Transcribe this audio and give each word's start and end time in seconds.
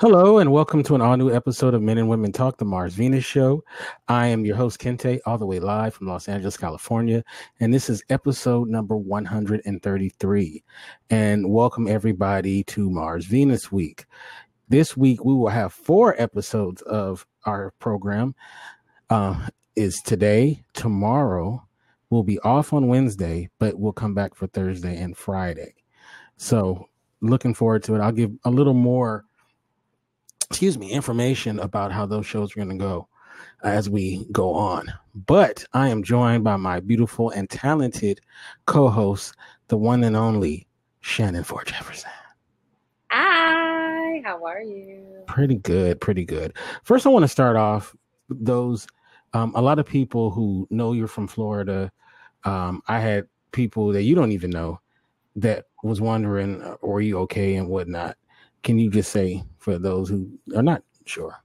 Hello, 0.00 0.36
and 0.36 0.52
welcome 0.52 0.82
to 0.82 0.94
an 0.94 1.00
all 1.00 1.16
new 1.16 1.32
episode 1.32 1.72
of 1.72 1.80
Men 1.80 1.96
and 1.96 2.06
Women 2.06 2.30
Talk, 2.30 2.58
the 2.58 2.64
Mars 2.64 2.92
Venus 2.92 3.24
Show. 3.24 3.64
I 4.06 4.26
am 4.26 4.44
your 4.44 4.54
host, 4.54 4.78
Kente, 4.78 5.20
all 5.24 5.38
the 5.38 5.46
way 5.46 5.60
live 5.60 5.94
from 5.94 6.08
Los 6.08 6.28
Angeles, 6.28 6.58
California. 6.58 7.24
And 7.58 7.72
this 7.72 7.88
is 7.88 8.04
episode 8.10 8.68
number 8.68 8.98
133. 8.98 10.64
And 11.08 11.50
welcome 11.50 11.88
everybody 11.88 12.64
to 12.64 12.90
Mars 12.90 13.24
Venus 13.24 13.72
Week. 13.72 14.04
This 14.68 14.94
week, 14.94 15.24
we 15.24 15.32
will 15.32 15.48
have 15.48 15.72
four 15.72 16.20
episodes 16.20 16.82
of 16.82 17.26
our 17.46 17.72
program. 17.78 18.34
Uh, 19.08 19.48
is 19.74 20.02
today, 20.04 20.62
tomorrow. 20.74 21.66
We'll 22.10 22.24
be 22.24 22.38
off 22.40 22.74
on 22.74 22.88
Wednesday, 22.88 23.48
but 23.58 23.78
we'll 23.78 23.94
come 23.94 24.12
back 24.12 24.34
for 24.34 24.48
Thursday 24.48 24.98
and 24.98 25.16
Friday. 25.16 25.74
So, 26.36 26.90
looking 27.22 27.54
forward 27.54 27.84
to 27.84 27.94
it. 27.94 28.00
I'll 28.00 28.12
give 28.12 28.32
a 28.44 28.50
little 28.50 28.74
more 28.74 29.24
excuse 30.52 30.76
me, 30.76 30.90
information 30.90 31.58
about 31.60 31.90
how 31.90 32.04
those 32.04 32.26
shows 32.26 32.52
are 32.52 32.56
going 32.56 32.68
to 32.68 32.76
go 32.76 33.08
as 33.62 33.88
we 33.88 34.26
go 34.32 34.52
on. 34.52 34.92
But 35.14 35.64
I 35.72 35.88
am 35.88 36.02
joined 36.02 36.44
by 36.44 36.56
my 36.56 36.78
beautiful 36.78 37.30
and 37.30 37.48
talented 37.48 38.20
co-host, 38.66 39.34
the 39.68 39.78
one 39.78 40.04
and 40.04 40.14
only 40.14 40.66
Shannon 41.00 41.42
Ford 41.42 41.68
Jefferson. 41.68 42.10
Hi, 43.10 44.20
how 44.26 44.44
are 44.44 44.60
you? 44.60 45.24
Pretty 45.26 45.54
good, 45.54 45.98
pretty 46.02 46.26
good. 46.26 46.54
First, 46.84 47.06
I 47.06 47.08
want 47.08 47.22
to 47.22 47.28
start 47.28 47.56
off 47.56 47.96
those. 48.28 48.86
Um, 49.32 49.52
a 49.54 49.62
lot 49.62 49.78
of 49.78 49.86
people 49.86 50.30
who 50.30 50.68
know 50.68 50.92
you're 50.92 51.08
from 51.08 51.28
Florida. 51.28 51.90
Um, 52.44 52.82
I 52.88 53.00
had 53.00 53.26
people 53.52 53.90
that 53.92 54.02
you 54.02 54.14
don't 54.14 54.32
even 54.32 54.50
know 54.50 54.80
that 55.36 55.64
was 55.82 56.02
wondering, 56.02 56.60
uh, 56.60 56.76
"Are 56.82 57.00
you 57.00 57.18
okay?" 57.20 57.56
and 57.56 57.68
whatnot 57.68 58.18
can 58.62 58.78
you 58.78 58.90
just 58.90 59.10
say 59.10 59.42
for 59.62 59.78
those 59.78 60.08
who 60.08 60.28
are 60.56 60.62
not 60.62 60.82
sure? 61.04 61.42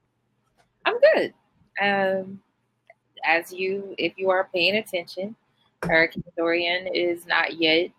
I'm 0.85 0.95
good. 0.99 1.33
Um, 1.81 2.39
as 3.23 3.53
you, 3.53 3.93
if 3.97 4.13
you 4.17 4.31
are 4.31 4.49
paying 4.53 4.77
attention, 4.77 5.35
Hurricane 5.83 6.23
Dorian 6.35 6.87
is 6.87 7.27
not 7.27 7.59
yet 7.59 7.91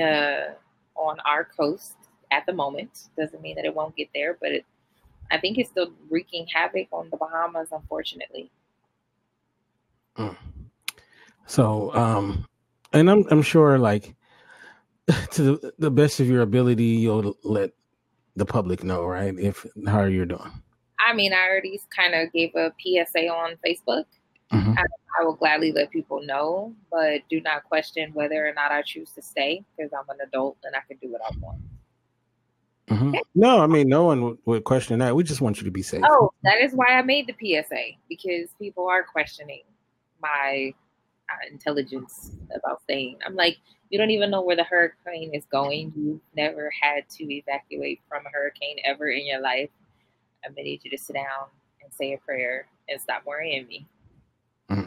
uh, 0.00 0.52
on 0.94 1.18
our 1.20 1.44
coast 1.44 1.96
at 2.30 2.44
the 2.44 2.52
moment. 2.52 3.08
Doesn't 3.16 3.40
mean 3.40 3.56
that 3.56 3.64
it 3.64 3.74
won't 3.74 3.96
get 3.96 4.08
there, 4.14 4.36
but 4.40 4.52
it, 4.52 4.66
I 5.30 5.38
think 5.38 5.56
it's 5.56 5.70
still 5.70 5.92
wreaking 6.10 6.46
havoc 6.52 6.88
on 6.92 7.08
the 7.10 7.16
Bahamas, 7.16 7.68
unfortunately. 7.72 8.50
Mm. 10.18 10.36
So, 11.46 11.94
um, 11.94 12.46
and 12.92 13.10
I'm 13.10 13.24
I'm 13.30 13.42
sure, 13.42 13.78
like 13.78 14.14
to 15.30 15.42
the, 15.42 15.72
the 15.78 15.90
best 15.90 16.20
of 16.20 16.26
your 16.26 16.42
ability, 16.42 16.84
you'll 16.84 17.36
let 17.42 17.70
the 18.36 18.46
public 18.46 18.84
know, 18.84 19.04
right? 19.04 19.36
If 19.38 19.66
how 19.86 20.04
you're 20.04 20.26
doing. 20.26 20.52
I 20.98 21.14
mean, 21.14 21.32
I 21.32 21.48
already 21.48 21.80
kind 21.94 22.14
of 22.14 22.32
gave 22.32 22.54
a 22.54 22.72
PSA 22.80 23.28
on 23.28 23.56
Facebook. 23.66 24.04
Mm-hmm. 24.52 24.78
I, 24.78 24.84
I, 25.20 25.24
will 25.24 25.34
gladly 25.34 25.70
let 25.70 25.90
people 25.90 26.20
know, 26.24 26.74
but 26.90 27.20
do 27.30 27.40
not 27.40 27.64
question 27.64 28.10
whether 28.14 28.46
or 28.46 28.52
not 28.52 28.72
I 28.72 28.82
choose 28.82 29.12
to 29.12 29.22
stay 29.22 29.64
because 29.76 29.92
I'm 29.92 30.08
an 30.08 30.26
adult 30.26 30.56
and 30.64 30.74
I 30.74 30.80
can 30.88 30.96
do 30.96 31.12
what 31.12 31.20
I 31.24 31.36
want. 31.38 31.60
Mm-hmm. 32.88 33.08
Okay? 33.10 33.22
No, 33.36 33.60
I 33.60 33.68
mean, 33.68 33.88
no 33.88 34.04
one 34.04 34.22
would, 34.22 34.38
would 34.46 34.64
question 34.64 34.98
that. 34.98 35.14
We 35.14 35.22
just 35.22 35.40
want 35.40 35.58
you 35.58 35.64
to 35.64 35.70
be 35.70 35.82
safe. 35.82 36.02
Oh, 36.04 36.32
that 36.42 36.60
is 36.60 36.72
why 36.72 36.88
I 36.88 37.02
made 37.02 37.28
the 37.28 37.34
PSA 37.62 37.92
because 38.08 38.50
people 38.60 38.88
are 38.88 39.04
questioning 39.04 39.62
my 40.20 40.74
intelligence 41.50 42.32
about 42.54 42.82
saying. 42.88 43.18
I'm 43.26 43.34
like, 43.34 43.58
you 43.90 43.98
don't 43.98 44.10
even 44.10 44.30
know 44.30 44.42
where 44.42 44.56
the 44.56 44.64
hurricane 44.64 45.34
is 45.34 45.44
going. 45.46 45.92
You've 45.96 46.20
never 46.36 46.70
had 46.80 47.08
to 47.16 47.34
evacuate 47.34 48.00
from 48.08 48.24
a 48.26 48.30
hurricane 48.30 48.76
ever 48.84 49.08
in 49.08 49.26
your 49.26 49.40
life. 49.40 49.70
I'm 50.44 50.52
gonna 50.52 50.64
need 50.64 50.84
you 50.84 50.90
to 50.90 50.98
sit 50.98 51.14
down 51.14 51.48
and 51.82 51.92
say 51.92 52.12
a 52.14 52.18
prayer 52.18 52.68
and 52.88 53.00
stop 53.00 53.22
worrying 53.26 53.66
me. 53.66 53.86
Mm-hmm. 54.70 54.86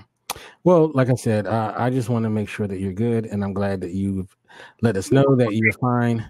Well, 0.64 0.92
like 0.94 1.10
I 1.10 1.16
said, 1.16 1.46
uh, 1.46 1.74
I 1.76 1.90
just 1.90 2.10
want 2.10 2.24
to 2.24 2.30
make 2.30 2.48
sure 2.48 2.68
that 2.68 2.80
you're 2.80 2.94
good, 2.94 3.26
and 3.26 3.44
I'm 3.44 3.54
glad 3.54 3.82
that 3.82 3.92
you've 3.92 4.36
let 4.82 4.96
us 4.96 5.12
know 5.12 5.36
that 5.36 5.54
you're 5.54 5.74
fine. 5.74 6.26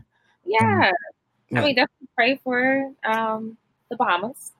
Yeah, 0.46 0.88
um, 0.88 0.94
yeah. 1.50 1.62
I 1.62 1.64
mean, 1.64 1.76
definitely 1.76 2.08
pray 2.16 2.40
for 2.44 2.92
um, 3.06 3.58
the 3.90 3.96
Bahamas. 3.96 4.54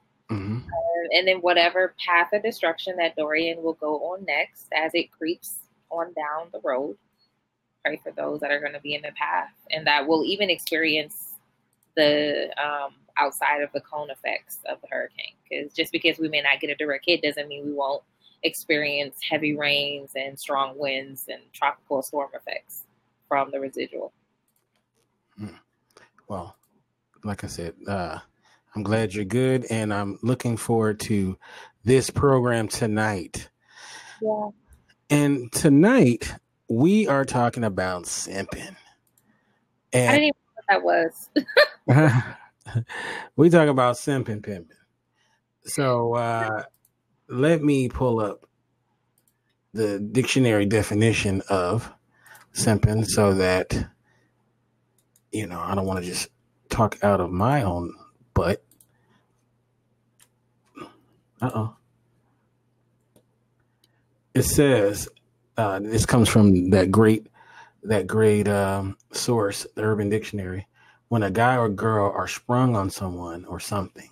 Uh, 1.04 1.18
and 1.18 1.28
then 1.28 1.38
whatever 1.38 1.94
path 2.06 2.30
of 2.34 2.44
destruction 2.44 2.96
that 2.98 3.16
Dorian 3.16 3.62
will 3.62 3.74
go 3.74 3.96
on 4.12 4.26
next 4.26 4.68
as 4.74 4.92
it 4.94 5.12
creeps 5.12 5.56
on 5.90 6.14
down 6.14 6.50
the 6.52 6.60
road 6.64 6.98
pray 7.84 8.00
for 8.02 8.12
those 8.12 8.40
that 8.40 8.52
are 8.52 8.60
going 8.60 8.74
to 8.74 8.80
be 8.80 8.96
in 8.96 9.02
the 9.02 9.12
path 9.12 9.52
and 9.72 9.86
that 9.86 10.08
will 10.08 10.24
even 10.24 10.50
experience 10.50 11.36
the 11.96 12.50
um, 12.58 12.94
outside 13.18 13.62
of 13.62 13.70
the 13.74 13.82
cone 13.82 14.10
effects 14.10 14.60
of 14.68 14.80
the 14.82 14.88
hurricane. 14.90 15.36
Because 15.48 15.74
just 15.74 15.92
because 15.92 16.18
we 16.18 16.30
may 16.30 16.42
not 16.42 16.60
get 16.60 16.70
a 16.70 16.76
direct 16.76 17.06
hit 17.06 17.22
doesn't 17.22 17.48
mean 17.48 17.66
we 17.66 17.74
won't 17.74 18.04
experience 18.44 19.18
heavy 19.30 19.56
rains 19.56 20.12
and 20.16 20.40
strong 20.40 20.78
winds 20.78 21.26
and 21.28 21.42
tropical 21.54 22.02
storm 22.02 22.30
effects 22.34 22.84
from 23.28 23.52
the 23.52 23.60
residual. 23.60 24.12
Hmm. 25.38 25.56
Well, 26.28 26.56
like 27.24 27.44
I 27.44 27.48
said, 27.48 27.76
uh, 27.88 28.20
I'm 28.76 28.84
glad 28.84 29.14
you're 29.14 29.26
good, 29.26 29.66
and 29.70 29.94
I'm 29.94 30.18
looking 30.24 30.58
forward 30.58 31.00
to 31.02 31.38
this 31.84 32.10
program 32.10 32.68
tonight. 32.68 33.50
Yeah. 34.22 34.50
And 35.10 35.52
tonight, 35.52 36.34
we 36.68 37.08
are 37.08 37.26
talking 37.26 37.64
about 37.64 38.04
simping. 38.04 38.76
And 39.92 40.10
I 40.10 40.18
didn't 40.18 40.24
even 40.24 40.36
know 40.48 40.54
what 40.56 40.66
that 40.70 40.84
was. 41.88 42.34
we 43.36 43.50
talk 43.50 43.68
about 43.68 43.96
simping 43.96 44.42
pimping. 44.42 44.68
So 45.66 46.16
uh, 46.16 46.64
let 47.28 47.62
me 47.62 47.90
pull 47.90 48.20
up 48.20 48.48
the 49.74 50.00
dictionary 50.00 50.66
definition 50.66 51.42
of 51.50 51.92
simping 52.54 53.06
so 53.06 53.34
that 53.34 53.88
you 55.32 55.48
know 55.48 55.60
I 55.60 55.74
don't 55.76 55.86
want 55.86 56.04
to 56.04 56.06
just 56.06 56.30
talk 56.70 56.98
out 57.04 57.20
of 57.20 57.32
my 57.32 57.64
own 57.64 57.94
butt. 58.34 58.64
Uh 61.42 61.52
oh. 61.54 61.76
It 64.34 64.44
says 64.44 65.10
uh, 65.58 65.80
this 65.80 66.06
comes 66.06 66.30
from 66.30 66.72
that 66.72 66.92
great 66.92 67.28
that 67.84 68.08
great 68.08 68.48
um, 68.48 68.98
source, 69.12 69.68
the 69.76 69.84
Urban 69.84 70.10
Dictionary. 70.10 70.68
When 71.10 71.22
a 71.22 71.30
guy 71.30 71.58
or 71.58 71.70
girl 71.70 72.12
are 72.12 72.28
sprung 72.28 72.76
on 72.76 72.90
someone 72.90 73.46
or 73.46 73.60
something, 73.60 74.10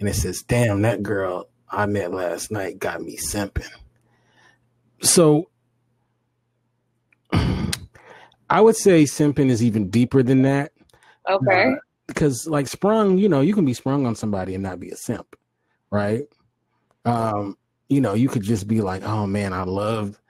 and 0.00 0.08
it 0.08 0.14
says, 0.14 0.42
"Damn, 0.42 0.82
that 0.82 1.02
girl 1.02 1.48
I 1.70 1.86
met 1.86 2.12
last 2.12 2.50
night 2.50 2.78
got 2.78 3.00
me 3.02 3.16
simping." 3.16 3.70
So, 5.00 5.50
I 8.50 8.60
would 8.60 8.74
say 8.74 9.04
simping 9.04 9.50
is 9.50 9.62
even 9.62 9.90
deeper 9.90 10.24
than 10.24 10.42
that. 10.42 10.72
Okay. 11.30 11.72
Uh, 11.72 11.76
because 12.08 12.48
like 12.48 12.66
sprung, 12.66 13.18
you 13.18 13.28
know, 13.28 13.40
you 13.40 13.54
can 13.54 13.64
be 13.64 13.74
sprung 13.74 14.06
on 14.06 14.16
somebody 14.16 14.54
and 14.54 14.64
not 14.64 14.80
be 14.80 14.90
a 14.90 14.96
simp, 14.96 15.36
right? 15.90 16.24
Um, 17.04 17.56
you 17.88 18.00
know, 18.00 18.14
you 18.14 18.28
could 18.28 18.42
just 18.42 18.66
be 18.66 18.80
like, 18.80 19.04
"Oh 19.04 19.26
man, 19.26 19.52
I 19.52 19.62
love." 19.62 20.20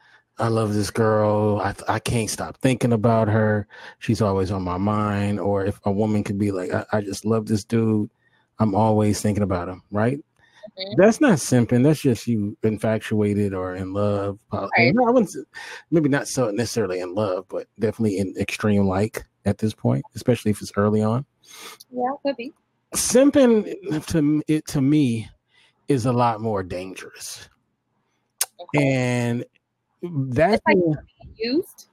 I 0.40 0.46
love 0.46 0.72
this 0.72 0.92
girl. 0.92 1.60
I 1.60 1.74
I 1.88 1.98
can't 1.98 2.30
stop 2.30 2.56
thinking 2.58 2.92
about 2.92 3.26
her. 3.26 3.66
She's 3.98 4.22
always 4.22 4.52
on 4.52 4.62
my 4.62 4.76
mind. 4.76 5.40
Or 5.40 5.64
if 5.64 5.80
a 5.84 5.90
woman 5.90 6.22
could 6.22 6.38
be 6.38 6.52
like, 6.52 6.72
I, 6.72 6.84
I 6.92 7.00
just 7.00 7.24
love 7.24 7.46
this 7.46 7.64
dude. 7.64 8.08
I'm 8.60 8.72
always 8.72 9.20
thinking 9.20 9.42
about 9.42 9.68
him. 9.68 9.82
Right? 9.90 10.18
Mm-hmm. 10.78 11.00
That's 11.00 11.20
not 11.20 11.38
simping. 11.38 11.82
That's 11.82 12.00
just 12.00 12.28
you 12.28 12.56
infatuated 12.62 13.52
or 13.52 13.74
in 13.74 13.92
love. 13.92 14.38
Right. 14.52 14.70
I 14.76 15.10
wouldn't. 15.10 15.34
Maybe 15.90 16.08
not 16.08 16.28
so 16.28 16.52
necessarily 16.52 17.00
in 17.00 17.16
love, 17.16 17.46
but 17.48 17.66
definitely 17.80 18.18
in 18.18 18.32
extreme 18.38 18.86
like 18.86 19.24
at 19.44 19.58
this 19.58 19.74
point, 19.74 20.04
especially 20.14 20.52
if 20.52 20.62
it's 20.62 20.72
early 20.76 21.02
on. 21.02 21.26
Yeah, 21.90 22.12
could 22.22 22.36
be. 22.36 22.52
Simping 22.94 24.06
to 24.06 24.42
it 24.48 24.66
to 24.68 24.80
me 24.80 25.28
is 25.88 26.06
a 26.06 26.12
lot 26.12 26.40
more 26.40 26.62
dangerous. 26.62 27.48
Okay. 28.60 28.92
And 28.92 29.44
that's 30.02 30.62
like 30.66 30.76
used. 31.36 31.88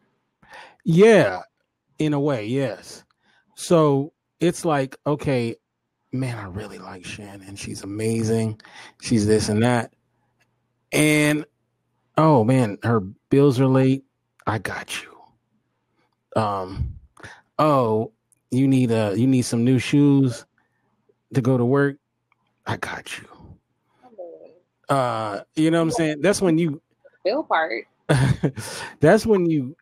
Yeah, 0.83 1.41
in 1.99 2.13
a 2.13 2.19
way, 2.19 2.45
yes. 2.45 3.03
So 3.55 4.13
it's 4.39 4.65
like, 4.65 4.97
okay, 5.07 5.55
man, 6.11 6.37
I 6.37 6.45
really 6.45 6.77
like 6.77 7.05
Shannon. 7.05 7.55
She's 7.55 7.83
amazing. 7.83 8.61
She's 9.01 9.25
this 9.25 9.49
and 9.49 9.63
that. 9.63 9.93
And 10.91 11.45
oh 12.17 12.43
man, 12.43 12.77
her 12.83 12.99
bills 12.99 13.59
are 13.59 13.67
late. 13.67 14.03
I 14.47 14.59
got 14.59 15.01
you. 15.01 16.41
Um, 16.41 16.95
oh, 17.57 18.11
you 18.55 18.67
need 18.67 18.91
a 18.91 19.13
you 19.15 19.27
need 19.27 19.43
some 19.43 19.63
new 19.63 19.79
shoes 19.79 20.45
to 21.33 21.41
go 21.41 21.57
to 21.57 21.65
work. 21.65 21.97
I 22.65 22.77
got 22.77 23.17
you. 23.17 23.27
Uh, 24.89 25.41
you 25.55 25.71
know 25.71 25.79
what 25.79 25.83
I'm 25.83 25.91
saying? 25.91 26.21
That's 26.21 26.41
when 26.41 26.57
you 26.57 26.81
bill 27.23 27.43
part. 27.43 27.85
that's 28.99 29.25
when 29.25 29.49
you 29.49 29.75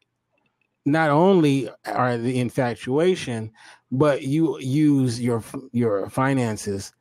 not 0.85 1.09
only 1.09 1.69
are 1.85 2.17
the 2.17 2.39
infatuation, 2.39 3.51
but 3.91 4.23
you 4.23 4.59
use 4.59 5.21
your 5.21 5.43
your 5.71 6.09
finances 6.09 6.93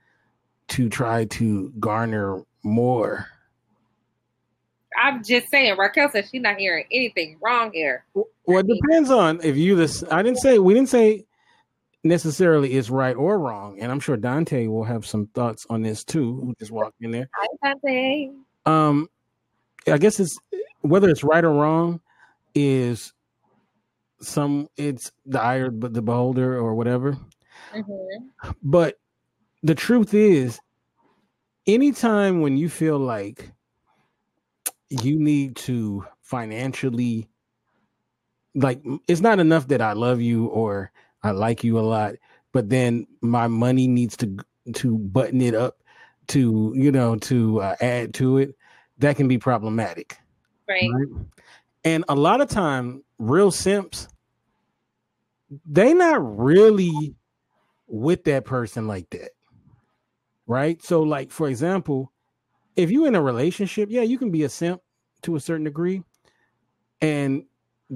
to 0.68 0.88
try 0.88 1.24
to 1.26 1.72
garner 1.78 2.42
more. 2.62 3.26
I'm 5.00 5.24
just 5.24 5.48
saying, 5.48 5.76
Raquel 5.78 6.10
said 6.10 6.28
she's 6.30 6.42
not 6.42 6.56
hearing 6.56 6.84
anything 6.92 7.38
wrong 7.40 7.72
here. 7.72 8.04
Well, 8.14 8.58
it 8.58 8.66
depends 8.66 9.10
on 9.10 9.40
if 9.42 9.56
you 9.56 9.74
this. 9.74 10.04
I 10.10 10.22
didn't 10.22 10.38
say 10.38 10.58
we 10.58 10.74
didn't 10.74 10.90
say 10.90 11.24
necessarily 12.04 12.72
is 12.72 12.90
right 12.90 13.16
or 13.16 13.38
wrong, 13.38 13.78
and 13.80 13.92
I'm 13.92 14.00
sure 14.00 14.16
Dante 14.16 14.66
will 14.66 14.84
have 14.84 15.06
some 15.06 15.26
thoughts 15.26 15.66
on 15.70 15.82
this 15.82 16.04
too. 16.04 16.40
Who 16.40 16.54
just 16.58 16.70
walked 16.70 17.00
in 17.00 17.10
there? 17.10 17.28
Hi, 17.34 17.46
Dante. 17.62 18.30
Um, 18.66 19.08
I 19.86 19.98
guess 19.98 20.20
it's 20.20 20.38
whether 20.80 21.08
it's 21.08 21.24
right 21.24 21.44
or 21.44 21.52
wrong 21.52 22.00
is 22.54 23.12
some 24.20 24.68
it's 24.76 25.10
the 25.26 25.42
eye 25.42 25.68
but 25.68 25.94
the 25.94 26.02
beholder 26.02 26.56
or 26.56 26.74
whatever. 26.74 27.16
Mm-hmm. 27.74 28.50
But 28.62 28.98
the 29.62 29.74
truth 29.74 30.14
is, 30.14 30.60
anytime 31.66 32.40
when 32.40 32.56
you 32.56 32.68
feel 32.68 32.98
like 32.98 33.50
you 34.88 35.18
need 35.18 35.56
to 35.56 36.04
financially 36.20 37.28
like 38.54 38.82
it's 39.08 39.20
not 39.20 39.40
enough 39.40 39.68
that 39.68 39.80
I 39.80 39.92
love 39.94 40.20
you 40.20 40.46
or 40.46 40.90
I 41.22 41.30
like 41.30 41.62
you 41.64 41.78
a 41.78 41.80
lot, 41.80 42.14
but 42.52 42.68
then 42.68 43.06
my 43.20 43.46
money 43.46 43.86
needs 43.86 44.16
to 44.18 44.36
to 44.74 44.98
button 44.98 45.40
it 45.40 45.54
up 45.54 45.78
to 46.28 46.72
you 46.76 46.92
know 46.92 47.16
to 47.16 47.60
uh, 47.60 47.76
add 47.80 48.14
to 48.14 48.38
it. 48.38 48.56
That 48.98 49.16
can 49.16 49.28
be 49.28 49.38
problematic, 49.38 50.18
right? 50.68 50.90
right? 50.92 51.26
And 51.84 52.04
a 52.08 52.14
lot 52.14 52.40
of 52.40 52.48
time, 52.48 53.02
real 53.18 53.50
simps, 53.50 54.06
they 55.66 55.92
not 55.94 56.38
really 56.38 57.14
with 57.88 58.24
that 58.24 58.44
person 58.44 58.86
like 58.86 59.10
that, 59.10 59.30
right? 60.46 60.82
So, 60.82 61.02
like 61.02 61.30
for 61.30 61.48
example, 61.48 62.12
if 62.76 62.90
you 62.90 63.06
in 63.06 63.14
a 63.14 63.22
relationship, 63.22 63.88
yeah, 63.90 64.02
you 64.02 64.18
can 64.18 64.30
be 64.30 64.44
a 64.44 64.48
simp 64.48 64.80
to 65.22 65.36
a 65.36 65.40
certain 65.40 65.64
degree, 65.64 66.02
and 67.00 67.44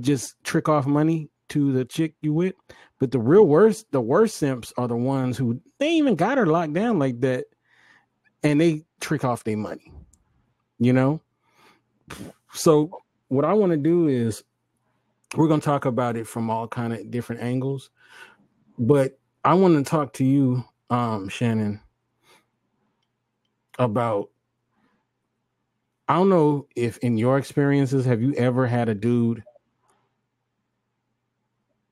just 0.01 0.35
trick 0.45 0.69
off 0.69 0.87
money 0.87 1.31
to 1.51 1.73
the 1.73 1.85
chick 1.85 2.15
you 2.23 2.33
with. 2.33 2.55
But 2.99 3.11
the 3.11 3.19
real 3.19 3.47
worst, 3.47 3.87
the 3.93 4.01
worst 4.01 4.37
simps 4.37 4.73
are 4.77 4.89
the 4.89 4.97
ones 4.97 5.37
who 5.37 5.61
they 5.79 5.91
even 5.93 6.15
got 6.15 6.39
her 6.39 6.47
locked 6.47 6.73
down 6.73 6.99
like 6.99 7.21
that, 7.21 7.45
and 8.43 8.61
they 8.61 8.85
trick 9.01 9.25
off 9.25 9.45
their 9.45 9.57
money. 9.57 9.93
You 10.79 10.93
know. 10.93 11.21
So 12.53 12.91
what 13.29 13.45
I 13.45 13.53
want 13.53 13.73
to 13.73 13.77
do 13.77 14.09
is 14.09 14.43
we're 15.37 15.49
going 15.49 15.61
to 15.61 15.65
talk 15.65 15.85
about 15.85 16.17
it 16.17 16.27
from 16.27 16.49
all 16.49 16.69
kind 16.69 16.93
of 16.93 17.11
different 17.11 17.43
angles, 17.43 17.91
but 18.79 19.19
I 19.45 19.55
want 19.55 19.77
to 19.77 19.89
talk 19.89 20.13
to 20.15 20.25
you, 20.25 20.65
um, 20.91 21.29
Shannon, 21.29 21.81
about. 23.79 24.31
I 26.09 26.15
don't 26.15 26.29
know 26.29 26.69
if 26.77 26.99
in 26.99 27.19
your 27.19 27.37
experiences 27.37 28.05
have 28.05 28.23
you 28.23 28.33
ever 28.35 28.65
had 28.65 28.89
a 28.89 28.95
dude 28.95 29.43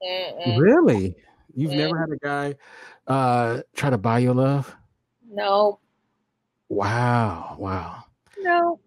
Mm-mm. 0.05 0.59
Really? 0.59 1.17
You've 1.55 1.73
mm. 1.73 1.77
never 1.77 1.99
had 1.99 2.11
a 2.11 2.19
guy 2.19 2.55
uh 3.07 3.63
try 3.75 3.91
to 3.91 3.99
buy 3.99 4.19
your 4.19 4.35
love? 4.35 4.75
No. 5.31 5.81
Wow. 6.69 7.57
Wow. 7.59 8.05
No, 8.41 8.81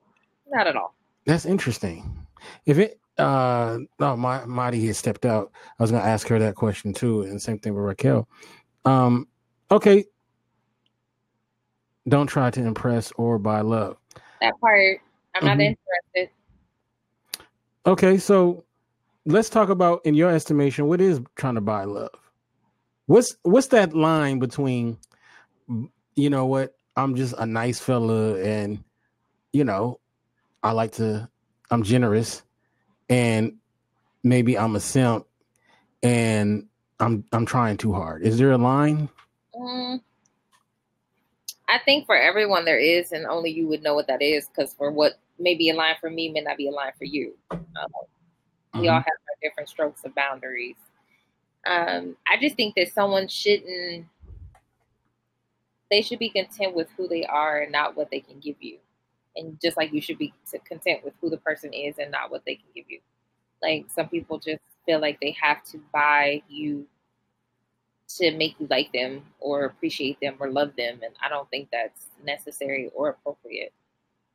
not 0.49 0.67
at 0.67 0.75
all. 0.75 0.95
That's 1.25 1.45
interesting. 1.45 2.25
If 2.65 2.77
it 2.77 2.99
uh 3.17 3.79
no 3.99 4.15
my 4.15 4.45
Marty 4.45 4.85
has 4.87 4.97
stepped 4.97 5.25
out. 5.25 5.51
I 5.79 5.83
was 5.83 5.91
gonna 5.91 6.03
ask 6.03 6.27
her 6.27 6.39
that 6.39 6.55
question 6.55 6.93
too, 6.93 7.23
and 7.23 7.41
same 7.41 7.59
thing 7.59 7.73
with 7.73 7.83
Raquel. 7.83 8.27
Um 8.85 9.27
okay. 9.71 10.05
Don't 12.07 12.27
try 12.27 12.49
to 12.51 12.61
impress 12.61 13.11
or 13.17 13.37
buy 13.37 13.61
love. 13.61 13.97
That 14.41 14.53
part. 14.61 14.99
I'm 15.35 15.41
mm-hmm. 15.41 15.47
not 15.47 15.59
interested. 15.59 16.33
Okay, 17.85 18.17
so 18.17 18.63
let's 19.27 19.49
talk 19.49 19.69
about 19.69 20.01
in 20.05 20.15
your 20.15 20.31
estimation 20.31 20.87
what 20.87 21.01
is 21.01 21.19
trying 21.35 21.55
to 21.55 21.61
buy 21.61 21.83
love? 21.83 22.09
What's 23.05 23.35
what's 23.43 23.67
that 23.67 23.93
line 23.93 24.39
between 24.39 24.97
you 26.15 26.29
know 26.29 26.45
what 26.45 26.75
i'm 26.95 27.15
just 27.15 27.33
a 27.37 27.45
nice 27.45 27.79
fella 27.79 28.37
and 28.41 28.83
you 29.53 29.63
know 29.63 29.99
i 30.63 30.71
like 30.71 30.91
to 30.91 31.29
i'm 31.69 31.83
generous 31.83 32.41
and 33.09 33.53
maybe 34.23 34.57
i'm 34.57 34.75
a 34.75 34.79
simp 34.79 35.25
and 36.03 36.65
i'm 36.99 37.23
i'm 37.31 37.45
trying 37.45 37.77
too 37.77 37.93
hard. 37.93 38.23
Is 38.23 38.37
there 38.37 38.51
a 38.51 38.57
line? 38.57 39.07
Mm, 39.55 40.01
i 41.67 41.77
think 41.79 42.05
for 42.05 42.15
everyone 42.15 42.65
there 42.65 42.79
is 42.79 43.11
and 43.11 43.25
only 43.25 43.51
you 43.51 43.67
would 43.67 43.83
know 43.83 43.93
what 43.93 44.07
that 44.07 44.21
is 44.21 44.47
because 44.47 44.73
for 44.73 44.91
what 44.91 45.13
may 45.39 45.55
be 45.55 45.69
a 45.69 45.75
line 45.75 45.95
for 46.01 46.09
me 46.09 46.29
may 46.29 46.41
not 46.41 46.57
be 46.57 46.67
a 46.67 46.71
line 46.71 46.93
for 46.97 47.05
you. 47.05 47.35
Um, 47.51 47.65
we 48.73 48.81
mm-hmm. 48.81 48.89
all 48.89 48.95
have 48.95 49.05
our 49.07 49.16
different 49.67 49.69
strokes 49.69 50.05
of 50.05 50.15
boundaries. 50.15 50.75
Um, 51.65 52.15
I 52.27 52.37
just 52.39 52.55
think 52.55 52.75
that 52.75 52.93
someone 52.93 53.27
shouldn't, 53.27 54.05
they 55.91 56.01
should 56.01 56.19
be 56.19 56.29
content 56.29 56.75
with 56.75 56.89
who 56.97 57.07
they 57.07 57.25
are 57.25 57.59
and 57.59 57.71
not 57.71 57.95
what 57.95 58.09
they 58.11 58.19
can 58.19 58.39
give 58.39 58.55
you. 58.59 58.77
And 59.35 59.59
just 59.61 59.77
like 59.77 59.93
you 59.93 60.01
should 60.01 60.17
be 60.17 60.33
content 60.65 61.03
with 61.03 61.13
who 61.21 61.29
the 61.29 61.37
person 61.37 61.73
is 61.73 61.97
and 61.99 62.11
not 62.11 62.31
what 62.31 62.43
they 62.45 62.55
can 62.55 62.65
give 62.73 62.85
you. 62.89 62.99
Like 63.61 63.85
some 63.93 64.07
people 64.09 64.39
just 64.39 64.61
feel 64.85 64.99
like 64.99 65.19
they 65.19 65.35
have 65.41 65.63
to 65.65 65.79
buy 65.93 66.41
you 66.49 66.87
to 68.17 68.31
make 68.37 68.55
you 68.59 68.67
like 68.69 68.91
them 68.93 69.21
or 69.39 69.65
appreciate 69.65 70.17
them 70.21 70.35
or 70.39 70.49
love 70.49 70.71
them. 70.77 70.99
And 71.03 71.13
I 71.21 71.29
don't 71.29 71.49
think 71.49 71.69
that's 71.71 72.07
necessary 72.23 72.89
or 72.95 73.09
appropriate. 73.09 73.73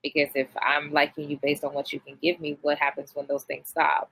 Because 0.02 0.30
if 0.34 0.48
I'm 0.60 0.92
liking 0.92 1.30
you 1.30 1.38
based 1.40 1.64
on 1.64 1.72
what 1.74 1.92
you 1.92 2.00
can 2.00 2.18
give 2.20 2.40
me, 2.40 2.58
what 2.62 2.78
happens 2.78 3.12
when 3.14 3.26
those 3.26 3.44
things 3.44 3.68
stop? 3.68 4.10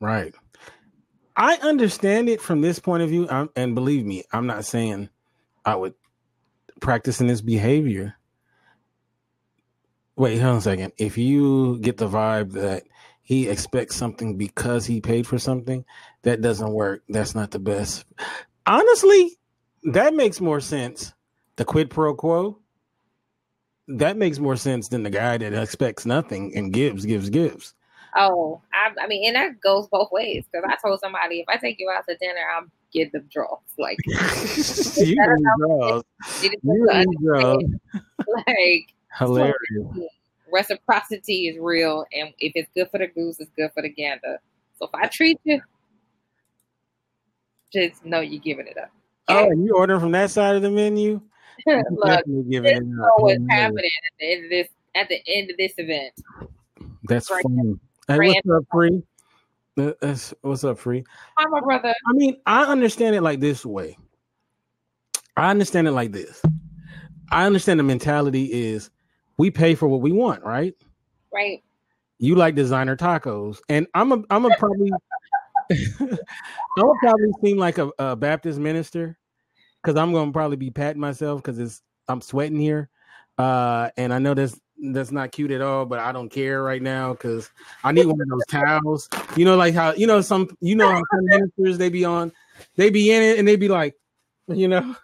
Right. 0.00 0.34
I 1.36 1.56
understand 1.56 2.28
it 2.28 2.40
from 2.40 2.60
this 2.60 2.78
point 2.78 3.02
of 3.02 3.10
view. 3.10 3.28
I'm, 3.28 3.50
and 3.56 3.74
believe 3.74 4.04
me, 4.04 4.24
I'm 4.32 4.46
not 4.46 4.64
saying 4.64 5.10
I 5.64 5.76
would 5.76 5.94
practice 6.80 7.20
in 7.20 7.26
this 7.26 7.40
behavior. 7.40 8.16
Wait, 10.16 10.38
hold 10.38 10.52
on 10.52 10.58
a 10.58 10.62
second. 10.62 10.92
If 10.96 11.18
you 11.18 11.78
get 11.80 11.98
the 11.98 12.08
vibe 12.08 12.52
that 12.52 12.84
he 13.22 13.48
expects 13.48 13.96
something 13.96 14.38
because 14.38 14.86
he 14.86 15.00
paid 15.00 15.26
for 15.26 15.38
something, 15.38 15.84
that 16.22 16.40
doesn't 16.40 16.72
work. 16.72 17.02
That's 17.08 17.34
not 17.34 17.50
the 17.50 17.58
best. 17.58 18.04
Honestly, 18.66 19.36
that 19.92 20.14
makes 20.14 20.40
more 20.40 20.60
sense. 20.60 21.12
The 21.56 21.64
quid 21.64 21.90
pro 21.90 22.14
quo, 22.14 22.58
that 23.88 24.16
makes 24.16 24.38
more 24.38 24.56
sense 24.56 24.88
than 24.88 25.02
the 25.02 25.10
guy 25.10 25.38
that 25.38 25.52
expects 25.52 26.06
nothing 26.06 26.54
and 26.56 26.72
gives, 26.72 27.04
gives, 27.04 27.30
gives. 27.30 27.74
Oh, 28.18 28.62
I, 28.72 28.90
I 29.02 29.06
mean, 29.06 29.26
and 29.26 29.36
that 29.36 29.60
goes 29.60 29.86
both 29.88 30.10
ways 30.10 30.44
because 30.50 30.66
I 30.68 30.76
told 30.76 31.00
somebody 31.00 31.40
if 31.40 31.48
I 31.48 31.58
take 31.58 31.78
you 31.78 31.90
out 31.94 32.04
to 32.08 32.16
dinner, 32.16 32.40
I'm 32.56 32.70
get 32.92 33.12
the 33.12 33.20
draws. 33.30 33.58
Like, 33.78 33.98
you 34.06 35.16
draws. 35.58 36.02
You 36.40 36.50
draws. 37.22 37.64
like 38.46 38.86
hilarious. 39.18 39.58
Reciprocity 40.50 41.48
is 41.48 41.58
real, 41.60 42.06
and 42.12 42.32
if 42.38 42.52
it's 42.54 42.70
good 42.74 42.88
for 42.90 42.98
the 42.98 43.08
goose, 43.08 43.40
it's 43.40 43.50
good 43.56 43.70
for 43.74 43.82
the 43.82 43.90
gander. 43.90 44.40
So 44.78 44.86
if 44.86 44.90
I 44.94 45.08
treat 45.08 45.38
you, 45.44 45.60
just 47.72 48.04
know 48.04 48.20
you're 48.20 48.40
giving 48.40 48.66
it 48.66 48.78
up. 48.78 48.90
Oh, 49.28 49.38
okay? 49.38 49.48
Oh, 49.50 49.64
you 49.64 49.74
order 49.76 49.98
from 50.00 50.12
that 50.12 50.30
side 50.30 50.56
of 50.56 50.62
the 50.62 50.70
menu? 50.70 51.20
Look, 51.66 52.24
giving 52.48 52.76
it 52.76 53.02
up. 53.02 53.10
what's 53.18 53.42
happening 53.50 53.84
at 53.84 54.18
the 54.20 54.32
end 54.32 54.44
of 54.44 54.50
this 54.50 54.68
at 54.94 55.08
the 55.08 55.20
end 55.26 55.50
of 55.50 55.56
this 55.56 55.72
event. 55.78 56.12
That's 57.08 57.30
right 57.30 57.42
funny. 57.42 57.78
Hey, 58.08 58.18
what's 58.18 58.48
up, 58.48 58.64
free? 58.72 59.02
That's, 59.74 60.32
what's 60.42 60.62
up, 60.62 60.78
free? 60.78 61.04
Hi, 61.36 61.48
my 61.48 61.60
brother. 61.60 61.92
I 62.06 62.12
mean, 62.12 62.36
I 62.46 62.64
understand 62.64 63.16
it 63.16 63.22
like 63.22 63.40
this 63.40 63.66
way. 63.66 63.96
I 65.36 65.50
understand 65.50 65.88
it 65.88 65.92
like 65.92 66.12
this. 66.12 66.40
I 67.32 67.46
understand 67.46 67.80
the 67.80 67.84
mentality 67.84 68.44
is 68.44 68.90
we 69.38 69.50
pay 69.50 69.74
for 69.74 69.88
what 69.88 70.02
we 70.02 70.12
want, 70.12 70.44
right? 70.44 70.74
Right. 71.32 71.64
You 72.18 72.36
like 72.36 72.54
designer 72.54 72.96
tacos, 72.96 73.58
and 73.68 73.88
I'm 73.92 74.12
a 74.12 74.22
I'm 74.30 74.46
a 74.46 74.56
probably 74.56 74.90
I 75.70 76.82
would 76.82 76.98
probably 77.00 77.32
seem 77.42 77.58
like 77.58 77.78
a, 77.78 77.90
a 77.98 78.16
Baptist 78.16 78.58
minister 78.58 79.18
because 79.82 79.98
I'm 79.98 80.12
gonna 80.12 80.32
probably 80.32 80.56
be 80.56 80.70
patting 80.70 81.00
myself 81.00 81.42
because 81.42 81.58
it's 81.58 81.82
I'm 82.08 82.22
sweating 82.22 82.58
here, 82.58 82.88
uh, 83.36 83.90
and 83.96 84.14
I 84.14 84.18
know 84.20 84.32
there's 84.32 84.58
that's 84.78 85.10
not 85.10 85.32
cute 85.32 85.50
at 85.50 85.60
all, 85.60 85.86
but 85.86 85.98
I 85.98 86.12
don't 86.12 86.28
care 86.28 86.62
right 86.62 86.82
now 86.82 87.12
because 87.12 87.50
I 87.84 87.92
need 87.92 88.06
one 88.06 88.20
of 88.20 88.28
those 88.28 88.46
towels. 88.48 89.08
You 89.36 89.44
know, 89.44 89.56
like 89.56 89.74
how 89.74 89.92
you 89.92 90.06
know 90.06 90.20
some 90.20 90.48
you 90.60 90.74
know 90.74 90.90
how 90.90 91.02
some 91.14 91.24
ministers 91.24 91.78
they 91.78 91.88
be 91.88 92.04
on, 92.04 92.32
they 92.76 92.90
be 92.90 93.12
in 93.12 93.22
it 93.22 93.38
and 93.38 93.46
they 93.46 93.56
be 93.56 93.68
like, 93.68 93.94
you 94.48 94.68
know. 94.68 94.94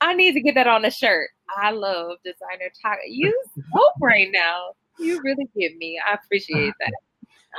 I 0.00 0.14
need 0.14 0.32
to 0.32 0.40
get 0.40 0.54
that 0.54 0.66
on 0.66 0.84
a 0.84 0.90
shirt. 0.90 1.30
I 1.56 1.72
love 1.72 2.18
designer 2.24 2.70
taco. 2.80 3.00
You 3.08 3.38
hope 3.72 3.94
right 4.00 4.28
now. 4.30 4.72
You 4.98 5.20
really 5.22 5.48
give 5.56 5.76
me. 5.76 6.00
I 6.04 6.14
appreciate 6.14 6.74
that. 6.80 6.92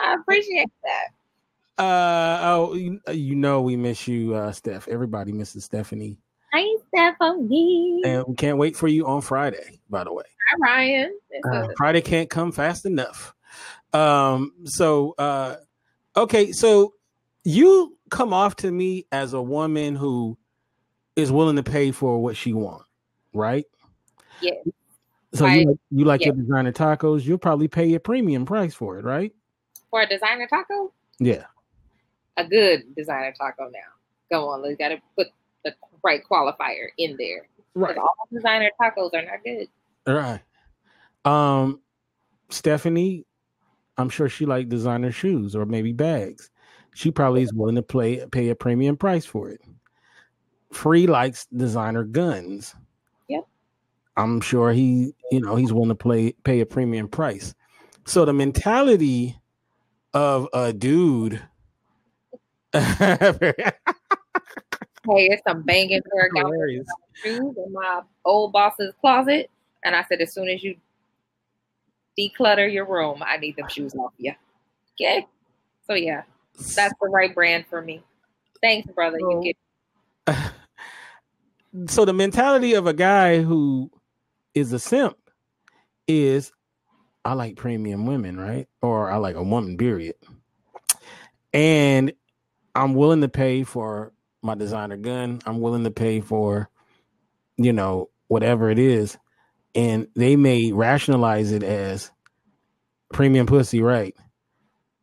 I 0.04 0.16
appreciate 0.16 0.70
that. 0.84 1.84
Uh 1.84 2.40
oh, 2.44 2.74
you, 2.74 3.00
you 3.10 3.36
know 3.36 3.62
we 3.62 3.78
miss 3.78 4.08
you, 4.08 4.36
uh, 4.36 4.52
Steph. 4.52 4.88
Everybody 4.90 5.32
misses 5.32 5.64
Stephanie. 5.64 6.18
Hi, 6.52 6.66
Stephanie. 6.88 8.02
And 8.04 8.26
we 8.28 8.36
can't 8.36 8.58
wait 8.58 8.76
for 8.76 8.88
you 8.88 9.06
on 9.08 9.22
Friday. 9.22 9.80
By 9.90 10.04
the 10.04 10.12
way, 10.12 10.26
hi 10.50 10.58
Ryan. 10.60 11.20
Uh, 11.44 11.68
Friday 11.78 12.02
can't 12.02 12.30
come 12.30 12.52
fast 12.52 12.86
enough. 12.86 13.34
Um. 13.94 14.54
So, 14.66 15.16
uh, 15.18 15.56
okay. 16.16 16.52
So 16.52 16.94
you 17.44 17.98
come 18.10 18.34
off 18.34 18.56
to 18.58 18.72
me 18.72 19.06
as 19.12 19.34
a 19.34 19.42
woman 19.42 19.96
who 19.96 20.38
is 21.16 21.32
willing 21.32 21.56
to 21.56 21.64
pay 21.64 21.92
for 21.92 22.22
what 22.22 22.38
she 22.38 22.54
wants, 22.54 22.86
right? 23.34 23.66
Yeah. 24.42 24.54
So 25.34 25.46
I, 25.46 25.56
you, 25.56 25.80
you 25.92 26.06
like 26.06 26.22
yeah. 26.22 26.28
your 26.28 26.36
designer 26.36 26.72
tacos? 26.72 27.24
You'll 27.24 27.38
probably 27.38 27.68
pay 27.68 27.94
a 27.94 28.00
premium 28.00 28.46
price 28.46 28.74
for 28.74 28.98
it, 28.98 29.06
right? 29.06 29.34
For 29.90 30.02
a 30.02 30.08
designer 30.08 30.48
taco? 30.48 30.92
Yeah. 31.20 31.46
A 32.38 32.46
good 32.46 32.96
designer 32.96 33.34
taco. 33.38 33.66
Now, 33.66 33.80
go 34.32 34.50
on. 34.50 34.64
We 34.64 34.76
got 34.76 34.90
to 34.90 35.02
put 35.16 35.28
the 35.64 35.76
right 36.04 36.22
qualifier 36.30 36.88
in 36.98 37.16
there. 37.18 37.48
Right. 37.76 37.98
All 37.98 38.28
designer 38.32 38.72
tacos 38.82 39.14
are 39.14 39.24
not 39.24 39.44
good. 39.44 39.68
Right. 40.08 40.42
Um, 41.26 41.82
Stephanie, 42.50 43.26
I'm 43.98 44.10
sure 44.10 44.30
she 44.30 44.46
like 44.46 44.70
designer 44.70 45.12
shoes 45.12 45.56
or 45.56 45.66
maybe 45.66 45.94
bags. 45.94 46.50
She 46.96 47.12
probably 47.12 47.44
is 47.44 47.54
willing 47.54 47.76
to 47.76 47.82
play 47.82 48.26
pay 48.32 48.50
a 48.50 48.56
premium 48.56 48.98
price 48.98 49.26
for 49.26 49.50
it. 49.50 49.62
Free 50.72 51.08
likes 51.08 51.46
designer 51.48 52.04
guns. 52.04 52.76
Yep. 53.28 53.46
I'm 54.18 54.42
sure 54.42 54.72
he, 54.72 55.14
you 55.32 55.42
know, 55.42 55.56
he's 55.56 55.74
willing 55.74 55.90
to 55.90 55.96
play 55.96 56.34
pay 56.44 56.62
a 56.62 56.66
premium 56.66 57.08
price. 57.08 57.54
So 58.06 58.26
the 58.26 58.34
mentality 58.34 59.40
of 60.14 60.48
a 60.54 60.74
dude. 60.74 61.42
hey, 62.74 63.52
it's 65.04 65.42
a 65.48 65.56
banging 65.56 66.02
pair 66.12 66.46
of 66.46 66.86
shoes 67.16 67.56
in 67.58 67.74
my 67.74 68.02
old 68.26 68.54
boss's 68.54 68.94
closet, 69.02 69.50
and 69.84 69.96
I 69.96 70.04
said, 70.10 70.22
as 70.22 70.34
soon 70.34 70.50
as 70.50 70.64
you 70.64 70.76
declutter 72.18 72.72
your 72.72 72.86
room, 72.86 73.24
I 73.26 73.38
need 73.38 73.56
them 73.56 73.70
shoes 73.70 73.96
off 73.96 74.14
you. 74.18 74.34
Okay. 75.00 75.26
So 75.88 75.94
yeah, 75.94 76.24
that's 76.76 76.94
the 77.02 77.08
right 77.10 77.34
brand 77.34 77.66
for 77.70 77.82
me. 77.82 78.04
Thanks, 78.62 78.92
brother. 78.92 79.18
So, 79.20 79.44
you 79.44 79.54
get. 80.28 80.52
so 81.88 82.06
the 82.06 82.14
mentality 82.14 82.74
of 82.74 82.88
a 82.88 82.94
guy 82.94 83.42
who 83.42 83.90
is 84.54 84.74
a 84.74 84.80
simp 84.80 85.18
is 86.08 86.52
I 87.24 87.34
like 87.34 87.56
premium 87.56 88.06
women, 88.06 88.40
right? 88.40 88.68
Or 88.82 89.10
I 89.10 89.18
like 89.18 89.36
a 89.36 89.44
woman, 89.44 89.78
period. 89.78 90.16
And 91.54 92.14
I'm 92.76 92.94
willing 92.94 93.22
to 93.22 93.30
pay 93.30 93.64
for 93.64 94.14
my 94.42 94.56
designer 94.56 94.98
gun. 94.98 95.42
I'm 95.46 95.60
willing 95.60 95.84
to 95.84 95.92
pay 95.92 96.22
for, 96.22 96.70
you 97.58 97.74
know, 97.74 98.10
whatever 98.28 98.70
it 98.70 98.80
is. 98.80 99.18
And 99.80 100.08
they 100.16 100.36
may 100.36 100.72
rationalize 100.72 101.52
it 101.52 101.64
as 101.64 102.12
premium 103.14 103.48
pussy, 103.48 103.82
right? 103.82 104.16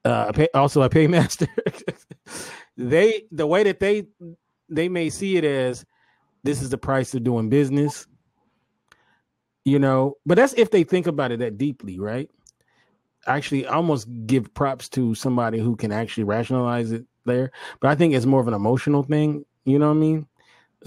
Uh, 0.04 0.32
pay, 0.32 0.48
also 0.54 0.82
a 0.82 0.90
paymaster. 0.90 1.48
they 2.76 3.22
the 3.32 3.46
way 3.46 3.62
that 3.62 3.80
they 3.80 4.06
they 4.68 4.88
may 4.88 5.08
see 5.10 5.36
it 5.36 5.44
as 5.44 5.84
this 6.44 6.62
is 6.62 6.70
the 6.70 6.78
price 6.78 7.14
of 7.14 7.24
doing 7.24 7.48
business 7.48 8.06
you 9.64 9.78
know 9.78 10.14
but 10.26 10.36
that's 10.36 10.52
if 10.54 10.70
they 10.70 10.84
think 10.84 11.06
about 11.06 11.32
it 11.32 11.40
that 11.40 11.58
deeply 11.58 11.98
right 11.98 12.30
actually 13.26 13.66
almost 13.66 14.06
give 14.26 14.52
props 14.54 14.88
to 14.88 15.14
somebody 15.14 15.58
who 15.58 15.74
can 15.74 15.90
actually 15.90 16.24
rationalize 16.24 16.92
it 16.92 17.04
there 17.24 17.50
but 17.80 17.90
i 17.90 17.94
think 17.94 18.14
it's 18.14 18.26
more 18.26 18.40
of 18.40 18.48
an 18.48 18.54
emotional 18.54 19.02
thing 19.02 19.44
you 19.64 19.78
know 19.78 19.88
what 19.88 19.96
i 19.96 20.00
mean 20.00 20.26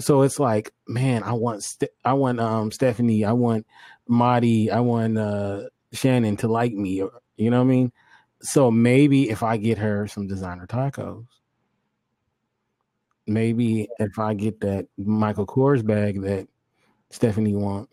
so 0.00 0.22
it's 0.22 0.38
like 0.40 0.72
man 0.86 1.22
i 1.22 1.32
want 1.32 1.62
St- 1.62 1.90
i 2.04 2.12
want 2.12 2.40
um 2.40 2.70
stephanie 2.70 3.24
i 3.24 3.32
want 3.32 3.66
Marty, 4.08 4.70
i 4.70 4.80
want 4.80 5.18
uh 5.18 5.62
shannon 5.92 6.36
to 6.38 6.48
like 6.48 6.72
me 6.72 7.02
you 7.36 7.50
know 7.50 7.58
what 7.58 7.64
i 7.64 7.66
mean 7.66 7.92
so 8.42 8.70
maybe 8.70 9.30
if 9.30 9.42
i 9.42 9.56
get 9.56 9.78
her 9.78 10.06
some 10.06 10.26
designer 10.26 10.66
tacos 10.66 11.26
maybe 13.26 13.88
if 13.98 14.18
i 14.18 14.34
get 14.34 14.60
that 14.60 14.86
michael 14.96 15.46
kors 15.46 15.86
bag 15.86 16.20
that 16.22 16.48
stephanie 17.10 17.54
want 17.54 17.88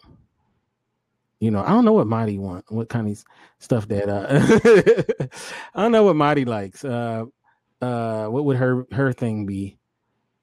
you 1.40 1.52
know, 1.52 1.62
I 1.62 1.70
don't 1.70 1.86
know 1.86 1.94
what 1.94 2.08
Marty 2.08 2.38
want, 2.38 2.66
what 2.70 2.90
kind 2.90 3.10
of 3.10 3.24
stuff 3.60 3.88
that 3.90 4.10
uh 4.10 5.28
I 5.76 5.82
don't 5.84 5.92
know 5.92 6.04
what 6.04 6.16
Marty 6.16 6.46
likes. 6.46 6.84
Uh 6.84 7.26
uh 7.82 8.28
what 8.28 8.46
would 8.46 8.58
her 8.58 8.86
her 8.92 9.14
thing 9.14 9.46
be? 9.46 9.78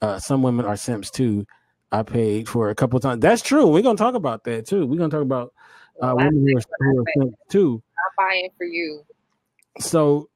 Uh 0.00 0.18
some 0.18 0.42
women 0.42 0.66
are 0.66 0.76
simps 0.76 1.10
too. 1.10 1.46
I 1.92 2.02
paid 2.02 2.48
for 2.48 2.70
a 2.70 2.74
couple 2.74 2.98
times. 3.00 3.20
That's 3.20 3.42
true. 3.42 3.66
We're 3.66 3.82
gonna 3.82 3.96
talk 3.96 4.14
about 4.14 4.44
that 4.44 4.66
too. 4.66 4.86
We're 4.86 4.98
gonna 4.98 5.10
talk 5.10 5.22
about 5.22 5.52
uh 6.02 6.14
well, 6.14 6.16
women 6.16 6.46
who 6.48 6.56
are, 6.56 6.92
who 6.92 7.00
are 7.00 7.04
simps 7.16 7.36
too. 7.48 7.82
I'm 7.98 8.26
buying 8.26 8.50
for 8.56 8.64
you. 8.66 9.04
So 9.80 10.28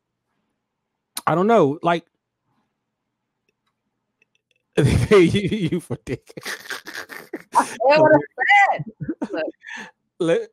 I 1.26 1.34
don't 1.34 1.46
know, 1.46 1.78
like 1.82 2.04
they 4.76 4.96
pay 5.06 5.20
you, 5.22 5.70
you 5.70 5.80
for 5.80 5.98
dick. 6.04 6.32
what 7.52 8.12
I 8.12 8.18
said 9.32 9.42
let 10.20 10.48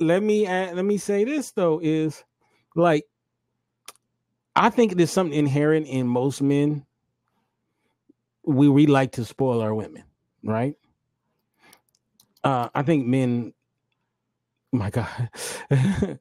let 0.00 0.22
me 0.22 0.46
add, 0.46 0.76
let 0.76 0.84
me 0.84 0.96
say 0.96 1.24
this 1.24 1.50
though 1.52 1.80
is 1.82 2.22
like 2.76 3.04
I 4.54 4.70
think 4.70 4.96
there's 4.96 5.10
something 5.10 5.38
inherent 5.38 5.86
in 5.86 6.08
most 6.08 6.42
men. 6.42 6.84
We 8.48 8.68
we 8.70 8.86
like 8.86 9.12
to 9.12 9.26
spoil 9.26 9.60
our 9.62 9.74
women, 9.74 10.04
right? 10.42 10.74
Uh, 12.44 12.70
I 12.74 12.82
think 12.82 13.06
men. 13.06 13.52
My 14.72 14.90
God, 14.90 15.08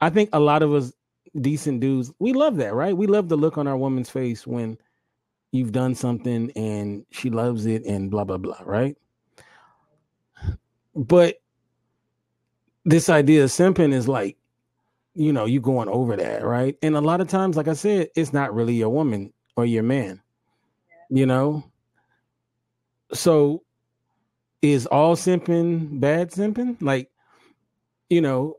I 0.00 0.10
think 0.10 0.30
a 0.32 0.40
lot 0.40 0.62
of 0.62 0.74
us 0.74 0.92
decent 1.40 1.80
dudes 1.80 2.12
we 2.18 2.32
love 2.32 2.56
that, 2.56 2.74
right? 2.74 2.96
We 2.96 3.06
love 3.06 3.28
the 3.28 3.36
look 3.36 3.58
on 3.58 3.68
our 3.68 3.76
woman's 3.76 4.10
face 4.10 4.46
when 4.46 4.78
you've 5.52 5.72
done 5.72 5.94
something 5.94 6.50
and 6.56 7.06
she 7.10 7.30
loves 7.30 7.66
it 7.66 7.84
and 7.86 8.10
blah 8.10 8.24
blah 8.24 8.38
blah, 8.38 8.60
right? 8.64 8.96
But 10.96 11.40
this 12.84 13.08
idea 13.08 13.44
of 13.44 13.50
simping 13.50 13.92
is 13.92 14.08
like, 14.08 14.36
you 15.14 15.32
know, 15.32 15.44
you 15.46 15.60
going 15.60 15.88
over 15.88 16.16
that, 16.16 16.44
right? 16.44 16.76
And 16.82 16.96
a 16.96 17.00
lot 17.00 17.20
of 17.20 17.28
times, 17.28 17.56
like 17.56 17.68
I 17.68 17.74
said, 17.74 18.08
it's 18.16 18.32
not 18.32 18.54
really 18.54 18.74
your 18.74 18.90
woman 18.90 19.32
or 19.56 19.66
your 19.66 19.82
man. 19.82 20.20
You 21.08 21.26
know? 21.26 21.64
So 23.12 23.62
is 24.62 24.86
all 24.86 25.16
simping 25.16 26.00
bad 26.00 26.30
simping? 26.30 26.80
Like, 26.80 27.10
you 28.08 28.20
know, 28.20 28.58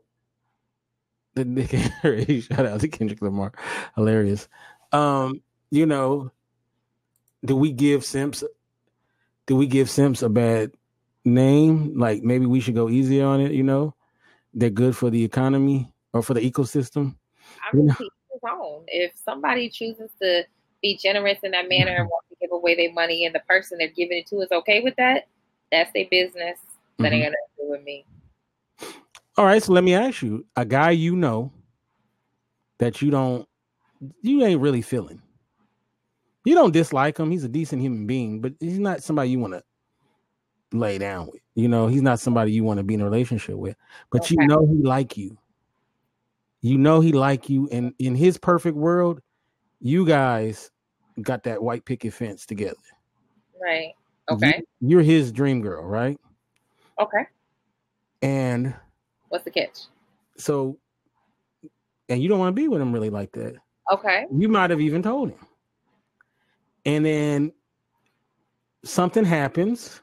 the 1.34 1.44
Nick 1.44 1.70
shout 2.42 2.66
out 2.66 2.80
to 2.80 2.88
Kendrick 2.88 3.22
Lamar, 3.22 3.52
hilarious. 3.94 4.48
Um, 4.92 5.42
you 5.70 5.86
know, 5.86 6.32
do 7.44 7.56
we 7.56 7.72
give 7.72 8.04
simps 8.04 8.42
do 9.46 9.56
we 9.56 9.66
give 9.66 9.90
simps 9.90 10.22
a 10.22 10.28
bad 10.28 10.72
name? 11.24 11.98
Like 11.98 12.22
maybe 12.22 12.46
we 12.46 12.60
should 12.60 12.74
go 12.74 12.88
easy 12.88 13.20
on 13.20 13.40
it, 13.40 13.52
you 13.52 13.62
know? 13.62 13.94
they're 14.54 14.70
good 14.70 14.96
for 14.96 15.10
the 15.10 15.22
economy 15.22 15.92
or 16.12 16.22
for 16.22 16.34
the 16.34 16.40
ecosystem. 16.40 17.16
I 17.62 17.76
mean, 17.76 17.88
his 17.88 18.40
own. 18.50 18.84
If 18.88 19.12
somebody 19.16 19.68
chooses 19.68 20.10
to 20.20 20.44
be 20.82 20.96
generous 20.96 21.38
in 21.42 21.52
that 21.52 21.68
manner 21.68 21.96
and 21.96 22.08
want 22.10 22.24
to 22.29 22.29
give 22.40 22.50
away 22.52 22.74
their 22.74 22.92
money, 22.92 23.26
and 23.26 23.34
the 23.34 23.42
person 23.48 23.78
they're 23.78 23.88
giving 23.88 24.18
it 24.18 24.26
to 24.28 24.40
is 24.40 24.50
okay 24.50 24.80
with 24.80 24.96
that, 24.96 25.26
that's 25.70 25.92
their 25.92 26.06
business. 26.10 26.58
That 26.98 27.12
mm-hmm. 27.12 27.14
ain't 27.14 27.24
gonna 27.24 27.36
do 27.58 27.70
with 27.70 27.82
me. 27.82 28.04
All 29.36 29.44
right, 29.46 29.62
so 29.62 29.72
let 29.72 29.84
me 29.84 29.94
ask 29.94 30.22
you: 30.22 30.44
a 30.56 30.64
guy 30.64 30.90
you 30.90 31.16
know 31.16 31.52
that 32.78 33.00
you 33.00 33.10
don't, 33.10 33.48
you 34.22 34.44
ain't 34.44 34.60
really 34.60 34.82
feeling. 34.82 35.22
You 36.44 36.54
don't 36.54 36.72
dislike 36.72 37.18
him; 37.18 37.30
he's 37.30 37.44
a 37.44 37.48
decent 37.48 37.82
human 37.82 38.06
being, 38.06 38.40
but 38.40 38.54
he's 38.60 38.78
not 38.78 39.02
somebody 39.02 39.30
you 39.30 39.38
want 39.38 39.54
to 39.54 39.62
lay 40.72 40.98
down 40.98 41.26
with. 41.26 41.42
You 41.54 41.68
know, 41.68 41.86
he's 41.86 42.02
not 42.02 42.20
somebody 42.20 42.52
you 42.52 42.64
want 42.64 42.78
to 42.78 42.84
be 42.84 42.94
in 42.94 43.00
a 43.00 43.04
relationship 43.04 43.56
with, 43.56 43.76
but 44.10 44.22
okay. 44.22 44.36
you 44.38 44.46
know 44.46 44.66
he 44.66 44.82
like 44.82 45.16
you. 45.16 45.36
You 46.62 46.76
know 46.76 47.00
he 47.00 47.12
like 47.12 47.48
you, 47.48 47.68
and 47.70 47.94
in 47.98 48.14
his 48.14 48.36
perfect 48.36 48.76
world, 48.76 49.20
you 49.80 50.06
guys 50.06 50.70
got 51.22 51.42
that 51.44 51.62
white 51.62 51.84
picket 51.84 52.12
fence 52.12 52.46
together. 52.46 52.76
Right. 53.60 53.92
Okay. 54.30 54.62
You, 54.80 54.88
you're 54.88 55.02
his 55.02 55.32
dream 55.32 55.60
girl, 55.60 55.84
right? 55.84 56.18
Okay. 57.00 57.24
And 58.22 58.74
what's 59.28 59.44
the 59.44 59.50
catch? 59.50 59.78
So, 60.36 60.78
and 62.08 62.22
you 62.22 62.28
don't 62.28 62.38
want 62.38 62.54
to 62.54 62.60
be 62.60 62.68
with 62.68 62.80
him 62.80 62.92
really 62.92 63.10
like 63.10 63.32
that. 63.32 63.54
Okay. 63.92 64.26
You 64.34 64.48
might 64.48 64.70
have 64.70 64.80
even 64.80 65.02
told 65.02 65.30
him. 65.30 65.38
And 66.86 67.04
then 67.04 67.52
something 68.84 69.24
happens 69.24 70.00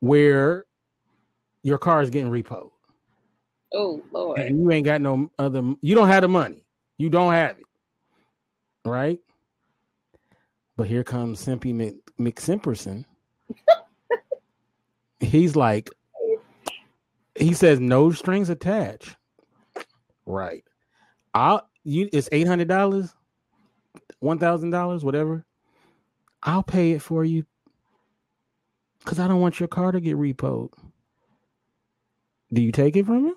where 0.00 0.64
your 1.62 1.78
car 1.78 2.02
is 2.02 2.10
getting 2.10 2.30
repoed. 2.30 2.70
Oh 3.72 4.02
Lord! 4.12 4.38
And 4.38 4.60
you 4.60 4.70
ain't 4.70 4.84
got 4.84 5.00
no 5.00 5.30
other. 5.38 5.74
You 5.80 5.94
don't 5.94 6.08
have 6.08 6.22
the 6.22 6.28
money. 6.28 6.64
You 6.98 7.10
don't 7.10 7.32
have 7.32 7.58
it. 7.58 7.64
right? 8.84 9.18
But 10.76 10.88
here 10.88 11.04
comes 11.04 11.44
Simpy 11.44 11.72
Mc, 11.74 11.94
McSimperson. 12.18 13.04
He's 15.20 15.54
like, 15.54 15.90
he 17.38 17.54
says 17.54 17.80
no 17.80 18.10
strings 18.10 18.50
attached. 18.50 19.16
Right. 20.26 20.64
I'll 21.32 21.68
you 21.84 22.08
it's 22.12 22.28
eight 22.32 22.46
hundred 22.46 22.68
dollars, 22.68 23.14
one 24.20 24.38
thousand 24.38 24.70
dollars, 24.70 25.04
whatever. 25.04 25.44
I'll 26.42 26.62
pay 26.62 26.92
it 26.92 27.02
for 27.02 27.24
you 27.24 27.44
because 29.00 29.18
I 29.18 29.28
don't 29.28 29.40
want 29.40 29.60
your 29.60 29.68
car 29.68 29.92
to 29.92 30.00
get 30.00 30.16
repoed. 30.16 30.70
Do 32.52 32.62
you 32.62 32.72
take 32.72 32.96
it 32.96 33.06
from 33.06 33.26
him? 33.26 33.34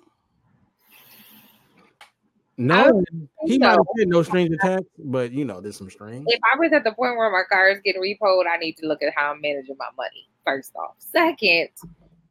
No, 2.60 3.04
he 3.46 3.56
might 3.56 3.70
have 3.70 3.86
said 3.96 4.08
no 4.08 4.24
strings 4.24 4.52
attached, 4.52 4.84
but 4.98 5.30
you 5.30 5.44
know, 5.44 5.60
there's 5.60 5.76
some 5.76 5.88
strings. 5.88 6.24
If 6.26 6.40
I 6.52 6.58
was 6.58 6.72
at 6.72 6.82
the 6.82 6.90
point 6.90 7.16
where 7.16 7.30
my 7.30 7.44
car 7.48 7.70
is 7.70 7.78
getting 7.84 8.02
repoed, 8.02 8.46
I 8.52 8.56
need 8.56 8.76
to 8.78 8.86
look 8.86 9.00
at 9.00 9.12
how 9.16 9.30
I'm 9.30 9.40
managing 9.40 9.76
my 9.78 9.86
money. 9.96 10.28
First 10.44 10.74
off, 10.74 10.96
second, 10.98 11.68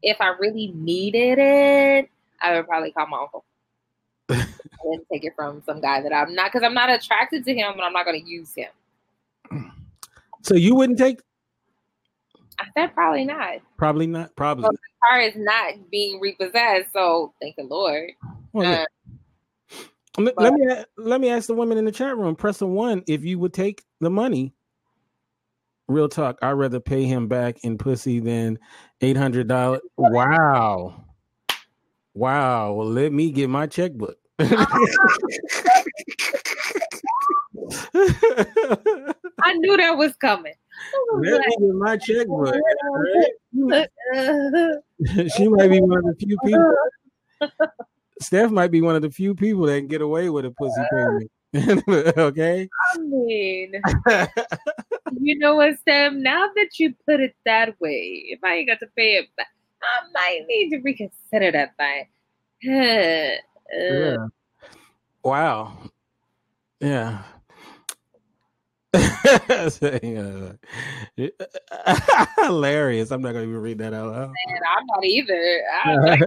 if 0.04 0.20
I 0.20 0.34
really 0.38 0.74
needed 0.76 1.40
it, 1.40 2.10
I 2.42 2.56
would 2.58 2.68
probably 2.68 2.92
call 2.92 3.08
my 3.08 3.20
uncle 3.20 3.46
and 4.30 5.02
take 5.10 5.24
it 5.24 5.32
from 5.34 5.64
some 5.66 5.80
guy 5.80 6.02
that 6.02 6.12
I'm 6.12 6.36
not 6.36 6.52
because 6.52 6.66
I'm 6.66 6.74
not 6.74 6.90
attracted 6.90 7.46
to 7.46 7.54
him, 7.54 7.72
and 7.72 7.82
I'm 7.82 7.94
not 7.94 8.06
going 8.06 8.22
to 8.22 8.30
use 8.30 8.54
him. 8.54 9.72
So 10.44 10.56
you 10.56 10.76
wouldn't 10.76 11.00
take? 11.00 11.22
I 12.60 12.66
said 12.76 12.94
probably 12.94 13.24
not. 13.24 13.60
Probably 13.78 14.08
not. 14.08 14.36
Probably. 14.36 14.64
Well, 14.64 14.72
the 14.72 15.08
car 15.08 15.22
is 15.22 15.36
not 15.38 15.90
being 15.90 16.20
repossessed, 16.20 16.92
so 16.92 17.34
thank 17.42 17.56
the 17.56 17.64
Lord. 17.64 18.12
Well, 18.52 18.70
yeah. 18.70 18.82
uh, 18.82 18.86
let, 20.18 20.34
let, 20.38 20.54
me 20.54 20.76
let 20.98 21.22
me 21.22 21.30
ask 21.30 21.48
the 21.48 21.54
women 21.54 21.78
in 21.78 21.86
the 21.86 21.92
chat 21.92 22.18
room. 22.18 22.36
Press 22.36 22.62
a 22.62 22.68
one 22.68 23.04
if 23.08 23.24
you 23.24 23.40
would 23.40 23.54
take 23.54 23.84
the 24.00 24.10
money. 24.10 24.54
Real 25.88 26.10
talk. 26.10 26.38
I'd 26.42 26.52
rather 26.52 26.80
pay 26.80 27.06
him 27.06 27.28
back 27.28 27.64
in 27.64 27.78
pussy 27.78 28.20
than 28.20 28.60
eight 29.02 29.18
hundred 29.18 29.48
dollars. 29.48 29.82
Wow. 29.98 31.06
Wow. 32.14 32.74
Well, 32.74 32.90
let 32.90 33.14
me 33.14 33.32
get 33.32 33.50
my 33.50 33.68
checkbook. 33.68 34.18
I 34.40 34.46
knew 39.54 39.78
that 39.78 39.98
was 39.98 40.16
coming. 40.18 40.54
Let 41.14 41.22
me 41.22 41.40
get 41.60 41.76
my 41.76 41.98
checkbook. 41.98 42.56
Right? 43.60 43.90
she 45.36 45.48
might 45.48 45.70
be 45.70 45.82
one 45.82 45.98
of 45.98 46.04
the 46.04 46.16
few 46.20 46.38
people. 46.46 46.76
Steph 48.22 48.52
might 48.52 48.72
be 48.72 48.82
one 48.82 48.96
of 48.96 49.02
the 49.02 49.10
few 49.10 49.36
people 49.36 49.66
that 49.66 49.78
can 49.78 49.88
get 49.88 50.02
away 50.02 50.30
with 50.30 50.46
a 50.46 50.52
pussy 50.52 50.82
payment. 50.92 51.32
okay. 52.18 52.68
I 52.94 52.98
mean, 53.00 53.74
you 55.20 55.38
know 55.40 55.56
what, 55.56 55.80
Steph? 55.80 56.14
Now 56.14 56.48
that 56.56 56.78
you 56.78 56.94
put 57.06 57.20
it 57.20 57.36
that 57.46 57.80
way, 57.80 58.26
if 58.28 58.40
I 58.44 58.56
ain't 58.56 58.68
got 58.68 58.80
to 58.80 58.88
pay 58.96 59.16
it 59.16 59.28
back, 59.38 59.48
I 59.82 60.12
might 60.14 60.46
need 60.48 60.70
to 60.72 60.78
reconsider 60.80 61.52
that 61.52 61.78
thing. 61.78 62.08
yeah. 62.62 64.18
Uh. 64.20 64.28
Wow. 65.24 65.78
Yeah. 66.80 67.24
Hilarious. 72.38 73.12
I'm 73.12 73.22
not 73.22 73.34
going 73.34 73.46
to 73.46 73.50
even 73.50 73.62
read 73.62 73.78
that 73.80 73.94
out 73.94 74.12
loud. 74.12 74.32
Man, 74.48 74.60
I'm 74.78 74.86
not 74.88 75.04
either. 75.04 75.62
I, 75.84 76.18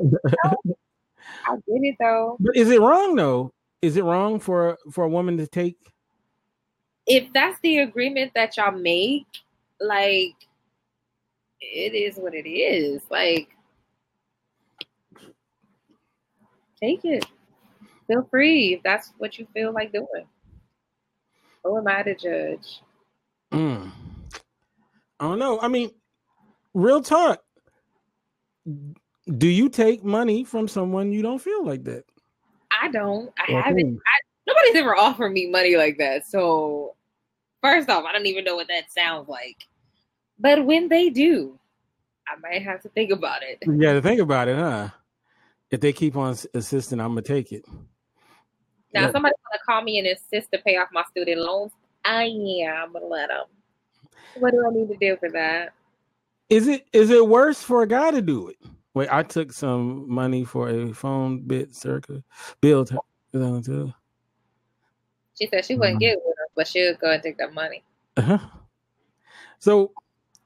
I 1.46 1.54
get 1.54 1.62
it 1.66 1.96
though. 2.00 2.36
But 2.40 2.56
is 2.56 2.70
it 2.70 2.80
wrong 2.80 3.16
though? 3.16 3.52
Is 3.82 3.96
it 3.96 4.04
wrong 4.04 4.40
for 4.40 4.78
for 4.92 5.04
a 5.04 5.08
woman 5.08 5.36
to 5.38 5.46
take? 5.46 5.76
If 7.06 7.32
that's 7.32 7.58
the 7.60 7.78
agreement 7.78 8.32
that 8.34 8.56
y'all 8.56 8.72
make, 8.72 9.26
like 9.80 10.34
it 11.60 11.94
is 11.94 12.16
what 12.16 12.34
it 12.34 12.48
is. 12.48 13.02
Like 13.10 13.48
take 16.80 17.04
it. 17.04 17.26
Feel 18.06 18.26
free 18.30 18.74
if 18.74 18.82
that's 18.82 19.12
what 19.18 19.38
you 19.38 19.46
feel 19.54 19.72
like 19.72 19.92
doing. 19.92 20.26
Who 21.64 21.78
am 21.78 21.86
I 21.86 22.02
to 22.02 22.14
judge? 22.14 22.80
Mm. 23.52 23.90
I 25.20 25.28
don't 25.28 25.38
know. 25.38 25.60
I 25.60 25.68
mean, 25.68 25.90
real 26.74 27.02
talk. 27.02 27.42
Do 29.38 29.48
you 29.48 29.68
take 29.68 30.04
money 30.04 30.44
from 30.44 30.66
someone 30.68 31.12
you 31.12 31.22
don't 31.22 31.40
feel 31.40 31.64
like 31.64 31.84
that? 31.84 32.04
I 32.80 32.88
don't. 32.88 33.32
I 33.38 33.44
okay. 33.44 33.52
haven't. 33.54 34.00
I, 34.06 34.20
nobody's 34.46 34.76
ever 34.76 34.96
offered 34.96 35.30
me 35.30 35.48
money 35.50 35.76
like 35.76 35.98
that. 35.98 36.26
So, 36.26 36.94
first 37.62 37.88
off, 37.88 38.04
I 38.04 38.12
don't 38.12 38.26
even 38.26 38.44
know 38.44 38.56
what 38.56 38.68
that 38.68 38.90
sounds 38.90 39.28
like. 39.28 39.66
But 40.38 40.64
when 40.64 40.88
they 40.88 41.10
do, 41.10 41.58
I 42.26 42.38
might 42.40 42.62
have 42.62 42.80
to 42.82 42.88
think 42.90 43.10
about 43.10 43.42
it. 43.42 43.58
Yeah, 43.66 43.92
to 43.92 44.02
think 44.02 44.20
about 44.20 44.48
it, 44.48 44.56
huh? 44.56 44.88
If 45.70 45.80
they 45.80 45.92
keep 45.92 46.16
on 46.16 46.36
assisting, 46.54 47.00
I'm 47.00 47.10
gonna 47.10 47.22
take 47.22 47.52
it. 47.52 47.64
Now, 48.92 49.02
yeah. 49.02 49.12
somebody's 49.12 49.36
gonna 49.50 49.62
call 49.66 49.82
me 49.82 49.98
and 49.98 50.06
insist 50.06 50.50
to 50.52 50.58
pay 50.58 50.76
off 50.76 50.88
my 50.92 51.04
student 51.10 51.40
loans. 51.40 51.72
I 52.04 52.24
am 52.24 52.92
gonna 52.92 53.06
let 53.06 53.28
them. 53.28 53.46
What 54.38 54.52
do 54.52 54.66
I 54.66 54.70
need 54.72 54.88
to 54.88 54.96
do 54.96 55.16
for 55.18 55.30
that? 55.30 55.72
Is 56.48 56.66
it 56.66 56.86
is 56.92 57.10
it 57.10 57.26
worse 57.26 57.62
for 57.62 57.82
a 57.82 57.86
guy 57.86 58.10
to 58.10 58.22
do 58.22 58.48
it? 58.48 58.56
Wait, 58.94 59.08
I 59.10 59.22
took 59.22 59.52
some 59.52 60.10
money 60.12 60.44
for 60.44 60.68
a 60.68 60.92
phone 60.92 61.40
bit 61.40 61.74
circa 61.74 62.22
bill. 62.60 62.84
To, 62.86 62.98
to, 63.32 63.94
she 65.38 65.46
said 65.46 65.64
she 65.64 65.76
wouldn't 65.76 66.00
mm-hmm. 66.00 66.16
get 66.16 66.18
with 66.24 66.36
her, 66.36 66.46
but 66.56 66.66
she 66.66 66.84
would 66.84 66.98
go 66.98 67.10
and 67.10 67.22
take 67.22 67.38
that 67.38 67.54
money. 67.54 67.82
Uh-huh. 68.16 68.38
So, 69.58 69.92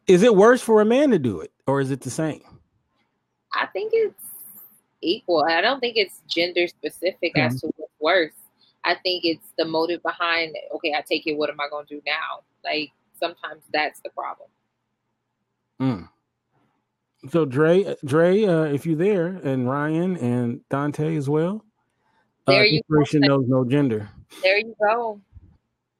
is 0.06 0.22
it 0.22 0.34
worse 0.34 0.60
for 0.60 0.80
a 0.80 0.84
man 0.84 1.10
to 1.10 1.18
do 1.18 1.40
it, 1.40 1.52
or 1.66 1.80
is 1.80 1.90
it 1.90 2.02
the 2.02 2.10
same? 2.10 2.42
I 3.54 3.66
think 3.66 3.92
it's 3.94 4.24
equal. 5.00 5.44
I 5.44 5.60
don't 5.60 5.80
think 5.80 5.96
it's 5.96 6.20
gender 6.28 6.68
specific 6.68 7.34
mm-hmm. 7.34 7.46
as 7.46 7.60
to 7.60 7.72
what's 7.76 7.92
worse. 8.00 8.32
I 8.84 8.94
think 8.96 9.24
it's 9.24 9.48
the 9.56 9.64
motive 9.64 10.02
behind. 10.02 10.54
Okay, 10.74 10.94
I 10.94 11.00
take 11.00 11.26
it. 11.26 11.38
What 11.38 11.48
am 11.48 11.60
I 11.60 11.68
going 11.70 11.86
to 11.86 11.94
do 11.94 12.02
now? 12.06 12.42
Like 12.62 12.90
sometimes 13.18 13.62
that's 13.72 14.00
the 14.00 14.10
problem. 14.10 14.48
Mm. 15.80 16.08
So 17.30 17.44
Dre, 17.44 17.96
Dre, 18.04 18.44
uh, 18.44 18.64
if 18.64 18.84
you're 18.84 18.96
there, 18.96 19.26
and 19.26 19.68
Ryan 19.68 20.16
and 20.16 20.60
Dante 20.68 21.16
as 21.16 21.28
well. 21.28 21.64
Uh, 22.46 22.52
there 22.52 22.62
uh, 22.62 22.64
you 22.64 22.80
go. 22.90 23.18
knows 23.18 23.48
no 23.48 23.64
gender. 23.64 24.08
There 24.42 24.58
you 24.58 24.74
go. 24.80 25.20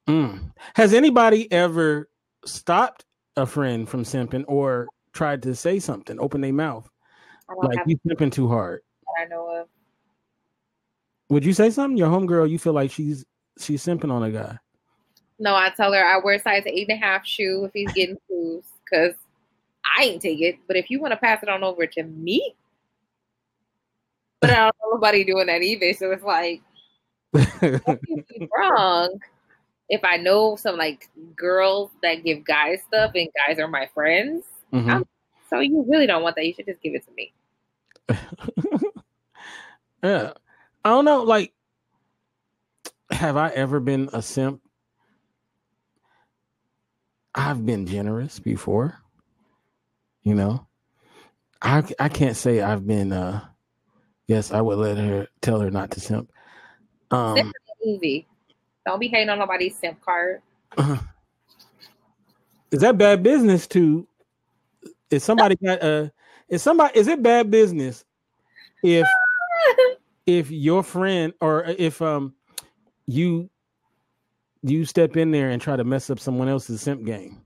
Mm. 0.06 0.52
Has 0.74 0.92
anybody 0.92 1.50
ever 1.50 2.10
stopped 2.44 3.06
a 3.36 3.46
friend 3.46 3.88
from 3.88 4.04
simping 4.04 4.44
or 4.46 4.86
tried 5.12 5.42
to 5.44 5.54
say 5.54 5.78
something, 5.78 6.18
open 6.20 6.42
their 6.42 6.52
mouth, 6.52 6.88
like 7.56 7.78
you 7.86 7.98
simping 8.06 8.30
too 8.30 8.48
hard? 8.48 8.82
I 9.20 9.26
know 9.26 9.60
of. 9.60 9.68
Would 11.30 11.44
you 11.44 11.54
say 11.54 11.70
something? 11.70 11.96
Your 11.96 12.10
homegirl, 12.10 12.50
you 12.50 12.58
feel 12.58 12.74
like 12.74 12.90
she's 12.90 13.24
she's 13.58 13.84
simping 13.84 14.12
on 14.12 14.22
a 14.22 14.30
guy. 14.30 14.58
No, 15.38 15.54
I 15.54 15.70
tell 15.70 15.92
her 15.92 16.04
I 16.04 16.18
wear 16.18 16.38
size 16.38 16.64
eight 16.66 16.88
and 16.88 17.02
a 17.02 17.04
half 17.04 17.26
shoe 17.26 17.64
if 17.64 17.72
he's 17.72 17.92
getting 17.92 18.18
shoes 18.28 18.64
because 18.84 19.14
I 19.96 20.04
ain't 20.04 20.22
take 20.22 20.40
it. 20.40 20.58
But 20.66 20.76
if 20.76 20.90
you 20.90 21.00
want 21.00 21.12
to 21.12 21.16
pass 21.16 21.42
it 21.42 21.48
on 21.48 21.62
over 21.62 21.86
to 21.86 22.02
me, 22.02 22.54
but 24.40 24.50
I 24.50 24.56
don't 24.56 24.76
know 24.82 24.94
nobody 24.94 25.24
doing 25.24 25.46
that 25.46 25.62
either. 25.62 25.92
So 25.94 26.10
it's 26.10 26.24
like 26.24 26.62
wrong. 28.58 29.18
If 29.88 30.02
I 30.02 30.16
know 30.16 30.56
some 30.56 30.76
like 30.76 31.08
girls 31.36 31.90
that 32.02 32.24
give 32.24 32.44
guys 32.44 32.80
stuff 32.86 33.12
and 33.14 33.28
guys 33.46 33.58
are 33.58 33.68
my 33.68 33.88
friends, 33.94 34.44
mm-hmm. 34.72 35.02
so 35.48 35.60
you 35.60 35.84
really 35.88 36.06
don't 36.06 36.22
want 36.22 36.36
that. 36.36 36.46
You 36.46 36.54
should 36.54 36.66
just 36.66 36.82
give 36.82 36.94
it 36.94 37.04
to 37.06 37.12
me. 37.12 37.32
yeah. 40.02 40.32
I 40.84 40.90
don't 40.90 41.04
know. 41.04 41.22
Like, 41.22 41.52
have 43.10 43.36
I 43.36 43.48
ever 43.50 43.80
been 43.80 44.10
a 44.12 44.22
simp? 44.22 44.60
I've 47.34 47.64
been 47.64 47.86
generous 47.86 48.38
before. 48.38 49.03
You 50.24 50.34
know, 50.34 50.66
I 51.62 51.84
I 51.98 52.08
can't 52.08 52.36
say 52.36 52.60
I've 52.60 52.86
been. 52.86 53.12
uh 53.12 53.44
Yes, 54.26 54.52
I 54.52 54.60
would 54.60 54.78
let 54.78 54.96
her 54.96 55.28
tell 55.42 55.60
her 55.60 55.70
not 55.70 55.90
to 55.92 56.00
simp. 56.00 56.30
Um, 57.10 57.36
simp 57.36 57.52
easy. 57.84 58.26
Don't 58.86 58.98
be 58.98 59.08
hating 59.08 59.28
on 59.28 59.38
nobody's 59.38 59.76
simp 59.76 60.00
card. 60.00 60.40
Uh, 60.76 60.98
is 62.70 62.80
that 62.80 62.96
bad 62.96 63.22
business? 63.22 63.66
To 63.68 64.06
is 65.10 65.22
somebody 65.22 65.56
got 65.56 65.82
a? 65.82 66.12
Is 66.48 66.62
somebody? 66.62 66.98
Is 66.98 67.08
it 67.08 67.22
bad 67.22 67.50
business 67.50 68.04
if 68.82 69.06
if 70.26 70.50
your 70.50 70.82
friend 70.82 71.34
or 71.40 71.64
if 71.64 72.00
um 72.00 72.34
you 73.06 73.50
you 74.62 74.86
step 74.86 75.18
in 75.18 75.30
there 75.30 75.50
and 75.50 75.60
try 75.60 75.76
to 75.76 75.84
mess 75.84 76.08
up 76.08 76.18
someone 76.18 76.48
else's 76.48 76.80
simp 76.80 77.04
game? 77.04 77.44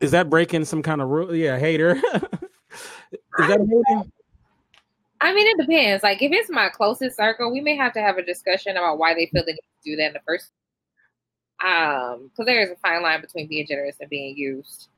Is 0.00 0.12
that 0.12 0.30
breaking 0.30 0.64
some 0.64 0.82
kind 0.82 1.00
of 1.00 1.08
rule? 1.08 1.34
Yeah, 1.34 1.58
hater. 1.58 1.96
Is 2.12 3.48
that 3.48 3.58
hating? 3.60 4.12
I 5.20 5.34
mean, 5.34 5.46
it 5.48 5.66
depends. 5.66 6.02
Like, 6.04 6.22
if 6.22 6.30
it's 6.32 6.50
my 6.50 6.68
closest 6.68 7.16
circle, 7.16 7.50
we 7.50 7.60
may 7.60 7.76
have 7.76 7.92
to 7.94 8.00
have 8.00 8.18
a 8.18 8.22
discussion 8.22 8.76
about 8.76 8.98
why 8.98 9.14
they 9.14 9.26
feel 9.26 9.44
they 9.44 9.52
need 9.52 9.58
to 9.58 9.90
do 9.90 9.96
that 9.96 10.06
in 10.08 10.12
the 10.12 10.20
first. 10.26 10.52
Um, 11.64 12.30
because 12.30 12.46
there 12.46 12.62
is 12.62 12.70
a 12.70 12.76
fine 12.76 13.02
line 13.02 13.20
between 13.20 13.48
being 13.48 13.66
generous 13.66 13.96
and 14.00 14.08
being 14.08 14.36
used. 14.36 14.88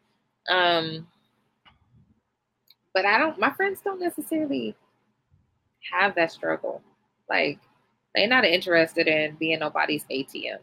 Um, 0.50 1.06
but 2.92 3.06
I 3.06 3.18
don't. 3.18 3.38
My 3.38 3.50
friends 3.50 3.80
don't 3.82 4.00
necessarily 4.00 4.74
have 5.90 6.14
that 6.16 6.32
struggle. 6.32 6.82
Like, 7.30 7.58
they're 8.14 8.28
not 8.28 8.44
interested 8.44 9.06
in 9.06 9.36
being 9.36 9.60
nobody's 9.60 10.04
ATM. 10.10 10.58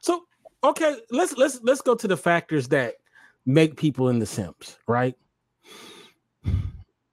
So, 0.00 0.24
okay, 0.64 0.96
let's 1.10 1.36
let's 1.36 1.60
let's 1.62 1.82
go 1.82 1.94
to 1.94 2.08
the 2.08 2.16
factors 2.16 2.68
that 2.68 2.94
make 3.46 3.76
people 3.76 4.08
in 4.08 4.18
the 4.18 4.26
simps, 4.26 4.78
right? 4.86 5.14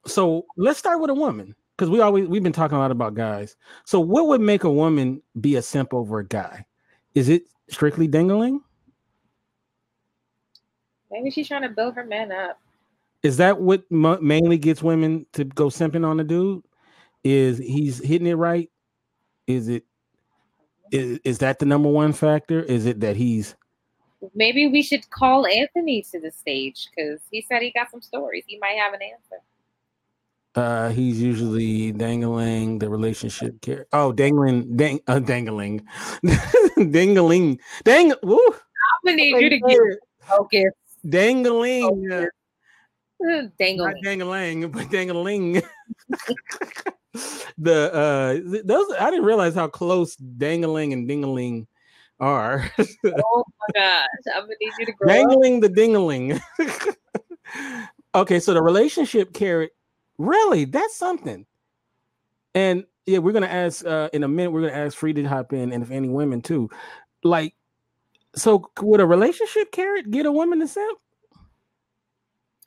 So 0.06 0.46
let's 0.56 0.78
start 0.78 1.00
with 1.00 1.10
a 1.10 1.14
woman 1.14 1.54
because 1.76 1.90
we 1.90 2.00
always 2.00 2.28
we've 2.28 2.42
been 2.42 2.52
talking 2.52 2.76
a 2.76 2.80
lot 2.80 2.90
about 2.90 3.14
guys. 3.14 3.56
So 3.84 4.00
what 4.00 4.28
would 4.28 4.40
make 4.40 4.64
a 4.64 4.70
woman 4.70 5.22
be 5.40 5.56
a 5.56 5.62
simp 5.62 5.92
over 5.92 6.20
a 6.20 6.26
guy? 6.26 6.64
Is 7.14 7.28
it 7.28 7.44
strictly 7.68 8.06
dingling? 8.06 8.60
Maybe 11.10 11.30
she's 11.30 11.48
trying 11.48 11.62
to 11.62 11.68
build 11.68 11.94
her 11.94 12.04
man 12.04 12.32
up. 12.32 12.60
Is 13.22 13.36
that 13.38 13.60
what 13.60 13.84
m- 13.90 14.24
mainly 14.24 14.58
gets 14.58 14.82
women 14.82 15.26
to 15.32 15.44
go 15.44 15.66
simping 15.66 16.06
on 16.06 16.20
a 16.20 16.24
dude? 16.24 16.62
Is 17.24 17.58
he's 17.58 17.98
hitting 17.98 18.26
it 18.26 18.34
right? 18.34 18.70
Is 19.46 19.68
it 19.68 19.84
is, 20.92 21.18
is 21.24 21.38
that 21.38 21.58
the 21.58 21.66
number 21.66 21.88
one 21.88 22.12
factor? 22.12 22.62
Is 22.62 22.86
it 22.86 23.00
that 23.00 23.16
he's 23.16 23.56
maybe 24.34 24.68
we 24.68 24.82
should 24.82 25.08
call 25.10 25.46
Anthony 25.46 26.02
to 26.10 26.20
the 26.20 26.30
stage 26.30 26.88
because 26.90 27.20
he 27.30 27.44
said 27.48 27.62
he 27.62 27.70
got 27.70 27.90
some 27.90 28.02
stories. 28.02 28.44
He 28.46 28.58
might 28.58 28.76
have 28.78 28.92
an 28.92 29.00
answer. 29.02 29.42
Uh, 30.54 30.88
he's 30.88 31.20
usually 31.20 31.92
dangling 31.92 32.78
the 32.78 32.88
relationship 32.88 33.60
care. 33.60 33.86
Oh, 33.92 34.10
dangling, 34.10 34.74
dang, 34.74 35.00
uh, 35.06 35.18
dangling, 35.18 35.86
dangling, 36.90 37.60
dang. 37.84 38.14
Woo. 38.22 38.40
I'm 38.46 38.54
gonna 39.04 39.16
need 39.16 39.38
you 39.38 39.50
to 39.50 39.58
get 39.58 39.78
focused. 40.20 40.76
Dangling. 41.08 42.08
Focus. 42.08 42.30
Dangling. 43.58 43.78
Not 43.78 43.94
dangling, 44.02 44.70
but 44.70 44.90
dangling. 44.90 45.62
the 47.58 47.92
uh 47.94 48.60
those 48.64 48.86
I 49.00 49.10
didn't 49.10 49.24
realize 49.24 49.54
how 49.54 49.68
close 49.68 50.16
dangling 50.16 50.92
and 50.92 51.08
dingling 51.08 51.66
are. 52.20 52.70
oh 52.78 53.44
my 53.60 53.66
gosh. 53.74 54.06
I'm 54.34 54.42
gonna 54.42 54.54
need 54.60 54.72
you 54.78 54.86
to 54.86 54.92
grow 54.92 55.08
dangling 55.08 55.56
up. 55.56 55.62
the 55.62 55.68
dingling. 55.68 56.40
okay, 58.14 58.40
so 58.40 58.54
the 58.54 58.62
relationship 58.62 59.32
carrot 59.32 59.72
Really, 60.18 60.64
that's 60.64 60.96
something. 60.96 61.46
And 62.54 62.84
yeah, 63.04 63.18
we're 63.18 63.32
gonna 63.32 63.46
ask 63.46 63.84
uh, 63.84 64.08
in 64.12 64.22
a 64.22 64.28
minute. 64.28 64.50
We're 64.50 64.62
gonna 64.62 64.84
ask 64.84 64.96
Free 64.96 65.12
to 65.12 65.24
hop 65.24 65.52
in, 65.52 65.72
and 65.72 65.82
if 65.82 65.90
any 65.90 66.08
women 66.08 66.40
too. 66.40 66.70
Like, 67.22 67.54
so 68.34 68.70
would 68.80 69.00
a 69.00 69.06
relationship 69.06 69.72
carrot 69.72 70.10
get 70.10 70.26
a 70.26 70.32
woman 70.32 70.60
to 70.60 70.68
simp? 70.68 70.98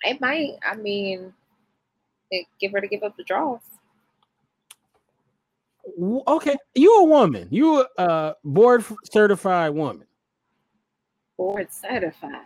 It 0.03 0.21
might. 0.21 0.57
I 0.63 0.75
mean, 0.75 1.33
give 2.59 2.71
her 2.71 2.81
to 2.81 2.87
give 2.87 3.03
up 3.03 3.17
the 3.17 3.23
draws. 3.23 3.59
Okay, 5.99 6.55
you 6.75 7.01
a 7.01 7.03
woman. 7.05 7.47
You 7.51 7.85
a 7.97 8.35
board 8.43 8.85
certified 9.11 9.73
woman. 9.73 10.07
Board 11.37 11.67
certified. 11.71 12.45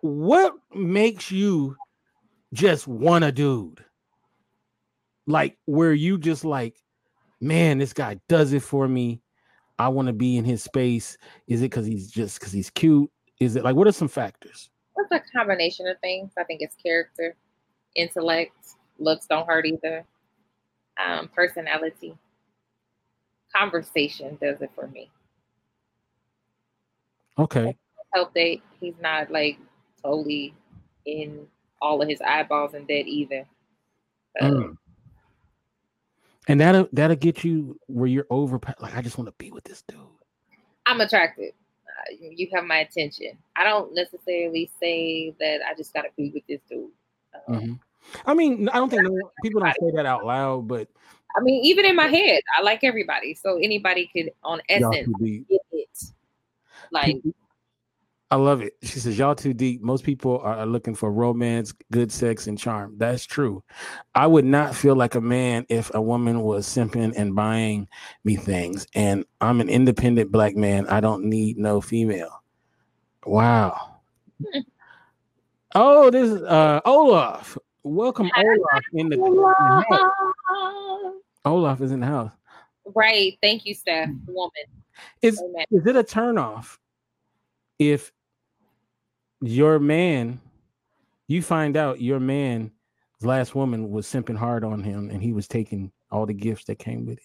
What 0.00 0.54
makes 0.74 1.30
you 1.30 1.76
just 2.52 2.88
want 2.88 3.24
a 3.24 3.32
dude? 3.32 3.84
like 5.28 5.58
where 5.66 5.92
you 5.92 6.18
just 6.18 6.44
like, 6.44 6.82
man, 7.40 7.78
this 7.78 7.92
guy 7.92 8.18
does 8.28 8.52
it 8.52 8.62
for 8.62 8.88
me. 8.88 9.20
I 9.78 9.88
want 9.88 10.08
to 10.08 10.12
be 10.12 10.36
in 10.36 10.44
his 10.44 10.62
space. 10.62 11.16
Is 11.46 11.60
it 11.60 11.66
because 11.66 11.86
he's 11.86 12.10
just 12.10 12.40
because 12.40 12.52
he's 12.52 12.70
cute? 12.70 13.08
Is 13.38 13.54
it 13.54 13.62
like 13.62 13.76
what 13.76 13.86
are 13.86 13.92
some 13.92 14.08
factors? 14.08 14.70
It's 14.96 15.12
a 15.12 15.38
combination 15.38 15.86
of 15.86 16.00
things. 16.00 16.32
I 16.36 16.42
think 16.42 16.62
it's 16.62 16.74
character, 16.74 17.36
intellect, 17.94 18.56
looks 18.98 19.26
don't 19.26 19.46
hurt 19.46 19.66
either. 19.66 20.04
Um, 20.98 21.28
personality, 21.28 22.16
conversation 23.54 24.38
does 24.40 24.60
it 24.60 24.70
for 24.74 24.86
me. 24.88 25.10
Okay. 27.38 27.76
Help 28.14 28.34
that 28.34 28.56
he's 28.80 28.94
not 29.00 29.30
like 29.30 29.58
totally 30.02 30.54
in 31.04 31.46
all 31.80 32.02
of 32.02 32.08
his 32.08 32.20
eyeballs 32.20 32.74
and 32.74 32.86
dead 32.86 33.06
either. 33.06 33.46
mm 34.40 34.76
and 36.48 36.60
that'll 36.60 36.88
that'll 36.92 37.16
get 37.16 37.44
you 37.44 37.78
where 37.86 38.06
you're 38.06 38.26
over. 38.30 38.58
Like 38.80 38.96
I 38.96 39.02
just 39.02 39.18
want 39.18 39.28
to 39.28 39.34
be 39.36 39.50
with 39.50 39.64
this 39.64 39.82
dude. 39.86 39.98
I'm 40.86 41.00
attracted. 41.00 41.52
Uh, 41.86 42.14
you 42.18 42.48
have 42.54 42.64
my 42.64 42.78
attention. 42.78 43.36
I 43.54 43.64
don't 43.64 43.94
necessarily 43.94 44.70
say 44.80 45.34
that 45.38 45.60
I 45.68 45.74
just 45.74 45.92
got 45.92 46.02
to 46.02 46.08
be 46.16 46.30
with 46.30 46.46
this 46.48 46.60
dude. 46.68 46.90
Um, 47.48 47.54
mm-hmm. 47.54 47.72
I 48.24 48.34
mean, 48.34 48.68
I 48.70 48.76
don't 48.76 48.88
think 48.88 49.02
no, 49.02 49.30
people 49.42 49.60
don't 49.60 49.74
say 49.78 49.96
that 49.96 50.06
out 50.06 50.24
loud, 50.24 50.66
but 50.66 50.88
I 51.36 51.40
mean, 51.40 51.64
even 51.64 51.84
in 51.84 51.94
my 51.94 52.06
head, 52.06 52.42
I 52.56 52.62
like 52.62 52.84
everybody. 52.84 53.34
So 53.34 53.58
anybody 53.58 54.10
could, 54.12 54.30
on 54.42 54.60
essence, 54.68 55.08
get 55.20 55.60
it. 55.72 56.02
Like 56.90 57.16
I 58.30 58.36
love 58.36 58.60
it. 58.60 58.74
She 58.82 59.00
says, 59.00 59.18
Y'all 59.18 59.34
too 59.34 59.54
deep. 59.54 59.80
Most 59.80 60.04
people 60.04 60.40
are 60.40 60.66
looking 60.66 60.94
for 60.94 61.10
romance, 61.10 61.72
good 61.90 62.12
sex, 62.12 62.46
and 62.46 62.58
charm. 62.58 62.94
That's 62.98 63.24
true. 63.24 63.62
I 64.14 64.26
would 64.26 64.44
not 64.44 64.74
feel 64.74 64.94
like 64.94 65.14
a 65.14 65.20
man 65.20 65.64
if 65.70 65.92
a 65.94 66.02
woman 66.02 66.42
was 66.42 66.66
simping 66.66 67.14
and 67.16 67.34
buying 67.34 67.88
me 68.24 68.36
things. 68.36 68.86
And 68.94 69.24
I'm 69.40 69.62
an 69.62 69.70
independent 69.70 70.30
black 70.30 70.56
man. 70.56 70.86
I 70.88 71.00
don't 71.00 71.24
need 71.24 71.56
no 71.56 71.80
female. 71.80 72.42
Wow. 73.24 73.96
oh, 75.74 76.10
this 76.10 76.30
is 76.30 76.42
uh, 76.42 76.82
Olaf. 76.84 77.56
Welcome, 77.88 78.30
Olaf, 78.36 78.84
in 78.92 79.08
the 79.08 79.16
Olaf. 79.16 79.84
Olaf 81.46 81.80
is 81.80 81.90
in 81.90 82.00
the 82.00 82.06
house. 82.06 82.32
Right. 82.94 83.38
Thank 83.42 83.64
you, 83.64 83.74
Steph. 83.74 84.10
Mm. 84.10 84.20
Woman. 84.26 84.52
Is, 85.22 85.42
is 85.70 85.86
it 85.86 85.96
a 85.96 86.04
turnoff 86.04 86.76
if 87.78 88.12
your 89.40 89.78
man, 89.78 90.38
you 91.28 91.40
find 91.40 91.78
out 91.78 92.02
your 92.02 92.20
man's 92.20 92.72
last 93.22 93.54
woman 93.54 93.90
was 93.90 94.06
simping 94.06 94.36
hard 94.36 94.64
on 94.64 94.82
him 94.82 95.08
and 95.10 95.22
he 95.22 95.32
was 95.32 95.48
taking 95.48 95.90
all 96.10 96.26
the 96.26 96.34
gifts 96.34 96.64
that 96.64 96.78
came 96.78 97.06
with 97.06 97.18
it. 97.18 97.24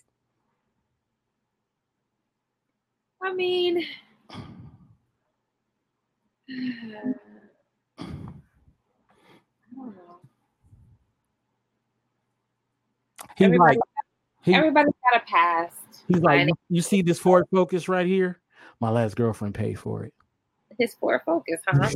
I 3.21 3.33
mean, 3.33 3.85
He's 13.35 13.45
Everybody, 13.45 13.77
like, 13.77 13.79
he, 14.41 14.53
everybody's 14.53 14.93
got 15.11 15.21
a 15.21 15.25
past. 15.25 15.75
He's 16.07 16.21
like, 16.21 16.49
you 16.69 16.81
see 16.81 17.01
this 17.01 17.19
Ford 17.19 17.45
Focus 17.51 17.87
right 17.87 18.05
here? 18.05 18.39
My 18.79 18.89
last 18.89 19.15
girlfriend 19.15 19.55
paid 19.55 19.79
for 19.79 20.03
it 20.03 20.13
his 20.77 20.93
Ford 20.95 21.21
Focus, 21.25 21.61
huh? 21.67 21.89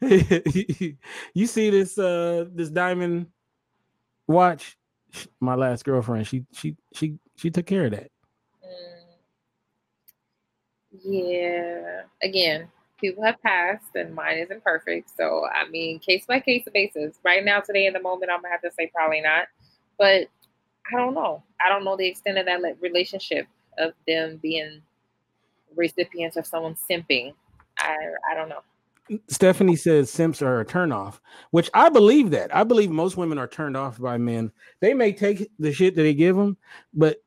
you 1.34 1.46
see 1.46 1.70
this 1.70 1.98
uh 1.98 2.46
this 2.52 2.70
diamond 2.70 3.26
watch? 4.26 4.76
My 5.40 5.54
last 5.54 5.84
girlfriend, 5.84 6.26
she 6.26 6.44
she 6.52 6.76
she 6.94 7.18
she 7.36 7.50
took 7.50 7.66
care 7.66 7.86
of 7.86 7.92
that. 7.92 8.10
Mm. 8.64 9.04
Yeah. 11.02 12.02
Again, 12.22 12.68
people 13.00 13.24
have 13.24 13.40
passed 13.42 13.94
and 13.94 14.14
mine 14.14 14.38
isn't 14.38 14.62
perfect. 14.64 15.10
So 15.16 15.46
I 15.54 15.68
mean, 15.68 15.98
case 15.98 16.26
by 16.26 16.40
case 16.40 16.64
basis. 16.72 17.18
Right 17.24 17.44
now, 17.44 17.60
today 17.60 17.86
in 17.86 17.92
the 17.92 18.00
moment, 18.00 18.30
I'm 18.30 18.42
gonna 18.42 18.52
have 18.52 18.62
to 18.62 18.70
say 18.72 18.90
probably 18.94 19.20
not. 19.20 19.46
But 19.98 20.28
I 20.92 20.96
don't 20.96 21.14
know. 21.14 21.42
I 21.64 21.68
don't 21.68 21.84
know 21.84 21.96
the 21.96 22.08
extent 22.08 22.38
of 22.38 22.46
that 22.46 22.60
relationship 22.80 23.46
of 23.78 23.92
them 24.06 24.38
being 24.42 24.82
recipients 25.76 26.36
of 26.36 26.46
someone 26.46 26.76
simping. 26.90 27.32
I 27.78 27.96
I 28.30 28.34
don't 28.34 28.48
know. 28.48 28.60
Stephanie 29.28 29.76
says 29.76 30.10
simps 30.10 30.40
are 30.40 30.60
a 30.60 30.64
turnoff, 30.64 31.20
which 31.50 31.68
I 31.74 31.90
believe 31.90 32.30
that. 32.30 32.54
I 32.54 32.64
believe 32.64 32.90
most 32.90 33.16
women 33.16 33.38
are 33.38 33.46
turned 33.46 33.76
off 33.76 34.00
by 34.00 34.16
men. 34.16 34.50
They 34.80 34.94
may 34.94 35.12
take 35.12 35.50
the 35.58 35.72
shit 35.72 35.94
that 35.96 36.02
they 36.02 36.14
give 36.14 36.36
them, 36.36 36.56
but 36.94 37.18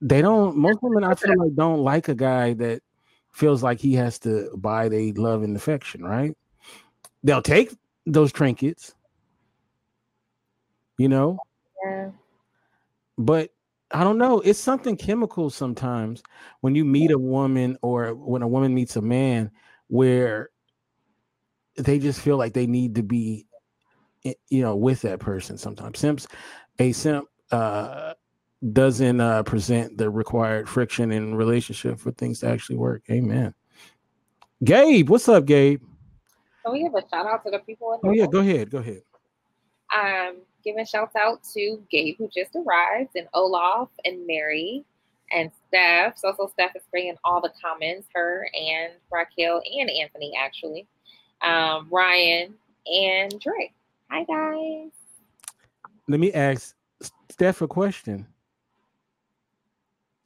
they 0.00 0.22
don't. 0.22 0.56
Most 0.56 0.78
women, 0.82 1.04
I 1.04 1.14
feel 1.14 1.38
like, 1.38 1.54
don't 1.54 1.80
like 1.80 2.08
a 2.08 2.14
guy 2.14 2.54
that 2.54 2.82
feels 3.36 3.62
like 3.62 3.78
he 3.78 3.92
has 3.94 4.18
to 4.20 4.50
buy 4.56 4.88
their 4.88 5.12
love 5.12 5.42
and 5.42 5.56
affection. 5.56 6.02
Right? 6.02 6.36
They'll 7.22 7.42
take 7.42 7.76
those 8.06 8.32
trinkets, 8.32 8.94
you 10.98 11.08
know. 11.08 11.38
Yeah. 11.84 12.10
But 13.18 13.50
I 13.90 14.04
don't 14.04 14.18
know. 14.18 14.40
It's 14.40 14.58
something 14.58 14.96
chemical 14.96 15.50
sometimes 15.50 16.22
when 16.60 16.74
you 16.74 16.84
meet 16.84 17.10
a 17.10 17.18
woman 17.18 17.78
or 17.82 18.14
when 18.14 18.42
a 18.42 18.48
woman 18.48 18.74
meets 18.74 18.96
a 18.96 19.02
man 19.02 19.50
where 19.88 20.50
they 21.76 21.98
just 21.98 22.20
feel 22.20 22.38
like 22.38 22.54
they 22.54 22.66
need 22.66 22.94
to 22.94 23.02
be 23.02 23.46
you 24.48 24.62
know, 24.62 24.76
with 24.76 25.02
that 25.02 25.20
person. 25.20 25.58
Sometimes 25.58 25.98
simps, 25.98 26.26
a 26.78 26.92
simp 26.92 27.28
uh, 27.50 28.14
doesn't 28.72 29.20
uh, 29.20 29.42
present 29.42 29.98
the 29.98 30.08
required 30.10 30.68
friction 30.68 31.12
in 31.12 31.34
relationship 31.34 31.98
for 31.98 32.10
things 32.12 32.40
to 32.40 32.48
actually 32.48 32.76
work. 32.76 33.02
Amen. 33.10 33.54
Gabe, 34.64 35.08
what's 35.10 35.28
up, 35.28 35.44
Gabe? 35.44 35.82
Can 36.64 36.72
we 36.72 36.82
give 36.82 36.94
a 36.94 37.02
shout 37.08 37.26
out 37.26 37.44
to 37.44 37.50
the 37.50 37.58
people? 37.60 37.92
In 38.02 38.08
Oh 38.08 38.12
yeah, 38.12 38.26
go 38.26 38.40
ahead, 38.40 38.70
go 38.70 38.78
ahead. 38.78 39.02
Um, 39.94 40.38
giving 40.64 40.84
shouts 40.84 41.14
out 41.14 41.44
to 41.54 41.80
Gabe 41.90 42.16
who 42.18 42.28
just 42.34 42.56
arrived, 42.56 43.10
and 43.14 43.28
Olaf 43.34 43.88
and 44.04 44.26
Mary 44.26 44.84
and 45.30 45.50
Steph. 45.68 46.18
So, 46.18 46.34
so 46.36 46.50
Steph 46.52 46.74
is 46.74 46.82
bringing 46.90 47.16
all 47.22 47.40
the 47.40 47.52
comments. 47.62 48.08
Her 48.14 48.48
and 48.54 48.94
Raquel 49.12 49.60
and 49.78 49.90
Anthony 49.90 50.32
actually, 50.36 50.86
um, 51.42 51.88
Ryan 51.90 52.54
and 52.86 53.38
Dre. 53.38 53.72
Hi 54.10 54.24
guys. 54.24 54.90
Let 56.08 56.18
me 56.18 56.32
ask 56.32 56.74
Steph 57.30 57.60
a 57.60 57.68
question. 57.68 58.26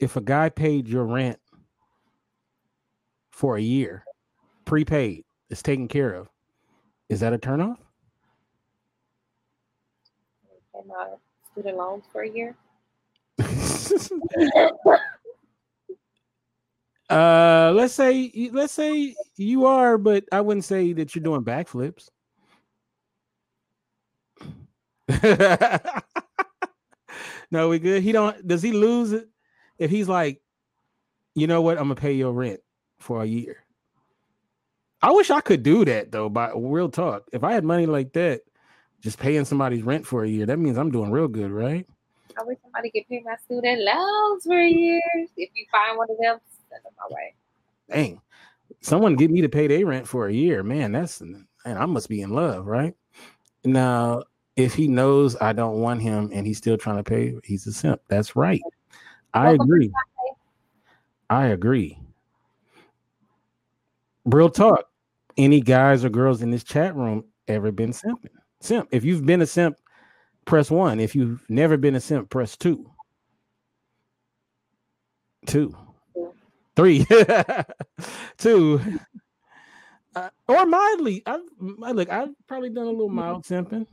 If 0.01 0.15
a 0.15 0.21
guy 0.21 0.49
paid 0.49 0.87
your 0.87 1.05
rent 1.05 1.39
for 3.29 3.55
a 3.55 3.61
year, 3.61 4.03
prepaid, 4.65 5.23
it's 5.51 5.61
taken 5.61 5.87
care 5.87 6.15
of, 6.15 6.27
is 7.07 7.19
that 7.19 7.33
a 7.33 7.37
turnoff? 7.37 7.77
And 10.73 10.89
uh, 10.89 11.17
student 11.51 11.77
loans 11.77 12.03
for 12.11 12.21
a 12.23 12.29
year. 12.29 12.55
uh, 17.09 17.71
let's 17.75 17.93
say 17.93 18.49
let's 18.51 18.73
say 18.73 19.13
you 19.37 19.67
are, 19.67 19.99
but 19.99 20.23
I 20.31 20.41
wouldn't 20.41 20.65
say 20.65 20.93
that 20.93 21.13
you're 21.13 21.23
doing 21.23 21.43
backflips. 21.43 22.09
no, 27.51 27.69
we 27.69 27.77
good. 27.77 28.01
He 28.01 28.11
don't. 28.11 28.47
Does 28.47 28.63
he 28.63 28.71
lose 28.71 29.11
it 29.11 29.30
if 29.81 29.89
he's 29.89 30.07
like, 30.07 30.39
you 31.33 31.47
know 31.47 31.61
what? 31.61 31.77
I'm 31.79 31.85
gonna 31.85 31.95
pay 31.95 32.13
your 32.13 32.31
rent 32.31 32.59
for 32.99 33.23
a 33.23 33.25
year. 33.25 33.63
I 35.01 35.09
wish 35.09 35.31
I 35.31 35.41
could 35.41 35.63
do 35.63 35.83
that 35.85 36.11
though. 36.11 36.29
By 36.29 36.51
real 36.55 36.87
talk, 36.87 37.23
if 37.33 37.43
I 37.43 37.53
had 37.53 37.63
money 37.63 37.87
like 37.87 38.13
that, 38.13 38.41
just 39.01 39.17
paying 39.17 39.43
somebody's 39.43 39.81
rent 39.81 40.05
for 40.05 40.23
a 40.23 40.29
year, 40.29 40.45
that 40.45 40.59
means 40.59 40.77
I'm 40.77 40.91
doing 40.91 41.09
real 41.09 41.27
good, 41.27 41.49
right? 41.49 41.87
I 42.39 42.43
wish 42.43 42.59
somebody 42.61 42.91
could 42.91 43.07
pay 43.09 43.23
my 43.25 43.35
student 43.43 43.81
loans 43.81 44.43
for 44.43 44.61
years. 44.61 45.29
If 45.35 45.49
you 45.55 45.65
find 45.71 45.97
one 45.97 46.11
of 46.11 46.17
them, 46.17 46.37
send 46.69 46.83
them 46.85 46.93
my 46.99 47.15
way. 47.15 47.33
Dang, 47.89 48.21
someone 48.81 49.15
get 49.15 49.31
me 49.31 49.41
to 49.41 49.49
pay 49.49 49.65
their 49.65 49.83
rent 49.83 50.07
for 50.07 50.27
a 50.27 50.31
year, 50.33 50.61
man. 50.61 50.91
That's 50.91 51.21
and 51.21 51.47
I 51.65 51.87
must 51.87 52.07
be 52.07 52.21
in 52.21 52.29
love, 52.29 52.67
right? 52.67 52.93
Now, 53.63 54.25
if 54.55 54.75
he 54.75 54.87
knows 54.87 55.35
I 55.41 55.53
don't 55.53 55.81
want 55.81 56.03
him 56.03 56.29
and 56.31 56.45
he's 56.45 56.59
still 56.59 56.77
trying 56.77 56.97
to 56.97 57.03
pay, 57.03 57.33
he's 57.43 57.65
a 57.65 57.71
simp. 57.71 57.99
That's 58.09 58.35
right. 58.35 58.61
I 59.33 59.51
agree. 59.51 59.91
I 61.29 61.47
agree. 61.47 61.97
Real 64.25 64.49
talk. 64.49 64.85
Any 65.37 65.61
guys 65.61 66.03
or 66.03 66.09
girls 66.09 66.41
in 66.41 66.51
this 66.51 66.63
chat 66.63 66.95
room 66.95 67.23
ever 67.47 67.71
been 67.71 67.91
simping? 67.91 68.29
Simp. 68.59 68.89
If 68.91 69.05
you've 69.05 69.25
been 69.25 69.41
a 69.41 69.45
simp, 69.45 69.77
press 70.45 70.69
one. 70.69 70.99
If 70.99 71.15
you've 71.15 71.43
never 71.49 71.77
been 71.77 71.95
a 71.95 72.01
simp, 72.01 72.29
press 72.29 72.57
two. 72.57 72.91
Two. 75.47 75.75
Three. 76.75 77.05
two. 78.37 78.81
Uh, 80.13 80.29
or 80.47 80.65
mildly. 80.65 81.23
I've 81.25 81.41
look, 81.59 82.09
I've 82.09 82.29
probably 82.47 82.69
done 82.69 82.87
a 82.87 82.91
little 82.91 83.09
mild 83.09 83.45
simping 83.45 83.87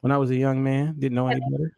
when 0.00 0.12
I 0.12 0.16
was 0.16 0.30
a 0.30 0.36
young 0.36 0.62
man, 0.62 0.94
didn't 0.98 1.14
know 1.14 1.28
any 1.28 1.40
better. 1.40 1.72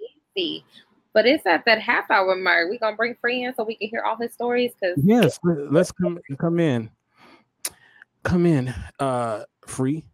Easy. 1.15 1.21
But 1.25 1.27
it's 1.27 1.47
at 1.47 1.65
that 1.67 1.81
half 1.81 2.11
hour 2.11 2.35
mark. 2.37 2.69
We're 2.71 2.79
gonna 2.79 2.97
bring 2.97 3.15
Free 3.21 3.45
in 3.45 3.55
so 3.55 3.65
we 3.65 3.77
can 3.77 3.89
hear 3.89 4.03
all 4.03 4.17
his 4.17 4.33
stories. 4.33 4.73
Cause 4.83 4.95
yes, 4.97 5.39
let's 5.43 5.93
come 5.93 6.19
come 6.39 6.59
in. 6.59 6.91
Come 8.23 8.47
in, 8.47 8.73
uh, 8.99 9.45
Free. 9.67 10.05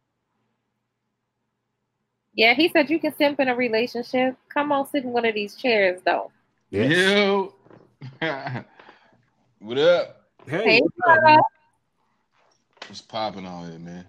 Yeah, 2.35 2.55
he 2.55 2.69
said 2.69 2.89
you 2.89 3.01
can 3.01 3.15
simp 3.17 3.41
in 3.41 3.49
a 3.49 3.55
relationship. 3.55 4.37
Come 4.49 4.71
on, 4.73 4.87
sit 4.87 5.05
in 5.05 5.11
one 5.11 5.25
of 5.25 5.35
these 5.35 5.57
chairs, 5.57 6.01
though. 6.05 6.31
Yes. 6.71 6.93
Yo, 6.93 7.53
what 9.59 9.79
up? 9.79 10.23
Hey, 10.47 10.81
hey 10.81 11.39
What's 12.87 13.03
popping 13.03 13.45
on 13.45 13.71
here, 13.71 13.79
man? 13.81 14.07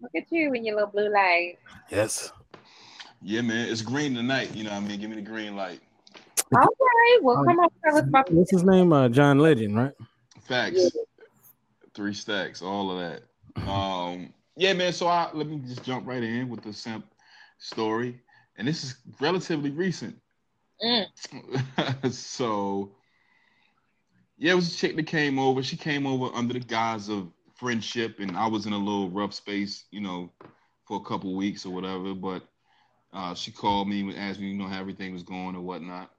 Look 0.00 0.12
at 0.14 0.30
you 0.30 0.52
in 0.52 0.64
your 0.64 0.76
little 0.76 0.90
blue 0.90 1.12
light. 1.12 1.56
Yes. 1.90 2.30
Yeah, 3.22 3.40
man. 3.40 3.68
It's 3.68 3.82
green 3.82 4.14
tonight. 4.14 4.54
You 4.54 4.64
know 4.64 4.70
what 4.70 4.82
I 4.82 4.86
mean? 4.86 5.00
Give 5.00 5.10
me 5.10 5.16
the 5.16 5.22
green 5.22 5.56
light. 5.56 5.80
All 6.54 6.60
right. 6.60 7.18
Well, 7.22 7.44
come 7.44 7.58
on. 7.58 7.68
Tell 7.84 7.96
us 7.96 8.04
about 8.08 8.32
What's 8.32 8.50
his 8.50 8.64
name? 8.64 8.92
Uh, 8.92 9.08
John 9.08 9.38
Legend, 9.38 9.76
right? 9.76 9.92
Facts. 10.42 10.76
Yeah. 10.76 11.02
Three 11.94 12.14
stacks. 12.14 12.62
All 12.62 12.90
of 12.90 12.98
that. 12.98 13.22
Um. 13.68 14.32
Yeah, 14.56 14.72
man. 14.72 14.92
So 14.92 15.06
I 15.06 15.30
let 15.32 15.46
me 15.46 15.58
just 15.58 15.84
jump 15.84 16.06
right 16.06 16.22
in 16.22 16.48
with 16.48 16.62
the 16.62 16.72
simp 16.72 17.04
story, 17.58 18.20
and 18.56 18.66
this 18.66 18.84
is 18.84 18.96
relatively 19.20 19.70
recent. 19.70 20.16
Mm. 20.82 22.12
so, 22.12 22.92
yeah, 24.38 24.52
it 24.52 24.56
was 24.56 24.74
a 24.74 24.76
chick 24.76 24.96
that 24.96 25.06
came 25.06 25.38
over. 25.38 25.62
She 25.62 25.76
came 25.76 26.06
over 26.06 26.34
under 26.34 26.54
the 26.54 26.60
guise 26.60 27.08
of 27.08 27.28
friendship, 27.54 28.18
and 28.18 28.36
I 28.36 28.46
was 28.46 28.66
in 28.66 28.72
a 28.72 28.78
little 28.78 29.10
rough 29.10 29.34
space, 29.34 29.84
you 29.90 30.00
know, 30.00 30.30
for 30.86 30.96
a 30.96 31.04
couple 31.04 31.36
weeks 31.36 31.66
or 31.66 31.72
whatever. 31.72 32.14
But 32.14 32.42
uh, 33.12 33.34
she 33.34 33.50
called 33.50 33.88
me 33.88 34.00
and 34.00 34.16
asked 34.16 34.40
me, 34.40 34.48
you 34.48 34.54
know, 34.54 34.66
how 34.66 34.80
everything 34.80 35.12
was 35.12 35.22
going 35.22 35.54
or 35.54 35.60
whatnot. 35.60 36.10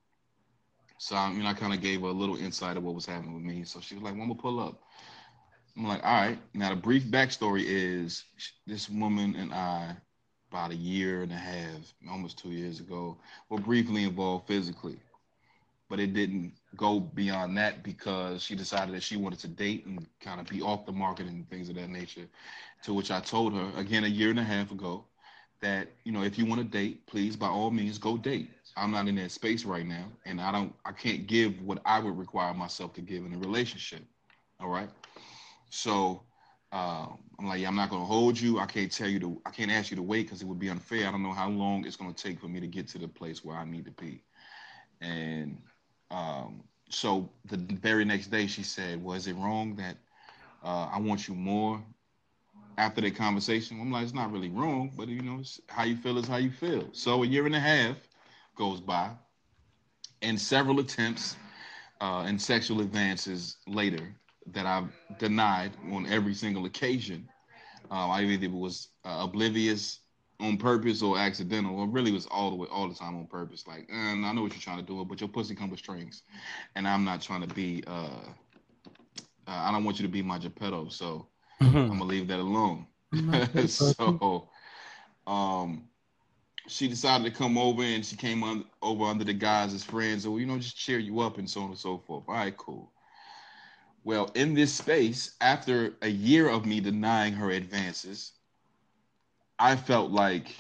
So 1.01 1.15
I 1.15 1.33
mean, 1.33 1.47
I 1.47 1.53
kind 1.55 1.73
of 1.73 1.81
gave 1.81 2.01
her 2.01 2.09
a 2.09 2.11
little 2.11 2.35
insight 2.37 2.77
of 2.77 2.83
what 2.83 2.93
was 2.93 3.07
happening 3.07 3.33
with 3.33 3.43
me. 3.43 3.63
So 3.63 3.79
she 3.79 3.95
was 3.95 4.03
like, 4.03 4.13
"Well, 4.13 4.21
I'm 4.21 4.29
gonna 4.29 4.39
pull 4.39 4.59
up." 4.59 4.83
I'm 5.75 5.87
like, 5.87 6.03
"All 6.03 6.13
right." 6.13 6.39
Now 6.53 6.69
the 6.69 6.75
brief 6.75 7.05
backstory 7.05 7.63
is 7.65 8.23
this 8.67 8.87
woman 8.87 9.35
and 9.35 9.51
I, 9.51 9.97
about 10.51 10.69
a 10.69 10.75
year 10.75 11.23
and 11.23 11.31
a 11.31 11.37
half, 11.37 11.91
almost 12.07 12.37
two 12.37 12.51
years 12.51 12.79
ago, 12.79 13.17
were 13.49 13.57
briefly 13.57 14.03
involved 14.03 14.47
physically, 14.47 14.99
but 15.89 15.99
it 15.99 16.13
didn't 16.13 16.53
go 16.75 16.99
beyond 16.99 17.57
that 17.57 17.81
because 17.81 18.43
she 18.43 18.53
decided 18.53 18.93
that 18.93 19.01
she 19.01 19.17
wanted 19.17 19.39
to 19.39 19.47
date 19.47 19.87
and 19.87 20.05
kind 20.19 20.39
of 20.39 20.47
be 20.47 20.61
off 20.61 20.85
the 20.85 20.91
market 20.91 21.25
and 21.25 21.49
things 21.49 21.67
of 21.69 21.75
that 21.77 21.89
nature. 21.89 22.27
To 22.83 22.93
which 22.93 23.09
I 23.09 23.21
told 23.21 23.53
her 23.53 23.71
again 23.75 24.03
a 24.03 24.07
year 24.07 24.29
and 24.29 24.39
a 24.39 24.43
half 24.43 24.69
ago 24.71 25.05
that 25.61 25.87
you 26.03 26.11
know 26.11 26.21
if 26.21 26.37
you 26.37 26.45
want 26.45 26.61
to 26.61 26.67
date, 26.67 27.07
please 27.07 27.35
by 27.35 27.47
all 27.47 27.71
means 27.71 27.97
go 27.97 28.17
date. 28.17 28.51
I'm 28.77 28.91
not 28.91 29.07
in 29.07 29.15
that 29.15 29.31
space 29.31 29.65
right 29.65 29.85
now, 29.85 30.05
and 30.25 30.41
I 30.41 30.51
don't 30.51 30.73
I 30.85 30.91
can't 30.91 31.27
give 31.27 31.61
what 31.61 31.81
I 31.85 31.99
would 31.99 32.17
require 32.17 32.53
myself 32.53 32.93
to 32.93 33.01
give 33.01 33.25
in 33.25 33.33
a 33.33 33.37
relationship. 33.37 34.03
All 34.59 34.69
right. 34.69 34.89
So 35.69 36.23
uh, 36.71 37.07
I'm 37.39 37.47
like, 37.47 37.61
yeah, 37.61 37.67
I'm 37.67 37.75
not 37.75 37.89
gonna 37.89 38.05
hold 38.05 38.39
you. 38.39 38.59
I 38.59 38.65
can't 38.65 38.91
tell 38.91 39.07
you 39.09 39.19
to 39.19 39.41
I 39.45 39.51
can't 39.51 39.71
ask 39.71 39.91
you 39.91 39.97
to 39.97 40.03
wait 40.03 40.23
because 40.23 40.41
it 40.41 40.47
would 40.47 40.59
be 40.59 40.69
unfair. 40.69 41.07
I 41.07 41.11
don't 41.11 41.23
know 41.23 41.33
how 41.33 41.49
long 41.49 41.85
it's 41.85 41.95
gonna 41.95 42.13
take 42.13 42.39
for 42.39 42.47
me 42.47 42.59
to 42.59 42.67
get 42.67 42.87
to 42.89 42.97
the 42.97 43.07
place 43.07 43.43
where 43.43 43.57
I 43.57 43.65
need 43.65 43.85
to 43.85 43.91
be. 43.91 44.23
And 45.01 45.61
um, 46.11 46.63
so 46.89 47.29
the 47.45 47.57
very 47.57 48.05
next 48.05 48.27
day 48.27 48.47
she 48.47 48.63
said, 48.63 49.03
Was 49.03 49.27
well, 49.27 49.35
it 49.35 49.39
wrong 49.39 49.75
that 49.75 49.97
uh, 50.63 50.89
I 50.91 50.99
want 50.99 51.27
you 51.27 51.35
more 51.35 51.83
after 52.77 53.01
that 53.01 53.15
conversation, 53.15 53.79
I'm 53.79 53.91
like, 53.91 54.03
it's 54.03 54.13
not 54.13 54.31
really 54.31 54.49
wrong, 54.49 54.91
but 54.95 55.07
you 55.07 55.21
know, 55.21 55.41
how 55.67 55.83
you 55.83 55.95
feel 55.95 56.17
is 56.17 56.27
how 56.27 56.37
you 56.37 56.51
feel. 56.51 56.87
So 56.93 57.23
a 57.23 57.27
year 57.27 57.45
and 57.45 57.55
a 57.55 57.59
half 57.59 57.97
goes 58.61 58.81
by, 58.85 59.17
and 60.21 60.39
several 60.39 60.79
attempts 60.79 61.37
uh, 62.01 62.23
and 62.27 62.41
sexual 62.41 62.81
advances 62.81 63.57
later 63.67 64.15
that 64.53 64.67
I've 64.67 64.91
denied 65.19 65.71
on 65.91 66.05
every 66.07 66.35
single 66.35 66.65
occasion. 66.65 67.29
Uh, 67.91 68.09
I 68.09 68.23
either 68.23 68.49
was 68.49 68.89
uh, 69.05 69.19
oblivious 69.27 70.01
on 70.39 70.57
purpose 70.57 71.01
or 71.01 71.17
accidental, 71.17 71.79
or 71.79 71.87
really 71.87 72.11
was 72.11 72.27
all 72.27 72.51
the 72.51 72.55
way, 72.55 72.67
all 72.71 72.87
the 72.87 72.95
time 72.95 73.17
on 73.17 73.27
purpose. 73.27 73.67
Like, 73.67 73.89
and 73.91 74.25
I 74.25 74.33
know 74.33 74.43
what 74.43 74.53
you're 74.53 74.61
trying 74.61 74.79
to 74.79 74.85
do, 74.85 75.03
but 75.05 75.21
your 75.21 75.29
pussy 75.29 75.55
comes 75.55 75.71
with 75.71 75.79
strings, 75.79 76.23
and 76.75 76.87
I'm 76.87 77.03
not 77.05 77.21
trying 77.21 77.41
to 77.47 77.53
be. 77.53 77.83
Uh, 77.87 78.21
uh 79.47 79.61
I 79.67 79.71
don't 79.71 79.83
want 79.83 79.99
you 79.99 80.05
to 80.05 80.11
be 80.11 80.21
my 80.21 80.39
Geppetto, 80.39 80.89
so 80.89 81.27
Mm-hmm. 81.61 81.91
I'm 81.91 81.99
gonna 81.99 82.05
leave 82.09 82.27
that 82.27 82.39
alone. 82.39 82.87
so, 83.67 84.49
um, 85.27 85.90
she 86.71 86.87
decided 86.87 87.25
to 87.25 87.37
come 87.37 87.57
over, 87.57 87.83
and 87.83 88.05
she 88.05 88.15
came 88.15 88.43
on 88.43 88.65
over 88.81 89.03
under 89.03 89.23
the 89.23 89.33
guise 89.33 89.73
as 89.73 89.83
friends, 89.83 90.25
or 90.25 90.39
you 90.39 90.45
know, 90.45 90.57
just 90.57 90.77
cheer 90.77 90.99
you 90.99 91.19
up 91.19 91.37
and 91.37 91.49
so 91.49 91.61
on 91.61 91.69
and 91.69 91.77
so 91.77 91.97
forth. 91.97 92.23
All 92.27 92.35
right, 92.35 92.55
cool. 92.57 92.91
Well, 94.03 94.31
in 94.35 94.53
this 94.53 94.73
space, 94.73 95.35
after 95.41 95.93
a 96.01 96.07
year 96.07 96.49
of 96.49 96.65
me 96.65 96.79
denying 96.79 97.33
her 97.33 97.51
advances, 97.51 98.31
I 99.59 99.75
felt 99.75 100.11
like, 100.11 100.55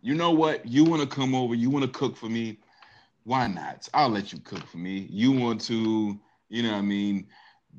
you 0.00 0.14
know 0.14 0.32
what? 0.32 0.66
You 0.66 0.84
want 0.84 1.02
to 1.02 1.08
come 1.08 1.34
over, 1.34 1.54
you 1.54 1.70
want 1.70 1.84
to 1.84 1.90
cook 1.90 2.16
for 2.16 2.28
me. 2.28 2.58
Why 3.24 3.46
not? 3.46 3.88
I'll 3.94 4.08
let 4.08 4.32
you 4.32 4.40
cook 4.40 4.66
for 4.66 4.78
me. 4.78 5.06
You 5.10 5.30
want 5.30 5.60
to, 5.62 6.18
you 6.48 6.62
know 6.62 6.72
what 6.72 6.78
I 6.78 6.82
mean? 6.82 7.28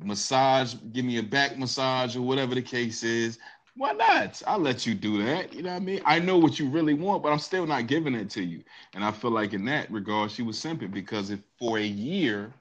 massage, 0.01 0.75
give 0.91 1.05
me 1.05 1.17
a 1.17 1.23
back 1.23 1.57
massage 1.57 2.15
or 2.15 2.21
whatever 2.21 2.55
the 2.55 2.61
case 2.61 3.03
is. 3.03 3.39
Why 3.75 3.91
not? 3.93 4.41
I'll 4.45 4.59
let 4.59 4.85
you 4.85 4.93
do 4.93 5.23
that. 5.23 5.53
You 5.53 5.63
know 5.63 5.71
what 5.71 5.81
I 5.81 5.85
mean? 5.85 6.01
I 6.05 6.19
know 6.19 6.37
what 6.37 6.59
you 6.59 6.69
really 6.69 6.93
want, 6.93 7.23
but 7.23 7.31
I'm 7.31 7.39
still 7.39 7.65
not 7.65 7.87
giving 7.87 8.13
it 8.13 8.29
to 8.31 8.43
you. 8.43 8.63
And 8.93 9.03
I 9.03 9.11
feel 9.11 9.31
like 9.31 9.53
in 9.53 9.65
that 9.65 9.91
regard, 9.91 10.31
she 10.31 10.43
was 10.43 10.57
simping 10.57 10.91
because 10.91 11.31
if 11.31 11.39
for 11.57 11.79
a 11.79 11.83
year 11.83 12.53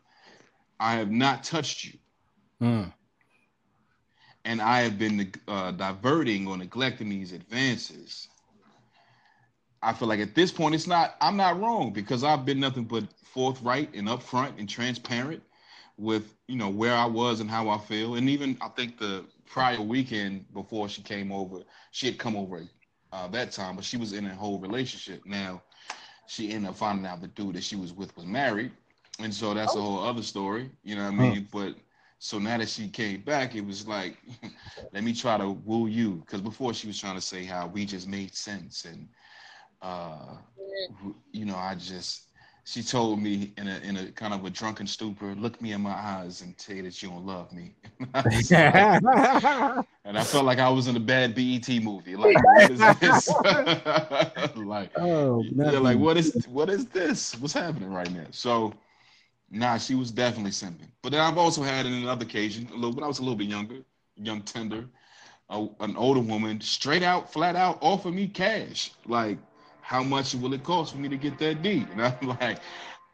I 0.80 0.94
have 0.94 1.10
not 1.10 1.44
touched 1.44 1.84
you, 1.84 1.98
mm. 2.62 2.92
and 4.46 4.62
I 4.62 4.80
have 4.80 4.98
been 4.98 5.32
uh, 5.46 5.72
diverting 5.72 6.48
or 6.48 6.56
neglecting 6.56 7.10
these 7.10 7.32
advances, 7.32 8.28
I 9.82 9.92
feel 9.92 10.08
like 10.08 10.20
at 10.20 10.34
this 10.34 10.50
point 10.50 10.74
it's 10.74 10.86
not. 10.86 11.16
I'm 11.20 11.36
not 11.36 11.60
wrong 11.60 11.92
because 11.92 12.24
I've 12.24 12.46
been 12.46 12.60
nothing 12.60 12.84
but 12.84 13.04
forthright 13.22 13.92
and 13.94 14.08
upfront 14.08 14.58
and 14.58 14.68
transparent 14.68 15.42
with 15.98 16.34
you 16.48 16.56
know 16.56 16.70
where 16.70 16.94
I 16.94 17.04
was 17.04 17.40
and 17.40 17.50
how 17.50 17.68
I 17.68 17.78
feel, 17.78 18.14
and 18.14 18.30
even 18.30 18.56
I 18.60 18.68
think 18.68 18.98
the 18.98 19.24
prior 19.52 19.82
weekend 19.82 20.50
before 20.54 20.88
she 20.88 21.02
came 21.02 21.30
over, 21.30 21.58
she 21.90 22.06
had 22.06 22.18
come 22.18 22.34
over 22.34 22.62
uh, 23.12 23.28
that 23.28 23.52
time, 23.52 23.76
but 23.76 23.84
she 23.84 23.98
was 23.98 24.14
in 24.14 24.26
a 24.26 24.34
whole 24.34 24.58
relationship. 24.58 25.20
Now, 25.26 25.62
she 26.26 26.50
ended 26.52 26.70
up 26.70 26.76
finding 26.76 27.04
out 27.04 27.20
the 27.20 27.28
dude 27.28 27.54
that 27.56 27.62
she 27.62 27.76
was 27.76 27.92
with 27.92 28.16
was 28.16 28.24
married, 28.24 28.72
and 29.20 29.32
so 29.32 29.52
that's 29.52 29.74
a 29.76 29.78
oh. 29.78 29.82
whole 29.82 30.04
other 30.04 30.22
story. 30.22 30.70
You 30.82 30.96
know 30.96 31.04
what 31.04 31.12
I 31.12 31.16
mean? 31.16 31.48
But 31.52 31.74
so 32.18 32.38
now 32.38 32.56
that 32.56 32.70
she 32.70 32.88
came 32.88 33.20
back, 33.20 33.54
it 33.54 33.64
was 33.64 33.86
like, 33.86 34.16
let 34.94 35.04
me 35.04 35.12
try 35.12 35.36
to 35.36 35.50
woo 35.50 35.86
you, 35.86 36.22
because 36.24 36.40
before 36.40 36.72
she 36.72 36.86
was 36.86 36.98
trying 36.98 37.16
to 37.16 37.20
say 37.20 37.44
how 37.44 37.66
we 37.66 37.84
just 37.84 38.08
made 38.08 38.34
sense 38.34 38.86
and, 38.86 39.06
uh, 39.82 40.36
you 41.30 41.44
know, 41.44 41.56
I 41.56 41.74
just 41.74 42.28
she 42.64 42.82
told 42.82 43.20
me 43.20 43.52
in 43.56 43.66
a 43.66 43.78
in 43.78 43.96
a 43.96 44.06
kind 44.12 44.32
of 44.32 44.44
a 44.44 44.50
drunken 44.50 44.86
stupor, 44.86 45.34
look 45.34 45.60
me 45.60 45.72
in 45.72 45.80
my 45.80 45.90
eyes 45.90 46.42
and 46.42 46.56
tell 46.56 46.76
you 46.76 46.84
that 46.84 47.02
you 47.02 47.08
don't 47.08 47.26
love 47.26 47.52
me. 47.52 47.72
and 50.04 50.18
I 50.18 50.24
felt 50.24 50.44
like 50.44 50.60
I 50.60 50.68
was 50.68 50.86
in 50.86 50.96
a 50.96 51.00
bad 51.00 51.34
BET 51.34 51.68
movie. 51.82 52.14
Like, 52.14 52.36
what 52.44 52.70
is 52.70 52.78
this? 53.00 53.28
like, 54.56 54.90
oh, 54.96 55.44
yeah, 55.54 55.78
like 55.78 55.98
what 55.98 56.16
is 56.16 56.46
what 56.46 56.70
is 56.70 56.86
this? 56.86 57.38
What's 57.40 57.54
happening 57.54 57.92
right 57.92 58.10
now? 58.12 58.26
So, 58.30 58.72
nah, 59.50 59.78
she 59.78 59.96
was 59.96 60.12
definitely 60.12 60.52
simping. 60.52 60.90
But 61.02 61.12
then 61.12 61.20
I've 61.20 61.38
also 61.38 61.62
had 61.62 61.84
in 61.84 61.92
another 61.92 62.24
occasion, 62.24 62.68
a 62.70 62.74
little 62.74 62.92
when 62.92 63.02
I 63.02 63.08
was 63.08 63.18
a 63.18 63.22
little 63.22 63.36
bit 63.36 63.48
younger, 63.48 63.78
young 64.16 64.42
tender, 64.42 64.84
a, 65.50 65.66
an 65.80 65.96
older 65.96 66.20
woman, 66.20 66.60
straight 66.60 67.02
out, 67.02 67.32
flat 67.32 67.56
out, 67.56 67.78
offer 67.80 68.12
me 68.12 68.28
cash, 68.28 68.92
like 69.06 69.38
how 69.92 70.02
much 70.02 70.34
will 70.34 70.54
it 70.54 70.64
cost 70.64 70.92
for 70.92 70.98
me 70.98 71.08
to 71.10 71.18
get 71.18 71.38
that 71.38 71.62
D? 71.62 71.86
And 71.92 72.02
I'm 72.02 72.28
like, 72.40 72.60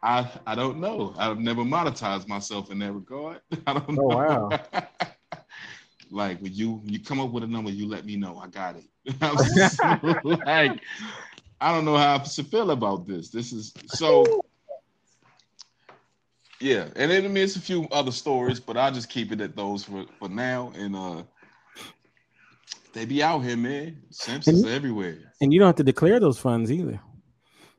I 0.01 0.31
I 0.47 0.55
don't 0.55 0.79
know. 0.79 1.13
I've 1.19 1.41
never 1.41 1.63
monetized 1.63 2.29
myself 2.29 2.71
in 2.71 2.79
that 2.79 2.93
regard. 2.93 3.41
I 3.67 3.73
don't 3.73 3.91
know. 3.91 4.13
Oh 4.13 4.17
wow. 4.17 4.49
like 6.11 6.41
when 6.41 6.55
you 6.55 6.81
you 6.85 7.01
come 7.01 7.19
up 7.19 7.33
with 7.33 7.43
a 7.43 7.49
number, 7.49 7.73
you 7.73 7.89
let 7.89 8.07
me 8.07 8.15
know. 8.17 8.39
I 8.39 8.47
got 8.47 8.77
it. 8.77 8.85
Like, 10.47 10.81
I 11.61 11.73
don't 11.73 11.85
know 11.85 11.97
how 11.97 12.19
I 12.19 12.23
should 12.23 12.47
feel 12.47 12.71
about 12.71 13.07
this. 13.07 13.31
This 13.31 13.53
is 13.53 13.75
so 13.87 14.25
yeah, 16.61 16.89
and 16.95 17.11
then 17.11 17.25
I 17.25 17.29
mean 17.29 17.43
it's 17.43 17.57
a 17.57 17.61
few 17.61 17.89
other 17.91 18.13
stories, 18.13 18.61
but 18.61 18.77
I'll 18.77 18.93
just 18.93 19.09
keep 19.09 19.33
it 19.33 19.41
at 19.41 19.57
those 19.57 19.83
for, 19.83 20.05
for 20.21 20.29
now. 20.29 20.73
And 20.77 20.95
uh 20.95 21.23
they 22.93 23.05
be 23.05 23.23
out 23.23 23.41
here, 23.41 23.57
man. 23.57 24.03
Simpsons 24.11 24.63
and, 24.63 24.73
everywhere. 24.73 25.19
And 25.41 25.53
you 25.53 25.59
don't 25.59 25.67
have 25.67 25.77
to 25.77 25.85
declare 25.85 26.21
those 26.21 26.39
funds 26.39 26.71
either. 26.71 27.01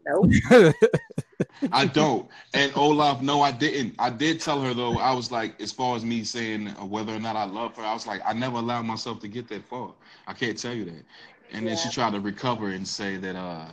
Nope. 0.05 0.31
I 1.71 1.85
don't. 1.85 2.29
And 2.53 2.71
Olaf, 2.75 3.21
no, 3.21 3.41
I 3.41 3.51
didn't. 3.51 3.95
I 3.99 4.09
did 4.09 4.39
tell 4.39 4.61
her 4.61 4.73
though. 4.73 4.97
I 4.97 5.13
was 5.13 5.31
like, 5.31 5.59
as 5.61 5.71
far 5.71 5.95
as 5.95 6.05
me 6.05 6.23
saying 6.23 6.67
whether 6.67 7.13
or 7.13 7.19
not 7.19 7.35
I 7.35 7.45
love 7.45 7.75
her, 7.77 7.83
I 7.83 7.93
was 7.93 8.07
like, 8.07 8.21
I 8.25 8.33
never 8.33 8.57
allowed 8.57 8.85
myself 8.85 9.19
to 9.21 9.27
get 9.27 9.47
that 9.49 9.65
far. 9.65 9.93
I 10.27 10.33
can't 10.33 10.57
tell 10.57 10.73
you 10.73 10.85
that. 10.85 11.03
And 11.51 11.63
yeah. 11.63 11.69
then 11.69 11.77
she 11.77 11.89
tried 11.89 12.13
to 12.13 12.19
recover 12.19 12.69
and 12.69 12.87
say 12.87 13.17
that, 13.17 13.35
uh, 13.35 13.65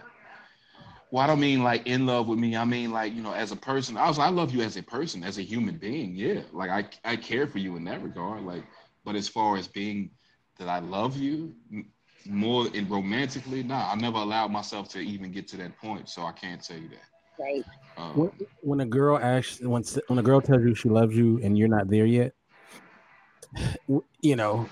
well, 1.10 1.22
I 1.22 1.26
don't 1.26 1.40
mean 1.40 1.62
like 1.62 1.86
in 1.86 2.06
love 2.06 2.28
with 2.28 2.38
me. 2.38 2.56
I 2.56 2.64
mean 2.64 2.92
like 2.92 3.14
you 3.14 3.22
know, 3.22 3.32
as 3.32 3.52
a 3.52 3.56
person. 3.56 3.96
I 3.96 4.08
was 4.08 4.18
like, 4.18 4.28
I 4.28 4.30
love 4.30 4.52
you 4.52 4.62
as 4.62 4.76
a 4.76 4.82
person, 4.82 5.22
as 5.22 5.38
a 5.38 5.42
human 5.42 5.76
being. 5.76 6.14
Yeah, 6.14 6.40
like 6.52 6.70
I 6.70 7.10
I 7.10 7.16
care 7.16 7.46
for 7.46 7.58
you 7.58 7.76
in 7.76 7.84
that 7.84 8.02
regard. 8.02 8.42
Like, 8.42 8.64
but 9.04 9.14
as 9.14 9.28
far 9.28 9.56
as 9.56 9.68
being 9.68 10.10
that 10.58 10.68
I 10.68 10.78
love 10.78 11.16
you 11.16 11.54
more 12.28 12.66
in 12.68 12.88
romantically. 12.88 13.62
Nah, 13.62 13.92
I 13.92 13.94
never 13.94 14.18
allowed 14.18 14.50
myself 14.50 14.88
to 14.90 14.98
even 14.98 15.30
get 15.30 15.46
to 15.48 15.56
that 15.58 15.76
point, 15.78 16.08
so 16.08 16.22
I 16.22 16.32
can't 16.32 16.62
tell 16.62 16.78
you 16.78 16.88
that. 16.88 17.04
Right. 17.38 17.64
Um, 17.96 18.12
when, 18.14 18.30
when 18.60 18.80
a 18.80 18.86
girl 18.86 19.18
asks, 19.18 19.60
when 19.60 19.82
when 20.08 20.18
a 20.18 20.22
girl 20.22 20.40
tells 20.40 20.62
you 20.62 20.74
she 20.74 20.88
loves 20.88 21.16
you 21.16 21.40
and 21.42 21.56
you're 21.56 21.68
not 21.68 21.88
there 21.88 22.06
yet, 22.06 22.32
you 24.20 24.36
know, 24.36 24.68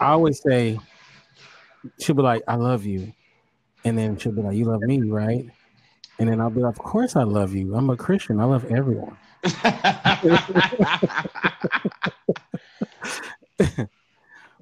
I 0.00 0.08
always 0.08 0.40
say 0.42 0.78
she'll 2.00 2.16
be 2.16 2.22
like, 2.22 2.42
"I 2.46 2.56
love 2.56 2.84
you," 2.84 3.12
and 3.84 3.96
then 3.96 4.18
she'll 4.18 4.32
be 4.32 4.42
like, 4.42 4.56
"You 4.56 4.66
love 4.66 4.82
me, 4.82 5.00
right?" 5.02 5.46
And 6.18 6.28
then 6.28 6.40
I'll 6.40 6.50
be 6.50 6.60
like, 6.60 6.76
"Of 6.76 6.78
course 6.78 7.16
I 7.16 7.24
love 7.24 7.54
you. 7.54 7.74
I'm 7.74 7.90
a 7.90 7.96
Christian. 7.96 8.40
I 8.40 8.44
love 8.44 8.64
everyone." 8.66 9.16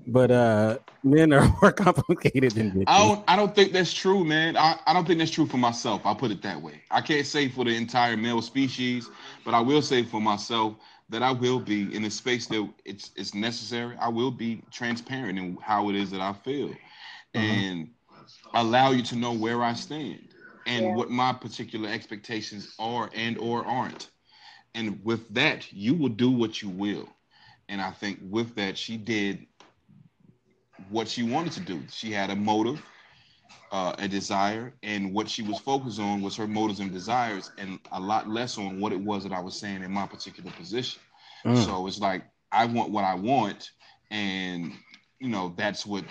but 0.06 0.30
uh 0.30 0.78
men 1.02 1.32
are 1.32 1.48
more 1.62 1.72
complicated 1.72 2.52
than 2.52 2.70
bitches. 2.72 2.84
I 2.86 2.98
don't 2.98 3.24
I 3.28 3.36
don't 3.36 3.54
think 3.54 3.72
that's 3.72 3.92
true, 3.92 4.24
man. 4.24 4.56
I, 4.56 4.78
I 4.86 4.92
don't 4.92 5.06
think 5.06 5.18
that's 5.18 5.30
true 5.30 5.46
for 5.46 5.58
myself. 5.58 6.02
I'll 6.04 6.16
put 6.16 6.30
it 6.30 6.42
that 6.42 6.60
way. 6.60 6.82
I 6.90 7.00
can't 7.00 7.26
say 7.26 7.48
for 7.48 7.64
the 7.64 7.76
entire 7.76 8.16
male 8.16 8.42
species, 8.42 9.08
but 9.44 9.54
I 9.54 9.60
will 9.60 9.82
say 9.82 10.02
for 10.02 10.20
myself 10.20 10.76
that 11.08 11.22
I 11.22 11.30
will 11.30 11.60
be 11.60 11.94
in 11.94 12.04
a 12.04 12.10
space 12.10 12.46
that 12.46 12.68
it's 12.84 13.10
it's 13.16 13.34
necessary. 13.34 13.96
I 14.00 14.08
will 14.08 14.30
be 14.30 14.62
transparent 14.70 15.38
in 15.38 15.58
how 15.62 15.90
it 15.90 15.96
is 15.96 16.10
that 16.10 16.20
I 16.20 16.32
feel 16.32 16.68
mm-hmm. 16.68 17.38
and 17.38 17.90
allow 18.54 18.90
you 18.90 19.02
to 19.02 19.16
know 19.16 19.32
where 19.32 19.62
I 19.62 19.74
stand 19.74 20.28
and 20.66 20.84
yeah. 20.86 20.94
what 20.94 21.10
my 21.10 21.32
particular 21.32 21.88
expectations 21.88 22.74
are 22.78 23.10
and 23.14 23.38
or 23.38 23.64
aren't. 23.66 24.10
And 24.74 25.04
with 25.04 25.28
that, 25.34 25.70
you 25.72 25.94
will 25.94 26.08
do 26.08 26.30
what 26.30 26.62
you 26.62 26.68
will. 26.68 27.08
And 27.68 27.80
I 27.80 27.90
think 27.90 28.18
with 28.22 28.54
that, 28.56 28.76
she 28.76 28.96
did 28.96 29.46
what 30.90 31.08
she 31.08 31.22
wanted 31.22 31.52
to 31.52 31.60
do. 31.60 31.82
She 31.90 32.12
had 32.12 32.30
a 32.30 32.36
motive, 32.36 32.82
uh, 33.70 33.94
a 33.98 34.08
desire, 34.08 34.74
and 34.82 35.12
what 35.12 35.28
she 35.28 35.42
was 35.42 35.58
focused 35.58 36.00
on 36.00 36.22
was 36.22 36.36
her 36.36 36.46
motives 36.46 36.80
and 36.80 36.92
desires, 36.92 37.50
and 37.58 37.78
a 37.92 38.00
lot 38.00 38.28
less 38.28 38.58
on 38.58 38.80
what 38.80 38.92
it 38.92 39.00
was 39.00 39.22
that 39.24 39.32
I 39.32 39.40
was 39.40 39.58
saying 39.58 39.82
in 39.82 39.90
my 39.90 40.06
particular 40.06 40.50
position. 40.52 41.00
Mm. 41.44 41.64
So 41.64 41.86
it's 41.86 42.00
like 42.00 42.22
I 42.52 42.66
want 42.66 42.90
what 42.90 43.04
I 43.04 43.14
want, 43.14 43.70
and 44.10 44.72
you 45.18 45.28
know 45.28 45.54
that's 45.56 45.86
what 45.86 46.04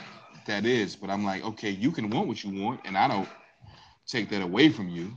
that 0.47 0.65
is. 0.65 0.95
But 0.95 1.09
I'm 1.09 1.23
like, 1.23 1.43
okay, 1.45 1.69
you 1.69 1.91
can 1.91 2.09
want 2.09 2.27
what 2.27 2.43
you 2.43 2.63
want, 2.63 2.81
and 2.85 2.97
I 2.97 3.07
don't 3.07 3.29
take 4.07 4.29
that 4.29 4.41
away 4.41 4.69
from 4.69 4.89
you. 4.89 5.15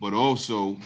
But 0.00 0.12
also, 0.14 0.76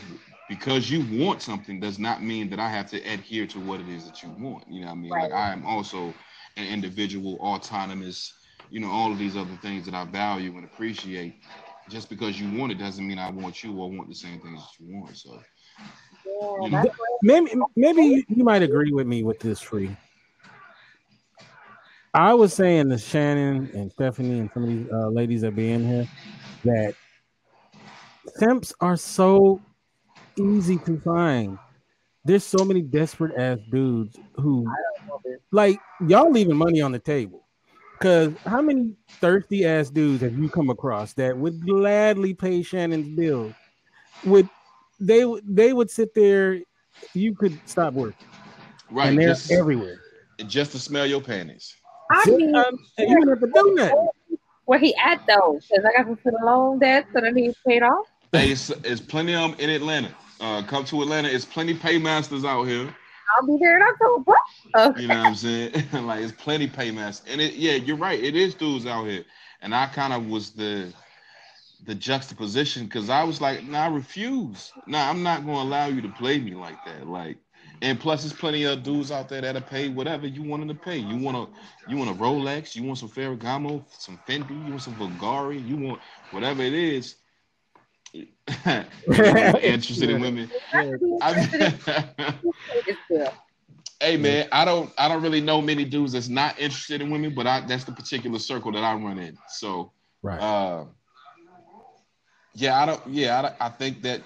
because 0.48 0.90
you 0.90 1.04
want 1.18 1.42
something 1.42 1.80
does 1.80 1.98
not 1.98 2.22
mean 2.22 2.48
that 2.50 2.58
I 2.58 2.68
have 2.68 2.90
to 2.90 3.00
adhere 3.00 3.46
to 3.48 3.60
what 3.60 3.80
it 3.80 3.88
is 3.88 4.06
that 4.06 4.22
you 4.22 4.30
want. 4.38 4.64
You 4.68 4.82
know 4.82 4.86
what 4.86 4.92
I 4.92 4.96
mean? 4.96 5.10
Right. 5.12 5.30
Like 5.30 5.32
I 5.32 5.52
am 5.52 5.66
also 5.66 6.14
an 6.56 6.66
individual, 6.66 7.38
autonomous, 7.40 8.32
you 8.70 8.80
know, 8.80 8.90
all 8.90 9.12
of 9.12 9.18
these 9.18 9.36
other 9.36 9.56
things 9.62 9.84
that 9.86 9.94
I 9.94 10.04
value 10.04 10.56
and 10.56 10.64
appreciate. 10.64 11.42
Just 11.88 12.08
because 12.08 12.40
you 12.40 12.58
want 12.58 12.70
it 12.70 12.78
doesn't 12.78 13.06
mean 13.06 13.18
I 13.18 13.30
want 13.30 13.64
you 13.64 13.76
or 13.76 13.90
want 13.90 14.08
the 14.08 14.14
same 14.14 14.40
things 14.40 14.60
that 14.60 14.84
you 14.84 14.94
want. 14.94 15.16
So 15.16 15.40
you 16.24 16.70
know. 16.70 16.84
maybe 17.22 17.50
maybe 17.76 18.24
you 18.28 18.44
might 18.44 18.62
agree 18.62 18.92
with 18.92 19.06
me 19.06 19.24
with 19.24 19.40
this 19.40 19.60
free. 19.60 19.94
I 22.14 22.34
was 22.34 22.52
saying 22.52 22.90
to 22.90 22.98
Shannon 22.98 23.70
and 23.74 23.90
Stephanie 23.90 24.40
and 24.40 24.50
some 24.52 24.64
of 24.64 24.68
these 24.68 24.86
uh, 24.92 25.08
ladies 25.08 25.40
that 25.40 25.56
be 25.56 25.72
in 25.72 25.86
here 25.86 26.08
that 26.64 26.94
simps 28.36 28.72
are 28.80 28.96
so 28.96 29.60
easy 30.38 30.78
to 30.78 31.00
find. 31.00 31.58
There's 32.24 32.44
so 32.44 32.64
many 32.64 32.82
desperate 32.82 33.36
ass 33.36 33.58
dudes 33.70 34.18
who 34.36 34.66
like 35.50 35.78
y'all 36.06 36.30
leaving 36.30 36.56
money 36.56 36.80
on 36.80 36.92
the 36.92 36.98
table. 36.98 37.44
Cause 38.00 38.32
how 38.44 38.60
many 38.60 38.96
thirsty 39.20 39.64
ass 39.64 39.88
dudes 39.88 40.22
have 40.22 40.36
you 40.36 40.48
come 40.48 40.70
across 40.70 41.12
that 41.12 41.36
would 41.36 41.64
gladly 41.64 42.34
pay 42.34 42.62
Shannon's 42.62 43.14
bill? 43.14 43.54
Would 44.24 44.48
they 44.98 45.24
they 45.44 45.72
would 45.72 45.90
sit 45.90 46.12
there, 46.14 46.60
you 47.14 47.34
could 47.34 47.58
stop 47.66 47.94
working. 47.94 48.26
Right. 48.90 49.08
And 49.08 49.18
they're 49.18 49.28
just, 49.28 49.52
everywhere. 49.52 50.00
Just 50.48 50.72
to 50.72 50.78
smell 50.78 51.06
your 51.06 51.20
panties. 51.20 51.76
I 52.10 52.28
mean, 52.28 52.54
um, 52.54 52.78
you 52.98 53.18
would 53.20 53.28
have 53.28 53.40
to 53.40 53.46
do 53.46 53.74
nothing. 53.74 54.08
Where 54.64 54.78
he 54.78 54.94
at 54.96 55.24
though? 55.26 55.60
Because 55.60 55.84
I 55.84 56.02
got 56.02 56.08
to 56.08 56.16
put 56.16 56.34
a 56.34 56.44
loan 56.44 56.78
debt 56.78 57.06
so 57.12 57.20
that 57.20 57.36
he's 57.36 57.54
paid 57.66 57.82
off. 57.82 58.06
Hey, 58.32 58.50
it's, 58.50 58.70
it's 58.84 59.00
plenty 59.00 59.34
of 59.34 59.50
them 59.52 59.60
in 59.60 59.70
Atlanta. 59.70 60.14
Uh, 60.40 60.62
come 60.62 60.84
to 60.86 61.02
Atlanta. 61.02 61.28
It's 61.28 61.44
plenty 61.44 61.74
paymasters 61.74 62.44
out 62.44 62.64
here. 62.64 62.94
I'll 63.36 63.46
be 63.46 63.58
there 63.60 63.76
in 63.76 63.82
October. 63.82 64.34
Okay. 64.76 64.92
You 64.94 65.08
know 65.08 65.20
what 65.20 65.28
I'm 65.28 65.34
saying? 65.36 65.72
like 66.06 66.22
it's 66.22 66.32
plenty 66.32 66.68
paymasters, 66.68 67.26
and 67.30 67.40
it 67.40 67.54
yeah, 67.54 67.74
you're 67.74 67.96
right. 67.96 68.22
It 68.22 68.36
is 68.36 68.54
dudes 68.54 68.86
out 68.86 69.04
here, 69.06 69.24
and 69.62 69.74
I 69.74 69.86
kind 69.88 70.12
of 70.12 70.26
was 70.26 70.52
the 70.52 70.94
the 71.84 71.94
juxtaposition 71.94 72.84
because 72.86 73.10
I 73.10 73.24
was 73.24 73.40
like, 73.40 73.64
nah, 73.64 73.84
I 73.84 73.88
refuse. 73.88 74.74
Nah, 74.86 75.08
I'm 75.10 75.22
not 75.22 75.46
gonna 75.46 75.62
allow 75.62 75.86
you 75.86 76.02
to 76.02 76.08
play 76.10 76.38
me 76.40 76.54
like 76.54 76.84
that. 76.84 77.08
Like 77.08 77.38
And 77.82 78.00
plus, 78.00 78.22
there's 78.22 78.32
plenty 78.34 78.64
of 78.64 78.82
dudes 78.82 79.12
out 79.12 79.28
there 79.28 79.42
that'll 79.42 79.62
pay 79.62 79.88
whatever 79.88 80.26
you 80.26 80.42
want 80.42 80.62
them 80.62 80.68
to 80.68 80.74
pay. 80.74 80.98
You 80.98 81.16
want 81.18 81.36
a, 81.36 81.48
you 81.86 81.96
want 81.96 82.10
a 82.10 82.14
Rolex, 82.14 82.76
you 82.76 82.84
want 82.84 82.98
some 82.98 83.10
Ferragamo, 83.10 83.84
some 83.98 84.18
Fendi, 84.28 84.64
you 84.64 84.72
want 84.72 84.82
some 84.82 84.96
Bulgari, 84.96 85.64
you 85.64 85.76
want 85.78 86.02
whatever 86.30 86.62
it 86.62 86.74
is. 86.74 87.16
interested 89.62 90.10
in 90.10 90.20
women. 90.20 90.50
hey 94.00 94.16
man, 94.16 94.48
I 94.52 94.64
don't, 94.64 94.92
I 94.98 95.08
don't 95.08 95.22
really 95.22 95.40
know 95.40 95.62
many 95.62 95.84
dudes 95.84 96.12
that's 96.12 96.28
not 96.28 96.58
interested 96.58 97.00
in 97.00 97.10
women, 97.10 97.34
but 97.34 97.46
I, 97.46 97.64
that's 97.66 97.84
the 97.84 97.92
particular 97.92 98.38
circle 98.38 98.72
that 98.72 98.84
I 98.84 98.94
run 98.94 99.18
in. 99.18 99.36
So, 99.48 99.92
right. 100.22 100.40
Uh, 100.40 100.84
yeah, 102.54 102.80
I 102.80 102.86
don't. 102.86 103.06
Yeah, 103.08 103.54
I, 103.60 103.66
I 103.66 103.68
think 103.70 104.02
that 104.02 104.22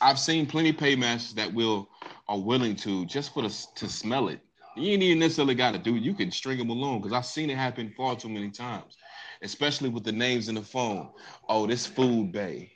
I've 0.00 0.18
seen 0.18 0.46
plenty 0.46 0.70
of 0.70 0.78
paymasters 0.78 1.34
that 1.34 1.52
will 1.52 1.88
are 2.28 2.38
willing 2.38 2.76
to 2.76 3.04
just 3.06 3.34
for 3.34 3.42
the 3.42 3.66
to 3.76 3.88
smell 3.88 4.28
it. 4.28 4.40
You 4.76 4.92
ain't 4.92 5.02
even 5.02 5.18
necessarily 5.18 5.54
got 5.54 5.72
to 5.72 5.78
do 5.78 5.96
it. 5.96 6.02
You 6.02 6.14
can 6.14 6.30
string 6.30 6.56
them 6.56 6.70
along 6.70 7.00
because 7.00 7.12
I've 7.12 7.26
seen 7.26 7.50
it 7.50 7.56
happen 7.56 7.92
far 7.96 8.16
too 8.16 8.28
many 8.28 8.50
times, 8.50 8.96
especially 9.42 9.88
with 9.88 10.04
the 10.04 10.12
names 10.12 10.48
in 10.48 10.54
the 10.54 10.62
phone. 10.62 11.10
Oh, 11.48 11.66
this 11.66 11.86
food 11.86 12.32
bay. 12.32 12.72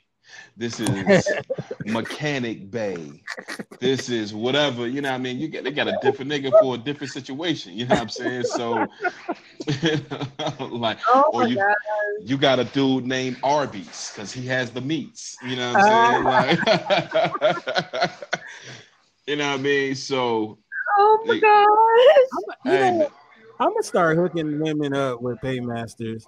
This 0.57 0.79
is 0.81 1.31
mechanic 1.85 2.71
bay. 2.71 3.23
This 3.79 4.09
is 4.09 4.33
whatever. 4.33 4.87
You 4.87 5.01
know 5.01 5.11
what 5.11 5.15
I 5.15 5.19
mean? 5.19 5.37
You 5.39 5.47
get 5.47 5.63
they 5.63 5.71
got 5.71 5.87
a 5.87 5.97
different 6.01 6.31
nigga 6.31 6.51
for 6.59 6.75
a 6.75 6.77
different 6.77 7.11
situation. 7.11 7.73
You 7.73 7.85
know 7.85 7.95
what 7.95 8.01
I'm 8.01 8.09
saying? 8.09 8.43
So 8.43 8.87
like 10.59 10.99
oh 11.09 11.29
or 11.33 11.47
you 11.47 11.55
God. 11.55 11.75
you 12.21 12.37
got 12.37 12.59
a 12.59 12.65
dude 12.65 13.05
named 13.05 13.37
Arby's 13.43 14.11
because 14.13 14.31
he 14.31 14.45
has 14.47 14.71
the 14.71 14.81
meats. 14.81 15.37
You 15.43 15.55
know 15.55 15.73
what 15.73 15.81
I'm 15.81 15.83
saying? 15.83 16.15
Uh, 16.15 16.29
like 16.29 18.11
you 19.27 19.35
know 19.35 19.51
what 19.51 19.59
I 19.59 19.61
mean? 19.61 19.95
So 19.95 20.59
Oh 20.97 21.23
my 21.25 21.39
gosh. 21.39 22.57
I'm, 22.65 22.71
hey, 22.71 23.07
I'm 23.59 23.69
gonna 23.69 23.83
start 23.83 24.17
hooking 24.17 24.59
women 24.59 24.93
up 24.93 25.21
with 25.21 25.41
paymasters, 25.41 26.25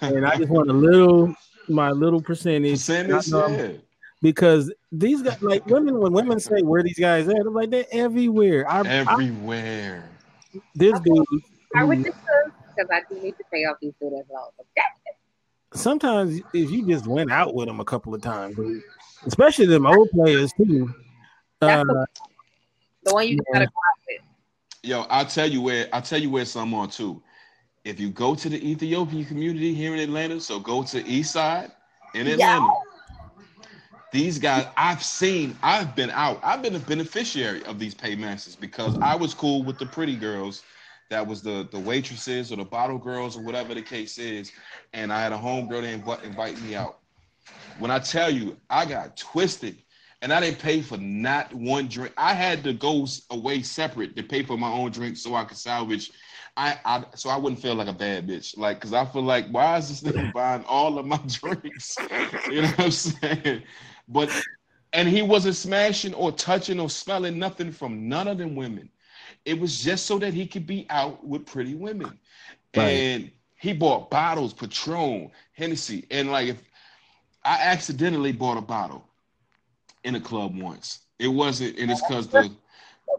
and 0.00 0.26
I 0.26 0.36
just 0.36 0.50
want 0.50 0.70
a 0.70 0.72
little 0.72 1.34
my 1.68 1.90
little 1.90 2.20
percentage. 2.20 2.72
Percentage, 2.72 3.28
yeah. 3.28 3.72
Because 4.20 4.72
these 4.90 5.22
guys, 5.22 5.40
like 5.42 5.64
women, 5.66 5.98
when 6.00 6.12
women 6.12 6.40
say 6.40 6.62
where 6.62 6.82
these 6.82 6.98
guys 6.98 7.28
at, 7.28 7.36
I'm 7.36 7.54
like 7.54 7.70
they're 7.70 7.86
everywhere. 7.92 8.68
I, 8.68 8.86
everywhere. 8.86 10.10
I, 10.54 10.60
this 10.74 10.98
dude. 11.00 11.24
I 11.76 11.84
would 11.84 12.04
just 12.04 12.18
because 12.78 12.90
I 12.90 13.02
do 13.12 13.20
need 13.20 13.36
to 13.36 13.44
pay 13.52 13.64
off 13.64 13.76
these 13.80 13.94
student 13.96 14.26
loans. 14.32 14.52
Sometimes, 15.74 16.40
if 16.52 16.70
you 16.70 16.86
just 16.86 17.06
went 17.06 17.30
out 17.30 17.54
with 17.54 17.68
them 17.68 17.78
a 17.78 17.84
couple 17.84 18.14
of 18.14 18.22
times, 18.22 18.58
especially 19.26 19.66
them 19.66 19.86
old 19.86 20.10
players 20.10 20.52
too. 20.54 20.92
Uh, 21.60 21.84
the, 21.84 22.06
the, 23.04 23.14
one 23.14 23.28
you 23.28 23.38
yeah. 23.48 23.52
gotta 23.52 23.66
go 23.66 23.72
with. 24.08 24.20
Yo, 24.82 25.00
I'll 25.10 25.26
tell 25.26 25.46
you 25.46 25.60
where 25.60 25.88
I'll 25.92 26.02
tell 26.02 26.20
you 26.20 26.30
where 26.30 26.44
some 26.44 26.72
are 26.74 26.86
too 26.86 27.22
if 27.88 27.98
you 27.98 28.10
go 28.10 28.34
to 28.34 28.48
the 28.50 28.70
Ethiopian 28.70 29.24
community 29.24 29.72
here 29.72 29.94
in 29.94 30.00
Atlanta, 30.00 30.38
so 30.40 30.60
go 30.60 30.82
to 30.82 31.06
East 31.06 31.32
Side 31.32 31.70
in 32.14 32.26
Atlanta. 32.26 32.66
Yeah. 32.66 32.70
These 34.12 34.38
guys, 34.38 34.66
I've 34.76 35.02
seen, 35.02 35.56
I've 35.62 35.96
been 35.96 36.10
out, 36.10 36.38
I've 36.42 36.62
been 36.62 36.76
a 36.76 36.80
beneficiary 36.80 37.64
of 37.64 37.78
these 37.78 37.94
paymasters 37.94 38.56
because 38.56 38.98
I 38.98 39.14
was 39.14 39.32
cool 39.34 39.62
with 39.62 39.78
the 39.78 39.86
pretty 39.86 40.16
girls 40.16 40.62
that 41.10 41.26
was 41.26 41.42
the 41.42 41.66
the 41.70 41.78
waitresses 41.78 42.52
or 42.52 42.56
the 42.56 42.64
bottle 42.64 42.98
girls 42.98 43.36
or 43.36 43.42
whatever 43.42 43.74
the 43.74 43.82
case 43.82 44.18
is, 44.18 44.52
and 44.92 45.10
I 45.10 45.22
had 45.22 45.32
a 45.32 45.38
homegirl 45.38 45.82
that 45.82 45.84
invite, 45.84 46.24
invite 46.24 46.60
me 46.62 46.74
out. 46.74 46.98
When 47.78 47.90
I 47.90 47.98
tell 47.98 48.30
you, 48.30 48.56
I 48.68 48.84
got 48.84 49.16
twisted 49.16 49.78
and 50.20 50.32
I 50.32 50.40
didn't 50.40 50.58
pay 50.58 50.82
for 50.82 50.98
not 50.98 51.54
one 51.54 51.88
drink. 51.88 52.12
I 52.18 52.34
had 52.34 52.62
to 52.64 52.74
go 52.74 53.06
away 53.30 53.62
separate 53.62 54.16
to 54.16 54.22
pay 54.22 54.42
for 54.42 54.58
my 54.58 54.70
own 54.70 54.90
drink 54.90 55.16
so 55.16 55.34
I 55.34 55.44
could 55.44 55.56
salvage 55.56 56.10
I, 56.58 56.76
I 56.84 57.04
so 57.14 57.30
I 57.30 57.36
wouldn't 57.36 57.62
feel 57.62 57.76
like 57.76 57.86
a 57.86 57.92
bad 57.92 58.26
bitch, 58.26 58.58
like 58.58 58.78
because 58.78 58.92
I 58.92 59.04
feel 59.04 59.22
like 59.22 59.48
why 59.50 59.78
is 59.78 59.88
this 59.88 60.12
nigga 60.12 60.32
buying 60.32 60.64
all 60.64 60.98
of 60.98 61.06
my 61.06 61.20
drinks? 61.26 61.96
You 62.50 62.62
know 62.62 62.68
what 62.68 62.80
I'm 62.80 62.90
saying? 62.90 63.62
But 64.08 64.28
and 64.92 65.08
he 65.08 65.22
wasn't 65.22 65.54
smashing 65.54 66.14
or 66.14 66.32
touching 66.32 66.80
or 66.80 66.90
smelling 66.90 67.38
nothing 67.38 67.70
from 67.70 68.08
none 68.08 68.26
of 68.26 68.38
them 68.38 68.56
women. 68.56 68.90
It 69.44 69.58
was 69.58 69.80
just 69.80 70.06
so 70.06 70.18
that 70.18 70.34
he 70.34 70.46
could 70.48 70.66
be 70.66 70.84
out 70.90 71.24
with 71.24 71.46
pretty 71.46 71.76
women, 71.76 72.18
right. 72.76 72.84
and 72.84 73.30
he 73.54 73.72
bought 73.72 74.10
bottles, 74.10 74.52
Patron, 74.52 75.30
Hennessy, 75.52 76.06
and 76.10 76.32
like 76.32 76.48
if 76.48 76.62
I 77.44 77.58
accidentally 77.62 78.32
bought 78.32 78.58
a 78.58 78.62
bottle 78.62 79.04
in 80.02 80.16
a 80.16 80.20
club 80.20 80.60
once, 80.60 81.02
it 81.20 81.28
wasn't, 81.28 81.78
and 81.78 81.88
it's 81.88 82.00
because 82.00 82.26
the 82.26 82.50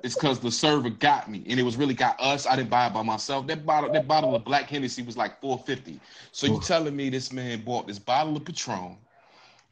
it's 0.04 0.16
because 0.16 0.40
the 0.40 0.52
server 0.52 0.90
got 0.90 1.30
me, 1.30 1.44
and 1.48 1.60
it 1.60 1.64
was 1.64 1.78
really 1.78 1.94
got 1.94 2.20
us. 2.20 2.48
I 2.48 2.56
didn't 2.56 2.70
buy 2.70 2.88
it 2.88 2.94
by 2.94 3.04
myself. 3.04 3.48
That 3.48 3.66
bottle, 3.66 3.92
that 3.92 4.08
bottle 4.08 4.36
of 4.36 4.44
Black 4.46 4.70
Hennessy 4.70 5.02
was 5.02 5.18
like 5.18 5.40
four 5.42 5.58
fifty. 5.60 6.00
So 6.32 6.48
you 6.48 6.60
telling 6.62 6.96
me 6.96 7.10
this 7.10 7.34
man 7.34 7.64
bought 7.64 7.88
this 7.88 8.00
bottle 8.00 8.38
of 8.38 8.46
Patron, 8.46 8.98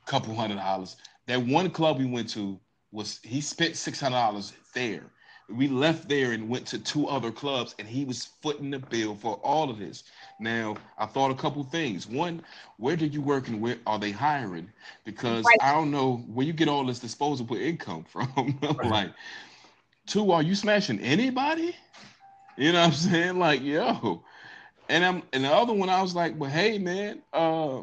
couple 0.05 0.35
hundred 0.35 0.55
dollars. 0.55 0.97
That 1.27 1.41
one 1.41 1.69
club 1.69 1.97
we 1.97 2.05
went 2.05 2.29
to 2.29 2.59
was 2.91 3.19
he 3.23 3.41
spent 3.41 3.75
six 3.75 3.99
hundred 3.99 4.17
dollars 4.17 4.53
there. 4.73 5.03
We 5.49 5.69
left 5.69 6.09
there 6.09 6.33
and 6.33 6.49
went 6.49 6.65
to 6.67 6.79
two 6.79 7.07
other 7.07 7.31
clubs, 7.31 7.73
and 7.79 7.87
he 7.87 8.03
was 8.03 8.25
footing 8.41 8.69
the 8.69 8.79
bill 8.79 9.15
for 9.15 9.35
all 9.35 9.69
of 9.69 9.79
this. 9.79 10.03
Now, 10.41 10.75
I 10.97 11.05
thought 11.05 11.31
a 11.31 11.35
couple 11.35 11.63
things. 11.63 12.05
One, 12.05 12.41
where 12.75 12.97
did 12.97 13.13
you 13.13 13.21
work 13.21 13.47
and 13.47 13.61
where 13.61 13.77
are 13.87 13.97
they 13.97 14.11
hiring? 14.11 14.69
Because 15.05 15.45
right. 15.45 15.57
I 15.61 15.71
don't 15.71 15.89
know 15.89 16.17
where 16.27 16.45
you 16.45 16.51
get 16.51 16.67
all 16.67 16.85
this 16.85 16.99
disposable 16.99 17.55
income 17.55 18.03
from. 18.09 18.59
like, 18.83 19.11
Two, 20.07 20.31
are 20.31 20.41
you 20.41 20.55
smashing 20.55 20.99
anybody? 21.01 21.75
You 22.57 22.71
know 22.71 22.79
what 22.79 22.87
I'm 22.87 22.93
saying? 22.93 23.39
Like, 23.39 23.61
yo. 23.61 24.23
And 24.89 25.03
I'm 25.05 25.23
and 25.33 25.43
the 25.43 25.53
other 25.53 25.73
one, 25.73 25.89
I 25.89 26.01
was 26.01 26.15
like, 26.15 26.39
well, 26.39 26.49
hey 26.49 26.77
man, 26.77 27.21
uh, 27.33 27.81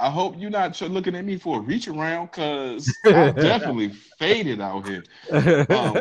I 0.00 0.10
hope 0.10 0.36
you're 0.38 0.50
not 0.50 0.80
looking 0.80 1.14
at 1.14 1.24
me 1.24 1.36
for 1.36 1.58
a 1.58 1.60
reach 1.60 1.86
around 1.86 2.26
because 2.26 2.92
I 3.04 3.30
definitely 3.30 3.90
faded 4.18 4.60
out 4.60 4.86
here. 4.86 5.04
Um, 5.70 5.98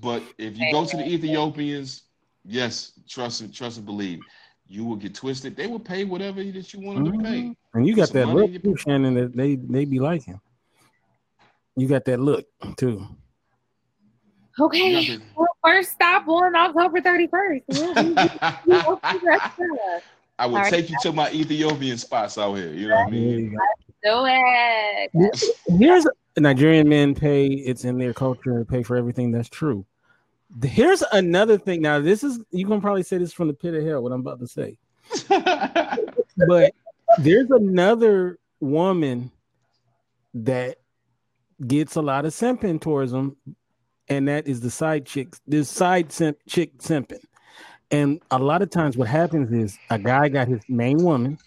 but 0.00 0.22
if 0.38 0.58
you 0.58 0.72
go 0.72 0.84
to 0.84 0.96
the 0.96 1.06
Ethiopians, 1.08 2.02
yes, 2.44 2.92
trust 3.08 3.42
and 3.42 3.54
trust 3.54 3.78
and 3.78 3.86
believe, 3.86 4.20
you 4.68 4.84
will 4.84 4.96
get 4.96 5.14
twisted. 5.14 5.56
They 5.56 5.68
will 5.68 5.80
pay 5.80 6.04
whatever 6.04 6.42
that 6.42 6.72
you 6.72 6.80
want 6.80 7.04
them 7.04 7.12
mm-hmm. 7.12 7.22
to 7.22 7.28
pay. 7.28 7.40
Mm-hmm. 7.42 7.78
And 7.78 7.86
you 7.86 7.94
got 7.94 8.08
Some 8.08 8.34
that 8.34 8.62
look, 8.64 8.78
Shannon, 8.78 9.14
that 9.14 9.36
they 9.36 9.54
they 9.54 9.84
be 9.84 10.00
liking. 10.00 10.40
You 11.76 11.86
got 11.86 12.04
that 12.06 12.18
look 12.18 12.44
too. 12.76 13.06
Okay. 14.60 15.18
Well, 15.34 15.48
first 15.64 15.92
stop 15.92 16.28
on 16.28 16.54
October 16.54 17.00
31st. 17.00 17.62
I 20.38 20.46
would 20.46 20.64
take 20.64 20.90
you 20.90 20.96
to 21.02 21.12
my 21.12 21.30
Ethiopian 21.32 21.98
spots 21.98 22.38
out 22.38 22.54
here. 22.54 22.72
You 22.72 22.88
know 22.88 22.96
what 22.96 23.08
I 23.08 23.10
mean? 23.10 23.56
do 24.02 24.24
it. 24.26 25.10
Here's 25.78 26.06
Nigerian 26.38 26.88
men 26.88 27.14
pay, 27.14 27.46
it's 27.46 27.84
in 27.84 27.98
their 27.98 28.14
culture, 28.14 28.64
pay 28.64 28.82
for 28.82 28.96
everything. 28.96 29.30
That's 29.30 29.48
true. 29.48 29.84
Here's 30.62 31.02
another 31.12 31.58
thing. 31.58 31.82
Now, 31.82 32.00
this 32.00 32.24
is, 32.24 32.40
you 32.50 32.66
can 32.66 32.80
probably 32.80 33.02
say 33.02 33.18
this 33.18 33.32
from 33.32 33.48
the 33.48 33.54
pit 33.54 33.74
of 33.74 33.84
hell, 33.84 34.02
what 34.02 34.12
I'm 34.12 34.20
about 34.20 34.40
to 34.40 34.48
say. 34.48 34.78
but 36.48 36.74
there's 37.18 37.50
another 37.50 38.38
woman 38.58 39.30
that 40.34 40.78
gets 41.66 41.96
a 41.96 42.02
lot 42.02 42.24
of 42.24 42.32
simping 42.32 42.80
towards 42.80 43.12
them 43.12 43.36
and 44.10 44.26
that 44.28 44.48
is 44.48 44.60
the 44.60 44.70
side 44.70 45.06
chick, 45.06 45.34
this 45.46 45.70
side 45.70 46.12
simp, 46.12 46.36
chick 46.46 46.76
simping. 46.78 47.22
And 47.92 48.20
a 48.30 48.38
lot 48.38 48.60
of 48.60 48.70
times, 48.70 48.96
what 48.96 49.08
happens 49.08 49.50
is 49.52 49.78
a 49.88 49.98
guy 49.98 50.28
got 50.28 50.48
his 50.48 50.60
main 50.68 50.98
woman, 51.02 51.38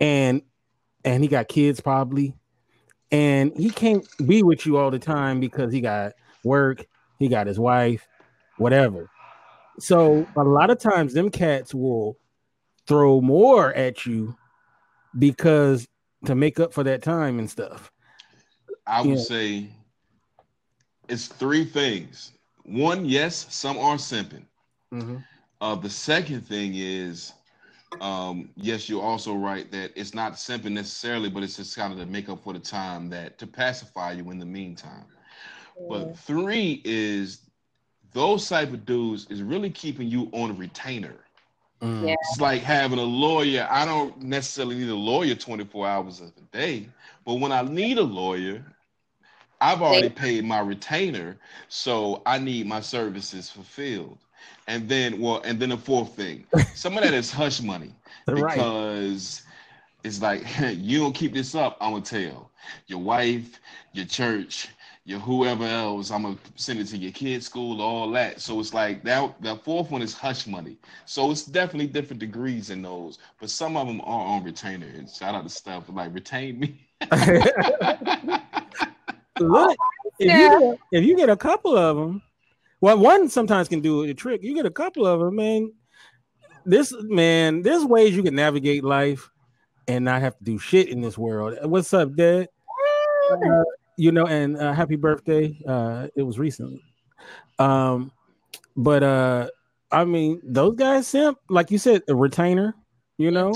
and 0.00 0.42
and 1.04 1.22
he 1.22 1.28
got 1.28 1.48
kids 1.48 1.80
probably, 1.80 2.34
and 3.10 3.56
he 3.56 3.70
can't 3.70 4.06
be 4.26 4.42
with 4.42 4.66
you 4.66 4.76
all 4.76 4.90
the 4.90 4.98
time 4.98 5.40
because 5.40 5.72
he 5.72 5.80
got 5.80 6.12
work, 6.44 6.84
he 7.18 7.28
got 7.28 7.46
his 7.46 7.58
wife, 7.58 8.06
whatever. 8.58 9.08
So 9.78 10.26
a 10.36 10.42
lot 10.42 10.70
of 10.70 10.78
times, 10.78 11.14
them 11.14 11.30
cats 11.30 11.72
will 11.74 12.18
throw 12.86 13.20
more 13.20 13.72
at 13.74 14.04
you 14.04 14.36
because 15.18 15.88
to 16.24 16.34
make 16.34 16.60
up 16.60 16.72
for 16.72 16.84
that 16.84 17.02
time 17.02 17.38
and 17.38 17.50
stuff. 17.50 17.90
I 18.86 19.02
would 19.02 19.20
say 19.20 19.70
it's 21.08 21.26
three 21.26 21.64
things. 21.64 22.32
One, 22.64 23.04
yes, 23.04 23.46
some 23.50 23.78
are 23.78 23.96
simping. 23.96 24.44
Mm-hmm. 24.92 25.16
Uh, 25.60 25.74
the 25.74 25.90
second 25.90 26.42
thing 26.42 26.72
is, 26.74 27.32
um, 28.00 28.50
yes, 28.56 28.88
you're 28.88 29.02
also 29.02 29.34
right 29.34 29.70
that 29.72 29.92
it's 29.94 30.14
not 30.14 30.34
simping 30.34 30.72
necessarily, 30.72 31.28
but 31.28 31.42
it's 31.42 31.56
just 31.56 31.76
kind 31.76 31.92
of 31.92 31.98
to 31.98 32.06
make 32.06 32.28
up 32.28 32.42
for 32.42 32.52
the 32.52 32.58
time 32.58 33.08
that 33.10 33.38
to 33.38 33.46
pacify 33.46 34.12
you 34.12 34.30
in 34.30 34.38
the 34.38 34.46
meantime. 34.46 35.04
Yeah. 35.78 35.86
But 35.88 36.18
three 36.18 36.82
is 36.84 37.50
those 38.12 38.48
type 38.48 38.72
of 38.72 38.84
dudes 38.84 39.26
is 39.30 39.42
really 39.42 39.70
keeping 39.70 40.08
you 40.08 40.28
on 40.32 40.50
a 40.50 40.54
retainer. 40.54 41.16
Mm. 41.80 42.08
Yeah. 42.08 42.14
It's 42.30 42.40
like 42.40 42.62
having 42.62 42.98
a 42.98 43.04
lawyer. 43.04 43.66
I 43.70 43.84
don't 43.84 44.20
necessarily 44.22 44.76
need 44.76 44.88
a 44.88 44.94
lawyer 44.94 45.34
24 45.34 45.86
hours 45.86 46.20
of 46.20 46.34
the 46.34 46.42
day, 46.56 46.88
but 47.24 47.34
when 47.34 47.52
I 47.52 47.62
need 47.62 47.98
a 47.98 48.02
lawyer, 48.02 48.64
I've 49.62 49.80
already 49.80 50.10
paid 50.10 50.44
my 50.44 50.58
retainer, 50.58 51.38
so 51.68 52.20
I 52.26 52.38
need 52.38 52.66
my 52.66 52.80
services 52.80 53.48
fulfilled. 53.48 54.18
And 54.66 54.88
then, 54.88 55.20
well, 55.20 55.40
and 55.44 55.60
then 55.60 55.68
the 55.68 55.76
fourth 55.76 56.16
thing, 56.16 56.44
some 56.74 56.96
of 56.98 57.04
that 57.04 57.14
is 57.14 57.30
hush 57.30 57.62
money 57.62 57.94
because 58.26 59.42
right. 59.46 60.04
it's 60.04 60.20
like 60.20 60.44
you 60.76 60.98
don't 60.98 61.14
keep 61.14 61.32
this 61.32 61.54
up, 61.54 61.76
I'm 61.80 61.92
gonna 61.92 62.04
tell 62.04 62.50
your 62.88 62.98
wife, 62.98 63.60
your 63.92 64.04
church, 64.04 64.68
your 65.04 65.20
whoever 65.20 65.64
else. 65.64 66.10
I'm 66.10 66.22
gonna 66.22 66.38
send 66.56 66.80
it 66.80 66.86
to 66.88 66.96
your 66.96 67.12
kids' 67.12 67.46
school, 67.46 67.80
all 67.80 68.10
that. 68.10 68.40
So 68.40 68.58
it's 68.58 68.74
like 68.74 69.04
that. 69.04 69.40
The 69.42 69.56
fourth 69.56 69.92
one 69.92 70.02
is 70.02 70.12
hush 70.12 70.48
money. 70.48 70.76
So 71.06 71.30
it's 71.30 71.44
definitely 71.44 71.86
different 71.86 72.18
degrees 72.18 72.70
in 72.70 72.82
those, 72.82 73.20
but 73.40 73.48
some 73.48 73.76
of 73.76 73.86
them 73.86 74.00
are 74.00 74.26
on 74.26 74.42
retainer. 74.42 74.86
And 74.86 75.08
shout 75.08 75.36
out 75.36 75.44
to 75.44 75.50
stuff 75.50 75.84
like 75.88 76.12
retain 76.12 76.58
me. 76.58 76.80
Look, 79.40 79.76
if 80.18 80.26
you, 80.26 80.60
get, 80.60 80.78
if 80.92 81.04
you 81.04 81.16
get 81.16 81.30
a 81.30 81.36
couple 81.36 81.76
of 81.76 81.96
them, 81.96 82.22
well, 82.80 82.98
one 82.98 83.28
sometimes 83.28 83.68
can 83.68 83.80
do 83.80 84.02
a 84.02 84.14
trick. 84.14 84.42
You 84.42 84.54
get 84.54 84.66
a 84.66 84.70
couple 84.70 85.06
of 85.06 85.20
them, 85.20 85.36
man. 85.36 85.72
This 86.64 86.94
man, 87.00 87.62
there's 87.62 87.84
ways 87.84 88.14
you 88.14 88.22
can 88.22 88.34
navigate 88.34 88.84
life 88.84 89.30
and 89.88 90.04
not 90.04 90.20
have 90.20 90.36
to 90.38 90.44
do 90.44 90.58
shit 90.58 90.88
in 90.88 91.00
this 91.00 91.16
world. 91.16 91.58
What's 91.62 91.92
up, 91.94 92.14
Dad? 92.14 92.48
Uh, 93.30 93.62
you 93.96 94.12
know, 94.12 94.26
and 94.26 94.56
uh, 94.56 94.72
happy 94.72 94.96
birthday. 94.96 95.56
Uh, 95.66 96.08
it 96.14 96.22
was 96.22 96.38
recently. 96.38 96.82
Um, 97.58 98.12
but 98.76 99.02
uh, 99.02 99.48
I 99.90 100.04
mean, 100.04 100.40
those 100.44 100.74
guys 100.76 101.06
simp, 101.06 101.38
like 101.48 101.70
you 101.70 101.78
said, 101.78 102.02
a 102.08 102.14
retainer, 102.14 102.74
you 103.18 103.30
know, 103.30 103.54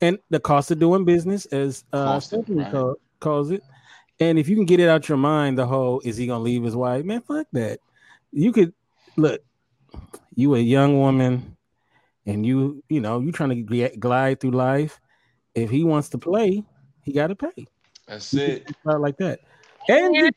and 0.00 0.18
the 0.30 0.40
cost 0.40 0.70
of 0.70 0.78
doing 0.78 1.04
business, 1.04 1.46
as 1.46 1.84
uh, 1.92 2.20
right. 2.48 2.94
calls 3.20 3.50
it. 3.50 3.62
And 4.20 4.38
if 4.38 4.48
you 4.48 4.56
can 4.56 4.64
get 4.64 4.80
it 4.80 4.88
out 4.88 5.08
your 5.08 5.18
mind, 5.18 5.58
the 5.58 5.66
whole 5.66 6.00
is 6.04 6.16
he 6.16 6.26
gonna 6.26 6.42
leave 6.42 6.62
his 6.62 6.76
wife? 6.76 7.04
Man, 7.04 7.22
fuck 7.22 7.46
that. 7.52 7.80
You 8.32 8.52
could 8.52 8.72
look, 9.16 9.40
you 10.34 10.54
a 10.54 10.58
young 10.60 10.98
woman, 10.98 11.56
and 12.26 12.46
you, 12.46 12.82
you 12.88 13.00
know, 13.00 13.20
you 13.20 13.32
trying 13.32 13.66
to 13.66 13.88
glide 13.96 14.40
through 14.40 14.52
life. 14.52 15.00
If 15.54 15.70
he 15.70 15.84
wants 15.84 16.08
to 16.10 16.18
play, 16.18 16.64
he 17.02 17.12
got 17.12 17.28
to 17.28 17.36
pay. 17.36 17.66
That's 18.06 18.34
it. 18.34 18.70
Like 18.84 19.16
that. 19.18 19.40
And 19.88 20.14
yeah. 20.14 20.30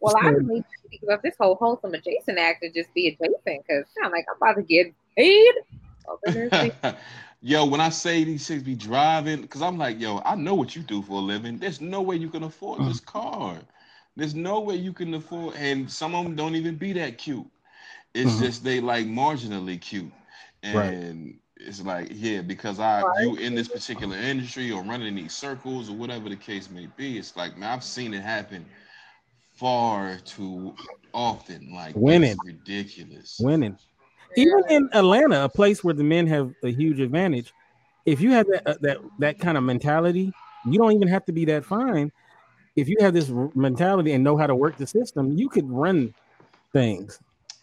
well, 0.00 0.14
I 0.20 0.28
really 0.28 0.64
think 0.90 1.02
of 1.10 1.22
this 1.22 1.34
whole 1.38 1.56
wholesome 1.56 1.94
adjacent 1.94 2.38
act 2.38 2.62
to 2.62 2.70
just 2.72 2.92
be 2.94 3.08
adjacent 3.08 3.66
because 3.66 3.84
I'm 4.02 4.10
like 4.10 4.26
I'm 4.30 4.36
about 4.36 4.56
to 4.56 4.62
get 4.62 4.94
paid. 5.16 5.54
yo, 7.40 7.64
when 7.64 7.80
I 7.80 7.88
say 7.88 8.24
these 8.24 8.46
things 8.46 8.62
be 8.62 8.74
driving, 8.74 9.42
because 9.42 9.62
I'm 9.62 9.78
like, 9.78 10.00
yo, 10.00 10.20
I 10.24 10.34
know 10.34 10.54
what 10.54 10.74
you 10.74 10.82
do 10.82 11.02
for 11.02 11.14
a 11.14 11.22
living. 11.22 11.58
There's 11.58 11.80
no 11.80 12.02
way 12.02 12.16
you 12.16 12.28
can 12.28 12.42
afford 12.42 12.84
this 12.84 13.00
car. 13.00 13.58
There's 14.16 14.34
no 14.34 14.60
way 14.60 14.74
you 14.74 14.92
can 14.92 15.14
afford, 15.14 15.54
and 15.56 15.90
some 15.90 16.14
of 16.14 16.24
them 16.24 16.34
don't 16.34 16.56
even 16.56 16.74
be 16.74 16.92
that 16.94 17.18
cute. 17.18 17.46
It's 18.14 18.32
mm-hmm. 18.32 18.44
just 18.44 18.64
they 18.64 18.80
like 18.80 19.06
marginally 19.06 19.80
cute, 19.80 20.10
and 20.64 20.76
right. 20.76 21.34
it's 21.56 21.80
like, 21.82 22.08
yeah, 22.12 22.40
because 22.40 22.80
I 22.80 23.02
you 23.20 23.36
in 23.36 23.54
this 23.54 23.68
particular 23.68 24.16
industry 24.16 24.72
or 24.72 24.82
running 24.82 25.08
in 25.08 25.14
these 25.14 25.34
circles 25.34 25.88
or 25.88 25.92
whatever 25.92 26.28
the 26.28 26.36
case 26.36 26.68
may 26.68 26.88
be. 26.96 27.16
It's 27.16 27.36
like, 27.36 27.56
man, 27.56 27.70
I've 27.70 27.84
seen 27.84 28.12
it 28.12 28.22
happen 28.22 28.64
far 29.54 30.18
too 30.24 30.74
often. 31.14 31.72
Like 31.72 31.94
winning, 31.94 32.36
ridiculous, 32.44 33.38
winning 33.40 33.78
even 34.36 34.62
in 34.68 34.88
Atlanta, 34.92 35.44
a 35.44 35.48
place 35.48 35.82
where 35.82 35.94
the 35.94 36.04
men 36.04 36.26
have 36.26 36.52
a 36.62 36.70
huge 36.70 37.00
advantage, 37.00 37.52
if 38.06 38.20
you 38.20 38.30
have 38.32 38.46
that 38.48 38.66
uh, 38.66 38.74
that 38.80 38.98
that 39.18 39.38
kind 39.38 39.58
of 39.58 39.64
mentality, 39.64 40.32
you 40.66 40.78
don't 40.78 40.92
even 40.92 41.08
have 41.08 41.24
to 41.26 41.32
be 41.32 41.44
that 41.46 41.64
fine. 41.64 42.10
If 42.76 42.88
you 42.88 42.96
have 43.00 43.12
this 43.12 43.30
mentality 43.54 44.12
and 44.12 44.22
know 44.22 44.36
how 44.36 44.46
to 44.46 44.54
work 44.54 44.76
the 44.76 44.86
system, 44.86 45.36
you 45.36 45.48
could 45.48 45.68
run 45.68 46.14
things. 46.72 47.18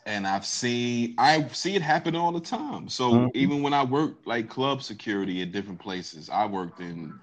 And 0.05 0.27
I've 0.27 0.45
seen 0.45 1.15
I 1.17 1.47
see 1.47 1.75
it 1.75 1.81
happen 1.81 2.15
all 2.15 2.31
the 2.31 2.39
time. 2.39 2.89
So 2.89 3.11
mm-hmm. 3.11 3.27
even 3.33 3.63
when 3.63 3.73
I 3.73 3.83
worked 3.83 4.27
like 4.27 4.49
club 4.49 4.83
security 4.83 5.41
at 5.41 5.51
different 5.51 5.79
places, 5.79 6.29
I 6.29 6.45
worked 6.45 6.79
in 6.79 7.17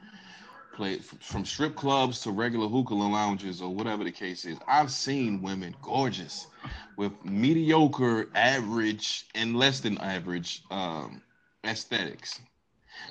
play 0.72 0.98
from 0.98 1.44
strip 1.44 1.76
clubs 1.76 2.20
to 2.22 2.30
regular 2.30 2.66
hookah 2.66 2.94
lounges 2.94 3.60
or 3.60 3.72
whatever 3.72 4.04
the 4.04 4.10
case 4.10 4.44
is. 4.44 4.58
I've 4.66 4.90
seen 4.90 5.42
women 5.42 5.76
gorgeous 5.82 6.46
with 6.96 7.12
mediocre, 7.24 8.28
average, 8.34 9.26
and 9.34 9.56
less 9.56 9.80
than 9.80 9.98
average 9.98 10.62
um, 10.70 11.22
aesthetics. 11.64 12.40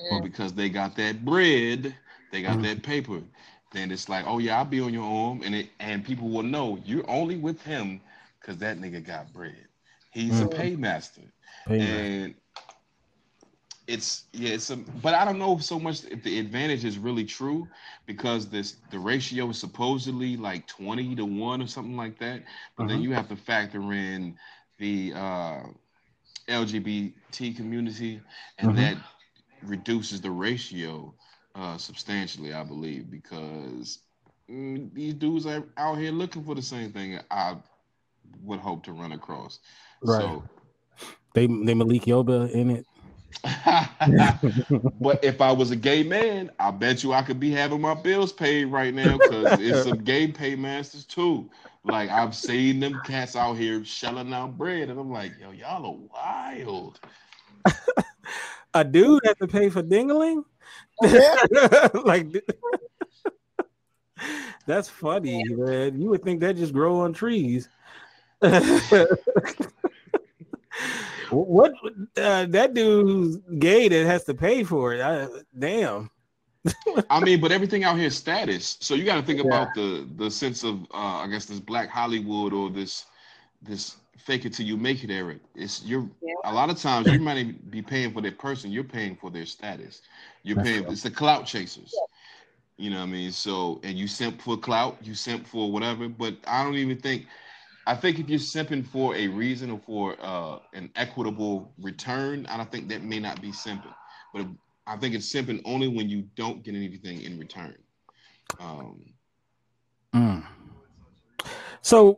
Yeah. 0.01 0.17
But 0.17 0.23
because 0.23 0.53
they 0.53 0.69
got 0.69 0.95
that 0.97 1.25
bread, 1.25 1.95
they 2.31 2.41
got 2.41 2.57
mm. 2.57 2.63
that 2.63 2.83
paper, 2.83 3.21
then 3.71 3.91
it's 3.91 4.09
like, 4.09 4.25
oh 4.27 4.39
yeah, 4.39 4.57
I'll 4.57 4.65
be 4.65 4.81
on 4.81 4.93
your 4.93 5.03
arm, 5.03 5.41
and 5.43 5.55
it 5.55 5.69
and 5.79 6.03
people 6.03 6.29
will 6.29 6.43
know 6.43 6.79
you're 6.85 7.09
only 7.09 7.37
with 7.37 7.61
him 7.63 8.01
because 8.39 8.57
that 8.57 8.79
nigga 8.79 9.05
got 9.05 9.31
bread. 9.33 9.67
He's 10.11 10.41
mm. 10.41 10.45
a 10.45 10.47
paymaster. 10.47 11.21
paymaster. 11.67 11.79
And 11.79 12.35
it's 13.91 14.23
yeah, 14.31 14.53
it's 14.53 14.69
a 14.69 14.77
but 14.77 15.13
I 15.13 15.25
don't 15.25 15.37
know 15.37 15.57
so 15.57 15.79
much 15.79 16.05
if 16.05 16.23
the 16.23 16.39
advantage 16.39 16.85
is 16.85 16.97
really 16.97 17.25
true 17.25 17.67
because 18.05 18.47
this 18.47 18.77
the 18.89 18.97
ratio 18.99 19.49
is 19.49 19.59
supposedly 19.59 20.37
like 20.37 20.65
20 20.67 21.15
to 21.15 21.25
1 21.25 21.61
or 21.61 21.67
something 21.67 21.97
like 21.97 22.17
that. 22.19 22.43
But 22.77 22.83
uh-huh. 22.83 22.93
then 22.93 23.01
you 23.01 23.11
have 23.11 23.27
to 23.29 23.35
factor 23.35 23.81
in 23.91 24.37
the 24.77 25.13
uh 25.13 25.59
LGBT 26.47 27.55
community 27.55 28.21
and 28.59 28.71
uh-huh. 28.71 28.81
that 28.81 28.97
reduces 29.61 30.21
the 30.21 30.31
ratio 30.31 31.13
uh 31.55 31.77
substantially, 31.77 32.53
I 32.53 32.63
believe, 32.63 33.11
because 33.11 33.99
mm, 34.49 34.93
these 34.93 35.15
dudes 35.15 35.45
are 35.45 35.63
out 35.77 35.97
here 35.97 36.11
looking 36.11 36.43
for 36.45 36.55
the 36.55 36.61
same 36.61 36.91
thing 36.91 37.19
I 37.29 37.57
would 38.41 38.59
hope 38.59 38.83
to 38.85 38.93
run 38.93 39.11
across. 39.11 39.59
Right. 40.01 40.21
So 40.21 40.43
they 41.33 41.47
they 41.47 41.73
Malik 41.73 42.03
Yoba 42.03 42.49
in 42.51 42.69
it. 42.69 42.85
but 44.99 45.23
if 45.23 45.41
I 45.41 45.51
was 45.51 45.71
a 45.71 45.75
gay 45.75 46.03
man, 46.03 46.51
I 46.59 46.71
bet 46.71 47.03
you 47.03 47.13
I 47.13 47.21
could 47.21 47.39
be 47.39 47.51
having 47.51 47.82
my 47.82 47.93
bills 47.93 48.32
paid 48.32 48.65
right 48.65 48.93
now 48.93 49.17
because 49.17 49.59
it's 49.59 49.88
some 49.88 49.97
gay 50.03 50.27
paymasters 50.27 51.05
too. 51.05 51.49
Like 51.84 52.09
I've 52.09 52.36
seen 52.36 52.79
them 52.79 53.01
cats 53.03 53.36
out 53.36 53.53
here 53.57 53.84
shelling 53.84 54.34
out 54.34 54.57
bread, 54.57 54.89
and 54.89 54.99
I'm 54.99 55.11
like, 55.11 55.34
yo, 55.39 55.51
y'all 55.51 55.86
are 55.86 55.97
wild. 56.13 56.99
a 58.73 58.84
dude 58.84 59.21
has 59.25 59.38
to 59.38 59.47
pay 59.47 59.69
for 59.69 59.82
dingling? 59.82 60.43
Oh, 61.03 61.89
like 62.05 62.27
that's 64.67 64.89
funny, 64.89 65.43
man. 65.43 65.99
You 65.99 66.09
would 66.09 66.23
think 66.23 66.41
that 66.41 66.55
just 66.55 66.73
grow 66.73 67.01
on 67.01 67.13
trees. 67.13 67.67
What 71.32 71.73
uh, 72.17 72.45
that 72.45 72.73
dude's 72.73 73.38
gay 73.59 73.88
that 73.88 74.05
has 74.05 74.23
to 74.25 74.34
pay 74.34 74.63
for 74.63 74.93
it? 74.93 75.01
I, 75.01 75.27
damn. 75.57 76.09
I 77.09 77.19
mean, 77.19 77.41
but 77.41 77.51
everything 77.51 77.84
out 77.84 77.97
here 77.97 78.07
is 78.07 78.15
status. 78.15 78.77
So 78.82 78.93
you 78.93 79.03
got 79.03 79.15
to 79.15 79.23
think 79.23 79.39
yeah. 79.39 79.47
about 79.47 79.73
the 79.73 80.07
the 80.17 80.29
sense 80.29 80.63
of 80.63 80.82
uh, 80.93 81.23
I 81.23 81.27
guess 81.27 81.45
this 81.45 81.59
black 81.59 81.89
Hollywood 81.89 82.53
or 82.53 82.69
this 82.69 83.05
this 83.61 83.97
fake 84.17 84.45
it 84.45 84.53
till 84.53 84.65
you 84.65 84.77
make 84.77 85.03
it 85.03 85.09
era. 85.09 85.36
It's 85.55 85.84
you're 85.84 86.07
yeah. 86.21 86.34
a 86.45 86.53
lot 86.53 86.69
of 86.69 86.77
times 86.77 87.07
you 87.07 87.19
might 87.19 87.71
be 87.71 87.82
paying 87.82 88.13
for 88.13 88.21
their 88.21 88.32
person. 88.32 88.71
You're 88.71 88.84
paying 88.84 89.15
for 89.15 89.32
their 89.32 89.45
status. 89.45 90.01
You're 90.43 90.57
That's 90.57 90.67
paying. 90.67 90.84
Right. 90.84 90.91
It's 90.91 91.03
the 91.03 91.11
clout 91.11 91.45
chasers. 91.45 91.93
Yeah. 91.93 92.05
You 92.86 92.89
know 92.91 92.97
what 92.97 93.03
I 93.03 93.07
mean? 93.07 93.32
So 93.32 93.79
and 93.84 93.97
you 93.97 94.07
simp 94.07 94.41
for 94.41 94.57
clout. 94.57 94.97
You 95.01 95.15
simp 95.15 95.47
for 95.47 95.71
whatever. 95.71 96.07
But 96.09 96.36
I 96.45 96.63
don't 96.63 96.75
even 96.75 96.97
think 96.97 97.25
I 97.88 97.95
think 97.95 98.19
if 98.19 98.29
you're 98.29 98.39
simping 98.39 98.86
for 98.86 99.15
a 99.15 99.27
reason 99.27 99.71
or 99.71 99.79
for 99.79 100.15
uh, 100.21 100.59
an 100.73 100.91
equitable 100.95 101.73
return, 101.79 102.45
I 102.47 102.57
don't 102.57 102.71
think 102.71 102.89
that 102.89 103.03
may 103.03 103.19
not 103.19 103.41
be 103.41 103.51
simping. 103.51 103.93
But 104.34 104.45
I 104.86 104.97
think 104.97 105.15
it's 105.15 105.32
simping 105.34 105.61
only 105.65 105.88
when 105.88 106.09
you 106.09 106.27
don't 106.36 106.63
get 106.63 106.75
anything 106.75 107.21
in 107.21 107.39
return. 107.39 107.75
Um, 108.59 109.01
mm. 110.13 110.45
So 111.82 112.17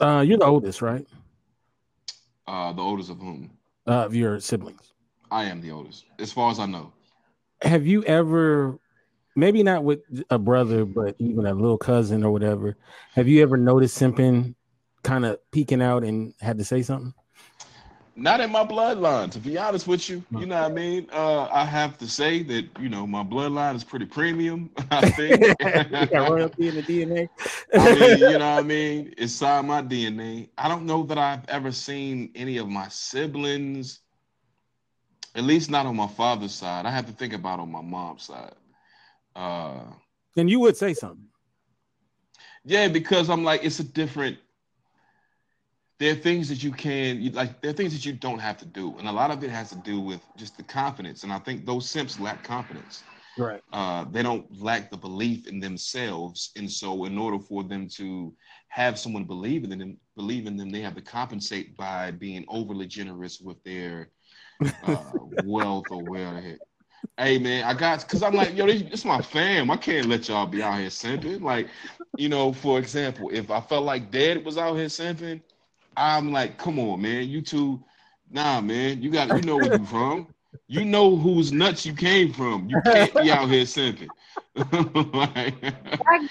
uh, 0.00 0.24
you're 0.26 0.38
the 0.38 0.44
oldest, 0.44 0.82
right? 0.82 1.06
Uh, 2.46 2.72
the 2.72 2.82
oldest 2.82 3.10
of 3.10 3.18
whom? 3.18 3.50
Uh, 3.86 4.04
of 4.04 4.14
your 4.14 4.40
siblings. 4.40 4.92
I 5.30 5.44
am 5.44 5.60
the 5.60 5.70
oldest, 5.70 6.04
as 6.18 6.32
far 6.32 6.50
as 6.50 6.58
I 6.58 6.66
know. 6.66 6.92
Have 7.62 7.86
you 7.86 8.02
ever 8.04 8.78
maybe 9.40 9.62
not 9.62 9.82
with 9.82 10.00
a 10.28 10.38
brother, 10.38 10.84
but 10.84 11.16
even 11.18 11.46
a 11.46 11.54
little 11.54 11.78
cousin 11.78 12.22
or 12.22 12.30
whatever. 12.30 12.76
Have 13.14 13.26
you 13.26 13.42
ever 13.42 13.56
noticed 13.56 13.98
simping 13.98 14.54
kind 15.02 15.24
of 15.24 15.38
peeking 15.50 15.82
out 15.82 16.04
and 16.04 16.34
had 16.40 16.58
to 16.58 16.64
say 16.64 16.82
something? 16.82 17.14
Not 18.16 18.40
in 18.40 18.52
my 18.52 18.64
bloodline, 18.64 19.30
to 19.30 19.38
be 19.38 19.56
honest 19.56 19.86
with 19.86 20.10
you. 20.10 20.22
You 20.30 20.44
know 20.44 20.60
what 20.60 20.70
I 20.70 20.74
mean? 20.74 21.08
Uh, 21.10 21.44
I 21.50 21.64
have 21.64 21.96
to 21.98 22.06
say 22.06 22.42
that 22.42 22.66
you 22.78 22.90
know 22.90 23.06
my 23.06 23.22
bloodline 23.22 23.76
is 23.76 23.82
pretty 23.82 24.04
premium. 24.04 24.68
I 24.90 25.08
think 25.10 25.40
royalty 26.12 26.68
in 26.68 26.74
the 26.74 26.82
DNA. 26.82 27.28
I 27.74 27.94
mean, 27.94 28.18
you 28.18 28.18
know 28.18 28.32
what 28.32 28.42
I 28.42 28.62
mean? 28.62 29.14
It's 29.16 29.40
on 29.40 29.68
my 29.68 29.80
DNA. 29.80 30.50
I 30.58 30.68
don't 30.68 30.84
know 30.84 31.02
that 31.04 31.16
I've 31.16 31.48
ever 31.48 31.72
seen 31.72 32.30
any 32.34 32.58
of 32.58 32.68
my 32.68 32.88
siblings, 32.88 34.00
at 35.34 35.44
least 35.44 35.70
not 35.70 35.86
on 35.86 35.96
my 35.96 36.08
father's 36.08 36.52
side. 36.52 36.84
I 36.84 36.90
have 36.90 37.06
to 37.06 37.12
think 37.12 37.32
about 37.32 37.58
on 37.58 37.72
my 37.72 37.80
mom's 37.80 38.24
side. 38.24 38.52
Uh, 39.34 39.82
then 40.34 40.48
you 40.48 40.60
would 40.60 40.76
say 40.76 40.94
something. 40.94 41.26
Yeah, 42.64 42.88
because 42.88 43.30
I'm 43.30 43.44
like, 43.44 43.64
it's 43.64 43.80
a 43.80 43.84
different. 43.84 44.38
There 45.98 46.12
are 46.12 46.16
things 46.16 46.48
that 46.48 46.62
you 46.62 46.72
can 46.72 47.20
you, 47.20 47.30
like. 47.30 47.60
There 47.60 47.70
are 47.70 47.74
things 47.74 47.92
that 47.92 48.04
you 48.06 48.12
don't 48.12 48.38
have 48.38 48.56
to 48.58 48.66
do, 48.66 48.96
and 48.98 49.08
a 49.08 49.12
lot 49.12 49.30
of 49.30 49.42
it 49.44 49.50
has 49.50 49.70
to 49.70 49.76
do 49.76 50.00
with 50.00 50.20
just 50.36 50.56
the 50.56 50.62
confidence. 50.62 51.24
And 51.24 51.32
I 51.32 51.38
think 51.38 51.66
those 51.66 51.88
simps 51.88 52.18
lack 52.20 52.42
confidence. 52.42 53.02
Right. 53.38 53.62
Uh, 53.72 54.04
they 54.10 54.22
don't 54.22 54.46
lack 54.60 54.90
the 54.90 54.96
belief 54.96 55.46
in 55.46 55.60
themselves, 55.60 56.50
and 56.56 56.70
so 56.70 57.04
in 57.04 57.16
order 57.16 57.38
for 57.38 57.62
them 57.62 57.88
to 57.96 58.34
have 58.68 58.98
someone 58.98 59.24
believe 59.24 59.64
in 59.64 59.78
them, 59.78 59.96
believe 60.16 60.46
in 60.46 60.56
them, 60.56 60.70
they 60.70 60.80
have 60.80 60.94
to 60.94 61.02
compensate 61.02 61.76
by 61.76 62.10
being 62.10 62.44
overly 62.48 62.86
generous 62.86 63.40
with 63.40 63.62
their 63.64 64.10
uh, 64.84 64.96
wealth 65.44 65.86
or 65.90 66.02
whatever. 66.02 66.56
Hey 67.18 67.38
man, 67.38 67.64
I 67.64 67.74
got 67.74 68.00
because 68.00 68.22
I'm 68.22 68.34
like, 68.34 68.56
yo, 68.56 68.66
this, 68.66 68.82
this, 68.82 69.00
is 69.00 69.04
my 69.04 69.20
fam. 69.20 69.70
I 69.70 69.76
can't 69.76 70.06
let 70.06 70.28
y'all 70.28 70.46
be 70.46 70.62
out 70.62 70.78
here 70.78 70.88
simping. 70.88 71.42
Like, 71.42 71.68
you 72.16 72.28
know, 72.28 72.52
for 72.52 72.78
example, 72.78 73.30
if 73.32 73.50
I 73.50 73.60
felt 73.60 73.84
like 73.84 74.10
dad 74.10 74.44
was 74.44 74.56
out 74.56 74.76
here 74.76 74.86
simping, 74.86 75.40
I'm 75.96 76.32
like, 76.32 76.56
come 76.56 76.78
on, 76.78 77.02
man, 77.02 77.28
you 77.28 77.42
two, 77.42 77.82
nah, 78.30 78.60
man, 78.60 79.02
you 79.02 79.10
got 79.10 79.34
you 79.34 79.42
know 79.42 79.58
where 79.58 79.70
you 79.72 79.84
from. 79.84 80.28
You 80.66 80.84
know 80.84 81.16
whose 81.16 81.52
nuts 81.52 81.84
you 81.84 81.92
came 81.92 82.32
from. 82.32 82.68
You 82.68 82.80
can't 82.82 83.14
be 83.14 83.30
out 83.30 83.48
here 83.50 83.64
simping. 83.64 84.08
like, 85.14 85.54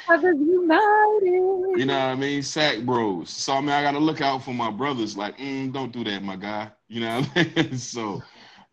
Brothers 0.05 0.37
United. 0.39 1.79
You 1.79 1.85
know 1.85 1.93
what 1.93 2.05
I 2.05 2.15
mean? 2.15 2.41
Sack 2.41 2.79
bros. 2.79 3.29
So 3.29 3.53
I 3.53 3.61
mean, 3.61 3.69
I 3.69 3.81
gotta 3.81 3.99
look 3.99 4.21
out 4.21 4.43
for 4.43 4.53
my 4.53 4.71
brothers. 4.71 5.15
Like, 5.15 5.37
mm, 5.37 5.71
don't 5.71 5.91
do 5.91 6.03
that, 6.03 6.23
my 6.23 6.35
guy. 6.35 6.71
You 6.87 7.01
know 7.01 7.21
what 7.21 7.29
I 7.35 7.63
mean? 7.63 7.77
so 7.77 8.21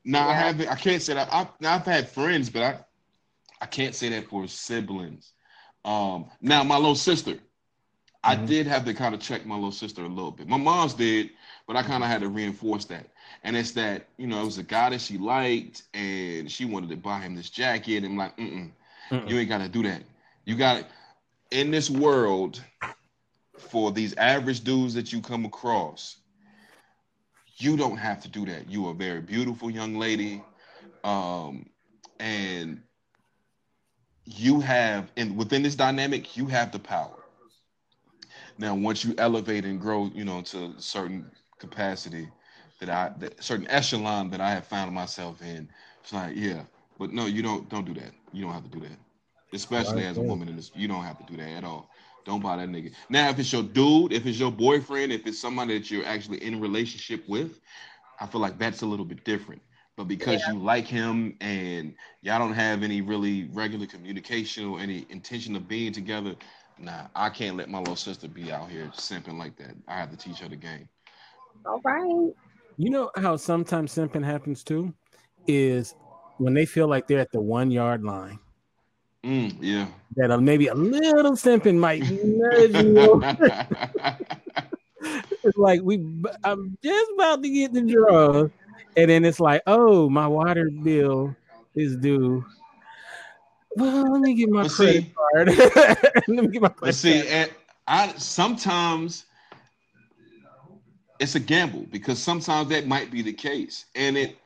now 0.07 0.29
yeah. 0.29 0.33
I 0.33 0.35
haven't. 0.35 0.69
I 0.69 0.77
can't 0.77 1.03
say 1.03 1.15
that. 1.15 1.29
I've, 1.33 1.49
I've 1.63 1.85
had 1.85 2.09
friends, 2.09 2.49
but 2.49 2.63
I 2.63 2.79
I 3.61 3.67
can't 3.67 3.95
say 3.95 4.09
that 4.11 4.29
for 4.29 4.47
siblings. 4.47 5.33
Um, 5.85 6.27
now 6.41 6.63
my 6.63 6.77
little 6.77 6.95
sister, 6.95 7.33
mm-hmm. 7.33 7.43
I 8.25 8.37
did 8.37 8.67
have 8.67 8.85
to 8.85 8.95
kind 8.95 9.15
of 9.15 9.21
check 9.21 9.45
my 9.45 9.57
little 9.57 9.73
sister 9.73 10.05
a 10.05 10.09
little 10.09 10.31
bit. 10.31 10.49
My 10.49 10.57
mom's 10.57 10.95
did, 10.95 11.31
but 11.67 11.77
I 11.77 11.83
kind 11.83 12.05
of 12.05 12.09
had 12.09 12.21
to 12.21 12.29
reinforce 12.29 12.85
that. 12.87 13.07
And 13.43 13.57
it's 13.57 13.73
that 13.73 14.07
you 14.17 14.29
know 14.29 14.41
it 14.41 14.45
was 14.45 14.59
a 14.59 14.63
guy 14.63 14.91
that 14.91 15.01
she 15.01 15.19
liked, 15.19 15.83
and 15.93 16.51
she 16.51 16.65
wanted 16.65 16.91
to 16.91 16.97
buy 16.97 17.21
him 17.21 17.35
this 17.35 17.51
jacket. 17.51 18.05
And 18.05 18.07
I'm 18.07 18.17
like, 18.17 18.37
mm 18.39 18.71
you 19.11 19.39
ain't 19.39 19.49
got 19.49 19.59
to 19.59 19.69
do 19.69 19.85
that. 19.85 20.03
You 20.47 20.57
got 20.57 20.85
in 21.53 21.71
this 21.71 21.89
world 21.89 22.61
for 23.57 23.93
these 23.93 24.15
average 24.17 24.63
dudes 24.63 24.95
that 24.95 25.13
you 25.13 25.21
come 25.21 25.45
across. 25.45 26.17
You 27.57 27.77
don't 27.77 27.97
have 27.97 28.23
to 28.23 28.29
do 28.29 28.45
that. 28.47 28.71
You 28.71 28.87
are 28.87 28.91
a 28.93 28.95
very 28.95 29.21
beautiful 29.21 29.71
young 29.71 29.95
lady, 29.97 30.43
um, 31.05 31.67
and 32.19 32.83
you 34.25 34.61
have, 34.61 35.11
and 35.17 35.37
within 35.37 35.63
this 35.63 35.75
dynamic, 35.75 36.37
you 36.37 36.47
have 36.47 36.73
the 36.73 36.79
power. 36.79 37.17
Now, 38.59 38.75
once 38.75 39.05
you 39.05 39.15
elevate 39.19 39.65
and 39.65 39.81
grow, 39.81 40.11
you 40.15 40.25
know, 40.25 40.43
to 40.43 40.75
a 40.77 40.81
certain 40.81 41.31
capacity 41.59 42.29
that 42.81 42.91
I, 42.91 43.13
that 43.19 43.43
certain 43.43 43.69
echelon 43.71 44.31
that 44.31 44.41
I 44.41 44.51
have 44.51 44.67
found 44.67 44.93
myself 44.93 45.43
in, 45.43 45.69
it's 46.03 46.13
like, 46.13 46.35
yeah, 46.37 46.63
but 46.99 47.13
no, 47.13 47.27
you 47.27 47.43
don't, 47.43 47.69
don't 47.69 47.85
do 47.85 47.95
that. 47.95 48.13
You 48.33 48.43
don't 48.45 48.53
have 48.53 48.65
to 48.65 48.71
do 48.71 48.81
that, 48.81 48.99
especially 49.53 50.05
as 50.05 50.19
a 50.19 50.23
woman 50.23 50.49
in 50.49 50.57
this. 50.57 50.71
You 50.75 50.89
don't 50.89 51.03
have 51.05 51.19
to 51.19 51.25
do 51.25 51.37
that 51.37 51.49
at 51.51 51.65
all. 51.65 51.91
Don't 52.27 52.43
buy 52.43 52.57
that 52.57 52.69
nigga. 52.69 52.93
Now, 53.09 53.31
if 53.31 53.39
it's 53.39 53.53
your 53.53 53.63
dude, 53.63 54.13
if 54.13 54.27
it's 54.27 54.39
your 54.39 54.51
boyfriend, 54.51 55.13
if 55.13 55.27
it's 55.27 55.39
somebody 55.39 55.79
that 55.79 55.91
you're 55.91 56.05
actually 56.05 56.43
in 56.43 56.55
a 56.55 56.59
relationship 56.59 57.27
with, 57.29 57.61
I 58.21 58.27
feel 58.27 58.41
like 58.41 58.59
that's 58.59 58.83
a 58.83 58.87
little 58.87 59.05
bit 59.05 59.25
different. 59.25 59.63
But 59.97 60.09
because 60.09 60.41
yeah. 60.41 60.53
you 60.53 60.59
like 60.59 60.87
him 60.87 61.37
and 61.41 61.95
y'all 62.23 62.41
don't 62.41 62.53
have 62.53 62.83
any 62.83 63.01
really 63.01 63.49
regular 63.53 63.87
communication 63.87 64.67
or 64.67 64.81
any 64.81 65.07
intention 65.09 65.55
of 65.55 65.69
being 65.69 65.93
together, 65.93 66.35
nah, 66.79 67.07
I 67.15 67.31
can't 67.31 67.57
let 67.57 67.71
my 67.71 67.79
little 67.79 67.97
sister 67.97 68.27
be 68.27 68.51
out 68.51 68.69
here 68.69 68.91
simping 68.95 69.39
like 69.39 69.57
that. 69.59 69.77
I 69.87 69.95
have 69.95 70.11
to 70.11 70.17
teach 70.17 70.41
her 70.41 70.49
the 70.49 70.57
game. 70.57 70.89
All 71.65 71.81
right. 71.85 72.35
You 72.77 72.91
know 72.91 73.11
how 73.17 73.37
sometimes 73.37 73.95
simping 73.95 74.25
happens 74.25 74.65
too? 74.65 74.93
Is 75.47 75.95
when 76.39 76.55
they 76.55 76.67
feel 76.67 76.89
like 76.89 77.07
they're 77.07 77.21
at 77.21 77.31
the 77.31 77.41
one 77.41 77.71
yard 77.71 78.03
line 78.03 78.41
Mm, 79.27 79.57
yeah. 79.61 79.89
That 80.15 80.31
uh, 80.31 80.39
maybe 80.39 80.69
a 80.69 80.75
little 80.75 81.33
simping 81.33 81.79
might 81.79 82.01
nudge 82.03 82.77
you. 82.85 83.25
it's 85.43 85.59
like 85.59 85.81
we 85.83 85.97
I'm 86.45 86.79
just 86.83 87.11
about 87.15 87.43
to 87.43 87.51
get 87.51 87.73
the 87.73 87.83
draw. 87.83 88.49
And 88.97 89.11
then 89.11 89.25
it's 89.25 89.41
like, 89.41 89.63
oh, 89.67 90.09
my 90.09 90.29
water 90.29 90.71
bill 90.71 91.35
is 91.75 91.97
due. 91.97 92.45
Well, 93.75 94.13
let 94.13 94.21
me 94.23 94.35
get 94.35 94.49
my 94.49 94.63
but 94.63 94.73
credit 94.73 95.05
see, 95.05 95.13
card. 95.15 95.49
let 96.29 96.45
me 96.45 96.49
get 96.49 96.63
my 96.63 96.69
credit 96.69 96.95
see, 96.95 97.27
and 97.29 97.51
I 97.89 98.15
sometimes 98.17 99.27
it's 101.19 101.35
a 101.35 101.41
gamble 101.41 101.87
because 101.91 102.19
sometimes 102.23 102.69
that 102.69 102.87
might 102.87 103.11
be 103.11 103.23
the 103.23 103.33
case. 103.33 103.87
And 103.95 104.17
it 104.17 104.39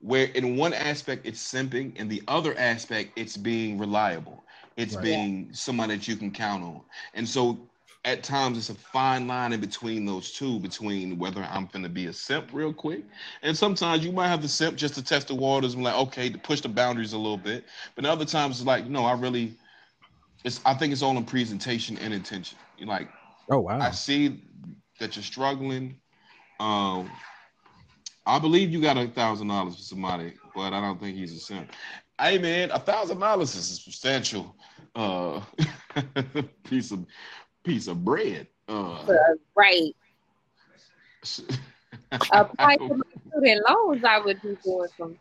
where 0.00 0.26
in 0.26 0.56
one 0.56 0.72
aspect 0.72 1.26
it's 1.26 1.42
simping, 1.42 1.96
in 1.96 2.08
the 2.08 2.22
other 2.28 2.56
aspect 2.58 3.12
it's 3.16 3.36
being 3.36 3.78
reliable. 3.78 4.44
It's 4.76 4.94
right. 4.94 5.04
being 5.04 5.48
someone 5.52 5.88
that 5.88 6.06
you 6.06 6.16
can 6.16 6.30
count 6.30 6.62
on. 6.62 6.82
And 7.14 7.28
so 7.28 7.58
at 8.04 8.22
times 8.22 8.56
it's 8.56 8.70
a 8.70 8.74
fine 8.74 9.26
line 9.26 9.52
in 9.52 9.60
between 9.60 10.06
those 10.06 10.32
two, 10.32 10.60
between 10.60 11.18
whether 11.18 11.42
I'm 11.42 11.66
gonna 11.66 11.88
be 11.88 12.06
a 12.06 12.12
simp 12.12 12.50
real 12.52 12.72
quick, 12.72 13.04
and 13.42 13.56
sometimes 13.56 14.04
you 14.04 14.12
might 14.12 14.28
have 14.28 14.40
the 14.40 14.48
simp 14.48 14.76
just 14.76 14.94
to 14.94 15.02
test 15.02 15.28
the 15.28 15.34
waters 15.34 15.74
and 15.74 15.82
like, 15.82 15.94
okay, 15.94 16.30
to 16.30 16.38
push 16.38 16.60
the 16.60 16.68
boundaries 16.68 17.12
a 17.12 17.18
little 17.18 17.36
bit. 17.36 17.64
But 17.96 18.04
other 18.06 18.24
times 18.24 18.58
it's 18.58 18.66
like, 18.66 18.86
no, 18.86 19.04
I 19.04 19.12
really, 19.14 19.54
it's 20.44 20.60
I 20.64 20.74
think 20.74 20.92
it's 20.92 21.02
all 21.02 21.16
in 21.16 21.24
presentation 21.24 21.98
and 21.98 22.14
intention. 22.14 22.56
You're 22.78 22.88
like, 22.88 23.08
oh 23.50 23.58
wow, 23.58 23.80
I 23.80 23.90
see 23.90 24.44
that 25.00 25.16
you're 25.16 25.24
struggling. 25.24 25.96
Um, 26.60 27.10
I 28.28 28.38
believe 28.38 28.70
you 28.70 28.82
got 28.82 28.98
a 28.98 29.06
thousand 29.08 29.48
dollars 29.48 29.76
for 29.76 29.82
somebody, 29.82 30.34
but 30.54 30.74
I 30.74 30.82
don't 30.82 31.00
think 31.00 31.16
he's 31.16 31.32
a 31.32 31.38
simp. 31.38 31.72
Hey 32.20 32.36
man, 32.36 32.70
a 32.70 32.78
thousand 32.78 33.20
dollars 33.20 33.54
is 33.54 33.70
a 33.70 33.74
substantial 33.76 34.54
uh 34.94 35.40
piece 36.64 36.90
of 36.90 37.06
piece 37.64 37.86
of 37.86 38.04
bread. 38.04 38.46
Uh, 38.68 39.02
right. 39.56 39.94
Apply 42.30 42.76
for 42.76 42.98
my 42.98 43.04
student 43.30 43.64
loans, 43.66 44.04
I 44.04 44.18
would 44.18 44.42
be 44.42 44.56
doing 44.62 44.88
some. 44.98 45.16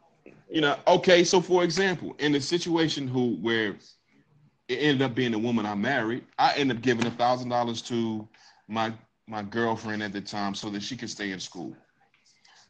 You 0.51 0.60
know, 0.60 0.78
okay. 0.88 1.24
So 1.24 1.39
for 1.39 1.64
example, 1.64 2.14
in 2.20 2.34
the 2.34 2.41
situation 2.41 3.08
who 3.08 3.38
where 3.38 3.78
it 4.68 4.76
ended 4.76 5.01
up 5.01 5.16
being 5.16 5.34
a 5.34 5.39
woman 5.39 5.66
I 5.66 5.76
married, 5.76 6.26
I 6.38 6.55
ended 6.58 6.78
up 6.78 6.84
giving 6.84 7.05
a 7.05 7.12
thousand 7.12 7.47
dollars 7.47 7.82
to 7.84 8.28
my 8.68 8.91
my 9.28 9.43
girlfriend 9.43 10.03
at 10.03 10.12
the 10.12 10.20
time 10.20 10.53
so 10.53 10.70
that 10.72 10.84
she 10.84 10.97
could 10.97 11.10
stay 11.10 11.32
in 11.32 11.39
school 11.39 11.74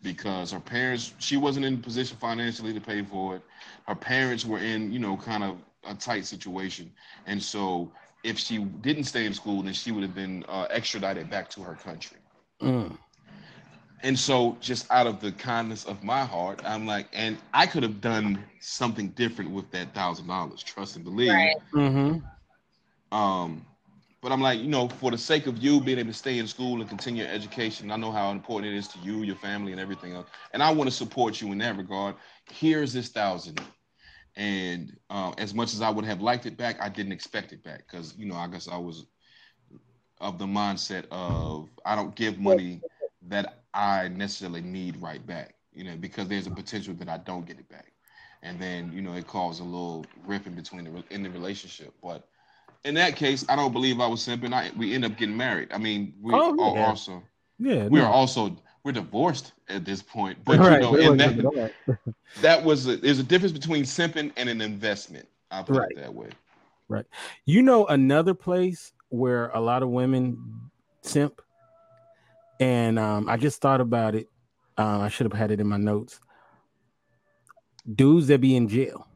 because 0.01 0.51
her 0.51 0.59
parents 0.59 1.13
she 1.19 1.37
wasn't 1.37 1.65
in 1.65 1.75
a 1.75 1.77
position 1.77 2.17
financially 2.17 2.73
to 2.73 2.81
pay 2.81 3.01
for 3.01 3.35
it 3.35 3.41
her 3.87 3.95
parents 3.95 4.45
were 4.45 4.59
in 4.59 4.91
you 4.91 4.99
know 4.99 5.17
kind 5.17 5.43
of 5.43 5.57
a 5.85 5.93
tight 5.95 6.25
situation 6.25 6.91
and 7.25 7.41
so 7.41 7.91
if 8.23 8.37
she 8.37 8.57
didn't 8.57 9.05
stay 9.05 9.25
in 9.25 9.33
school 9.33 9.61
then 9.63 9.73
she 9.73 9.91
would 9.91 10.03
have 10.03 10.15
been 10.15 10.43
uh, 10.47 10.67
extradited 10.69 11.29
back 11.29 11.49
to 11.49 11.61
her 11.61 11.75
country 11.75 12.17
mm. 12.61 12.95
and 14.03 14.17
so 14.17 14.57
just 14.59 14.89
out 14.91 15.07
of 15.07 15.19
the 15.19 15.31
kindness 15.31 15.85
of 15.85 16.03
my 16.03 16.23
heart 16.23 16.61
i'm 16.65 16.85
like 16.85 17.07
and 17.13 17.37
i 17.53 17.65
could 17.65 17.83
have 17.83 18.01
done 18.01 18.43
something 18.59 19.09
different 19.09 19.49
with 19.51 19.69
that 19.71 19.93
thousand 19.93 20.27
dollars 20.27 20.61
trust 20.61 20.95
and 20.95 21.05
believe 21.05 21.31
right. 21.31 21.55
mm-hmm. 21.73 23.15
um 23.17 23.65
but 24.21 24.31
I'm 24.31 24.41
like, 24.41 24.59
you 24.59 24.67
know, 24.67 24.87
for 24.87 25.11
the 25.11 25.17
sake 25.17 25.47
of 25.47 25.57
you 25.57 25.79
being 25.79 25.99
able 25.99 26.11
to 26.11 26.17
stay 26.17 26.39
in 26.39 26.47
school 26.47 26.79
and 26.79 26.89
continue 26.89 27.23
your 27.23 27.31
education, 27.31 27.91
I 27.91 27.97
know 27.97 28.11
how 28.11 28.31
important 28.31 28.73
it 28.73 28.77
is 28.77 28.87
to 28.89 28.99
you, 28.99 29.23
your 29.23 29.35
family, 29.35 29.71
and 29.71 29.79
everything 29.81 30.13
else. 30.13 30.27
And 30.53 30.63
I 30.63 30.71
want 30.71 30.89
to 30.89 30.95
support 30.95 31.39
you 31.41 31.51
in 31.51 31.59
that 31.59 31.77
regard. 31.77 32.15
Here's 32.49 32.93
this 32.93 33.09
thousand. 33.09 33.61
And 34.35 34.95
uh, 35.09 35.33
as 35.37 35.53
much 35.53 35.73
as 35.73 35.81
I 35.81 35.89
would 35.89 36.05
have 36.05 36.21
liked 36.21 36.45
it 36.45 36.57
back, 36.57 36.77
I 36.81 36.89
didn't 36.89 37.11
expect 37.11 37.53
it 37.53 37.63
back 37.63 37.83
because, 37.89 38.15
you 38.17 38.27
know, 38.27 38.35
I 38.35 38.47
guess 38.47 38.67
I 38.67 38.77
was 38.77 39.05
of 40.19 40.39
the 40.39 40.45
mindset 40.45 41.05
of 41.11 41.69
I 41.85 41.95
don't 41.95 42.15
give 42.15 42.39
money 42.39 42.81
that 43.27 43.63
I 43.73 44.09
necessarily 44.09 44.61
need 44.61 45.01
right 45.01 45.25
back, 45.25 45.55
you 45.73 45.83
know, 45.83 45.95
because 45.95 46.27
there's 46.27 46.47
a 46.47 46.51
potential 46.51 46.93
that 46.95 47.09
I 47.09 47.17
don't 47.17 47.45
get 47.45 47.59
it 47.59 47.69
back. 47.69 47.93
And 48.43 48.59
then, 48.59 48.91
you 48.91 49.01
know, 49.01 49.13
it 49.13 49.27
caused 49.27 49.61
a 49.61 49.63
little 49.63 50.05
rip 50.25 50.47
in 50.47 50.53
between 50.53 50.85
the 50.85 51.03
in 51.09 51.23
the 51.23 51.29
relationship. 51.29 51.93
But 52.01 52.27
in 52.83 52.93
that 52.95 53.15
case, 53.15 53.45
I 53.49 53.55
don't 53.55 53.73
believe 53.73 53.99
I 53.99 54.07
was 54.07 54.25
simping. 54.25 54.53
I 54.53 54.71
we 54.77 54.93
end 54.93 55.05
up 55.05 55.17
getting 55.17 55.37
married. 55.37 55.69
I 55.71 55.77
mean, 55.77 56.13
we 56.21 56.33
oh, 56.33 56.75
are 56.75 56.87
also 56.87 57.23
yeah, 57.59 57.87
we 57.87 57.99
no. 57.99 58.05
are 58.05 58.11
also 58.11 58.55
we're 58.83 58.91
divorced 58.93 59.53
at 59.69 59.83
this 59.83 60.01
point. 60.01 60.37
But 60.45 60.59
right, 60.59 60.81
you 60.81 61.15
know, 61.15 61.15
that, 61.15 61.73
that 62.41 62.63
was 62.63 62.87
a, 62.87 62.95
there's 62.97 63.19
a 63.19 63.23
difference 63.23 63.51
between 63.51 63.83
simping 63.83 64.31
and 64.37 64.47
an 64.47 64.61
investment. 64.61 65.27
I'll 65.51 65.63
put 65.63 65.77
right. 65.77 65.91
it 65.91 65.97
that 65.97 66.13
way. 66.13 66.29
Right. 66.87 67.05
You 67.45 67.61
know 67.63 67.85
another 67.87 68.33
place 68.33 68.93
where 69.09 69.49
a 69.49 69.59
lot 69.59 69.83
of 69.83 69.89
women 69.89 70.69
simp, 71.01 71.41
and 72.59 72.97
um, 72.97 73.27
I 73.27 73.37
just 73.37 73.61
thought 73.61 73.81
about 73.81 74.15
it. 74.15 74.29
Uh, 74.77 74.99
I 74.99 75.09
should 75.09 75.25
have 75.25 75.37
had 75.37 75.51
it 75.51 75.59
in 75.59 75.67
my 75.67 75.77
notes. 75.77 76.19
Dudes 77.93 78.27
that 78.27 78.41
be 78.41 78.55
in 78.55 78.67
jail. 78.67 79.07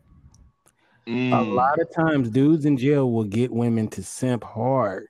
Mm. 1.08 1.38
A 1.38 1.42
lot 1.42 1.80
of 1.80 1.92
times, 1.94 2.30
dudes 2.30 2.66
in 2.66 2.78
jail 2.78 3.12
will 3.12 3.24
get 3.24 3.52
women 3.52 3.88
to 3.90 4.04
simp 4.04 4.44
hard 4.44 5.08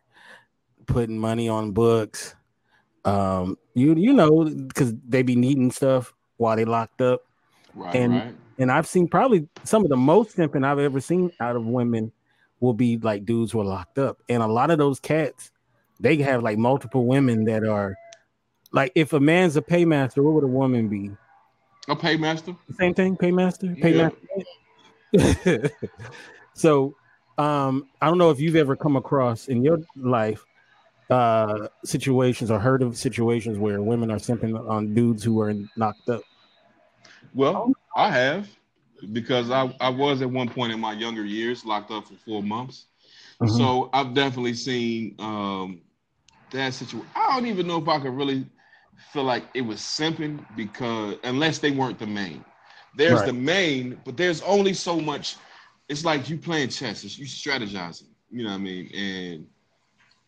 putting 0.85 1.17
money 1.17 1.49
on 1.49 1.71
books. 1.71 2.35
Um, 3.05 3.57
you 3.73 3.95
you 3.95 4.13
know, 4.13 4.45
because 4.45 4.93
they 5.07 5.23
be 5.23 5.35
needing 5.35 5.71
stuff 5.71 6.13
while 6.37 6.55
they 6.55 6.65
locked 6.65 7.01
up. 7.01 7.21
Right, 7.73 7.95
and 7.95 8.13
right. 8.13 8.35
and 8.59 8.71
I've 8.71 8.87
seen 8.87 9.07
probably 9.07 9.47
some 9.63 9.83
of 9.83 9.89
the 9.89 9.97
most 9.97 10.37
simping 10.37 10.65
I've 10.65 10.79
ever 10.79 10.99
seen 10.99 11.31
out 11.39 11.55
of 11.55 11.65
women 11.65 12.11
will 12.59 12.73
be 12.73 12.97
like 12.97 13.25
dudes 13.25 13.51
who 13.51 13.61
are 13.61 13.65
locked 13.65 13.97
up. 13.97 14.19
And 14.29 14.43
a 14.43 14.47
lot 14.47 14.69
of 14.69 14.77
those 14.77 14.99
cats, 14.99 15.51
they 15.99 16.17
have 16.17 16.43
like 16.43 16.57
multiple 16.57 17.05
women 17.05 17.45
that 17.45 17.65
are 17.65 17.95
like 18.71 18.91
if 18.95 19.13
a 19.13 19.19
man's 19.19 19.57
a 19.57 19.61
paymaster, 19.61 20.23
what 20.23 20.33
would 20.33 20.43
a 20.43 20.47
woman 20.47 20.87
be? 20.87 21.11
A 21.87 21.95
paymaster. 21.95 22.55
Same 22.77 22.93
thing, 22.93 23.17
paymaster, 23.17 23.75
paymaster. 23.81 24.15
Yeah. 24.37 24.43
so 26.53 26.95
um, 27.37 27.87
I 28.01 28.07
don't 28.07 28.17
know 28.17 28.29
if 28.29 28.39
you've 28.39 28.55
ever 28.55 28.75
come 28.75 28.95
across 28.95 29.47
in 29.47 29.63
your 29.63 29.79
life 29.95 30.45
uh 31.09 31.67
situations 31.83 32.49
or 32.49 32.57
heard 32.57 32.81
of 32.81 32.97
situations 32.97 33.57
where 33.57 33.81
women 33.81 34.09
are 34.09 34.17
simping 34.17 34.57
on 34.69 34.93
dudes 34.93 35.23
who 35.23 35.41
are 35.41 35.53
knocked 35.75 36.07
up. 36.07 36.21
Well, 37.33 37.73
I 37.97 38.09
have 38.11 38.47
because 39.11 39.51
I, 39.51 39.75
I 39.79 39.89
was 39.89 40.21
at 40.21 40.29
one 40.29 40.47
point 40.47 40.71
in 40.71 40.79
my 40.79 40.93
younger 40.93 41.25
years 41.25 41.65
locked 41.65 41.91
up 41.91 42.07
for 42.07 42.15
four 42.15 42.43
months. 42.43 42.85
Mm-hmm. 43.41 43.57
So 43.57 43.89
I've 43.93 44.13
definitely 44.13 44.53
seen 44.53 45.15
um, 45.19 45.81
that 46.51 46.73
situation. 46.73 47.07
I 47.15 47.35
don't 47.35 47.47
even 47.47 47.67
know 47.67 47.81
if 47.81 47.87
I 47.87 47.99
could 47.99 48.13
really 48.13 48.45
feel 49.11 49.23
like 49.23 49.43
it 49.53 49.61
was 49.61 49.79
simping 49.79 50.45
because 50.55 51.15
unless 51.23 51.59
they 51.59 51.71
weren't 51.71 51.99
the 51.99 52.07
main. 52.07 52.45
There's 52.95 53.19
right. 53.19 53.25
the 53.27 53.33
main, 53.33 53.99
but 54.03 54.17
there's 54.17 54.41
only 54.41 54.73
so 54.73 54.99
much. 54.99 55.37
It's 55.87 56.05
like 56.05 56.29
you 56.29 56.37
playing 56.37 56.69
chess. 56.69 57.03
It's 57.03 57.17
you 57.17 57.25
strategizing. 57.25 58.09
You 58.29 58.43
know 58.43 58.49
what 58.49 58.55
I 58.55 58.59
mean? 58.59 58.89
And 58.95 59.47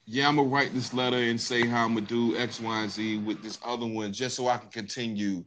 yeah, 0.06 0.28
I'm 0.28 0.36
gonna 0.36 0.48
write 0.48 0.74
this 0.74 0.94
letter 0.94 1.18
and 1.18 1.40
say 1.40 1.66
how 1.66 1.86
I'm 1.86 1.94
gonna 1.94 2.06
do 2.06 2.38
X, 2.38 2.60
Y, 2.60 2.82
and 2.82 2.92
Z 2.92 3.18
with 3.20 3.42
this 3.42 3.60
other 3.64 3.86
one 3.86 4.12
just 4.12 4.36
so 4.36 4.48
I 4.48 4.58
can 4.58 4.70
continue 4.70 5.44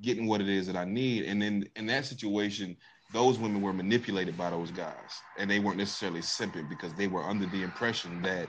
getting 0.00 0.26
what 0.26 0.40
it 0.40 0.48
is 0.48 0.66
that 0.66 0.76
I 0.76 0.84
need. 0.84 1.24
And 1.24 1.40
then 1.40 1.68
in 1.76 1.86
that 1.86 2.06
situation, 2.06 2.76
those 3.12 3.38
women 3.38 3.62
were 3.62 3.72
manipulated 3.72 4.36
by 4.36 4.50
those 4.50 4.70
guys, 4.70 5.22
and 5.38 5.50
they 5.50 5.60
weren't 5.60 5.78
necessarily 5.78 6.20
simping 6.20 6.68
because 6.68 6.92
they 6.94 7.08
were 7.08 7.22
under 7.22 7.46
the 7.46 7.62
impression 7.62 8.22
that 8.22 8.48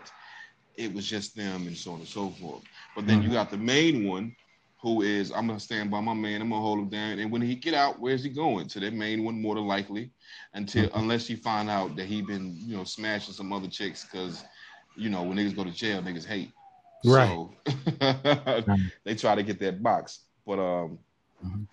it 0.75 0.93
was 0.93 1.05
just 1.05 1.35
them 1.35 1.67
and 1.67 1.75
so 1.75 1.93
on 1.93 1.99
and 1.99 2.07
so 2.07 2.29
forth. 2.31 2.63
But 2.95 3.07
then 3.07 3.19
mm-hmm. 3.19 3.29
you 3.29 3.33
got 3.33 3.51
the 3.51 3.57
main 3.57 4.07
one 4.07 4.35
who 4.81 5.01
is 5.01 5.31
I'm 5.31 5.47
gonna 5.47 5.59
stand 5.59 5.91
by 5.91 5.99
my 5.99 6.13
man, 6.13 6.41
I'm 6.41 6.49
gonna 6.49 6.61
hold 6.61 6.79
him 6.79 6.89
down. 6.89 7.19
And 7.19 7.31
when 7.31 7.41
he 7.41 7.55
get 7.55 7.73
out, 7.73 7.99
where's 7.99 8.23
he 8.23 8.29
going? 8.29 8.67
To 8.69 8.79
the 8.79 8.89
main 8.91 9.25
one, 9.25 9.41
more 9.41 9.55
than 9.55 9.67
likely, 9.67 10.11
until 10.53 10.87
mm-hmm. 10.87 10.99
unless 10.99 11.29
you 11.29 11.37
find 11.37 11.69
out 11.69 11.95
that 11.97 12.05
he 12.05 12.21
been, 12.21 12.55
you 12.57 12.77
know, 12.77 12.85
smashing 12.85 13.33
some 13.33 13.51
other 13.51 13.67
chicks 13.67 14.05
because 14.05 14.43
you 14.95 15.09
know, 15.09 15.23
when 15.23 15.37
niggas 15.37 15.55
go 15.55 15.63
to 15.63 15.71
jail, 15.71 16.01
niggas 16.01 16.25
hate. 16.25 16.51
Right. 17.05 17.27
So 17.27 17.53
they 19.05 19.15
try 19.15 19.35
to 19.35 19.43
get 19.43 19.59
that 19.59 19.83
box. 19.83 20.19
But 20.45 20.59
um 20.59 20.99
mm-hmm. 21.45 21.63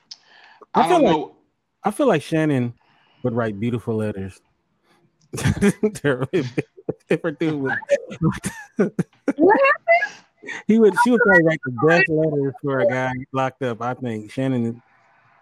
I, 0.75 0.83
I, 0.83 0.89
don't 0.89 1.05
know. 1.05 1.37
I 1.85 1.91
feel 1.91 2.07
like 2.07 2.23
Shannon 2.23 2.75
would 3.23 3.35
write 3.35 3.59
beautiful 3.59 3.97
letters. 3.97 4.41
if 5.33 6.03
her 7.23 7.31
dude 7.33 7.61
would, 7.61 7.73
what 8.77 9.61
happened? 9.65 9.86
He 10.67 10.79
would 10.79 10.95
she 11.03 11.11
would 11.11 11.21
probably 11.21 11.45
write 11.45 11.61
the 11.65 11.73
best 11.87 12.09
letters 12.09 12.55
for 12.63 12.81
a 12.81 12.89
guy 12.89 13.13
locked 13.33 13.63
up. 13.63 13.83
I 13.83 13.95
think 13.95 14.31
Shannon 14.31 14.83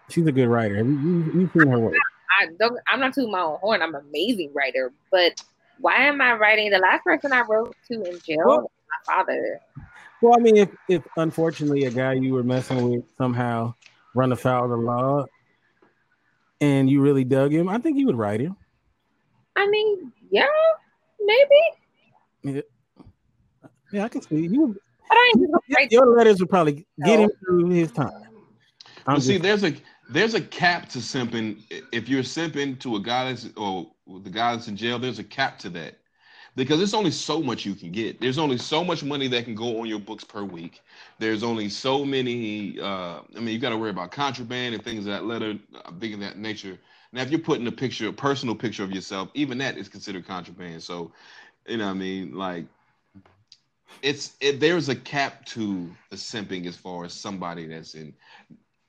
she's 0.09 0.25
a 0.27 0.31
good 0.31 0.47
writer. 0.47 0.77
Have 0.77 0.87
you, 0.87 0.99
you, 0.99 1.39
you 1.41 1.49
seen 1.53 1.67
her 1.67 1.79
work? 1.79 1.95
I 2.39 2.47
don't 2.59 2.79
I'm 2.87 2.99
not 2.99 3.13
too 3.13 3.27
my 3.27 3.41
own 3.41 3.57
horn. 3.59 3.81
I'm 3.81 3.95
an 3.95 4.01
amazing 4.09 4.51
writer, 4.53 4.91
but 5.11 5.33
why 5.79 5.95
am 6.05 6.21
I 6.21 6.33
writing? 6.33 6.69
The 6.71 6.79
last 6.79 7.03
person 7.03 7.33
I 7.33 7.41
wrote 7.41 7.75
to 7.87 8.03
in 8.03 8.19
jail 8.25 8.43
well, 8.45 8.71
my 9.07 9.13
father. 9.13 9.59
Well, 10.21 10.33
I 10.35 10.41
mean, 10.41 10.57
if, 10.57 10.69
if 10.87 11.03
unfortunately 11.17 11.85
a 11.85 11.91
guy 11.91 12.13
you 12.13 12.33
were 12.33 12.43
messing 12.43 12.89
with 12.89 13.03
somehow 13.17 13.73
run 14.13 14.31
afoul 14.31 14.63
of 14.63 14.69
the 14.69 14.77
law 14.77 15.25
and 16.61 16.89
you 16.89 17.01
really 17.01 17.23
dug 17.23 17.51
him, 17.51 17.67
I 17.67 17.77
think 17.77 17.97
you 17.97 18.05
would 18.07 18.17
write 18.17 18.39
him. 18.39 18.55
I 19.55 19.67
mean, 19.67 20.11
yeah, 20.31 20.47
maybe. 21.19 21.61
Yeah, 22.43 22.61
yeah 23.91 24.05
I 24.05 24.07
can 24.07 24.21
see 24.21 24.47
you. 24.47 24.79
But 25.07 25.17
I 25.17 25.33
ain't 25.79 25.91
your 25.91 26.15
letters 26.15 26.39
would 26.39 26.49
probably 26.49 26.85
get 27.03 27.19
him 27.19 27.29
through 27.39 27.69
his 27.69 27.91
time. 27.91 28.11
Well, 29.07 29.21
see, 29.21 29.37
there's 29.37 29.63
a 29.63 29.73
there's 30.09 30.33
a 30.33 30.41
cap 30.41 30.89
to 30.89 30.99
simping. 30.99 31.61
If 31.91 32.09
you're 32.09 32.23
simping 32.23 32.79
to 32.79 32.95
a 32.95 32.99
guy 32.99 33.31
that's 33.31 33.49
or 33.55 33.91
the 34.23 34.29
guy 34.29 34.55
that's 34.55 34.67
in 34.67 34.75
jail, 34.75 34.99
there's 34.99 35.19
a 35.19 35.23
cap 35.23 35.59
to 35.59 35.69
that 35.71 35.95
because 36.55 36.77
there's 36.77 36.93
only 36.93 37.11
so 37.11 37.41
much 37.41 37.65
you 37.65 37.75
can 37.75 37.91
get. 37.91 38.19
There's 38.19 38.37
only 38.37 38.57
so 38.57 38.83
much 38.83 39.03
money 39.03 39.27
that 39.27 39.45
can 39.45 39.55
go 39.55 39.81
on 39.81 39.87
your 39.87 39.99
books 39.99 40.23
per 40.23 40.43
week. 40.43 40.81
There's 41.19 41.43
only 41.43 41.69
so 41.69 42.05
many. 42.05 42.79
Uh, 42.79 43.19
I 43.35 43.39
mean, 43.39 43.49
you 43.49 43.59
got 43.59 43.69
to 43.71 43.77
worry 43.77 43.89
about 43.89 44.11
contraband 44.11 44.73
and 44.73 44.83
things 44.83 44.99
of 44.99 45.05
that 45.05 45.25
letter, 45.25 45.55
uh, 45.83 45.91
big 45.91 46.13
of 46.13 46.19
that 46.21 46.37
nature. 46.37 46.79
Now, 47.11 47.21
if 47.21 47.29
you're 47.29 47.39
putting 47.39 47.67
a 47.67 47.71
picture, 47.71 48.07
a 48.07 48.13
personal 48.13 48.55
picture 48.55 48.83
of 48.83 48.91
yourself, 48.91 49.29
even 49.33 49.57
that 49.59 49.77
is 49.77 49.87
considered 49.87 50.27
contraband. 50.27 50.81
So, 50.81 51.11
you 51.67 51.77
know, 51.77 51.85
what 51.85 51.91
I 51.91 51.95
mean, 51.95 52.35
like, 52.35 52.65
it's 54.01 54.35
it, 54.39 54.59
there's 54.59 54.89
a 54.89 54.95
cap 54.95 55.45
to 55.45 55.89
the 56.09 56.15
simping 56.15 56.67
as 56.67 56.75
far 56.75 57.05
as 57.05 57.13
somebody 57.13 57.67
that's 57.67 57.95
in 57.95 58.13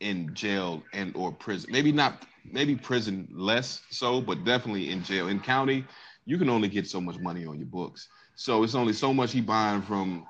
in 0.01 0.35
jail 0.35 0.83
and 0.93 1.15
or 1.17 1.33
prison. 1.33 1.71
Maybe 1.73 1.93
not 1.93 2.23
maybe 2.45 2.75
prison 2.75 3.29
less 3.33 3.83
so, 3.91 4.21
but 4.21 4.45
definitely 4.45 4.91
in 4.91 5.03
jail. 5.03 5.29
In 5.29 5.41
county, 5.41 5.85
you 6.25 6.39
can 6.39 6.49
only 6.49 6.69
get 6.69 6.87
so 6.87 7.01
much 7.01 7.19
money 7.19 7.47
on 7.47 7.59
your 7.59 7.69
books. 7.69 8.09
So 8.35 8.63
it's 8.63 8.75
only 8.75 8.93
so 8.93 9.15
much 9.15 9.33
he 9.33 9.41
buying 9.41 9.83
from 9.83 10.27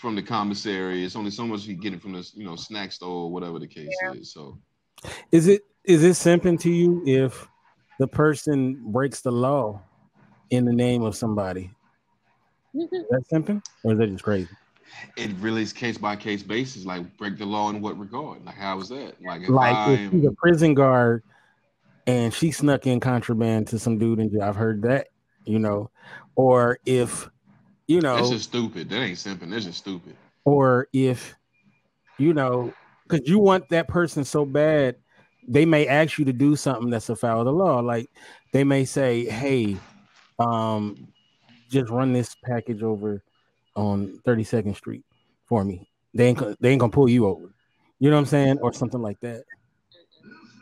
from 0.00 0.14
the 0.14 0.22
commissary. 0.22 1.04
It's 1.04 1.16
only 1.16 1.30
so 1.30 1.46
much 1.46 1.64
he 1.64 1.74
getting 1.74 2.00
from 2.00 2.12
the 2.12 2.28
you 2.34 2.44
know 2.44 2.56
snack 2.56 2.92
store 2.92 3.24
or 3.24 3.32
whatever 3.32 3.58
the 3.58 3.66
case 3.66 3.96
yeah. 4.02 4.12
is. 4.12 4.32
So 4.32 4.58
is 5.32 5.48
it 5.48 5.62
is 5.84 6.02
it 6.02 6.12
simping 6.12 6.60
to 6.60 6.70
you 6.70 7.02
if 7.06 7.48
the 7.98 8.08
person 8.08 8.82
breaks 8.92 9.20
the 9.20 9.32
law 9.32 9.80
in 10.50 10.64
the 10.64 10.72
name 10.72 11.02
of 11.02 11.16
somebody? 11.16 11.70
Mm-hmm. 12.78 12.94
Is 12.94 13.06
that 13.10 13.24
simping 13.32 13.62
or 13.82 13.92
is 13.92 13.98
that 13.98 14.06
just 14.06 14.24
crazy? 14.24 14.48
it 15.16 15.30
really 15.40 15.62
is 15.62 15.72
case 15.72 15.98
by 15.98 16.16
case 16.16 16.42
basis. 16.42 16.84
Like 16.84 17.16
break 17.16 17.38
the 17.38 17.46
law 17.46 17.70
in 17.70 17.80
what 17.80 17.98
regard? 17.98 18.44
Like 18.44 18.56
how 18.56 18.80
is 18.80 18.88
that? 18.88 19.14
Like 19.22 19.42
if 19.42 19.48
like 19.48 19.74
I 19.74 19.92
if 19.92 20.10
she's 20.10 20.24
a 20.24 20.32
prison 20.32 20.74
guard 20.74 21.22
and 22.06 22.32
she 22.32 22.50
snuck 22.50 22.86
in 22.86 23.00
contraband 23.00 23.68
to 23.68 23.78
some 23.78 23.98
dude 23.98 24.18
and. 24.18 24.42
I've 24.42 24.56
heard 24.56 24.82
that, 24.82 25.08
you 25.44 25.58
know, 25.58 25.90
or 26.36 26.78
if 26.84 27.28
you 27.86 28.00
know 28.00 28.16
that's 28.16 28.30
just 28.30 28.44
stupid. 28.44 28.88
That 28.90 29.00
ain't 29.00 29.18
simple. 29.18 29.48
That's 29.48 29.64
just 29.64 29.78
stupid. 29.78 30.14
Or 30.44 30.88
if 30.92 31.34
you 32.18 32.34
know, 32.34 32.72
because 33.06 33.28
you 33.28 33.38
want 33.38 33.68
that 33.70 33.88
person 33.88 34.24
so 34.24 34.44
bad, 34.44 34.96
they 35.46 35.64
may 35.64 35.86
ask 35.86 36.18
you 36.18 36.24
to 36.24 36.32
do 36.32 36.56
something 36.56 36.90
that's 36.90 37.08
a 37.08 37.16
foul 37.16 37.40
of 37.40 37.46
the 37.46 37.52
law. 37.52 37.80
Like 37.80 38.10
they 38.52 38.64
may 38.64 38.84
say, 38.84 39.24
"Hey, 39.24 39.76
um, 40.38 41.08
just 41.68 41.90
run 41.90 42.12
this 42.12 42.34
package 42.44 42.82
over 42.82 43.22
on 43.76 44.20
32nd 44.26 44.76
Street 44.76 45.04
for 45.46 45.64
me. 45.64 45.88
They 46.14 46.26
ain't 46.28 46.60
they 46.60 46.70
ain't 46.70 46.80
gonna 46.80 46.92
pull 46.92 47.08
you 47.08 47.26
over. 47.26 47.52
You 47.98 48.10
know 48.10 48.16
what 48.16 48.20
I'm 48.20 48.26
saying, 48.26 48.58
or 48.60 48.72
something 48.72 49.02
like 49.02 49.20
that. 49.20 49.44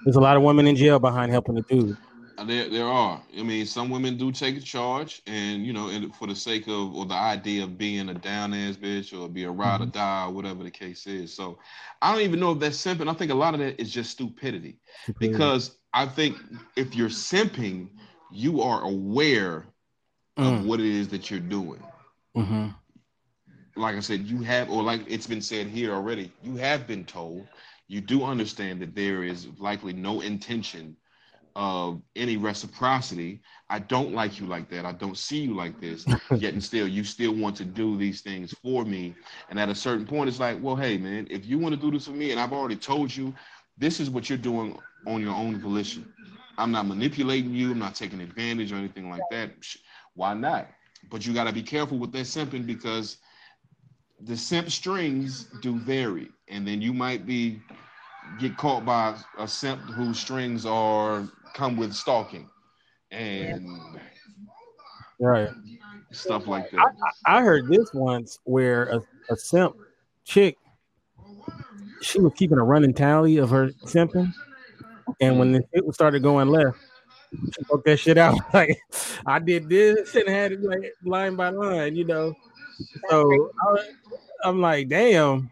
There's 0.04 0.16
a 0.16 0.20
lot 0.20 0.36
of 0.36 0.42
women 0.42 0.66
in 0.66 0.76
jail 0.76 0.98
behind 0.98 1.32
helping 1.32 1.56
the 1.56 1.62
dude. 1.62 1.96
Uh, 2.38 2.44
there, 2.44 2.68
there 2.68 2.84
are. 2.84 3.22
I 3.36 3.42
mean, 3.42 3.64
some 3.66 3.88
women 3.88 4.16
do 4.16 4.30
take 4.30 4.56
a 4.56 4.60
charge, 4.60 5.22
and 5.26 5.64
you 5.64 5.72
know, 5.72 5.88
and 5.88 6.14
for 6.14 6.26
the 6.26 6.34
sake 6.34 6.66
of 6.68 6.94
or 6.94 7.06
the 7.06 7.14
idea 7.14 7.64
of 7.64 7.78
being 7.78 8.08
a 8.10 8.14
down 8.14 8.52
ass 8.52 8.76
bitch 8.76 9.18
or 9.18 9.28
be 9.28 9.44
a 9.44 9.50
ride 9.50 9.80
mm-hmm. 9.80 9.84
or 9.84 9.92
die 9.92 10.26
or 10.26 10.32
whatever 10.32 10.62
the 10.62 10.70
case 10.70 11.06
is. 11.06 11.32
So, 11.32 11.58
I 12.02 12.12
don't 12.12 12.22
even 12.22 12.40
know 12.40 12.52
if 12.52 12.58
that's 12.58 12.76
simping. 12.76 13.08
I 13.08 13.14
think 13.14 13.30
a 13.30 13.34
lot 13.34 13.54
of 13.54 13.60
that 13.60 13.80
is 13.80 13.90
just 13.90 14.10
stupidity, 14.10 14.78
stupidity. 15.02 15.32
because 15.32 15.78
I 15.94 16.06
think 16.06 16.36
if 16.76 16.94
you're 16.94 17.08
simping, 17.08 17.88
you 18.30 18.60
are 18.60 18.82
aware 18.82 19.66
mm. 20.38 20.58
of 20.58 20.66
what 20.66 20.80
it 20.80 20.86
is 20.86 21.08
that 21.08 21.30
you're 21.30 21.40
doing. 21.40 21.82
Mm-hmm 22.36 22.68
like 23.76 23.94
I 23.94 24.00
said, 24.00 24.26
you 24.26 24.40
have, 24.42 24.70
or 24.70 24.82
like 24.82 25.02
it's 25.06 25.26
been 25.26 25.42
said 25.42 25.66
here 25.66 25.92
already, 25.92 26.32
you 26.42 26.56
have 26.56 26.86
been 26.86 27.04
told, 27.04 27.46
you 27.88 28.00
do 28.00 28.24
understand 28.24 28.80
that 28.80 28.94
there 28.94 29.22
is 29.22 29.48
likely 29.58 29.92
no 29.92 30.22
intention 30.22 30.96
of 31.54 32.02
any 32.16 32.36
reciprocity. 32.36 33.40
I 33.70 33.78
don't 33.78 34.12
like 34.12 34.40
you 34.40 34.46
like 34.46 34.68
that. 34.70 34.84
I 34.84 34.92
don't 34.92 35.16
see 35.16 35.40
you 35.40 35.54
like 35.54 35.80
this. 35.80 36.04
Yet 36.36 36.54
and 36.54 36.62
still, 36.62 36.88
you 36.88 37.04
still 37.04 37.34
want 37.34 37.56
to 37.56 37.64
do 37.64 37.96
these 37.96 38.22
things 38.22 38.54
for 38.62 38.84
me. 38.84 39.14
And 39.50 39.60
at 39.60 39.68
a 39.68 39.74
certain 39.74 40.06
point, 40.06 40.28
it's 40.28 40.40
like, 40.40 40.58
well, 40.60 40.76
hey, 40.76 40.98
man, 40.98 41.26
if 41.30 41.46
you 41.46 41.58
want 41.58 41.74
to 41.74 41.80
do 41.80 41.90
this 41.90 42.06
for 42.06 42.12
me, 42.12 42.30
and 42.30 42.40
I've 42.40 42.52
already 42.52 42.76
told 42.76 43.14
you, 43.14 43.34
this 43.78 44.00
is 44.00 44.10
what 44.10 44.28
you're 44.28 44.38
doing 44.38 44.78
on 45.06 45.20
your 45.20 45.34
own 45.34 45.60
volition. 45.60 46.12
I'm 46.58 46.72
not 46.72 46.86
manipulating 46.86 47.54
you. 47.54 47.72
I'm 47.72 47.78
not 47.78 47.94
taking 47.94 48.20
advantage 48.20 48.72
or 48.72 48.76
anything 48.76 49.10
like 49.10 49.22
that. 49.30 49.50
Why 50.16 50.34
not? 50.34 50.68
But 51.10 51.24
you 51.24 51.32
got 51.32 51.44
to 51.44 51.52
be 51.52 51.62
careful 51.62 51.98
with 51.98 52.10
that 52.12 52.26
simping 52.26 52.66
because 52.66 53.18
the 54.20 54.36
simp 54.36 54.70
strings 54.70 55.44
do 55.62 55.78
vary, 55.78 56.30
and 56.48 56.66
then 56.66 56.82
you 56.82 56.92
might 56.92 57.26
be 57.26 57.60
get 58.40 58.56
caught 58.56 58.84
by 58.84 59.16
a 59.38 59.46
simp 59.46 59.80
whose 59.90 60.18
strings 60.18 60.66
are 60.66 61.28
come 61.54 61.76
with 61.76 61.92
stalking, 61.92 62.48
and 63.10 63.70
Right. 65.18 65.48
Stuff 66.12 66.46
like 66.46 66.70
that. 66.70 66.92
I, 67.26 67.38
I 67.38 67.42
heard 67.42 67.68
this 67.68 67.90
once 67.92 68.38
where 68.44 68.84
a, 68.84 69.00
a 69.30 69.36
simp 69.36 69.74
chick, 70.24 70.56
she 72.02 72.20
was 72.20 72.32
keeping 72.36 72.58
a 72.58 72.64
running 72.64 72.94
tally 72.94 73.38
of 73.38 73.50
her 73.50 73.70
simping, 73.84 74.32
and 75.20 75.38
when 75.38 75.52
the 75.52 75.62
shit 75.74 75.84
started 75.94 76.22
going 76.22 76.48
left, 76.48 76.78
broke 77.68 77.84
that 77.84 77.98
shit 77.98 78.18
out. 78.18 78.38
Like 78.54 78.78
I 79.26 79.38
did 79.38 79.68
this 79.68 80.14
and 80.14 80.28
had 80.28 80.52
it 80.52 80.62
like 80.62 80.92
line 81.04 81.36
by 81.36 81.50
line, 81.50 81.96
you 81.96 82.04
know. 82.04 82.34
So 83.08 83.50
I, 84.44 84.48
am 84.48 84.60
like, 84.60 84.88
damn. 84.88 85.50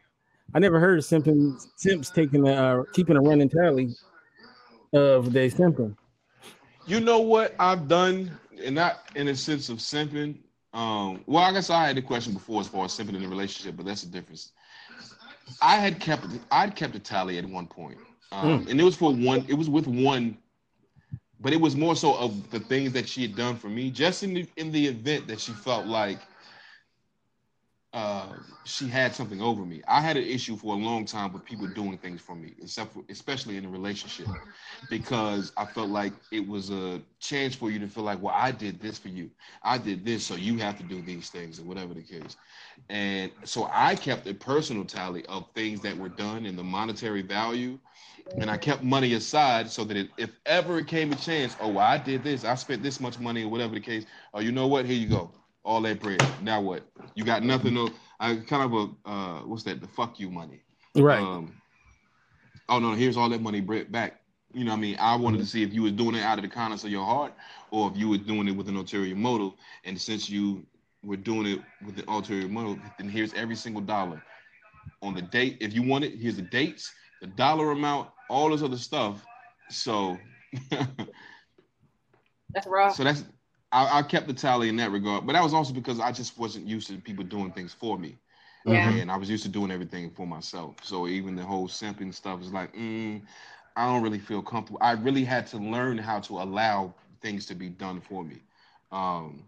I 0.55 0.61
never 0.61 0.78
heard 0.78 0.99
of 0.99 1.05
simping, 1.05 1.61
simps 1.76 2.11
taking 2.11 2.47
a 2.47 2.53
uh, 2.53 2.82
keeping 2.93 3.16
a 3.16 3.20
running 3.20 3.49
tally 3.49 3.95
of 4.93 5.32
their 5.32 5.49
simping. 5.49 5.97
You 6.87 7.01
know 7.01 7.20
what 7.20 7.55
I've 7.59 7.89
done, 7.89 8.30
and 8.62 8.74
not 8.74 9.11
in 9.16 9.28
a 9.28 9.35
sense 9.35 9.68
of 9.68 9.78
simping. 9.78 10.39
Um, 10.72 11.22
well, 11.26 11.43
I 11.43 11.53
guess 11.53 11.70
I 11.70 11.87
had 11.87 11.97
the 11.97 12.03
question 12.03 12.32
before 12.35 12.61
as 12.61 12.68
far 12.68 12.85
as 12.85 12.93
simping 12.93 13.14
in 13.14 13.24
a 13.24 13.28
relationship, 13.28 13.76
but 13.76 13.87
that's 13.87 14.03
the 14.03 14.11
difference. 14.11 14.53
I 15.61 15.76
had 15.76 16.01
kept 16.01 16.26
I'd 16.51 16.76
kept 16.76 16.95
a 16.95 16.99
tally 16.99 17.39
at 17.39 17.45
one 17.45 17.66
point, 17.66 17.99
um, 18.32 18.64
mm. 18.64 18.70
and 18.70 18.80
it 18.80 18.85
was 18.85 18.97
for 18.97 19.12
one. 19.12 19.45
It 19.49 19.55
was 19.55 19.68
with 19.68 19.87
one 19.87 20.39
but 21.45 21.53
it 21.53 21.61
was 21.61 21.76
more 21.76 21.95
so 21.95 22.16
of 22.16 22.51
the 22.51 22.59
things 22.59 22.92
that 22.95 23.07
she 23.07 23.22
had 23.22 23.36
done 23.36 23.57
for 23.57 23.68
me, 23.68 23.90
just 23.90 24.24
in 24.24 24.34
the 24.34 24.49
in 24.57 24.72
the 24.72 24.86
event 24.86 25.28
that 25.28 25.38
she 25.38 25.53
felt 25.53 25.86
like 25.86 26.20
uh, 27.92 28.32
she 28.64 28.88
had 28.88 29.14
something 29.14 29.40
over 29.42 29.64
me. 29.64 29.82
I 29.86 30.01
had 30.01 30.16
an 30.16 30.24
issue 30.24 30.57
for 30.57 30.74
a 30.74 30.78
long 30.78 31.05
time 31.05 31.32
with 31.32 31.45
people 31.45 31.66
doing 31.68 31.99
things 31.99 32.20
for 32.20 32.34
me, 32.34 32.55
except 32.61 32.95
for, 32.95 33.05
especially 33.11 33.57
in 33.59 33.66
a 33.66 33.68
relationship, 33.68 34.26
because 34.88 35.53
I 35.57 35.66
felt 35.66 35.90
like 35.90 36.14
it 36.32 36.49
was 36.49 36.70
a 36.70 37.01
chance 37.20 37.55
for 37.55 37.70
you 37.70 37.78
to 37.78 37.86
feel 37.88 38.05
like, 38.05 38.20
well, 38.22 38.34
I 38.36 38.51
did 38.51 38.80
this 38.80 38.99
for 38.99 39.09
you, 39.09 39.30
I 39.62 39.78
did 39.78 40.05
this, 40.05 40.24
so 40.24 40.34
you 40.34 40.57
have 40.59 40.78
to 40.78 40.82
do 40.82 41.03
these 41.03 41.28
things, 41.28 41.61
or 41.61 41.64
whatever 41.64 41.95
the 41.95 42.03
case. 42.03 42.36
And 42.88 43.30
so 43.45 43.68
I 43.72 43.97
kept 43.97 44.26
a 44.26 44.34
personal 44.34 44.84
tally 44.84 45.26
of 45.26 45.47
things 45.55 45.80
that 45.82 45.97
were 45.97 46.09
done 46.09 46.47
and 46.47 46.59
the 46.59 46.64
monetary 46.64 47.22
value 47.22 47.78
and 48.39 48.51
I 48.51 48.57
kept 48.57 48.83
money 48.83 49.14
aside 49.14 49.70
so 49.70 49.85
that 49.85 49.97
it, 49.97 50.11
if 50.16 50.31
ever 50.47 50.79
it 50.79 50.87
came 50.87 51.12
a 51.12 51.16
chance, 51.16 51.57
oh, 51.61 51.68
well, 51.68 51.87
I 51.87 51.99
did 51.99 52.25
this, 52.25 52.45
I 52.45 52.55
spent 52.55 52.83
this 52.83 53.01
much 53.01 53.18
money, 53.18 53.45
or 53.45 53.49
whatever 53.49 53.75
the 53.75 53.81
case. 53.81 54.07
Oh, 54.33 54.41
you 54.41 54.53
know 54.53 54.66
what? 54.66 54.87
Here 54.87 54.97
you 54.97 55.09
go, 55.09 55.31
all 55.64 55.81
that 55.83 56.01
bread. 56.01 56.25
Now 56.43 56.61
what? 56.61 56.87
You 57.14 57.25
got 57.25 57.43
nothing. 57.43 57.75
No, 57.75 57.91
I 58.20 58.37
kind 58.37 58.62
of 58.62 58.72
a 58.72 59.09
uh, 59.09 59.41
what's 59.41 59.62
that? 59.64 59.81
The 59.81 59.89
fuck 59.89 60.18
you 60.18 60.31
money. 60.31 60.62
Right. 60.97 61.20
Um, 61.20 61.53
oh 62.68 62.79
no, 62.79 62.93
here's 62.93 63.16
all 63.16 63.29
that 63.29 63.43
money 63.43 63.61
bread 63.61 63.93
back. 63.93 64.20
You 64.53 64.64
know, 64.64 64.70
what 64.70 64.79
I 64.79 64.81
mean, 64.81 64.97
I 65.01 65.16
wanted 65.16 65.39
to 65.39 65.47
see 65.47 65.64
if 65.64 65.75
you 65.75 65.83
was 65.83 65.93
doing 65.93 66.14
it 66.14 66.22
out 66.22 66.39
of 66.39 66.43
the 66.43 66.49
kindness 66.49 66.85
of 66.85 66.91
your 66.91 67.05
heart, 67.05 67.33
or 67.70 67.91
if 67.91 67.97
you 67.97 68.09
were 68.09 68.18
doing 68.18 68.47
it 68.47 68.53
with 68.53 68.68
an 68.68 68.77
ulterior 68.77 69.16
motive. 69.16 69.53
And 69.85 70.01
since 70.01 70.31
you 70.31 70.64
were 71.03 71.16
doing 71.16 71.47
it 71.47 71.61
with 71.85 71.99
an 71.99 72.05
ulterior 72.09 72.49
motive, 72.49 72.81
then 72.97 73.09
here's 73.09 73.35
every 73.35 73.57
single 73.57 73.83
dollar 73.83 74.22
on 75.03 75.14
the 75.14 75.22
date. 75.22 75.59
If 75.61 75.75
you 75.75 75.83
want 75.83 76.05
it, 76.05 76.14
here's 76.18 76.37
the 76.37 76.43
dates, 76.43 76.93
the 77.25 77.31
dollar 77.31 77.70
amount, 77.70 78.11
all 78.29 78.51
this 78.51 78.62
other 78.62 78.77
stuff. 78.77 79.25
So 79.70 80.18
that's 82.53 82.66
rough. 82.66 82.95
So 82.95 83.05
that's 83.05 83.25
I, 83.72 84.01
I, 84.01 84.03
kept 84.03 84.27
the 84.27 84.35
tally 84.35 84.68
in 84.68 84.77
that 84.77 84.93
regard, 84.93 85.27
but 85.27 85.33
that 85.33 85.43
was 85.43 85.55
also 85.55 85.72
because 85.72 86.01
I 86.01 86.12
just 86.12 86.39
wasn't 86.39 86.66
used 86.66 86.87
to 86.89 86.99
people 86.99 87.25
doing 87.25 87.51
things 87.51 87.72
for 87.72 87.99
me. 87.99 88.18
Yeah. 88.66 88.91
And 88.91 89.11
I 89.11 89.16
was 89.16 89.31
used 89.31 89.43
to 89.45 89.49
doing 89.49 89.70
everything 89.70 90.11
for 90.11 90.27
myself. 90.27 90.77
So 90.83 91.09
even 91.09 91.35
the 91.35 91.43
whole 91.43 91.66
simping 91.66 92.12
stuff 92.12 92.43
is 92.43 92.53
like, 92.53 92.75
mm, 92.75 93.22
I 93.75 93.87
don't 93.87 94.03
really 94.03 94.18
feel 94.18 94.43
comfortable. 94.43 94.81
I 94.83 94.93
really 94.93 95.25
had 95.25 95.47
to 95.49 95.57
learn 95.57 95.97
how 95.97 96.20
to 96.20 96.35
allow 96.35 96.95
things 97.22 97.47
to 97.47 97.55
be 97.55 97.70
done 97.70 98.03
for 98.03 98.22
me. 98.22 98.43
Um, 98.93 99.45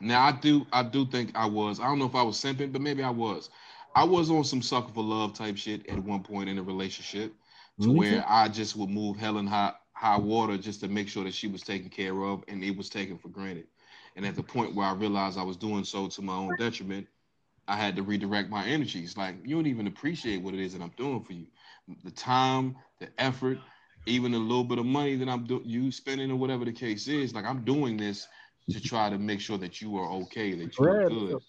now 0.00 0.24
I 0.24 0.32
do 0.32 0.66
I 0.72 0.84
do 0.84 1.04
think 1.04 1.32
I 1.34 1.46
was. 1.46 1.80
I 1.80 1.84
don't 1.84 1.98
know 1.98 2.06
if 2.06 2.14
I 2.14 2.22
was 2.22 2.36
simping, 2.36 2.72
but 2.72 2.80
maybe 2.80 3.02
I 3.02 3.10
was. 3.10 3.50
I 3.94 4.04
was 4.04 4.30
on 4.30 4.44
some 4.44 4.62
sucker 4.62 4.92
for 4.92 5.02
love 5.04 5.34
type 5.34 5.56
shit 5.56 5.88
at 5.88 5.98
one 5.98 6.22
point 6.22 6.48
in 6.48 6.58
a 6.58 6.62
relationship 6.62 7.34
to 7.80 7.92
where 7.92 8.24
I 8.28 8.48
just 8.48 8.76
would 8.76 8.90
move 8.90 9.16
hell 9.16 9.38
and 9.38 9.48
high, 9.48 9.74
high 9.92 10.18
water 10.18 10.56
just 10.56 10.80
to 10.80 10.88
make 10.88 11.08
sure 11.08 11.24
that 11.24 11.34
she 11.34 11.48
was 11.48 11.62
taken 11.62 11.88
care 11.88 12.22
of 12.22 12.44
and 12.48 12.62
it 12.64 12.76
was 12.76 12.88
taken 12.88 13.18
for 13.18 13.28
granted. 13.28 13.66
And 14.16 14.26
at 14.26 14.34
the 14.34 14.42
point 14.42 14.74
where 14.74 14.86
I 14.86 14.92
realized 14.94 15.38
I 15.38 15.42
was 15.42 15.56
doing 15.56 15.84
so 15.84 16.08
to 16.08 16.22
my 16.22 16.34
own 16.34 16.56
detriment, 16.56 17.06
I 17.68 17.76
had 17.76 17.96
to 17.96 18.02
redirect 18.02 18.50
my 18.50 18.66
energies. 18.66 19.16
Like, 19.16 19.36
you 19.44 19.54
don't 19.54 19.66
even 19.66 19.86
appreciate 19.86 20.42
what 20.42 20.54
it 20.54 20.60
is 20.60 20.72
that 20.72 20.82
I'm 20.82 20.92
doing 20.96 21.22
for 21.22 21.32
you. 21.32 21.46
The 22.04 22.10
time, 22.10 22.76
the 22.98 23.08
effort, 23.18 23.58
even 24.06 24.34
a 24.34 24.38
little 24.38 24.64
bit 24.64 24.78
of 24.78 24.86
money 24.86 25.16
that 25.16 25.28
I'm 25.28 25.44
do- 25.44 25.62
you 25.64 25.92
spending 25.92 26.30
or 26.30 26.36
whatever 26.36 26.64
the 26.64 26.72
case 26.72 27.08
is. 27.08 27.34
Like, 27.34 27.44
I'm 27.44 27.64
doing 27.64 27.96
this 27.96 28.26
to 28.70 28.80
try 28.80 29.10
to 29.10 29.18
make 29.18 29.40
sure 29.40 29.58
that 29.58 29.80
you 29.80 29.96
are 29.96 30.10
okay, 30.10 30.54
that 30.54 30.78
you 30.78 30.84
are 30.84 31.08
good. 31.08 31.40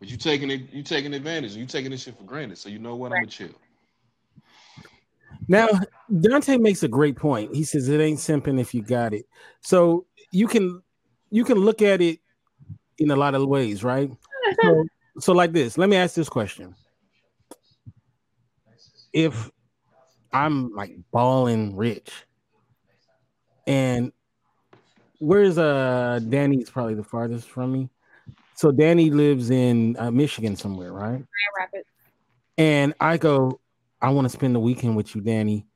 But 0.00 0.08
you 0.08 0.16
taking 0.16 0.50
it, 0.50 0.72
you 0.72 0.82
taking 0.82 1.14
advantage, 1.14 1.54
you 1.54 1.66
taking 1.66 1.90
this 1.90 2.02
shit 2.02 2.16
for 2.16 2.24
granted. 2.24 2.58
So 2.58 2.68
you 2.68 2.78
know 2.78 2.96
what? 2.96 3.12
I'm 3.12 3.18
gonna 3.18 3.26
chill. 3.26 3.50
Now, 5.48 5.68
Dante 6.20 6.56
makes 6.56 6.82
a 6.82 6.88
great 6.88 7.16
point. 7.16 7.54
He 7.54 7.64
says 7.64 7.88
it 7.88 8.00
ain't 8.00 8.18
simping 8.18 8.60
if 8.60 8.74
you 8.74 8.82
got 8.82 9.12
it. 9.12 9.26
So 9.60 10.06
you 10.30 10.46
can 10.46 10.82
you 11.30 11.44
can 11.44 11.58
look 11.58 11.82
at 11.82 12.00
it 12.00 12.20
in 12.98 13.10
a 13.10 13.16
lot 13.16 13.34
of 13.34 13.46
ways, 13.46 13.84
right? 13.84 14.10
so, 14.62 14.84
so 15.18 15.32
like 15.32 15.52
this, 15.52 15.76
let 15.76 15.88
me 15.88 15.96
ask 15.96 16.14
this 16.14 16.28
question. 16.28 16.74
If 19.12 19.50
I'm 20.32 20.72
like 20.74 20.96
balling 21.12 21.76
rich 21.76 22.10
and 23.66 24.12
where's 25.18 25.58
uh 25.58 26.20
Danny's 26.28 26.70
probably 26.70 26.94
the 26.94 27.04
farthest 27.04 27.48
from 27.48 27.72
me. 27.72 27.90
So 28.54 28.70
Danny 28.70 29.10
lives 29.10 29.50
in 29.50 29.96
uh, 29.98 30.10
Michigan 30.10 30.56
somewhere, 30.56 30.92
right? 30.92 31.10
Grand 31.10 31.26
Rapids. 31.58 31.88
And 32.56 32.94
I 33.00 33.16
go, 33.16 33.60
I 34.00 34.10
want 34.10 34.26
to 34.26 34.28
spend 34.28 34.54
the 34.54 34.60
weekend 34.60 34.96
with 34.96 35.14
you, 35.14 35.20
Danny, 35.20 35.66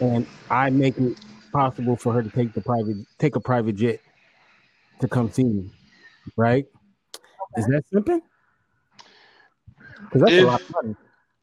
and 0.00 0.26
I 0.50 0.70
make 0.70 0.96
it 0.96 1.18
possible 1.52 1.96
for 1.96 2.14
her 2.14 2.22
to 2.22 2.30
take 2.30 2.54
the 2.54 2.62
private, 2.62 2.96
take 3.18 3.36
a 3.36 3.40
private 3.40 3.76
jet 3.76 4.00
to 5.00 5.08
come 5.08 5.30
see 5.30 5.44
me, 5.44 5.70
right? 6.36 6.64
Okay. 7.14 7.60
Is 7.60 7.66
that 7.66 7.84
simple? 7.92 8.20
Because 10.04 10.22
that's 10.22 10.32
if, 10.32 10.44
a 10.44 10.46
lot 10.46 10.62
of 10.62 10.70
money. 10.70 10.96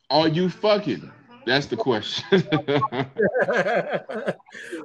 Are 0.09 0.27
you 0.27 0.49
fucking? 0.49 1.11
That's 1.45 1.67
the 1.67 1.77
question. 1.77 2.25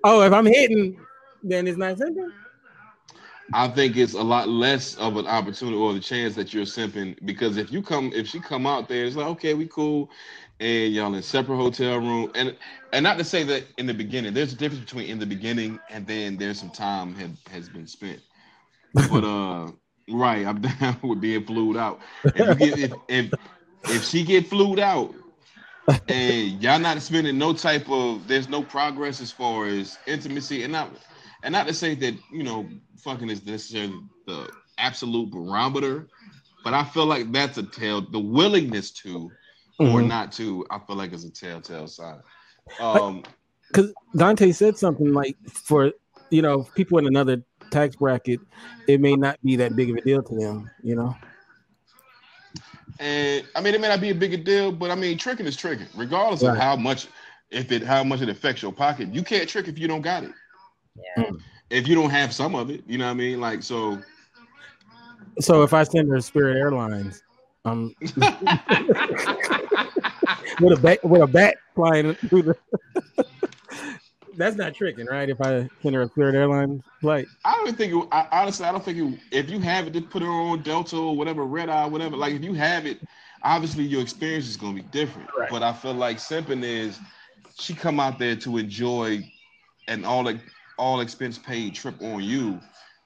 oh, 0.04 0.22
if 0.22 0.32
I'm 0.32 0.46
hitting, 0.46 0.98
then 1.42 1.66
it's 1.66 1.78
not 1.78 1.96
simple. 1.96 2.28
I 3.52 3.68
think 3.68 3.96
it's 3.96 4.14
a 4.14 4.22
lot 4.22 4.48
less 4.48 4.94
of 4.96 5.16
an 5.16 5.26
opportunity 5.26 5.76
or 5.76 5.92
the 5.92 6.00
chance 6.00 6.34
that 6.36 6.54
you're 6.54 6.64
simping 6.64 7.16
because 7.26 7.56
if 7.56 7.70
you 7.70 7.82
come, 7.82 8.10
if 8.14 8.26
she 8.26 8.40
come 8.40 8.66
out 8.66 8.88
there, 8.88 9.04
it's 9.04 9.16
like 9.16 9.26
okay, 9.26 9.54
we 9.54 9.66
cool, 9.66 10.10
and 10.60 10.92
y'all 10.92 11.14
in 11.14 11.22
separate 11.22 11.56
hotel 11.56 11.98
room, 11.98 12.30
and 12.34 12.56
and 12.92 13.02
not 13.02 13.18
to 13.18 13.24
say 13.24 13.42
that 13.44 13.64
in 13.76 13.86
the 13.86 13.94
beginning, 13.94 14.32
there's 14.32 14.52
a 14.52 14.56
difference 14.56 14.84
between 14.84 15.08
in 15.08 15.18
the 15.18 15.26
beginning 15.26 15.78
and 15.90 16.06
then 16.06 16.36
there's 16.36 16.58
some 16.58 16.70
time 16.70 17.14
had, 17.14 17.36
has 17.50 17.68
been 17.68 17.86
spent, 17.86 18.20
but 18.94 19.24
uh, 19.24 19.70
right, 20.10 20.46
I'm 20.46 20.62
down 20.62 20.98
with 21.02 21.20
being 21.20 21.44
flued 21.44 21.76
out. 21.76 22.00
If 22.24 22.58
get 22.58 22.78
if 22.78 22.92
if, 23.08 23.32
if 23.84 24.04
she 24.04 24.24
get 24.24 24.46
flued 24.46 24.78
out, 24.78 25.14
and 26.08 26.62
y'all 26.62 26.78
not 26.78 27.02
spending 27.02 27.36
no 27.36 27.52
type 27.52 27.90
of, 27.90 28.26
there's 28.26 28.48
no 28.48 28.62
progress 28.62 29.20
as 29.20 29.30
far 29.30 29.66
as 29.66 29.98
intimacy, 30.06 30.62
and 30.62 30.72
not 30.72 30.90
and 31.44 31.52
not 31.52 31.68
to 31.68 31.74
say 31.74 31.94
that 31.94 32.14
you 32.32 32.42
know 32.42 32.66
fucking 32.98 33.30
is 33.30 33.46
necessarily 33.46 34.00
the 34.26 34.50
absolute 34.78 35.30
barometer, 35.30 36.08
but 36.64 36.74
I 36.74 36.82
feel 36.82 37.06
like 37.06 37.30
that's 37.30 37.58
a 37.58 37.62
tell. 37.62 38.00
The 38.00 38.18
willingness 38.18 38.90
to 39.02 39.30
mm-hmm. 39.80 39.94
or 39.94 40.02
not 40.02 40.32
to, 40.32 40.66
I 40.70 40.78
feel 40.80 40.96
like 40.96 41.12
is 41.12 41.24
a 41.24 41.30
telltale 41.30 41.86
sign. 41.86 42.20
Um, 42.80 43.22
because 43.68 43.92
Dante 44.16 44.52
said 44.52 44.78
something 44.78 45.12
like 45.12 45.36
for 45.48 45.92
you 46.30 46.42
know 46.42 46.66
people 46.74 46.98
in 46.98 47.06
another 47.06 47.42
tax 47.70 47.94
bracket, 47.96 48.40
it 48.88 49.00
may 49.00 49.14
not 49.14 49.38
be 49.44 49.56
that 49.56 49.76
big 49.76 49.90
of 49.90 49.96
a 49.96 50.00
deal 50.00 50.22
to 50.22 50.34
them, 50.34 50.70
you 50.82 50.96
know. 50.96 51.14
And 53.00 53.44
I 53.54 53.60
mean, 53.60 53.74
it 53.74 53.80
may 53.80 53.88
not 53.88 54.00
be 54.00 54.10
a 54.10 54.14
bigger 54.14 54.36
deal, 54.36 54.72
but 54.72 54.90
I 54.90 54.94
mean, 54.94 55.18
tricking 55.18 55.46
is 55.46 55.56
tricking, 55.56 55.88
regardless 55.94 56.42
right. 56.42 56.52
of 56.52 56.56
how 56.56 56.76
much, 56.76 57.08
if 57.50 57.70
it 57.70 57.82
how 57.82 58.02
much 58.02 58.22
it 58.22 58.30
affects 58.30 58.62
your 58.62 58.72
pocket. 58.72 59.12
You 59.12 59.22
can't 59.22 59.48
trick 59.48 59.68
if 59.68 59.78
you 59.78 59.88
don't 59.88 60.00
got 60.00 60.24
it. 60.24 60.32
Yeah. 60.96 61.24
Mm 61.24 61.40
if 61.70 61.88
you 61.88 61.94
don't 61.94 62.10
have 62.10 62.32
some 62.32 62.54
of 62.54 62.70
it, 62.70 62.84
you 62.86 62.98
know 62.98 63.06
what 63.06 63.12
I 63.12 63.14
mean? 63.14 63.40
Like 63.40 63.62
so. 63.62 64.00
So 65.40 65.62
if 65.62 65.72
I 65.74 65.82
send 65.82 66.08
her 66.10 66.20
Spirit 66.20 66.56
Airlines, 66.56 67.22
um, 67.64 67.94
with 68.00 68.12
a 70.72 70.78
bat 70.80 71.04
with 71.04 71.22
a 71.22 71.26
bat 71.26 71.56
flying 71.74 72.14
through 72.14 72.42
the. 72.42 72.56
That's 74.36 74.56
not 74.56 74.74
tricking, 74.74 75.06
right? 75.06 75.28
If 75.28 75.40
I 75.40 75.68
send 75.80 75.94
her 75.94 76.02
a 76.02 76.08
Spirit 76.08 76.34
Airlines 76.34 76.82
flight, 77.00 77.26
I 77.44 77.54
don't 77.64 77.76
think. 77.76 77.92
It, 77.92 78.08
I, 78.12 78.26
honestly, 78.32 78.66
I 78.66 78.72
don't 78.72 78.84
think 78.84 78.98
it, 78.98 79.20
if 79.30 79.50
you 79.50 79.60
have 79.60 79.86
it, 79.86 79.92
to 79.94 80.00
put 80.00 80.22
her 80.22 80.28
on 80.28 80.62
Delta 80.62 80.96
or 80.96 81.16
whatever, 81.16 81.44
Red 81.44 81.68
Eye, 81.68 81.86
whatever. 81.86 82.16
Like 82.16 82.34
if 82.34 82.42
you 82.42 82.54
have 82.54 82.86
it, 82.86 83.00
obviously 83.42 83.84
your 83.84 84.02
experience 84.02 84.48
is 84.48 84.56
going 84.56 84.76
to 84.76 84.82
be 84.82 84.88
different. 84.90 85.28
Right. 85.36 85.50
But 85.50 85.62
I 85.62 85.72
feel 85.72 85.94
like 85.94 86.18
simping 86.18 86.64
is 86.64 86.98
she 87.58 87.74
come 87.74 88.00
out 88.00 88.18
there 88.18 88.34
to 88.36 88.58
enjoy 88.58 89.20
and 89.86 90.04
all 90.04 90.24
the 90.24 90.40
all 90.78 91.00
expense 91.00 91.38
paid 91.38 91.74
trip 91.74 92.00
on 92.02 92.22
you 92.22 92.60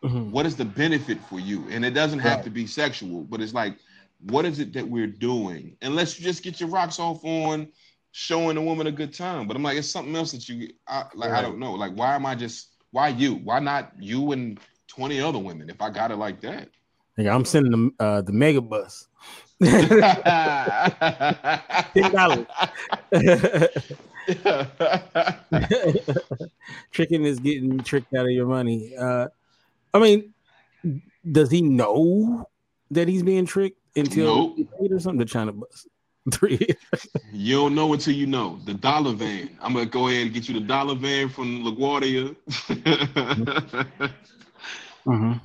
mm-hmm. 0.05 0.31
what 0.31 0.47
is 0.47 0.57
the 0.57 0.65
benefit 0.65 1.19
for 1.29 1.41
you? 1.41 1.67
And 1.71 1.85
it 1.85 1.93
doesn't 1.93 2.19
have 2.21 2.37
right. 2.37 2.45
to 2.45 2.51
be 2.51 2.67
sexual, 2.67 3.25
but 3.25 3.41
it's 3.41 3.55
like, 3.55 3.77
what 4.21 4.45
is 4.45 4.59
it 4.59 4.73
that 4.73 4.89
we're 4.89 5.07
doing? 5.07 5.77
Unless 5.83 6.19
you 6.19 6.25
just 6.25 6.43
get 6.43 6.61
your 6.61 6.69
rocks 6.69 6.99
off 6.99 7.25
on 7.25 7.69
showing 8.13 8.57
a 8.57 8.63
woman 8.63 8.87
a 8.87 8.93
good 8.93 9.15
time. 9.15 9.47
But 9.47 9.57
I'm 9.57 9.63
like, 9.63 9.77
it's 9.77 9.89
something 9.89 10.15
else 10.15 10.33
that 10.33 10.49
you 10.49 10.71
I, 10.89 11.05
like. 11.15 11.31
Right. 11.31 11.39
I 11.39 11.43
don't 11.43 11.59
know. 11.59 11.75
Like, 11.75 11.93
why 11.93 12.15
am 12.15 12.27
I 12.27 12.35
just? 12.35 12.75
Why 12.91 13.09
you? 13.09 13.35
Why 13.35 13.61
not 13.61 13.93
you 13.99 14.33
and 14.33 14.59
twenty 14.89 15.21
other 15.21 15.39
women? 15.39 15.71
If 15.71 15.81
I 15.81 15.91
got 15.91 16.11
it 16.11 16.17
like 16.17 16.41
that, 16.41 16.69
yeah, 17.17 17.35
I'm 17.35 17.45
sending 17.45 17.71
the 17.99 18.05
uh, 18.05 18.21
the 18.23 18.33
mega 18.33 18.61
bus. 18.61 19.07
Ten 19.63 20.01
dollars. 22.13 22.47
Tricking 26.93 27.25
is 27.25 27.41
getting 27.41 27.79
tricked 27.81 28.15
out 28.15 28.27
of 28.27 28.31
your 28.31 28.47
money. 28.47 28.95
Uh, 28.97 29.27
I 29.93 29.99
mean, 29.99 30.33
does 31.31 31.51
he 31.51 31.61
know 31.63 32.49
that 32.91 33.09
he's 33.09 33.23
being 33.23 33.47
tricked 33.47 33.79
until 33.97 34.55
nope. 34.57 34.69
or 34.91 35.01
something? 35.01 35.19
The 35.19 35.25
China 35.25 35.53
bus. 35.53 35.87
Three. 36.33 36.59
you 37.33 37.57
don't 37.57 37.75
know 37.75 37.93
until 37.95 38.15
you 38.15 38.27
know. 38.27 38.59
The 38.67 38.75
dollar 38.75 39.13
van. 39.13 39.57
I'm 39.63 39.73
gonna 39.73 39.87
go 39.87 40.09
ahead 40.09 40.27
and 40.27 40.35
get 40.35 40.47
you 40.49 40.61
the 40.61 40.67
dollar 40.67 40.95
van 40.95 41.31
from 41.31 41.65
LaGuardia. 41.65 42.37
mm-hmm. 45.07 45.33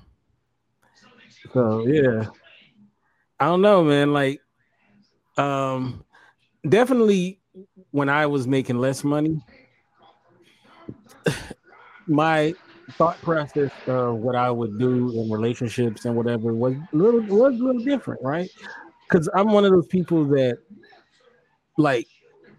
So 1.53 1.87
yeah. 1.87 2.25
I 3.39 3.45
don't 3.45 3.61
know, 3.61 3.83
man. 3.83 4.13
Like, 4.13 4.41
um, 5.37 6.03
definitely 6.67 7.39
when 7.91 8.09
I 8.09 8.25
was 8.25 8.47
making 8.47 8.79
less 8.79 9.03
money, 9.03 9.41
my 12.07 12.53
thought 12.93 13.21
process 13.21 13.71
of 13.87 14.17
what 14.17 14.35
I 14.35 14.51
would 14.51 14.77
do 14.77 15.11
in 15.19 15.31
relationships 15.31 16.05
and 16.05 16.15
whatever 16.15 16.53
was 16.53 16.75
a 16.75 16.95
little 16.95 17.21
was 17.21 17.59
a 17.59 17.63
little 17.63 17.83
different, 17.83 18.21
right? 18.21 18.49
Because 19.07 19.29
I'm 19.35 19.51
one 19.51 19.65
of 19.65 19.71
those 19.71 19.87
people 19.87 20.25
that 20.25 20.57
like 21.77 22.07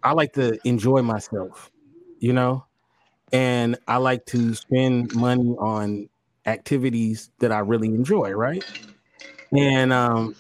I 0.02 0.12
like 0.12 0.32
to 0.34 0.58
enjoy 0.66 1.02
myself, 1.02 1.70
you 2.18 2.32
know, 2.32 2.64
and 3.32 3.76
I 3.88 3.96
like 3.98 4.26
to 4.26 4.54
spend 4.54 5.14
money 5.14 5.54
on 5.58 6.08
activities 6.46 7.30
that 7.38 7.52
I 7.52 7.60
really 7.60 7.88
enjoy, 7.88 8.32
right? 8.32 8.64
And 9.52 9.92
um, 9.92 10.34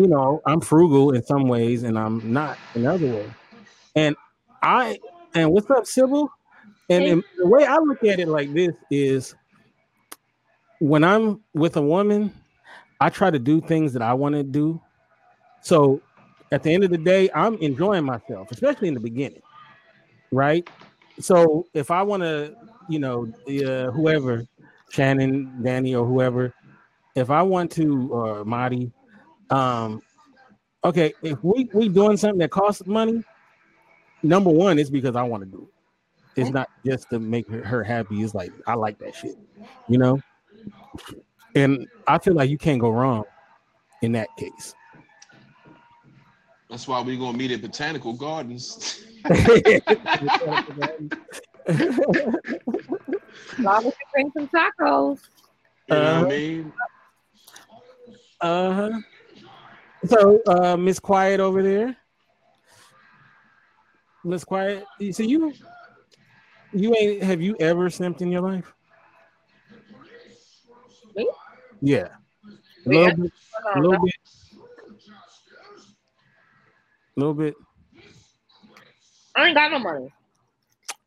you 0.00 0.06
know, 0.06 0.40
I'm 0.46 0.62
frugal 0.62 1.10
in 1.10 1.22
some 1.22 1.46
ways 1.46 1.82
and 1.82 1.98
I'm 1.98 2.32
not 2.32 2.56
in 2.74 2.86
other 2.86 3.06
ways. 3.06 3.30
And 3.94 4.16
I 4.62 4.98
and 5.34 5.52
what's 5.52 5.70
up, 5.70 5.86
Sybil? 5.86 6.32
And, 6.88 7.04
and 7.04 7.24
the 7.36 7.46
way 7.46 7.66
I 7.66 7.76
look 7.76 8.02
at 8.04 8.18
it 8.18 8.26
like 8.26 8.52
this 8.54 8.72
is 8.90 9.34
when 10.78 11.04
I'm 11.04 11.42
with 11.52 11.76
a 11.76 11.82
woman, 11.82 12.32
I 12.98 13.10
try 13.10 13.30
to 13.30 13.38
do 13.38 13.60
things 13.60 13.92
that 13.92 14.00
I 14.00 14.14
want 14.14 14.36
to 14.36 14.42
do. 14.42 14.80
So 15.60 16.00
at 16.50 16.62
the 16.62 16.72
end 16.72 16.82
of 16.82 16.90
the 16.90 16.98
day, 16.98 17.28
I'm 17.34 17.56
enjoying 17.56 18.04
myself, 18.04 18.50
especially 18.50 18.88
in 18.88 18.94
the 18.94 19.00
beginning, 19.00 19.42
right? 20.32 20.66
So 21.18 21.66
if 21.74 21.90
I 21.90 22.02
want 22.02 22.22
to, 22.22 22.56
you 22.88 23.00
know, 23.00 23.30
uh, 23.46 23.90
whoever, 23.90 24.46
Shannon, 24.88 25.62
Danny, 25.62 25.94
or 25.94 26.06
whoever, 26.06 26.54
if 27.14 27.28
I 27.28 27.42
want 27.42 27.70
to, 27.72 28.10
or 28.10 28.44
Marty, 28.46 28.92
um, 29.50 30.02
okay, 30.84 31.12
if 31.22 31.42
we 31.42 31.68
we 31.72 31.88
doing 31.88 32.16
something 32.16 32.38
that 32.38 32.50
costs 32.50 32.86
money, 32.86 33.22
number 34.22 34.50
one 34.50 34.78
is 34.78 34.90
because 34.90 35.16
I 35.16 35.22
want 35.22 35.42
to 35.42 35.48
do 35.48 35.68
it. 35.68 36.40
It's 36.40 36.50
not 36.50 36.68
just 36.86 37.10
to 37.10 37.18
make 37.18 37.48
her 37.50 37.82
happy. 37.82 38.22
It's 38.22 38.34
like 38.34 38.52
I 38.66 38.74
like 38.74 38.98
that 39.00 39.14
shit, 39.14 39.36
you 39.88 39.98
know. 39.98 40.20
And 41.54 41.86
I 42.06 42.18
feel 42.18 42.34
like 42.34 42.48
you 42.50 42.58
can't 42.58 42.80
go 42.80 42.90
wrong 42.90 43.24
in 44.02 44.12
that 44.12 44.28
case. 44.38 44.74
That's 46.70 46.86
why 46.86 47.00
we're 47.00 47.18
gonna 47.18 47.36
meet 47.36 47.50
at 47.50 47.62
Botanical 47.62 48.12
Gardens. 48.12 49.04
Long 53.58 53.86
as 53.86 53.92
bring 54.12 54.30
some 54.36 54.48
tacos. 54.48 55.18
You 55.88 55.96
know 55.96 56.22
what 56.22 56.32
I 56.32 56.36
mean? 56.36 56.72
Uh 58.40 58.74
huh. 58.74 59.00
So, 60.06 60.40
uh, 60.46 60.76
Miss 60.76 60.98
Quiet 60.98 61.40
over 61.40 61.62
there. 61.62 61.96
Miss 64.24 64.44
Quiet. 64.44 64.84
So 65.12 65.22
you, 65.22 65.52
you 66.72 66.94
ain't. 66.94 67.22
Have 67.22 67.40
you 67.40 67.56
ever 67.60 67.88
simped 67.88 68.20
in 68.20 68.30
your 68.30 68.42
life? 68.42 68.72
Me? 71.16 71.28
Yeah. 71.80 72.08
A 72.86 72.88
little 72.88 73.02
yeah. 73.02 73.14
bit. 73.14 73.32
A 73.74 73.80
little 73.80 74.04
bit. 74.04 74.14
A 77.16 77.20
little 77.20 77.34
bit. 77.34 77.54
I 79.36 79.46
ain't 79.46 79.54
got 79.54 79.70
no 79.70 79.78
money. 79.78 80.12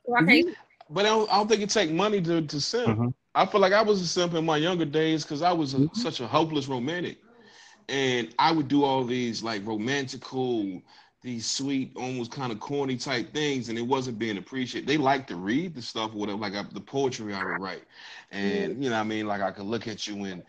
So 0.05 0.15
I 0.15 0.43
but 0.89 1.05
I 1.05 1.09
don't, 1.09 1.31
I 1.31 1.37
don't, 1.37 1.47
think 1.47 1.61
it 1.61 1.69
take 1.69 1.91
money 1.91 2.21
to 2.21 2.41
to 2.41 2.61
simp. 2.61 2.89
Mm-hmm. 2.89 3.07
I 3.35 3.45
feel 3.45 3.61
like 3.61 3.73
I 3.73 3.81
was 3.81 4.01
a 4.01 4.07
simp 4.07 4.33
in 4.33 4.45
my 4.45 4.57
younger 4.57 4.85
days 4.85 5.23
because 5.23 5.41
I 5.41 5.51
was 5.51 5.73
a, 5.73 5.77
mm-hmm. 5.77 5.99
such 5.99 6.19
a 6.19 6.27
hopeless 6.27 6.67
romantic, 6.67 7.17
and 7.89 8.33
I 8.39 8.51
would 8.51 8.67
do 8.67 8.83
all 8.83 9.03
these 9.03 9.43
like 9.43 9.65
romantical, 9.65 10.81
these 11.21 11.49
sweet, 11.49 11.91
almost 11.95 12.31
kind 12.31 12.51
of 12.51 12.59
corny 12.59 12.97
type 12.97 13.33
things, 13.33 13.69
and 13.69 13.77
it 13.77 13.83
wasn't 13.83 14.19
being 14.19 14.37
appreciated. 14.37 14.87
They 14.87 14.97
like 14.97 15.27
to 15.27 15.35
read 15.35 15.75
the 15.75 15.81
stuff, 15.81 16.13
whatever, 16.13 16.39
like 16.39 16.55
I, 16.55 16.63
the 16.71 16.81
poetry 16.81 17.33
I 17.33 17.43
would 17.43 17.61
write, 17.61 17.83
and 18.31 18.83
you 18.83 18.89
know, 18.89 18.97
I 18.97 19.03
mean, 19.03 19.27
like 19.27 19.41
I 19.41 19.51
could 19.51 19.65
look 19.65 19.87
at 19.87 20.07
you 20.07 20.25
and 20.25 20.43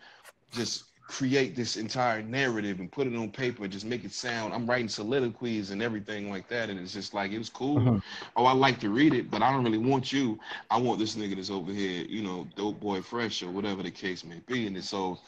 just 0.51 0.85
create 1.07 1.55
this 1.55 1.77
entire 1.77 2.23
narrative 2.23 2.79
and 2.79 2.91
put 2.91 3.05
it 3.05 3.15
on 3.15 3.29
paper, 3.29 3.67
just 3.67 3.85
make 3.85 4.03
it 4.03 4.11
sound. 4.11 4.53
I'm 4.53 4.65
writing 4.67 4.89
soliloquies 4.89 5.69
and 5.69 5.81
everything 5.81 6.31
like 6.31 6.47
that, 6.49 6.69
and 6.69 6.79
it's 6.79 6.93
just 6.93 7.13
like 7.13 7.31
it 7.31 7.37
was 7.37 7.49
cool. 7.49 7.77
Uh-huh. 7.77 7.99
Oh, 8.35 8.45
I 8.45 8.53
like 8.53 8.79
to 8.79 8.89
read 8.89 9.13
it, 9.13 9.29
but 9.29 9.43
I 9.43 9.51
don't 9.51 9.63
really 9.63 9.77
want 9.77 10.11
you. 10.11 10.39
I 10.71 10.79
want 10.79 10.99
this 10.99 11.15
nigga 11.15 11.35
that's 11.35 11.51
over 11.51 11.71
here, 11.71 12.05
you 12.09 12.23
know, 12.23 12.47
dope 12.55 12.79
boy 12.79 13.01
fresh 13.01 13.43
or 13.43 13.51
whatever 13.51 13.83
the 13.83 13.91
case 13.91 14.23
may 14.23 14.41
be. 14.47 14.65
And 14.65 14.83
so, 14.83 15.19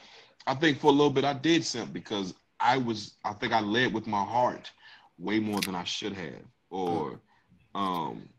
I 0.45 0.53
think 0.53 0.79
for 0.79 0.88
a 0.88 0.91
little 0.91 1.09
bit 1.09 1.25
I 1.25 1.33
did 1.33 1.65
simp 1.65 1.91
because 1.93 2.33
I 2.59 2.77
was, 2.77 3.15
I 3.23 3.33
think 3.33 3.53
I 3.53 3.59
led 3.59 3.93
with 3.93 4.07
my 4.07 4.23
heart 4.23 4.71
way 5.17 5.39
more 5.39 5.61
than 5.61 5.75
I 5.75 5.83
should 5.83 6.13
have, 6.13 6.43
or, 6.69 7.19
um, 7.75 8.29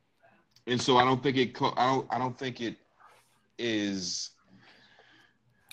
and 0.66 0.80
so 0.80 0.96
I 0.98 1.04
don't 1.04 1.22
think 1.22 1.36
it. 1.36 1.56
I 1.76 1.86
don't. 1.86 2.06
I 2.10 2.18
don't 2.18 2.38
think 2.38 2.60
it 2.60 2.76
is 3.58 4.30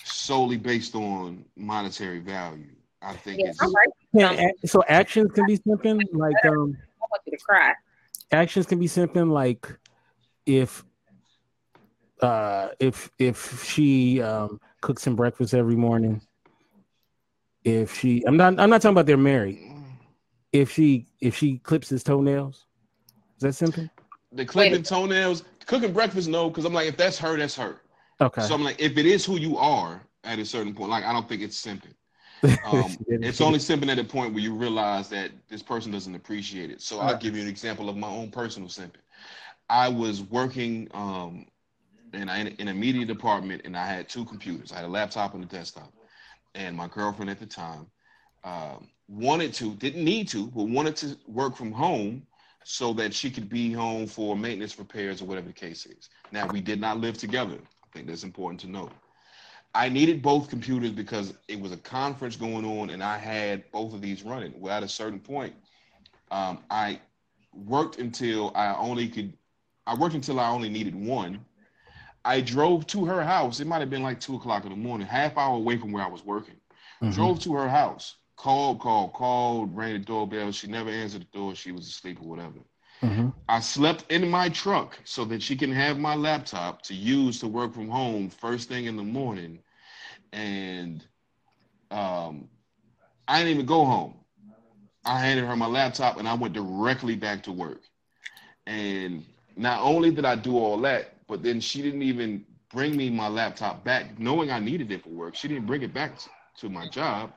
solely 0.02 0.56
based 0.56 0.94
on 0.94 1.44
monetary 1.56 2.20
value. 2.20 2.70
I 3.02 3.12
think 3.12 3.40
yeah, 3.40 3.50
it's 3.50 3.74
yeah, 4.12 4.48
so 4.64 4.82
actions 4.88 5.32
can 5.32 5.46
be 5.46 5.58
simping 5.58 6.02
like 6.12 6.44
um 6.46 6.76
I 7.02 7.06
want 7.10 7.22
you 7.26 7.32
to 7.32 7.44
cry. 7.44 7.74
Actions 8.32 8.66
can 8.66 8.78
be 8.78 8.86
simping 8.86 9.30
like 9.30 9.68
if 10.46 10.84
uh 12.22 12.68
if 12.80 13.10
if 13.18 13.64
she 13.64 14.22
um 14.22 14.60
cooks 14.80 15.06
him 15.06 15.16
breakfast 15.16 15.54
every 15.54 15.76
morning. 15.76 16.20
If 17.64 17.98
she 17.98 18.22
I'm 18.26 18.36
not 18.36 18.58
I'm 18.60 18.70
not 18.70 18.82
talking 18.82 18.94
about 18.94 19.06
they're 19.06 19.16
married. 19.16 19.58
If 20.52 20.72
she 20.72 21.06
if 21.20 21.36
she 21.36 21.58
clips 21.58 21.88
his 21.88 22.02
toenails, 22.02 22.66
is 23.36 23.42
that 23.42 23.54
simple? 23.54 23.88
The 24.32 24.44
clipping 24.44 24.82
toenails, 24.82 25.44
cooking 25.66 25.92
breakfast, 25.92 26.28
no, 26.28 26.48
because 26.48 26.64
I'm 26.64 26.72
like, 26.72 26.88
if 26.88 26.96
that's 26.96 27.18
her, 27.18 27.36
that's 27.36 27.56
her. 27.56 27.80
Okay. 28.20 28.42
So 28.42 28.54
I'm 28.54 28.62
like, 28.62 28.80
if 28.80 28.96
it 28.96 29.06
is 29.06 29.24
who 29.24 29.36
you 29.36 29.56
are 29.56 30.00
at 30.24 30.38
a 30.38 30.44
certain 30.44 30.74
point, 30.74 30.90
like 30.90 31.04
I 31.04 31.12
don't 31.12 31.28
think 31.28 31.42
it's 31.42 31.60
simping. 31.60 31.94
Um, 32.64 32.96
it's 33.08 33.40
only 33.40 33.58
simping 33.58 33.90
at 33.90 33.98
a 33.98 34.04
point 34.04 34.34
where 34.34 34.42
you 34.42 34.54
realize 34.54 35.08
that 35.08 35.30
this 35.48 35.62
person 35.62 35.90
doesn't 35.90 36.14
appreciate 36.14 36.70
it. 36.70 36.80
So 36.80 37.00
I'll 37.00 37.16
give 37.16 37.34
you 37.36 37.42
an 37.42 37.48
example 37.48 37.88
of 37.88 37.96
my 37.96 38.08
own 38.08 38.30
personal 38.30 38.68
simping. 38.68 39.02
I 39.68 39.88
was 39.88 40.22
working 40.22 40.88
um, 40.92 41.46
in, 42.12 42.28
a, 42.28 42.54
in 42.58 42.68
a 42.68 42.74
media 42.74 43.04
department 43.04 43.62
and 43.64 43.76
I 43.76 43.86
had 43.86 44.08
two 44.08 44.24
computers. 44.24 44.72
I 44.72 44.76
had 44.76 44.84
a 44.84 44.88
laptop 44.88 45.34
and 45.34 45.44
a 45.44 45.46
desktop. 45.46 45.92
And 46.54 46.76
my 46.76 46.88
girlfriend 46.88 47.30
at 47.30 47.38
the 47.38 47.46
time 47.46 47.86
um, 48.44 48.88
wanted 49.08 49.52
to, 49.54 49.74
didn't 49.74 50.04
need 50.04 50.28
to, 50.28 50.46
but 50.48 50.64
wanted 50.64 50.96
to 50.96 51.16
work 51.26 51.56
from 51.56 51.72
home 51.72 52.26
so 52.64 52.92
that 52.94 53.14
she 53.14 53.30
could 53.30 53.48
be 53.48 53.72
home 53.72 54.06
for 54.06 54.36
maintenance 54.36 54.78
repairs 54.78 55.22
or 55.22 55.26
whatever 55.26 55.46
the 55.46 55.52
case 55.52 55.86
is. 55.86 56.08
Now, 56.32 56.46
we 56.48 56.60
did 56.60 56.80
not 56.80 56.98
live 56.98 57.16
together 57.18 57.58
I 57.96 57.98
think 57.98 58.08
that's 58.08 58.24
important 58.24 58.60
to 58.60 58.66
note. 58.68 58.92
I 59.74 59.88
needed 59.88 60.22
both 60.22 60.48
computers 60.48 60.90
because 60.90 61.34
it 61.48 61.60
was 61.60 61.72
a 61.72 61.76
conference 61.76 62.36
going 62.36 62.64
on 62.64 62.90
and 62.90 63.02
I 63.02 63.18
had 63.18 63.70
both 63.72 63.94
of 63.94 64.00
these 64.00 64.22
running. 64.22 64.52
Well, 64.58 64.74
at 64.74 64.82
a 64.82 64.88
certain 64.88 65.20
point, 65.20 65.54
um, 66.30 66.58
I 66.70 67.00
worked 67.52 67.98
until 67.98 68.52
I 68.54 68.74
only 68.74 69.08
could, 69.08 69.32
I 69.86 69.94
worked 69.94 70.14
until 70.14 70.40
I 70.40 70.48
only 70.48 70.68
needed 70.68 70.94
one. 70.94 71.44
I 72.26 72.40
drove 72.40 72.86
to 72.88 73.06
her 73.06 73.24
house. 73.24 73.60
It 73.60 73.66
might 73.66 73.80
have 73.80 73.90
been 73.90 74.02
like 74.02 74.20
two 74.20 74.36
o'clock 74.36 74.64
in 74.64 74.70
the 74.70 74.76
morning, 74.76 75.06
half 75.06 75.38
hour 75.38 75.56
away 75.56 75.78
from 75.78 75.92
where 75.92 76.04
I 76.04 76.08
was 76.08 76.24
working. 76.24 76.56
Mm-hmm. 77.02 77.12
Drove 77.12 77.40
to 77.40 77.54
her 77.54 77.68
house, 77.68 78.16
called, 78.36 78.80
called, 78.80 79.14
called, 79.14 79.76
rang 79.76 79.94
the 79.94 80.00
doorbell. 80.00 80.52
She 80.52 80.68
never 80.68 80.90
answered 80.90 81.22
the 81.22 81.38
door. 81.38 81.54
She 81.54 81.72
was 81.72 81.86
asleep 81.88 82.20
or 82.22 82.28
whatever. 82.28 82.60
Mm-hmm. 83.02 83.28
I 83.48 83.60
slept 83.60 84.10
in 84.10 84.28
my 84.30 84.48
truck 84.50 84.98
so 85.04 85.24
that 85.26 85.42
she 85.42 85.56
can 85.56 85.72
have 85.72 85.98
my 85.98 86.14
laptop 86.14 86.82
to 86.82 86.94
use 86.94 87.40
to 87.40 87.48
work 87.48 87.74
from 87.74 87.88
home 87.88 88.30
first 88.30 88.68
thing 88.68 88.86
in 88.86 88.96
the 88.96 89.04
morning. 89.04 89.60
and 90.32 91.06
um, 91.90 92.48
I 93.28 93.38
didn't 93.38 93.54
even 93.54 93.66
go 93.66 93.84
home. 93.84 94.14
I 95.04 95.20
handed 95.20 95.46
her 95.46 95.56
my 95.56 95.66
laptop 95.66 96.18
and 96.18 96.28
I 96.28 96.34
went 96.34 96.54
directly 96.54 97.16
back 97.16 97.44
to 97.44 97.52
work. 97.52 97.82
And 98.66 99.24
not 99.56 99.80
only 99.82 100.10
did 100.10 100.24
I 100.24 100.36
do 100.36 100.58
all 100.58 100.78
that, 100.82 101.15
but 101.28 101.42
then 101.42 101.60
she 101.60 101.82
didn't 101.82 102.02
even 102.02 102.44
bring 102.72 102.96
me 102.96 103.10
my 103.10 103.28
laptop 103.28 103.84
back, 103.84 104.18
knowing 104.18 104.50
I 104.50 104.58
needed 104.58 104.90
it 104.92 105.02
for 105.04 105.10
work. 105.10 105.34
She 105.34 105.48
didn't 105.48 105.66
bring 105.66 105.82
it 105.82 105.94
back 105.94 106.12
to 106.58 106.68
my 106.68 106.88
job. 106.88 107.32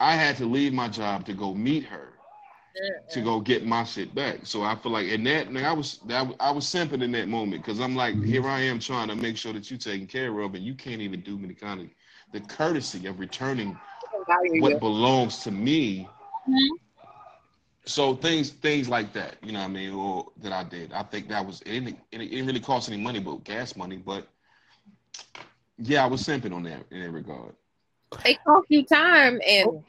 I 0.00 0.14
had 0.14 0.36
to 0.38 0.46
leave 0.46 0.72
my 0.72 0.88
job 0.88 1.24
to 1.26 1.32
go 1.34 1.54
meet 1.54 1.84
her 1.84 2.12
to 3.10 3.20
go 3.20 3.40
get 3.40 3.66
my 3.66 3.84
shit 3.84 4.14
back. 4.14 4.40
So 4.44 4.62
I 4.62 4.74
feel 4.76 4.92
like 4.92 5.08
in 5.08 5.24
that, 5.24 5.52
like 5.52 5.64
I 5.64 5.72
was 5.72 5.98
that 6.06 6.26
I 6.40 6.50
was 6.50 6.64
simping 6.66 7.02
in 7.02 7.12
that 7.12 7.28
moment 7.28 7.62
because 7.62 7.80
I'm 7.80 7.94
like, 7.94 8.22
here 8.22 8.46
I 8.48 8.60
am 8.60 8.78
trying 8.78 9.08
to 9.08 9.16
make 9.16 9.36
sure 9.36 9.52
that 9.52 9.70
you're 9.70 9.78
taken 9.78 10.06
care 10.06 10.40
of, 10.40 10.54
and 10.54 10.64
you 10.64 10.74
can't 10.74 11.00
even 11.02 11.20
do 11.20 11.38
me 11.38 11.48
the 11.48 11.54
kind 11.54 11.80
of 11.80 11.88
the 12.32 12.40
courtesy 12.40 13.06
of 13.06 13.20
returning 13.20 13.78
what 14.60 14.80
belongs 14.80 15.38
to 15.44 15.50
me. 15.50 16.08
Mm-hmm. 16.48 16.76
So 17.84 18.14
things 18.14 18.50
things 18.50 18.88
like 18.88 19.12
that, 19.14 19.36
you 19.42 19.52
know 19.52 19.58
what 19.58 19.64
I 19.64 19.68
mean, 19.68 19.92
or 19.92 20.26
that 20.42 20.52
I 20.52 20.62
did. 20.62 20.92
I 20.92 21.02
think 21.02 21.28
that 21.28 21.44
was 21.44 21.60
it 21.62 21.72
didn't, 21.72 21.98
it 22.12 22.18
didn't 22.18 22.46
really 22.46 22.60
cost 22.60 22.88
any 22.88 23.02
money, 23.02 23.18
but 23.18 23.42
gas 23.42 23.74
money. 23.74 23.96
But 23.96 24.28
yeah, 25.78 26.04
I 26.04 26.06
was 26.06 26.22
simping 26.22 26.54
on 26.54 26.62
that 26.64 26.84
in 26.90 27.02
that 27.02 27.10
regard. 27.10 27.54
It 28.24 28.38
cost 28.44 28.66
you 28.68 28.84
time 28.84 29.40
and 29.46 29.82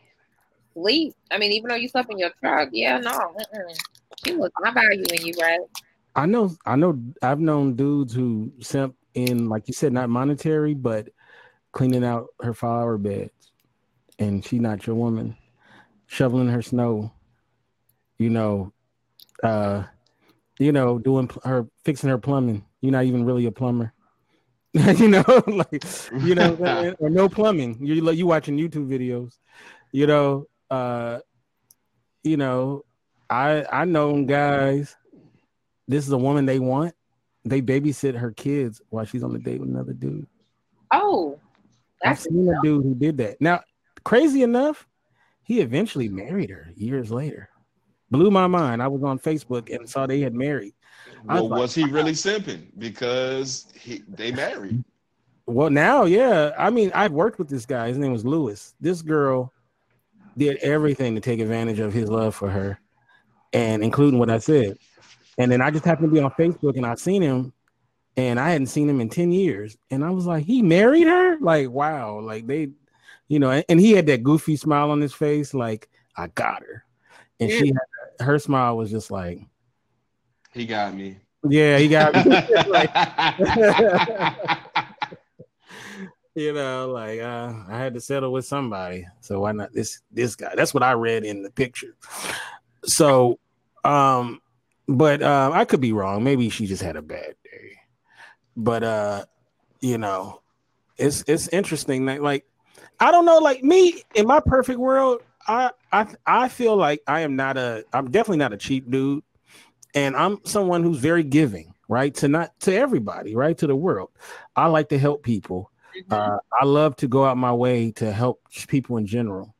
sleep. 0.73 1.13
I 1.29 1.37
mean, 1.37 1.51
even 1.51 1.69
though 1.69 1.75
you 1.75 1.87
slept 1.87 2.11
in 2.11 2.17
your 2.17 2.31
truck, 2.39 2.69
yeah, 2.71 2.97
no, 2.97 3.11
mm-mm. 3.11 3.77
she 4.25 4.35
was 4.35 4.49
not 4.59 4.73
valuing 4.73 5.25
you, 5.25 5.33
right? 5.39 5.59
I 6.15 6.25
know, 6.25 6.55
I 6.65 6.75
know, 6.75 6.99
I've 7.21 7.39
known 7.39 7.75
dudes 7.75 8.13
who 8.13 8.51
simp 8.59 8.95
in, 9.13 9.49
like 9.49 9.67
you 9.67 9.73
said, 9.73 9.93
not 9.93 10.09
monetary, 10.09 10.73
but 10.73 11.09
cleaning 11.71 12.03
out 12.03 12.27
her 12.41 12.53
flower 12.53 12.97
beds, 12.97 13.51
and 14.19 14.45
she 14.45 14.59
not 14.59 14.85
your 14.85 14.95
woman, 14.95 15.35
shoveling 16.07 16.49
her 16.49 16.61
snow, 16.61 17.11
you 18.24 18.30
know, 18.30 18.71
uh, 19.43 19.84
you 20.57 20.71
know, 20.71 20.97
doing 20.97 21.30
her 21.43 21.67
fixing 21.84 22.09
her 22.09 22.17
plumbing. 22.17 22.63
You're 22.80 22.93
not 22.93 23.03
even 23.03 23.26
really 23.26 23.45
a 23.45 23.51
plumber. 23.51 23.93
you 24.74 25.09
know, 25.09 25.26
like 25.47 25.84
you 26.21 26.34
know, 26.34 26.95
or 26.99 27.09
no 27.09 27.28
plumbing. 27.28 27.86
You 27.86 28.11
you 28.11 28.26
watching 28.26 28.57
YouTube 28.57 28.88
videos, 28.88 29.38
you 29.91 30.07
know, 30.07 30.47
uh, 30.71 31.19
you 32.24 32.38
know, 32.38 32.86
I 33.30 33.65
I 33.69 33.86
know 33.86 34.24
guys. 34.24 34.95
This 35.86 36.05
is 36.05 36.11
a 36.13 36.17
woman 36.17 36.45
they 36.45 36.59
want. 36.59 36.95
They 37.43 37.61
babysit 37.61 38.17
her 38.17 38.32
kids 38.32 38.82
while 38.89 39.03
she's 39.03 39.21
on 39.21 39.34
the 39.34 39.39
date 39.39 39.59
with 39.59 39.67
another 39.67 39.91
dude. 39.91 40.28
Oh, 40.93 41.41
I've 42.01 42.19
seen 42.19 42.47
a 42.47 42.61
dude 42.63 42.84
who 42.84 42.95
did 42.95 43.17
that. 43.17 43.41
Now, 43.41 43.63
crazy 44.05 44.43
enough, 44.43 44.88
he 45.43 45.59
eventually 45.59 46.07
married 46.07 46.51
her 46.51 46.71
years 46.78 47.11
later. 47.11 47.49
Blew 48.14 48.30
my 48.30 48.45
mind. 48.45 48.82
I 48.82 48.88
was 48.88 49.03
on 49.03 49.18
Facebook 49.18 49.76
and 49.76 49.89
saw 49.89 50.05
they 50.05 50.22
had 50.22 50.36
married. 50.36 50.74
Well, 51.26 51.49
was, 51.49 51.59
was 51.59 51.76
he 51.76 51.86
really 51.86 52.11
simping? 52.11 52.68
Because 52.78 53.66
he 53.74 54.03
they 54.07 54.32
married. 54.32 54.84
Well, 55.47 55.72
now, 55.72 56.05
yeah. 56.05 56.51
I 56.57 56.70
mean, 56.70 56.91
I've 56.93 57.11
worked 57.11 57.39
with 57.39 57.49
this 57.49 57.66
guy. 57.66 57.88
His 57.88 57.97
name 57.97 58.14
was 58.14 58.24
Lewis. 58.24 58.76
This 58.80 59.01
girl 59.01 59.51
did 60.38 60.57
everything 60.57 61.16
to 61.16 61.22
take 61.22 61.39
advantage 61.39 61.80
of 61.80 61.91
his 61.91 62.07
love 62.07 62.36
for 62.36 62.49
her, 62.49 62.80
and 63.51 63.84
including 63.84 64.20
what 64.20 64.30
I 64.30 64.38
said. 64.38 64.78
And 65.39 65.51
then 65.51 65.59
I 65.59 65.72
just 65.72 65.84
happened 65.84 66.09
to 66.09 66.14
be 66.14 66.22
on 66.22 66.32
Facebook 66.32 66.78
and 66.78 66.86
I 66.86 66.93
seen 66.93 67.24
him, 67.24 67.51
and 68.16 68.39
I 68.39 68.51
hadn't 68.51 68.68
seen 68.68 68.88
him 68.88 69.01
in 69.01 69.09
10 69.09 69.32
years. 69.32 69.76
And 69.89 70.05
I 70.05 70.11
was 70.11 70.28
like, 70.28 70.45
he 70.45 70.61
married 70.61 71.07
her? 71.07 71.39
Like, 71.39 71.72
wow. 71.72 72.20
Like 72.20 72.45
they, 72.45 72.70
you 73.28 73.39
know, 73.39 73.49
and, 73.49 73.66
and 73.70 73.80
he 73.80 73.93
had 73.93 74.05
that 74.05 74.22
goofy 74.22 74.55
smile 74.55 74.91
on 74.91 75.01
his 75.01 75.14
face, 75.14 75.55
like, 75.55 75.89
I 76.16 76.28
got 76.28 76.61
her. 76.61 76.86
And 77.39 77.49
yeah. 77.49 77.57
she 77.57 77.68
had, 77.68 77.78
her 78.20 78.39
smile 78.39 78.78
was 78.78 78.91
just 78.91 79.11
like, 79.11 79.39
he 80.51 80.66
got 80.66 80.93
me. 80.93 81.18
Yeah, 81.47 81.78
he 81.78 81.88
got 81.88 82.14
me. 82.14 82.22
you 86.36 86.53
know, 86.53 86.89
like 86.89 87.20
uh, 87.20 87.53
I 87.68 87.78
had 87.78 87.93
to 87.95 88.01
settle 88.01 88.32
with 88.32 88.45
somebody, 88.45 89.05
so 89.20 89.41
why 89.41 89.51
not 89.51 89.74
this 89.74 90.01
this 90.11 90.36
guy? 90.36 90.53
That's 90.55 90.74
what 90.74 90.84
I 90.84 90.93
read 90.93 91.26
in 91.26 91.43
the 91.43 91.51
picture. 91.51 91.95
So, 92.86 93.39
um, 93.84 94.41
but 94.88 95.22
uh, 95.22 95.51
I 95.53 95.66
could 95.66 95.82
be 95.82 95.91
wrong. 95.91 96.24
Maybe 96.24 96.49
she 96.49 96.66
just 96.66 96.84
had 96.84 96.95
a 96.95 97.01
bad 97.01 97.36
day. 97.43 97.80
But 98.55 98.84
uh, 98.84 99.26
you 99.82 99.97
know, 99.97 100.41
it's 100.97 101.24
it's 101.28 101.49
interesting 101.49 102.05
that 102.05 102.22
like 102.22 102.45
I 102.99 103.11
don't 103.11 103.26
know, 103.26 103.39
like 103.39 103.64
me 103.64 104.03
in 104.16 104.28
my 104.28 104.39
perfect 104.39 104.80
world, 104.80 105.22
I 105.47 105.71
I 105.91 106.07
I 106.25 106.47
feel 106.49 106.75
like 106.75 107.01
I 107.07 107.21
am 107.21 107.35
not 107.35 107.57
a 107.57 107.85
I'm 107.93 108.11
definitely 108.11 108.37
not 108.37 108.53
a 108.53 108.57
cheap 108.57 108.89
dude, 108.89 109.23
and 109.93 110.15
I'm 110.15 110.39
someone 110.45 110.83
who's 110.83 110.99
very 110.99 111.23
giving, 111.23 111.73
right? 111.87 112.13
To 112.15 112.27
not 112.27 112.59
to 112.61 112.75
everybody, 112.75 113.35
right? 113.35 113.57
To 113.57 113.67
the 113.67 113.75
world. 113.75 114.09
I 114.55 114.67
like 114.67 114.89
to 114.89 114.99
help 114.99 115.23
people 115.23 115.71
Mm-hmm. 115.95 116.13
Uh, 116.13 116.37
I 116.59 116.65
love 116.65 116.95
to 116.97 117.07
go 117.07 117.25
out 117.25 117.37
my 117.37 117.53
way 117.53 117.91
to 117.93 118.11
help 118.11 118.41
people 118.67 118.97
in 118.97 119.05
general. 119.05 119.53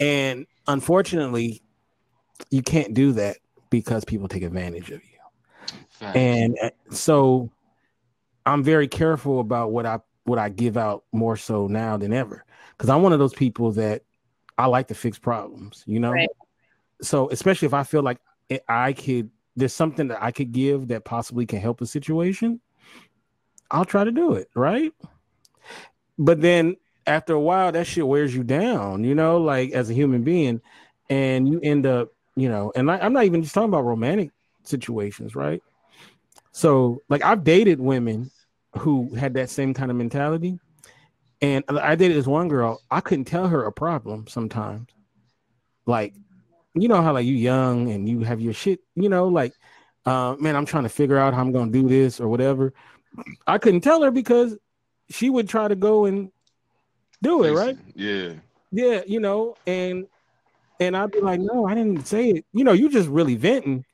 And 0.00 0.46
unfortunately, 0.66 1.62
you 2.50 2.62
can't 2.62 2.94
do 2.94 3.12
that 3.12 3.38
because 3.70 4.04
people 4.04 4.28
take 4.28 4.42
advantage 4.42 4.90
of 4.90 5.02
you. 5.02 6.08
And 6.14 6.56
uh, 6.62 6.70
so 6.90 7.50
I'm 8.46 8.62
very 8.62 8.88
careful 8.88 9.40
about 9.40 9.72
what 9.72 9.84
I 9.84 9.98
what 10.24 10.38
I 10.38 10.48
give 10.48 10.76
out 10.76 11.04
more 11.10 11.36
so 11.36 11.66
now 11.66 11.96
than 11.96 12.12
ever 12.12 12.44
because 12.76 12.88
I'm 12.88 13.02
one 13.02 13.12
of 13.12 13.18
those 13.18 13.34
people 13.34 13.72
that 13.72 14.02
I 14.58 14.66
like 14.66 14.88
to 14.88 14.94
fix 14.94 15.18
problems, 15.18 15.84
you 15.86 16.00
know. 16.00 16.10
Right. 16.10 16.28
So 17.00 17.30
especially 17.30 17.66
if 17.66 17.74
I 17.74 17.84
feel 17.84 18.02
like 18.02 18.18
I 18.68 18.92
could, 18.92 19.30
there's 19.56 19.72
something 19.72 20.08
that 20.08 20.22
I 20.22 20.32
could 20.32 20.52
give 20.52 20.88
that 20.88 21.04
possibly 21.04 21.46
can 21.46 21.60
help 21.60 21.80
a 21.80 21.86
situation, 21.86 22.60
I'll 23.70 23.84
try 23.84 24.04
to 24.04 24.10
do 24.10 24.34
it, 24.34 24.50
right? 24.54 24.92
but 26.18 26.40
then 26.40 26.76
after 27.06 27.32
a 27.32 27.40
while 27.40 27.72
that 27.72 27.86
shit 27.86 28.06
wears 28.06 28.34
you 28.34 28.42
down 28.42 29.04
you 29.04 29.14
know 29.14 29.38
like 29.38 29.70
as 29.70 29.88
a 29.88 29.94
human 29.94 30.22
being 30.22 30.60
and 31.08 31.48
you 31.48 31.60
end 31.62 31.86
up 31.86 32.12
you 32.36 32.48
know 32.48 32.72
and 32.74 32.90
I, 32.90 32.98
i'm 32.98 33.12
not 33.12 33.24
even 33.24 33.42
just 33.42 33.54
talking 33.54 33.68
about 33.68 33.84
romantic 33.84 34.30
situations 34.64 35.34
right 35.34 35.62
so 36.52 37.00
like 37.08 37.22
i've 37.24 37.44
dated 37.44 37.80
women 37.80 38.30
who 38.76 39.14
had 39.14 39.34
that 39.34 39.48
same 39.48 39.72
kind 39.72 39.90
of 39.90 39.96
mentality 39.96 40.58
and 41.40 41.64
i 41.68 41.94
dated 41.94 42.16
this 42.16 42.26
one 42.26 42.48
girl 42.48 42.80
i 42.90 43.00
couldn't 43.00 43.24
tell 43.24 43.48
her 43.48 43.64
a 43.64 43.72
problem 43.72 44.26
sometimes 44.26 44.88
like 45.86 46.14
you 46.74 46.88
know 46.88 47.02
how 47.02 47.12
like 47.12 47.26
you 47.26 47.34
young 47.34 47.90
and 47.90 48.08
you 48.08 48.20
have 48.20 48.40
your 48.40 48.52
shit 48.52 48.80
you 48.94 49.08
know 49.08 49.28
like 49.28 49.52
uh, 50.06 50.34
man 50.38 50.56
i'm 50.56 50.66
trying 50.66 50.84
to 50.84 50.88
figure 50.88 51.18
out 51.18 51.34
how 51.34 51.40
i'm 51.40 51.52
gonna 51.52 51.70
do 51.70 51.88
this 51.88 52.20
or 52.20 52.28
whatever 52.28 52.72
i 53.46 53.58
couldn't 53.58 53.80
tell 53.80 54.02
her 54.02 54.10
because 54.10 54.56
she 55.10 55.30
would 55.30 55.48
try 55.48 55.68
to 55.68 55.76
go 55.76 56.04
and 56.04 56.30
do 57.22 57.44
it, 57.44 57.52
right? 57.52 57.76
Yeah. 57.94 58.34
Yeah, 58.70 59.02
you 59.06 59.20
know, 59.20 59.56
and 59.66 60.06
and 60.80 60.96
I'd 60.96 61.10
be 61.10 61.20
like, 61.20 61.40
no, 61.40 61.66
I 61.66 61.74
didn't 61.74 62.06
say 62.06 62.30
it. 62.30 62.44
You 62.52 62.64
know, 62.64 62.72
you 62.72 62.88
just 62.90 63.08
really 63.08 63.34
venting. 63.34 63.84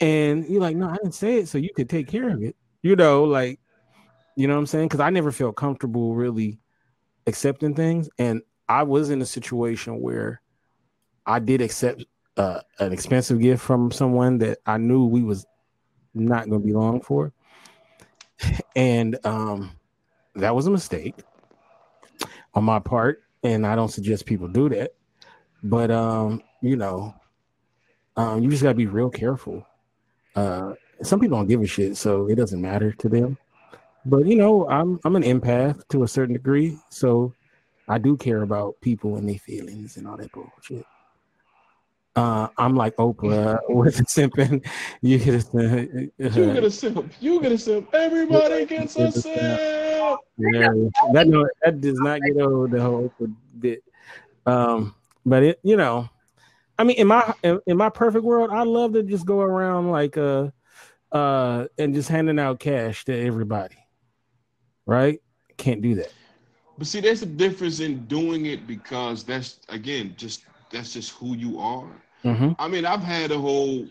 And 0.00 0.46
you're 0.46 0.60
like, 0.60 0.76
no, 0.76 0.88
I 0.88 0.96
didn't 0.96 1.14
say 1.14 1.38
it 1.38 1.48
so 1.48 1.58
you 1.58 1.70
could 1.74 1.88
take 1.88 2.06
care 2.06 2.28
of 2.28 2.42
it. 2.42 2.54
You 2.82 2.94
know, 2.94 3.24
like, 3.24 3.58
you 4.36 4.46
know 4.46 4.54
what 4.54 4.60
I'm 4.60 4.66
saying? 4.66 4.88
Because 4.88 5.00
I 5.00 5.10
never 5.10 5.32
felt 5.32 5.56
comfortable 5.56 6.14
really 6.14 6.58
accepting 7.26 7.74
things. 7.74 8.08
And 8.18 8.42
I 8.68 8.82
was 8.84 9.10
in 9.10 9.20
a 9.22 9.26
situation 9.26 10.00
where 10.00 10.40
I 11.24 11.38
did 11.38 11.60
accept 11.60 12.04
uh, 12.36 12.60
an 12.78 12.92
expensive 12.92 13.40
gift 13.40 13.62
from 13.62 13.90
someone 13.90 14.38
that 14.38 14.58
I 14.66 14.76
knew 14.76 15.06
we 15.06 15.22
was 15.22 15.46
not 16.14 16.48
going 16.48 16.60
to 16.60 16.66
be 16.66 16.72
long 16.72 17.00
for. 17.00 17.32
And 18.76 19.18
um 19.24 19.70
that 20.36 20.54
was 20.54 20.66
a 20.66 20.70
mistake 20.70 21.14
on 22.54 22.64
my 22.64 22.78
part, 22.78 23.22
and 23.42 23.66
I 23.66 23.74
don't 23.74 23.90
suggest 23.90 24.26
people 24.26 24.48
do 24.48 24.68
that. 24.68 24.92
But 25.62 25.90
um, 25.90 26.42
you 26.60 26.76
know, 26.76 27.14
um, 28.16 28.42
you 28.42 28.50
just 28.50 28.62
gotta 28.62 28.74
be 28.74 28.86
real 28.86 29.10
careful. 29.10 29.66
Uh, 30.34 30.74
some 31.02 31.20
people 31.20 31.38
don't 31.38 31.46
give 31.46 31.62
a 31.62 31.66
shit, 31.66 31.96
so 31.96 32.28
it 32.28 32.36
doesn't 32.36 32.60
matter 32.60 32.92
to 32.92 33.08
them. 33.08 33.38
But 34.06 34.24
you 34.26 34.36
know, 34.36 34.68
I'm 34.68 35.00
I'm 35.04 35.16
an 35.16 35.24
empath 35.24 35.86
to 35.88 36.04
a 36.04 36.08
certain 36.08 36.34
degree, 36.34 36.78
so 36.90 37.34
I 37.88 37.98
do 37.98 38.16
care 38.16 38.42
about 38.42 38.80
people 38.80 39.16
and 39.16 39.28
their 39.28 39.38
feelings 39.38 39.96
and 39.96 40.06
all 40.06 40.16
that 40.16 40.30
bullshit. 40.30 40.86
Uh, 42.14 42.48
I'm 42.56 42.76
like 42.76 42.94
Oprah 42.96 43.58
with 43.68 43.96
simping. 44.06 44.64
You 45.02 45.18
get 45.18 45.34
a 45.34 45.40
simp. 45.40 46.12
You 46.18 46.52
get 46.54 46.64
a 46.64 46.70
simp. 46.70 47.12
You 47.20 47.42
get 47.42 47.52
a 47.52 47.58
simp. 47.58 47.92
Everybody 47.92 48.64
gets 48.64 48.96
a 48.96 49.10
simp. 49.10 49.60
Yeah, 50.38 50.68
that 51.12 51.26
no, 51.26 51.48
that 51.64 51.80
does 51.80 51.98
not 51.98 52.20
get 52.22 52.40
old. 52.40 52.70
The 52.70 52.80
whole 52.80 53.12
Oprah 53.20 53.34
bit. 53.58 53.82
Um, 54.46 54.94
but 55.26 55.42
it, 55.42 55.60
you 55.64 55.76
know, 55.76 56.08
I 56.78 56.84
mean, 56.84 56.96
in 56.96 57.08
my 57.08 57.34
in, 57.42 57.60
in 57.66 57.76
my 57.76 57.90
perfect 57.90 58.24
world, 58.24 58.50
I 58.52 58.62
love 58.62 58.92
to 58.92 59.02
just 59.02 59.26
go 59.26 59.40
around 59.40 59.90
like 59.90 60.16
uh 60.16 60.50
uh 61.10 61.66
and 61.76 61.92
just 61.92 62.08
handing 62.08 62.38
out 62.38 62.60
cash 62.60 63.04
to 63.06 63.18
everybody. 63.18 63.76
Right? 64.86 65.20
Can't 65.56 65.82
do 65.82 65.94
that. 65.96 66.12
But 66.78 66.86
see, 66.86 67.00
there's 67.00 67.22
a 67.22 67.26
difference 67.26 67.80
in 67.80 68.06
doing 68.06 68.46
it 68.46 68.66
because 68.66 69.24
that's 69.24 69.60
again 69.68 70.14
just 70.16 70.44
that's 70.70 70.92
just 70.92 71.12
who 71.12 71.34
you 71.34 71.58
are. 71.58 71.88
Mm-hmm. 72.24 72.52
I 72.58 72.68
mean, 72.68 72.84
I've 72.84 73.02
had 73.02 73.30
a 73.30 73.38
whole 73.38 73.86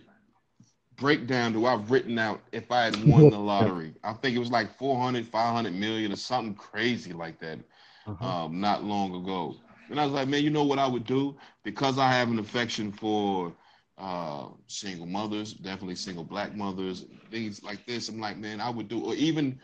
breakdown 0.97 1.53
to 1.53 1.65
I've 1.65 1.89
written 1.91 2.17
out 2.19 2.41
if 2.51 2.71
I 2.71 2.85
had 2.85 3.03
won 3.05 3.29
the 3.29 3.39
lottery. 3.51 3.93
I 4.03 4.13
think 4.13 4.35
it 4.35 4.39
was 4.39 4.51
like 4.51 4.77
400, 4.77 5.25
500 5.25 5.73
million 5.73 6.11
or 6.11 6.15
something 6.15 6.53
crazy 6.53 7.13
like 7.13 7.39
that 7.39 7.59
uh-huh. 8.07 8.45
um, 8.45 8.59
not 8.59 8.83
long 8.83 9.15
ago. 9.15 9.55
And 9.89 9.99
I 9.99 10.05
was 10.05 10.13
like, 10.13 10.27
man, 10.27 10.43
you 10.43 10.49
know 10.49 10.63
what 10.63 10.79
I 10.79 10.87
would 10.87 11.05
do? 11.05 11.35
Because 11.63 11.99
I 11.99 12.11
have 12.11 12.29
an 12.29 12.39
affection 12.39 12.91
for 12.91 13.53
uh, 13.97 14.47
single 14.67 15.05
mothers, 15.05 15.53
definitely 15.53 15.95
single 15.95 16.23
black 16.23 16.55
mothers, 16.55 17.05
things 17.31 17.63
like 17.63 17.85
this. 17.85 18.09
I'm 18.09 18.19
like, 18.19 18.37
man, 18.37 18.59
I 18.59 18.69
would 18.69 18.87
do, 18.87 18.99
or 18.99 19.15
even 19.15 19.59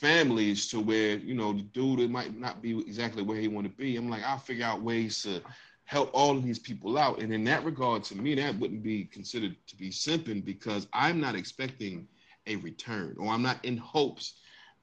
families 0.00 0.68
to 0.68 0.80
where, 0.80 1.16
you 1.18 1.34
know, 1.34 1.52
the 1.52 1.62
dude 1.62 2.00
it 2.00 2.10
might 2.10 2.38
not 2.38 2.62
be 2.62 2.78
exactly 2.80 3.22
where 3.22 3.38
he 3.38 3.48
want 3.48 3.66
to 3.66 3.72
be. 3.72 3.96
I'm 3.96 4.08
like, 4.08 4.24
I'll 4.24 4.38
figure 4.38 4.64
out 4.64 4.82
ways 4.82 5.22
to 5.22 5.40
help 5.84 6.10
all 6.12 6.36
of 6.36 6.44
these 6.44 6.58
people 6.58 6.98
out. 6.98 7.20
And 7.20 7.32
in 7.32 7.44
that 7.44 7.64
regard, 7.64 8.04
to 8.04 8.16
me, 8.16 8.34
that 8.36 8.58
wouldn't 8.58 8.82
be 8.82 9.04
considered 9.04 9.54
to 9.66 9.76
be 9.76 9.90
simping 9.90 10.44
because 10.44 10.88
I'm 10.92 11.20
not 11.20 11.34
expecting 11.34 12.08
a 12.46 12.56
return 12.56 13.16
or 13.18 13.28
I'm 13.28 13.42
not 13.42 13.64
in 13.64 13.76
hopes 13.76 14.34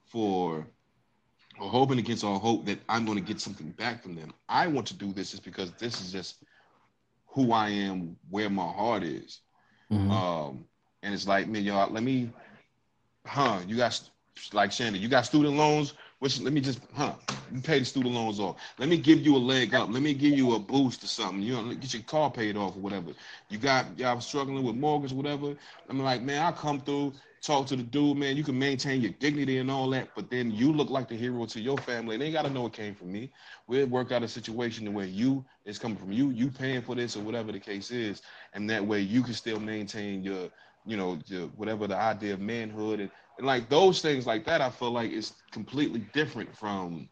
for 0.06 0.66
or 1.60 1.68
hoping 1.68 1.98
against 1.98 2.24
all 2.24 2.38
hope 2.38 2.64
that 2.66 2.78
I'm 2.88 3.04
going 3.04 3.18
to 3.18 3.24
get 3.24 3.40
something 3.40 3.70
back 3.72 4.02
from 4.02 4.14
them. 4.14 4.32
I 4.48 4.66
want 4.66 4.86
to 4.86 4.94
do 4.94 5.12
this 5.12 5.32
just 5.32 5.44
because 5.44 5.72
this 5.72 6.00
is 6.00 6.10
just 6.10 6.42
who 7.26 7.52
I 7.52 7.68
am, 7.68 8.16
where 8.30 8.48
my 8.48 8.66
heart 8.66 9.02
is. 9.02 9.40
Mm-hmm. 9.92 10.10
Um, 10.10 10.64
and 11.02 11.12
it's 11.12 11.26
like, 11.26 11.48
man, 11.48 11.64
y'all, 11.64 11.92
let 11.92 12.02
me, 12.02 12.30
huh? 13.26 13.60
You 13.66 13.76
got 13.76 14.00
like 14.52 14.72
Shannon, 14.72 15.00
you 15.00 15.08
got 15.08 15.26
student 15.26 15.56
loans. 15.56 15.94
Which 16.20 16.38
let 16.40 16.52
me 16.52 16.60
just, 16.60 16.80
huh? 16.94 17.14
You 17.50 17.62
pay 17.62 17.78
the 17.78 17.84
student 17.84 18.14
loans 18.14 18.38
off. 18.40 18.56
Let 18.78 18.90
me 18.90 18.98
give 18.98 19.20
you 19.20 19.36
a 19.36 19.38
leg 19.38 19.74
up. 19.74 19.88
Let 19.90 20.02
me 20.02 20.12
give 20.12 20.34
you 20.36 20.54
a 20.54 20.58
boost 20.58 21.02
or 21.02 21.06
something. 21.06 21.42
You 21.42 21.54
know, 21.54 21.74
get 21.74 21.94
your 21.94 22.02
car 22.02 22.30
paid 22.30 22.58
off 22.58 22.76
or 22.76 22.80
whatever. 22.80 23.12
You 23.48 23.56
got 23.56 23.98
y'all 23.98 24.20
struggling 24.20 24.62
with 24.62 24.76
mortgage, 24.76 25.12
whatever. 25.12 25.56
I'm 25.88 25.98
like, 25.98 26.20
man, 26.20 26.44
I'll 26.44 26.52
come 26.52 26.78
through, 26.78 27.14
talk 27.40 27.66
to 27.68 27.76
the 27.76 27.82
dude, 27.82 28.18
man. 28.18 28.36
You 28.36 28.44
can 28.44 28.58
maintain 28.58 29.00
your 29.00 29.12
dignity 29.12 29.58
and 29.58 29.70
all 29.70 29.88
that, 29.90 30.10
but 30.14 30.30
then 30.30 30.50
you 30.50 30.72
look 30.72 30.90
like 30.90 31.08
the 31.08 31.16
hero 31.16 31.46
to 31.46 31.60
your 31.60 31.78
family. 31.78 32.16
And 32.16 32.22
they 32.22 32.30
gotta 32.30 32.50
know 32.50 32.66
it 32.66 32.74
came 32.74 32.94
from 32.94 33.10
me. 33.10 33.30
We'll 33.66 33.86
work 33.86 34.12
out 34.12 34.22
a 34.22 34.28
situation 34.28 34.92
where 34.92 35.06
you 35.06 35.42
it's 35.64 35.78
coming 35.78 35.96
from 35.96 36.12
you, 36.12 36.30
you 36.30 36.50
paying 36.50 36.82
for 36.82 36.94
this 36.94 37.16
or 37.16 37.20
whatever 37.20 37.50
the 37.50 37.60
case 37.60 37.90
is, 37.90 38.20
and 38.52 38.68
that 38.68 38.84
way 38.84 39.00
you 39.00 39.22
can 39.22 39.32
still 39.34 39.58
maintain 39.58 40.22
your, 40.22 40.50
you 40.84 40.98
know, 40.98 41.18
whatever 41.56 41.86
the 41.86 41.96
idea 41.96 42.34
of 42.34 42.40
manhood 42.40 43.00
and 43.00 43.10
like 43.42 43.68
those 43.68 44.00
things 44.00 44.26
like 44.26 44.44
that, 44.46 44.60
I 44.60 44.70
feel 44.70 44.90
like 44.90 45.10
is 45.10 45.34
completely 45.50 46.00
different 46.12 46.54
from 46.56 47.08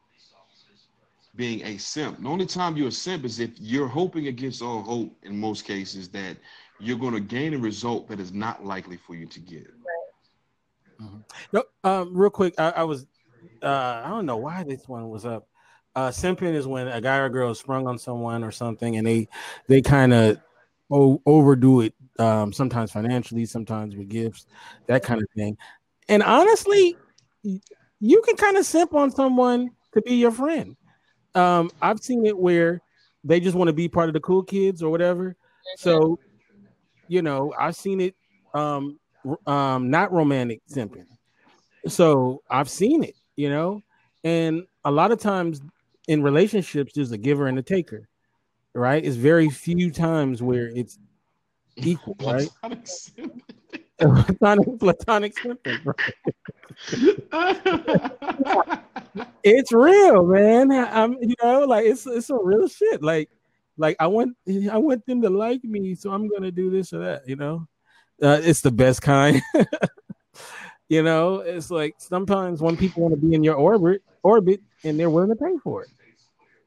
being 1.37 1.63
a 1.63 1.79
simp. 1.79 2.21
The 2.21 2.29
only 2.29 2.47
time 2.47 2.77
you're 2.77 2.89
a 2.89 2.93
simp 2.93 3.25
is 3.25 3.39
if 3.39 3.51
you're 3.59 3.89
hoping 3.89 4.27
against 4.27 4.61
all 4.61 4.83
hope 4.83 5.17
in 5.23 5.39
most 5.39 5.65
cases 5.65 6.09
that 6.11 6.37
you're 6.81 6.99
going 6.99 7.15
to 7.15 7.21
gain 7.21 7.55
a 7.55 7.59
result 7.59 8.09
that 8.09 8.21
is 8.21 8.33
not 8.33 8.65
likely 8.65 8.97
for 8.97 9.15
you 9.15 9.27
to 9.27 9.41
get. 9.41 9.71
Mm-hmm. 11.01 11.19
No, 11.53 11.63
um, 11.85 12.17
real 12.17 12.31
quick, 12.31 12.55
I, 12.59 12.71
I 12.71 12.83
was 12.83 13.07
uh, 13.63 14.03
I 14.05 14.09
don't 14.09 14.27
know 14.27 14.37
why 14.37 14.65
this 14.65 14.89
one 14.89 15.09
was 15.09 15.25
up. 15.25 15.49
Uh, 15.95 16.09
simping 16.11 16.55
is 16.55 16.67
when 16.67 16.89
a 16.89 17.01
guy 17.01 17.17
or 17.19 17.29
girl 17.29 17.55
sprung 17.55 17.87
on 17.87 17.99
someone 17.99 18.45
or 18.45 18.51
something, 18.51 18.97
and 18.97 19.07
they 19.07 19.29
they 19.69 19.81
kind 19.81 20.13
of 20.13 20.39
o- 20.91 21.23
overdo 21.27 21.83
it. 21.83 21.95
Um, 22.19 22.53
sometimes 22.53 22.91
financially, 22.91 23.47
sometimes 23.47 23.95
with 23.95 24.09
gifts, 24.09 24.47
that 24.89 25.05
kind 25.05 25.23
of 25.23 25.29
thing. 25.37 25.57
And 26.09 26.23
honestly, 26.23 26.97
you 27.43 28.23
can 28.23 28.37
kind 28.37 28.57
of 28.57 28.65
simp 28.65 28.95
on 28.95 29.11
someone 29.11 29.71
to 29.95 30.03
be 30.03 30.15
your 30.15 30.31
friend. 30.31 30.77
Um, 31.35 31.71
I've 31.83 32.01
seen 32.01 32.25
it 32.27 32.37
where 32.37 32.81
they 33.25 33.41
just 33.41 33.57
want 33.57 33.69
to 33.69 33.73
be 33.75 33.89
part 33.89 34.09
of 34.09 34.15
the 34.15 34.21
cool 34.21 34.43
kids 34.43 34.83
or 34.83 34.91
whatever. 34.91 35.37
So, 35.77 36.19
you 37.09 37.23
know, 37.23 37.53
I've 37.59 37.77
seen 37.77 38.01
it 38.01 38.15
um, 38.55 38.99
um, 39.47 39.91
not 39.91 40.13
romantic 40.13 40.63
simping. 40.71 41.07
So 41.87 42.43
I've 42.51 42.71
seen 42.71 43.05
it, 43.05 43.15
you 43.37 43.51
know, 43.51 43.83
and 44.25 44.63
a 44.85 44.91
lot 44.91 45.13
of 45.13 45.21
times 45.21 45.61
in 46.09 46.23
relationships, 46.23 46.93
there's 46.95 47.13
a 47.13 47.19
giver 47.19 47.47
and 47.47 47.59
a 47.59 47.63
taker, 47.63 48.09
right? 48.75 49.05
It's 49.05 49.17
very 49.17 49.51
few 49.51 49.91
times 49.91 50.43
where 50.43 50.69
it's 50.69 50.99
equal, 51.77 52.17
right? 52.21 52.49
platonic 53.99 54.79
platonic 54.79 55.35
simping. 55.35 55.95
it's 59.43 59.73
real, 59.73 60.27
man. 60.27 60.71
I'm 60.71 61.17
you 61.21 61.35
know, 61.43 61.65
like 61.65 61.87
it's 61.87 62.07
it's 62.07 62.31
a 62.31 62.37
real 62.37 62.69
shit. 62.69 63.03
Like 63.03 63.31
like 63.77 63.97
I 63.99 64.07
want 64.07 64.37
I 64.71 64.79
want 64.79 65.05
them 65.07 65.23
to 65.23 65.31
like 65.31 65.65
me, 65.65 65.95
so 65.95 66.13
I'm 66.13 66.29
gonna 66.29 66.53
do 66.53 66.71
this 66.71 66.93
or 66.93 67.01
that, 67.01 67.29
you 67.29 67.37
know. 67.37 67.67
Uh, 68.23 68.41
it's 68.43 68.61
the 68.61 68.71
best 68.71 69.03
kind. 69.03 69.41
you 70.89 71.03
know, 71.03 71.37
it's 71.37 71.71
like 71.71 71.95
sometimes 71.99 72.61
when 72.61 72.77
people 72.77 73.03
want 73.03 73.15
to 73.15 73.21
be 73.21 73.35
in 73.35 73.45
your 73.45 73.55
orbit 73.55 74.03
orbit 74.23 74.61
and 74.85 74.99
they're 74.99 75.11
willing 75.11 75.31
to 75.31 75.37
pay 75.37 75.57
for 75.63 75.83
it. 75.83 75.91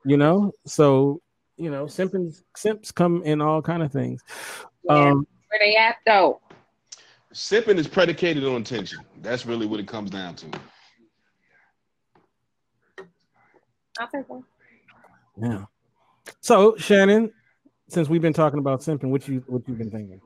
You 0.04 0.18
know, 0.18 0.52
so 0.66 1.22
you 1.58 1.70
know, 1.70 1.88
simps 1.88 2.44
simps 2.58 2.92
come 2.92 3.22
in 3.24 3.40
all 3.40 3.62
kind 3.62 3.84
of 3.84 3.92
things. 3.92 4.22
Yeah, 4.84 5.12
um, 5.12 5.28
where 5.50 5.60
they 5.60 5.76
at 5.76 5.98
though? 6.06 6.41
Simping 7.34 7.78
is 7.78 7.88
predicated 7.88 8.44
on 8.44 8.62
attention. 8.62 9.00
That's 9.22 9.46
really 9.46 9.66
what 9.66 9.80
it 9.80 9.88
comes 9.88 10.10
down 10.10 10.36
to. 10.36 10.48
I'll 14.00 14.08
take 14.08 14.28
one. 14.30 14.44
Yeah. 15.42 15.66
So 16.42 16.76
Shannon, 16.78 17.32
since 17.88 18.10
we've 18.10 18.22
been 18.22 18.34
talking 18.34 18.60
about 18.60 18.82
simping, 18.82 19.10
what 19.10 19.28
you 19.28 19.44
what 19.48 19.68
you've 19.68 19.78
been 19.78 19.92
thinking? 19.92 20.20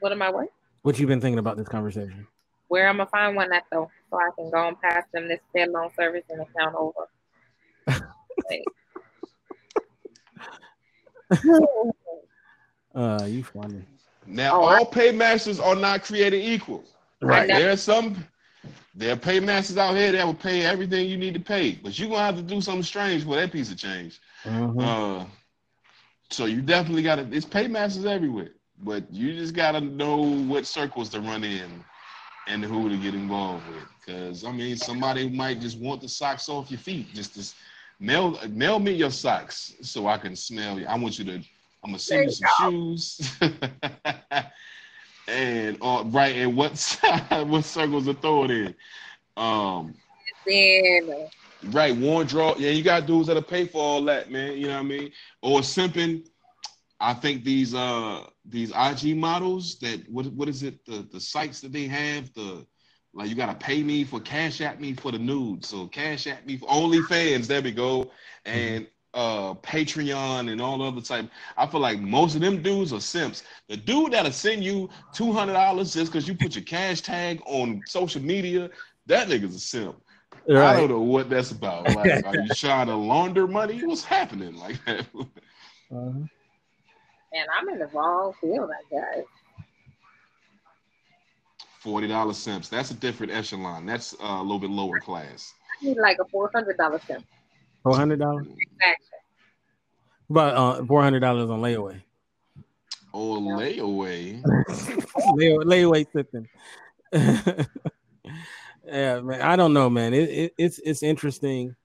What 0.00 0.12
am 0.12 0.22
I 0.22 0.30
what? 0.30 0.48
What 0.82 0.98
you've 0.98 1.08
been 1.08 1.20
thinking 1.20 1.38
about 1.38 1.56
this 1.56 1.68
conversation? 1.68 2.26
Where 2.68 2.88
I'm 2.88 2.96
gonna 2.96 3.08
find 3.08 3.36
one 3.36 3.52
at 3.52 3.64
though, 3.70 3.90
so 4.10 4.18
I 4.18 4.30
can 4.36 4.50
go 4.50 4.68
and 4.68 4.80
pass 4.80 5.04
them 5.12 5.28
this 5.28 5.40
FedLoan 5.54 5.94
Servicing 5.94 6.40
account 6.40 6.74
over. 6.74 7.08
uh, 12.94 13.24
you 13.26 13.42
funny. 13.44 13.84
Now, 14.26 14.60
oh, 14.60 14.64
all 14.64 14.86
paymasters 14.86 15.60
are 15.60 15.76
not 15.76 16.02
created 16.02 16.42
equal. 16.42 16.84
Right. 17.20 17.48
There 17.48 17.70
are 17.70 17.76
some 17.76 18.26
there 18.94 19.12
are 19.12 19.16
paymasters 19.16 19.76
out 19.76 19.94
here 19.94 20.10
that 20.12 20.24
will 20.24 20.34
pay 20.34 20.62
everything 20.62 21.08
you 21.08 21.18
need 21.18 21.34
to 21.34 21.40
pay, 21.40 21.72
but 21.82 21.98
you're 21.98 22.08
gonna 22.08 22.22
have 22.24 22.36
to 22.36 22.42
do 22.42 22.60
something 22.60 22.82
strange 22.82 23.24
for 23.24 23.36
that 23.36 23.52
piece 23.52 23.70
of 23.70 23.76
change. 23.76 24.20
Mm-hmm. 24.44 24.80
Uh, 24.80 25.26
so 26.30 26.46
you 26.46 26.62
definitely 26.62 27.02
gotta 27.02 27.26
it's 27.30 27.44
paymasters 27.44 28.06
everywhere, 28.06 28.52
but 28.82 29.04
you 29.12 29.34
just 29.34 29.54
gotta 29.54 29.80
know 29.80 30.16
what 30.16 30.66
circles 30.66 31.10
to 31.10 31.20
run 31.20 31.44
in 31.44 31.84
and 32.48 32.64
who 32.64 32.88
to 32.88 32.96
get 32.96 33.14
involved 33.14 33.68
with. 33.68 33.84
Because 34.04 34.44
I 34.44 34.52
mean, 34.52 34.76
somebody 34.76 35.28
might 35.28 35.60
just 35.60 35.78
want 35.78 36.00
the 36.00 36.08
socks 36.08 36.48
off 36.48 36.70
your 36.70 36.80
feet, 36.80 37.12
just 37.12 37.34
to 37.34 37.54
mail 38.00 38.38
mail 38.48 38.78
me 38.78 38.92
your 38.92 39.10
socks 39.10 39.74
so 39.82 40.06
I 40.06 40.16
can 40.16 40.34
smell 40.34 40.78
you. 40.80 40.86
I 40.86 40.96
want 40.96 41.18
you 41.18 41.24
to 41.26 41.42
I'm 41.86 41.92
gonna 41.92 41.98
send 42.00 42.24
you, 42.24 42.30
some 42.32 42.48
go. 42.58 42.70
shoes. 42.70 43.36
and 45.28 45.78
uh, 45.80 46.02
right, 46.06 46.34
and 46.34 46.56
what 46.56 46.76
side, 46.78 47.48
what 47.48 47.64
circles 47.64 48.06
to 48.06 48.14
throw 48.14 48.44
it 48.44 48.50
in? 48.50 48.74
Um, 49.36 49.94
then 50.44 51.28
right, 51.66 51.94
one 51.94 52.26
draw. 52.26 52.56
Yeah, 52.56 52.70
you 52.70 52.82
got 52.82 53.06
dudes 53.06 53.28
that'll 53.28 53.42
pay 53.42 53.66
for 53.66 53.80
all 53.80 54.02
that, 54.02 54.32
man. 54.32 54.58
You 54.58 54.66
know 54.66 54.74
what 54.74 54.80
I 54.80 54.82
mean? 54.82 55.12
Or 55.42 55.60
simping. 55.60 56.26
I 56.98 57.12
think 57.12 57.44
these 57.44 57.74
uh 57.74 58.24
these 58.44 58.72
IG 58.74 59.16
models 59.16 59.78
that 59.80 60.08
what 60.10 60.26
what 60.28 60.48
is 60.48 60.62
it 60.62 60.84
the 60.86 61.06
the 61.12 61.20
sites 61.20 61.60
that 61.60 61.70
they 61.70 61.86
have 61.86 62.32
the 62.32 62.66
like 63.12 63.28
you 63.28 63.34
gotta 63.34 63.54
pay 63.54 63.82
me 63.82 64.02
for 64.02 64.18
Cash 64.18 64.62
App 64.62 64.80
me 64.80 64.94
for 64.94 65.12
the 65.12 65.18
nude 65.18 65.62
so 65.62 65.86
Cash 65.88 66.26
App 66.26 66.46
me 66.46 66.56
for 66.56 66.66
OnlyFans 66.68 67.46
there 67.48 67.60
we 67.60 67.70
go 67.70 68.10
and 68.46 68.86
uh 69.16 69.54
Patreon 69.54 70.52
and 70.52 70.60
all 70.60 70.82
other 70.82 71.00
type. 71.00 71.28
I 71.56 71.66
feel 71.66 71.80
like 71.80 72.00
most 72.00 72.36
of 72.36 72.42
them 72.42 72.62
dudes 72.62 72.92
are 72.92 73.00
simps. 73.00 73.42
The 73.68 73.76
dude 73.76 74.12
that'll 74.12 74.30
send 74.30 74.62
you 74.62 74.88
two 75.12 75.32
hundred 75.32 75.54
dollars 75.54 75.94
just 75.94 76.12
because 76.12 76.28
you 76.28 76.34
put 76.34 76.54
your 76.54 76.64
cash 76.64 77.00
tag 77.00 77.40
on 77.46 77.82
social 77.86 78.22
media, 78.22 78.70
that 79.06 79.28
nigga's 79.28 79.56
a 79.56 79.60
simp. 79.60 79.96
Right. 80.48 80.76
I 80.76 80.76
don't 80.76 80.90
know 80.90 81.00
what 81.00 81.30
that's 81.30 81.50
about. 81.50 81.92
Like, 81.94 82.24
are 82.24 82.36
you 82.36 82.48
trying 82.54 82.86
to 82.86 82.94
launder 82.94 83.48
money? 83.48 83.82
What's 83.84 84.04
happening 84.04 84.54
like 84.56 84.84
that? 84.84 85.06
uh-huh. 85.90 86.26
Man, 87.32 87.46
I'm 87.58 87.68
in 87.70 87.78
the 87.78 87.86
wrong 87.88 88.32
field, 88.40 88.70
I 88.70 88.94
guess. 88.94 89.24
Forty 91.80 92.06
dollars 92.06 92.36
simps. 92.36 92.68
That's 92.68 92.90
a 92.90 92.94
different 92.94 93.32
echelon. 93.32 93.86
That's 93.86 94.14
uh, 94.14 94.38
a 94.38 94.42
little 94.42 94.58
bit 94.58 94.70
lower 94.70 95.00
class. 95.00 95.54
I 95.82 95.86
need 95.86 95.96
like 95.98 96.18
a 96.20 96.24
four 96.26 96.50
hundred 96.54 96.76
dollar 96.76 97.00
simp. 97.06 97.24
Four 97.86 97.94
hundred 97.94 98.18
dollars. 98.18 98.48
Exactly. 98.48 99.18
About 100.28 100.54
uh, 100.56 100.84
four 100.86 101.02
hundred 101.04 101.20
dollars 101.20 101.48
on 101.48 101.60
layaway. 101.60 102.02
Oh, 103.14 103.40
layaway. 103.40 104.42
Lay, 105.36 105.84
layaway 105.84 106.04
simping. 106.12 106.48
yeah, 108.84 109.20
man. 109.20 109.40
I 109.40 109.54
don't 109.54 109.72
know, 109.72 109.88
man. 109.88 110.14
It, 110.14 110.28
it, 110.28 110.54
it's 110.58 110.80
it's 110.80 111.04
interesting. 111.04 111.76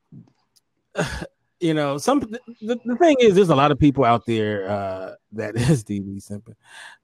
you 1.60 1.76
know, 1.76 2.00
some 2.00 2.20
the, 2.20 2.80
the 2.84 2.96
thing 2.96 3.18
is, 3.20 3.36
there's 3.36 3.50
a 3.50 3.56
lot 3.56 3.70
of 3.70 3.78
people 3.78 4.04
out 4.04 4.26
there 4.26 4.68
uh, 4.72 5.14
that 5.34 5.56
is 5.70 5.84
DB 5.84 6.18
simping. 6.28 6.56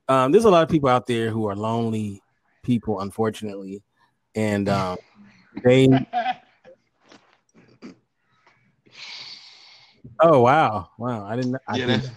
Um, 0.07 0.31
there's 0.31 0.45
a 0.45 0.49
lot 0.49 0.63
of 0.63 0.69
people 0.69 0.89
out 0.89 1.05
there 1.05 1.29
who 1.29 1.47
are 1.47 1.55
lonely 1.55 2.23
people, 2.63 2.99
unfortunately, 3.01 3.83
and 4.33 4.67
um, 4.67 4.97
they. 5.63 5.87
Oh 10.21 10.41
wow, 10.41 10.89
wow! 10.97 11.25
I 11.25 11.35
didn't. 11.35 11.55
I 11.67 11.77
yeah, 11.77 11.85
didn't, 11.85 12.11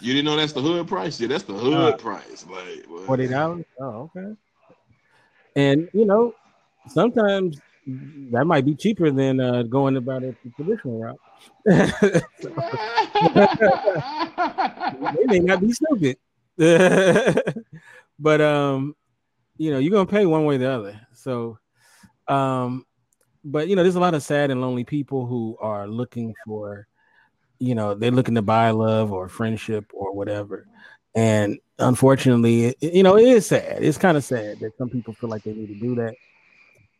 you 0.00 0.12
didn't 0.14 0.24
know 0.26 0.36
that's 0.36 0.52
the 0.52 0.60
hood 0.60 0.86
price. 0.88 1.20
Yeah, 1.20 1.28
that's 1.28 1.44
the 1.44 1.54
hood 1.54 1.94
uh, 1.94 1.96
price. 1.96 2.44
Like 2.48 2.86
forty 3.06 3.28
dollars. 3.28 3.64
Oh, 3.80 4.10
okay. 4.16 4.34
And 5.56 5.88
you 5.92 6.04
know, 6.04 6.34
sometimes 6.88 7.60
that 8.30 8.44
might 8.46 8.64
be 8.64 8.74
cheaper 8.74 9.10
than 9.10 9.40
uh, 9.40 9.62
going 9.64 9.96
about 9.96 10.22
it 10.22 10.36
the 10.44 10.50
traditional 10.56 11.00
route. 11.00 11.20
they 15.14 15.24
may 15.26 15.38
not 15.40 15.60
be 15.60 15.72
stupid, 15.72 16.16
but 18.18 18.40
um, 18.40 18.94
you 19.56 19.70
know, 19.70 19.78
you're 19.78 19.92
gonna 19.92 20.06
pay 20.06 20.26
one 20.26 20.44
way 20.44 20.56
or 20.56 20.58
the 20.58 20.70
other. 20.70 21.00
So, 21.14 21.58
um, 22.28 22.86
but 23.44 23.68
you 23.68 23.76
know, 23.76 23.82
there's 23.82 23.96
a 23.96 24.00
lot 24.00 24.14
of 24.14 24.22
sad 24.22 24.50
and 24.50 24.60
lonely 24.60 24.84
people 24.84 25.26
who 25.26 25.56
are 25.60 25.86
looking 25.88 26.34
for, 26.46 26.86
you 27.62 27.76
know, 27.76 27.94
they're 27.94 28.10
looking 28.10 28.34
to 28.34 28.42
buy 28.42 28.70
love 28.70 29.12
or 29.12 29.28
friendship 29.28 29.92
or 29.94 30.12
whatever. 30.12 30.66
And 31.14 31.58
unfortunately, 31.78 32.66
it, 32.66 32.94
you 32.94 33.02
know, 33.02 33.16
it 33.16 33.28
is 33.28 33.46
sad. 33.46 33.84
It's 33.84 33.98
kind 33.98 34.16
of 34.16 34.24
sad 34.24 34.58
that 34.60 34.76
some 34.76 34.90
people 34.90 35.14
feel 35.14 35.30
like 35.30 35.44
they 35.44 35.52
need 35.52 35.68
to 35.68 35.78
do 35.78 35.94
that. 35.96 36.14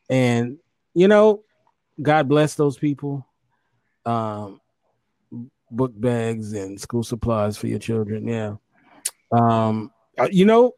And 0.08 0.58
you 0.94 1.08
know, 1.08 1.42
God 2.00 2.28
bless 2.28 2.54
those 2.54 2.78
people. 2.78 3.26
Um, 4.06 4.60
book 5.70 5.92
bags 5.98 6.52
and 6.52 6.80
school 6.80 7.02
supplies 7.02 7.56
for 7.56 7.66
your 7.66 7.78
children. 7.78 8.28
Yeah. 8.28 8.56
Um, 9.32 9.90
uh, 10.18 10.28
you 10.30 10.44
know, 10.44 10.72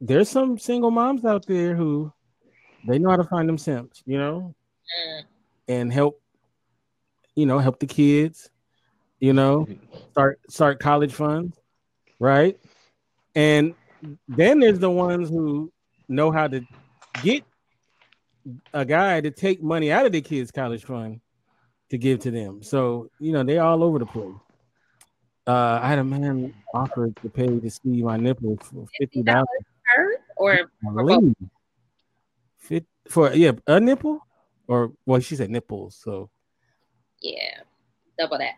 there's 0.00 0.28
some 0.28 0.58
single 0.58 0.90
moms 0.90 1.24
out 1.24 1.46
there 1.46 1.74
who 1.74 2.12
they 2.86 2.98
know 2.98 3.10
how 3.10 3.16
to 3.16 3.24
find 3.24 3.48
them 3.48 3.58
simps, 3.58 4.02
you 4.06 4.18
know, 4.18 4.54
mm. 5.08 5.22
and 5.68 5.92
help, 5.92 6.22
you 7.34 7.46
know, 7.46 7.58
help 7.58 7.80
the 7.80 7.86
kids, 7.86 8.50
you 9.20 9.32
know, 9.32 9.66
start 10.12 10.40
start 10.48 10.80
college 10.80 11.12
funds, 11.12 11.56
right? 12.18 12.58
And 13.34 13.74
then 14.28 14.60
there's 14.60 14.78
the 14.78 14.90
ones 14.90 15.28
who 15.28 15.72
know 16.08 16.30
how 16.30 16.48
to 16.48 16.62
get 17.22 17.44
a 18.72 18.84
guy 18.84 19.20
to 19.20 19.30
take 19.30 19.62
money 19.62 19.90
out 19.90 20.06
of 20.06 20.12
the 20.12 20.20
kids' 20.20 20.50
college 20.50 20.84
fund 20.84 21.20
to 21.90 21.98
give 21.98 22.20
to 22.20 22.30
them. 22.30 22.62
So 22.62 23.10
you 23.18 23.32
know 23.32 23.42
they're 23.42 23.62
all 23.62 23.82
over 23.82 23.98
the 23.98 24.06
place. 24.06 24.34
Uh, 25.46 25.78
I 25.80 25.88
had 25.88 25.98
a 25.98 26.04
man 26.04 26.52
offer 26.74 27.10
to 27.22 27.28
pay 27.30 27.46
to 27.46 27.70
see 27.70 28.02
my 28.02 28.16
nipples 28.16 28.58
for 28.62 28.86
fifty 28.98 29.22
dollars. 29.22 29.46
Or 30.36 30.70
for, 32.58 32.80
for 33.08 33.32
yeah 33.32 33.52
a 33.66 33.80
nipple 33.80 34.20
or 34.66 34.92
well 35.06 35.20
she 35.20 35.36
said 35.36 35.48
nipples 35.48 35.96
so 36.02 36.28
yeah 37.22 37.60
double 38.18 38.38
that. 38.38 38.54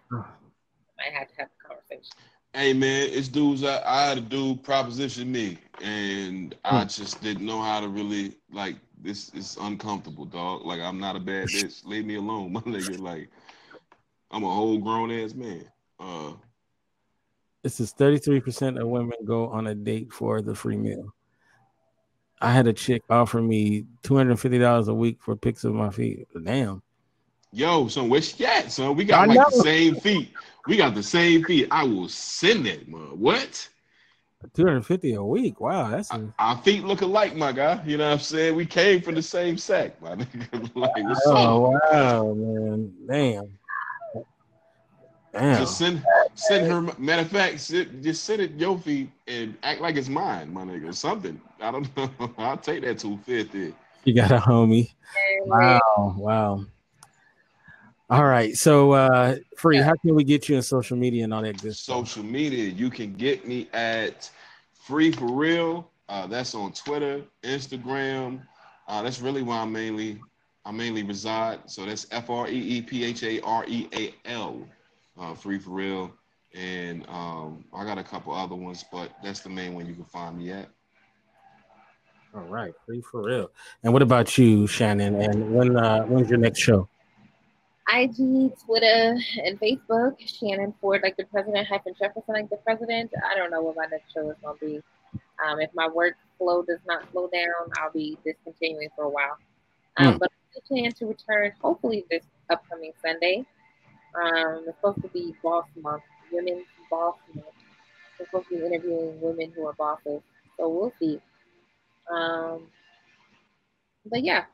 I 0.98 1.10
had 1.10 1.28
to 1.28 1.34
have 1.38 1.48
a 1.48 1.68
conversation. 1.68 2.12
Hey 2.54 2.72
man, 2.72 3.08
it's 3.12 3.28
dudes. 3.28 3.62
I, 3.62 3.82
I 3.84 4.08
had 4.08 4.18
a 4.18 4.22
dude 4.22 4.62
proposition 4.62 5.30
me, 5.30 5.58
and 5.82 6.54
I 6.64 6.82
hmm. 6.82 6.88
just 6.88 7.22
didn't 7.22 7.44
know 7.44 7.60
how 7.60 7.80
to 7.80 7.88
really 7.88 8.36
like 8.50 8.76
this. 9.00 9.32
Is 9.34 9.56
uncomfortable, 9.60 10.24
dog. 10.24 10.64
Like 10.64 10.80
I'm 10.80 10.98
not 10.98 11.16
a 11.16 11.20
bad 11.20 11.48
bitch. 11.48 11.84
Leave 11.84 12.06
me 12.06 12.16
alone, 12.16 12.52
my 12.54 12.60
nigga. 12.62 12.98
Like 12.98 13.28
I'm 14.30 14.44
a 14.44 14.52
whole 14.52 14.78
grown 14.78 15.10
ass 15.10 15.34
man. 15.34 15.64
Uh, 16.00 16.32
this 17.62 17.80
is 17.80 17.92
33% 17.92 18.80
of 18.80 18.88
women 18.88 19.18
go 19.24 19.48
on 19.48 19.66
a 19.66 19.74
date 19.74 20.12
for 20.12 20.40
the 20.40 20.54
free 20.54 20.76
meal. 20.76 21.12
I 22.40 22.52
had 22.52 22.68
a 22.68 22.72
chick 22.72 23.02
offer 23.10 23.42
me 23.42 23.84
$250 24.04 24.88
a 24.88 24.94
week 24.94 25.18
for 25.20 25.34
pics 25.34 25.64
of 25.64 25.74
my 25.74 25.90
feet. 25.90 26.28
Damn. 26.44 26.82
Yo, 27.52 27.88
so 27.88 28.04
where 28.04 28.22
she 28.22 28.46
at? 28.46 28.70
So 28.70 28.92
we 28.92 29.04
got 29.04 29.22
I 29.22 29.26
like 29.26 29.38
know. 29.38 29.46
the 29.50 29.62
same 29.62 29.96
feet. 29.96 30.32
We 30.68 30.76
got 30.76 30.94
the 30.94 31.02
same 31.02 31.42
feet. 31.44 31.66
I 31.70 31.82
will 31.82 32.10
send 32.10 32.66
it, 32.66 32.86
man. 32.86 33.18
What? 33.18 33.68
250 34.54 35.14
a 35.14 35.24
week. 35.24 35.60
Wow, 35.60 35.90
that's 35.90 36.12
a... 36.12 36.32
our 36.38 36.58
feet 36.58 36.84
look 36.84 37.00
alike, 37.00 37.34
my 37.34 37.52
guy. 37.52 37.82
You 37.86 37.96
know 37.96 38.06
what 38.06 38.12
I'm 38.12 38.18
saying? 38.20 38.54
We 38.54 38.66
came 38.66 39.00
from 39.00 39.14
the 39.14 39.22
same 39.22 39.56
sack, 39.56 40.00
my 40.02 40.14
nigga. 40.14 40.70
like, 40.74 40.92
oh, 41.26 41.80
wow, 41.90 42.34
man. 42.34 42.92
Damn. 43.08 43.58
Damn. 45.32 45.58
Just 45.58 45.78
send 45.78 46.04
send 46.34 46.70
her 46.70 46.82
matter 46.98 47.22
of 47.22 47.30
fact, 47.30 47.60
sit, 47.60 48.02
just 48.02 48.24
sit 48.24 48.38
at 48.38 48.58
your 48.58 48.78
feet 48.78 49.10
and 49.26 49.56
act 49.62 49.80
like 49.80 49.96
it's 49.96 50.08
mine, 50.08 50.52
my 50.52 50.64
nigga. 50.64 50.94
Something. 50.94 51.40
I 51.60 51.70
don't 51.70 51.96
know. 51.96 52.10
I'll 52.36 52.58
take 52.58 52.82
that 52.82 52.98
250. 52.98 53.74
You 54.04 54.14
got 54.14 54.30
a 54.30 54.38
homie. 54.38 54.92
Wow, 55.46 56.14
wow. 56.18 56.66
All 58.10 58.24
right. 58.24 58.54
So, 58.54 58.92
uh, 58.92 59.36
free, 59.56 59.78
how 59.78 59.94
can 59.94 60.14
we 60.14 60.24
get 60.24 60.48
you 60.48 60.56
in 60.56 60.62
social 60.62 60.96
media 60.96 61.24
and 61.24 61.34
all 61.34 61.42
that 61.42 61.60
good 61.60 61.76
Social 61.76 62.22
media, 62.22 62.64
you 62.64 62.88
can 62.88 63.12
get 63.12 63.46
me 63.46 63.68
at 63.74 64.30
Free 64.72 65.12
for 65.12 65.30
Real. 65.30 65.90
Uh, 66.08 66.26
that's 66.26 66.54
on 66.54 66.72
Twitter, 66.72 67.22
Instagram. 67.42 68.40
Uh, 68.86 69.02
that's 69.02 69.20
really 69.20 69.42
where 69.42 69.58
I'm 69.58 69.70
mainly 69.72 70.18
I 70.64 70.70
mainly 70.70 71.02
reside. 71.02 71.60
So 71.66 71.84
that's 71.84 72.06
F 72.10 72.30
R 72.30 72.48
E 72.48 72.52
E 72.52 72.82
P 72.82 73.04
H 73.04 73.22
A 73.22 73.40
R 73.42 73.64
E 73.66 73.88
A 73.94 74.14
L, 74.30 74.66
uh, 75.18 75.34
Free 75.34 75.58
for 75.58 75.70
Real. 75.70 76.12
And 76.54 77.06
um, 77.08 77.64
I 77.74 77.84
got 77.84 77.98
a 77.98 78.02
couple 78.02 78.34
other 78.34 78.54
ones, 78.54 78.84
but 78.90 79.10
that's 79.22 79.40
the 79.40 79.50
main 79.50 79.74
one 79.74 79.86
you 79.86 79.94
can 79.94 80.04
find 80.04 80.38
me 80.38 80.50
at. 80.52 80.68
All 82.34 82.42
right, 82.42 82.72
free 82.86 83.00
for 83.00 83.22
real. 83.22 83.50
And 83.82 83.92
what 83.92 84.02
about 84.02 84.36
you, 84.36 84.66
Shannon? 84.66 85.20
And 85.20 85.54
when 85.54 85.76
uh, 85.76 86.02
when's 86.04 86.28
your 86.28 86.38
next 86.38 86.60
show? 86.60 86.88
IG, 87.94 88.52
Twitter, 88.64 89.18
and 89.44 89.58
Facebook. 89.60 90.16
Shannon 90.18 90.74
Ford, 90.80 91.00
like 91.02 91.16
the 91.16 91.24
president, 91.24 91.66
hyphen 91.66 91.94
Jefferson, 91.98 92.34
like 92.34 92.50
the 92.50 92.56
president. 92.58 93.10
I 93.30 93.34
don't 93.34 93.50
know 93.50 93.62
what 93.62 93.76
my 93.76 93.86
next 93.86 94.12
show 94.12 94.30
is 94.30 94.36
going 94.42 94.58
to 94.58 94.66
be. 94.66 94.82
Um, 95.44 95.60
if 95.60 95.70
my 95.74 95.88
workflow 95.88 96.66
does 96.66 96.80
not 96.86 97.10
slow 97.12 97.28
down, 97.28 97.72
I'll 97.78 97.92
be 97.92 98.18
discontinuing 98.24 98.88
for 98.94 99.04
a 99.04 99.08
while. 99.08 99.38
Um, 99.96 100.14
mm. 100.14 100.18
But 100.18 100.30
I 100.56 100.60
plan 100.66 100.92
to 100.92 101.06
return 101.06 101.52
hopefully 101.60 102.04
this 102.10 102.24
upcoming 102.50 102.92
Sunday. 103.02 103.46
Um, 104.14 104.64
it's 104.66 104.76
supposed 104.78 105.02
to 105.02 105.08
be 105.08 105.34
Boss 105.42 105.66
Month, 105.80 106.02
Women's 106.32 106.66
Boss 106.90 107.16
Month. 107.34 107.46
We're 108.18 108.26
supposed 108.26 108.48
to 108.48 108.56
be 108.56 108.66
interviewing 108.66 109.20
women 109.20 109.52
who 109.54 109.66
are 109.66 109.74
bosses, 109.74 110.20
so 110.58 110.68
we'll 110.68 110.92
see. 110.98 111.20
Um, 112.10 112.66
but 114.06 114.24
yeah, 114.24 114.44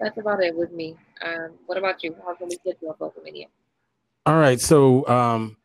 that's 0.00 0.18
about 0.18 0.42
it 0.42 0.56
with 0.56 0.72
me. 0.72 0.96
Um, 1.22 1.52
what 1.66 1.78
about 1.78 2.02
you? 2.02 2.16
How 2.24 2.34
can 2.34 2.48
we 2.48 2.56
get 2.64 2.78
you 2.82 2.88
on 2.88 2.98
social 2.98 3.22
media? 3.22 3.46
All 4.26 4.36
right, 4.36 4.60
so 4.60 5.06
um, 5.08 5.56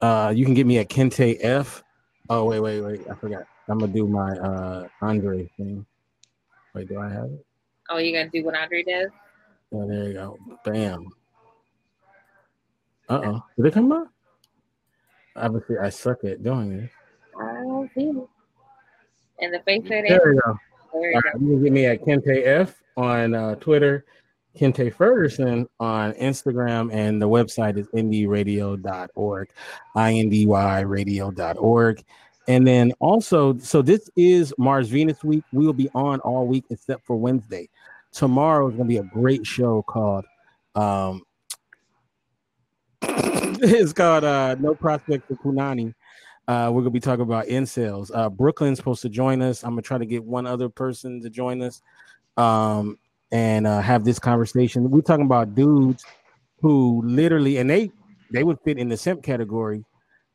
uh, 0.00 0.32
you 0.34 0.44
can 0.44 0.54
get 0.54 0.66
me 0.66 0.78
at 0.78 0.88
Kente 0.88 1.36
F. 1.40 1.82
Oh 2.28 2.44
wait, 2.44 2.60
wait, 2.60 2.80
wait! 2.80 3.00
I 3.10 3.14
forgot. 3.14 3.44
I'm 3.68 3.78
gonna 3.78 3.92
do 3.92 4.06
my 4.06 4.30
uh 4.38 4.88
Andre 5.00 5.48
thing. 5.56 5.86
Wait, 6.74 6.88
do 6.88 7.00
I 7.00 7.08
have 7.08 7.24
it? 7.24 7.46
Oh, 7.88 7.98
you 7.98 8.12
gonna 8.12 8.30
do 8.30 8.44
what 8.44 8.56
Andre 8.56 8.82
does? 8.82 9.10
Oh, 9.72 9.86
there 9.88 10.08
you 10.08 10.14
go. 10.14 10.38
Bam. 10.64 11.06
Uh 13.08 13.20
oh. 13.24 13.42
Did 13.56 13.66
it 13.66 13.74
come 13.74 13.92
up? 13.92 14.08
Obviously, 15.36 15.76
I 15.78 15.90
suck 15.90 16.24
at 16.24 16.42
doing 16.42 16.76
this. 16.76 16.90
I 17.38 17.54
don't 17.62 17.90
see 17.94 18.04
it. 18.04 18.28
And 19.38 19.54
the 19.54 19.60
face 19.60 19.82
that 19.88 20.04
there 20.08 20.32
you 20.32 20.40
go. 20.44 20.58
There 20.92 21.12
you, 21.12 21.20
go. 21.22 21.38
you 21.38 21.46
can 21.46 21.62
get 21.62 21.72
me 21.72 21.86
at 21.86 22.02
Kente 22.02 22.46
F 22.46 22.82
on 22.96 23.34
uh, 23.34 23.56
Twitter, 23.56 24.06
Kente 24.58 24.94
Ferguson 24.94 25.68
on 25.80 26.12
Instagram, 26.14 26.90
and 26.92 27.20
the 27.20 27.28
website 27.28 27.76
is 27.76 27.86
indyradio.org, 27.88 29.50
indyradio.org. 29.96 32.04
And 32.48 32.66
then 32.66 32.92
also, 33.00 33.58
so 33.58 33.82
this 33.82 34.08
is 34.16 34.54
Mars 34.56 34.88
Venus 34.88 35.24
week. 35.24 35.42
We 35.52 35.66
will 35.66 35.72
be 35.72 35.90
on 35.94 36.20
all 36.20 36.46
week 36.46 36.64
except 36.70 37.04
for 37.04 37.16
Wednesday. 37.16 37.68
Tomorrow 38.12 38.68
is 38.68 38.76
going 38.76 38.88
to 38.88 38.88
be 38.88 38.98
a 38.98 39.02
great 39.02 39.44
show 39.46 39.82
called, 39.82 40.24
um, 40.76 41.22
it's 43.02 43.92
called 43.92 44.24
uh, 44.24 44.54
No 44.60 44.74
Prospect 44.74 45.26
for 45.26 45.34
Punani. 45.36 45.92
Uh, 46.48 46.70
we're 46.72 46.82
gonna 46.82 46.90
be 46.90 47.00
talking 47.00 47.22
about 47.22 47.46
incels. 47.46 48.12
Uh, 48.14 48.30
Brooklyn's 48.30 48.78
supposed 48.78 49.02
to 49.02 49.08
join 49.08 49.42
us. 49.42 49.64
I'm 49.64 49.70
gonna 49.70 49.82
try 49.82 49.98
to 49.98 50.06
get 50.06 50.22
one 50.22 50.46
other 50.46 50.68
person 50.68 51.20
to 51.22 51.28
join 51.28 51.60
us 51.60 51.82
um, 52.36 52.98
and 53.32 53.66
uh, 53.66 53.80
have 53.80 54.04
this 54.04 54.18
conversation. 54.18 54.90
We're 54.90 55.00
talking 55.00 55.26
about 55.26 55.54
dudes 55.54 56.04
who 56.60 57.02
literally, 57.04 57.58
and 57.58 57.68
they 57.68 57.90
they 58.30 58.44
would 58.44 58.58
fit 58.64 58.78
in 58.78 58.88
the 58.88 58.96
simp 58.96 59.22
category. 59.22 59.84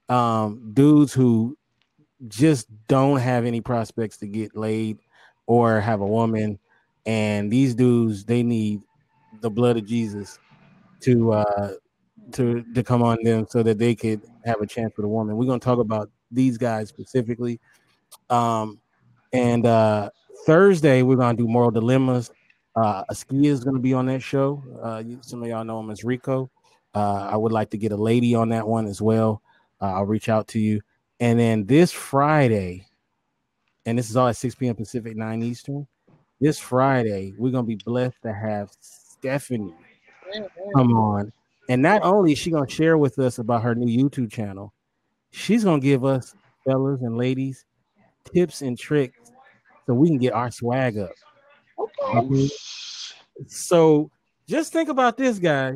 Um, 0.09 0.71
dudes 0.73 1.13
who 1.13 1.57
just 2.27 2.67
don't 2.87 3.19
have 3.19 3.45
any 3.45 3.61
prospects 3.61 4.17
to 4.17 4.27
get 4.27 4.55
laid 4.55 4.97
or 5.47 5.79
have 5.79 6.01
a 6.01 6.05
woman, 6.05 6.59
and 7.05 7.51
these 7.51 7.75
dudes 7.75 8.25
they 8.25 8.43
need 8.43 8.81
the 9.41 9.49
blood 9.49 9.77
of 9.77 9.85
Jesus 9.85 10.39
to 11.01 11.33
uh, 11.33 11.73
to 12.33 12.63
to 12.73 12.83
come 12.83 13.03
on 13.03 13.23
them 13.23 13.45
so 13.49 13.63
that 13.63 13.77
they 13.77 13.95
could 13.95 14.21
have 14.45 14.61
a 14.61 14.67
chance 14.67 14.93
with 14.97 15.05
a 15.05 15.09
woman. 15.09 15.37
We're 15.37 15.45
gonna 15.45 15.59
talk 15.59 15.79
about 15.79 16.09
these 16.31 16.57
guys 16.57 16.89
specifically. 16.89 17.59
Um, 18.29 18.79
and 19.33 19.65
uh, 19.65 20.09
Thursday 20.45 21.03
we're 21.03 21.15
gonna 21.15 21.37
do 21.37 21.47
moral 21.47 21.71
dilemmas. 21.71 22.31
Uh, 22.75 23.03
Askia 23.09 23.51
is 23.51 23.63
gonna 23.63 23.79
be 23.79 23.93
on 23.93 24.05
that 24.07 24.21
show. 24.21 24.63
Uh, 24.81 25.03
some 25.21 25.43
of 25.43 25.49
y'all 25.49 25.63
know 25.63 25.79
him 25.79 25.89
as 25.91 26.03
Rico. 26.03 26.49
Uh, 26.93 27.29
I 27.31 27.37
would 27.37 27.51
like 27.51 27.69
to 27.71 27.77
get 27.77 27.91
a 27.91 27.97
lady 27.97 28.35
on 28.35 28.49
that 28.49 28.67
one 28.67 28.85
as 28.85 29.01
well. 29.01 29.41
Uh, 29.81 29.93
I'll 29.93 30.05
reach 30.05 30.29
out 30.29 30.47
to 30.49 30.59
you. 30.59 30.81
And 31.19 31.39
then 31.39 31.65
this 31.65 31.91
Friday, 31.91 32.87
and 33.85 33.97
this 33.97 34.09
is 34.09 34.17
all 34.17 34.27
at 34.27 34.35
6 34.35 34.55
p.m. 34.55 34.75
Pacific, 34.75 35.15
9 35.15 35.43
Eastern. 35.43 35.87
This 36.39 36.59
Friday, 36.59 37.33
we're 37.37 37.51
gonna 37.51 37.67
be 37.67 37.75
blessed 37.75 38.21
to 38.23 38.33
have 38.33 38.71
Stephanie 38.79 39.73
mm-hmm. 40.35 40.71
come 40.75 40.93
on 40.93 41.31
and 41.71 41.81
not 41.81 42.01
only 42.03 42.33
is 42.33 42.37
she 42.37 42.51
gonna 42.51 42.69
share 42.69 42.97
with 42.97 43.17
us 43.17 43.37
about 43.37 43.63
her 43.63 43.75
new 43.75 43.87
YouTube 43.87 44.29
channel, 44.29 44.73
she's 45.29 45.63
gonna 45.63 45.79
give 45.79 46.03
us 46.03 46.35
fellas 46.65 47.01
and 47.01 47.17
ladies 47.17 47.65
tips 48.33 48.61
and 48.61 48.77
tricks 48.77 49.20
so 49.85 49.93
we 49.93 50.07
can 50.07 50.17
get 50.17 50.33
our 50.33 50.51
swag 50.51 50.97
up. 50.97 51.11
Okay. 51.77 52.49
So 53.47 54.11
just 54.47 54.73
think 54.73 54.89
about 54.89 55.17
this, 55.17 55.39
guy. 55.39 55.75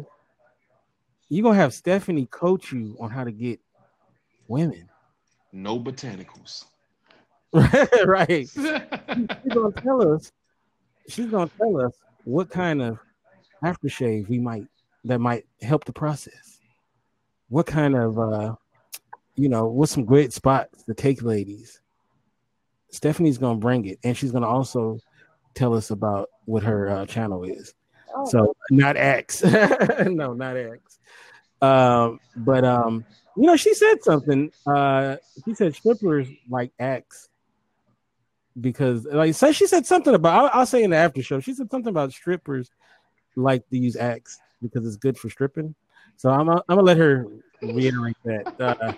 You're 1.30 1.44
gonna 1.44 1.56
have 1.56 1.74
Stephanie 1.74 2.28
coach 2.28 2.72
you 2.72 2.96
on 3.00 3.10
how 3.10 3.24
to 3.24 3.32
get 3.32 3.60
women. 4.48 4.90
No 5.52 5.80
botanicals. 5.80 6.66
right. 7.54 8.48
she's 8.50 9.54
gonna 9.54 9.72
tell 9.82 10.14
us. 10.14 10.32
She's 11.08 11.26
gonna 11.28 11.50
tell 11.58 11.82
us 11.82 11.94
what 12.26 12.50
kind 12.50 12.82
of 12.82 13.00
aftershave 13.64 14.28
we 14.28 14.40
might 14.40 14.68
that 15.06 15.20
might 15.20 15.46
help 15.62 15.86
the 15.86 15.94
process? 15.94 16.60
What 17.50 17.66
kind 17.66 17.96
of 17.96 18.20
uh 18.20 18.56
you 19.36 19.50
know, 19.50 19.68
what's 19.68 19.92
some 19.92 20.06
great 20.06 20.32
spots 20.34 20.84
to 20.84 20.94
take 20.94 21.22
ladies? 21.22 21.82
Stephanie's 22.96 23.38
gonna 23.38 23.60
bring 23.60 23.86
it, 23.86 24.00
and 24.04 24.16
she's 24.16 24.32
gonna 24.32 24.48
also 24.48 25.00
tell 25.54 25.74
us 25.74 25.92
about 25.92 26.30
what 26.46 26.64
her 26.64 26.90
uh, 26.90 27.06
channel 27.06 27.44
is. 27.44 27.74
Oh. 28.14 28.26
So 28.26 28.56
not 28.72 28.98
X, 28.98 29.44
no, 30.06 30.34
not 30.34 30.58
X. 30.58 31.00
Um, 31.62 32.20
but 32.36 32.64
um, 32.64 33.06
you 33.36 33.44
know, 33.44 33.58
she 33.58 33.74
said 33.74 34.04
something. 34.04 34.52
Uh, 34.66 35.18
she 35.44 35.54
said 35.54 35.76
strippers 35.76 36.28
like 36.50 36.72
X 36.80 37.30
because, 38.60 39.06
like, 39.06 39.34
so 39.36 39.52
she 39.52 39.68
said 39.68 39.86
something 39.86 40.16
about. 40.16 40.46
I'll, 40.46 40.60
I'll 40.62 40.66
say 40.66 40.84
in 40.84 40.92
the 40.92 40.98
after 40.98 41.22
show. 41.22 41.40
She 41.40 41.54
said 41.54 41.70
something 41.70 41.90
about 41.90 42.14
strippers 42.14 42.72
like 43.36 43.68
to 43.70 43.78
use 43.78 43.96
X 43.96 44.40
because 44.62 44.86
it's 44.86 44.96
good 44.96 45.18
for 45.18 45.30
stripping. 45.30 45.76
So 46.18 46.30
I'm 46.30 46.50
I'm 46.50 46.62
gonna 46.70 46.82
let 46.82 46.98
her 46.98 47.28
reiterate 47.62 48.16
that. 48.24 48.62
Uh, 48.62 48.94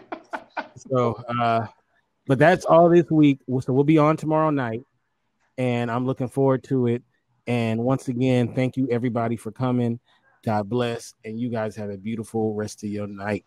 so, 0.75 1.13
uh, 1.39 1.65
but 2.27 2.39
that's 2.39 2.65
all 2.65 2.89
this 2.89 3.09
week. 3.09 3.39
So 3.61 3.73
we'll 3.73 3.83
be 3.83 3.97
on 3.97 4.17
tomorrow 4.17 4.49
night, 4.49 4.83
and 5.57 5.89
I'm 5.89 6.05
looking 6.05 6.29
forward 6.29 6.63
to 6.65 6.87
it. 6.87 7.03
And 7.47 7.79
once 7.79 8.07
again, 8.09 8.53
thank 8.53 8.75
you 8.77 8.87
everybody 8.91 9.37
for 9.37 9.51
coming. 9.51 9.99
God 10.43 10.69
bless, 10.69 11.13
and 11.25 11.39
you 11.39 11.49
guys 11.49 11.75
have 11.75 11.89
a 11.89 11.97
beautiful 11.97 12.53
rest 12.53 12.83
of 12.83 12.89
your 12.89 13.07
night. 13.07 13.45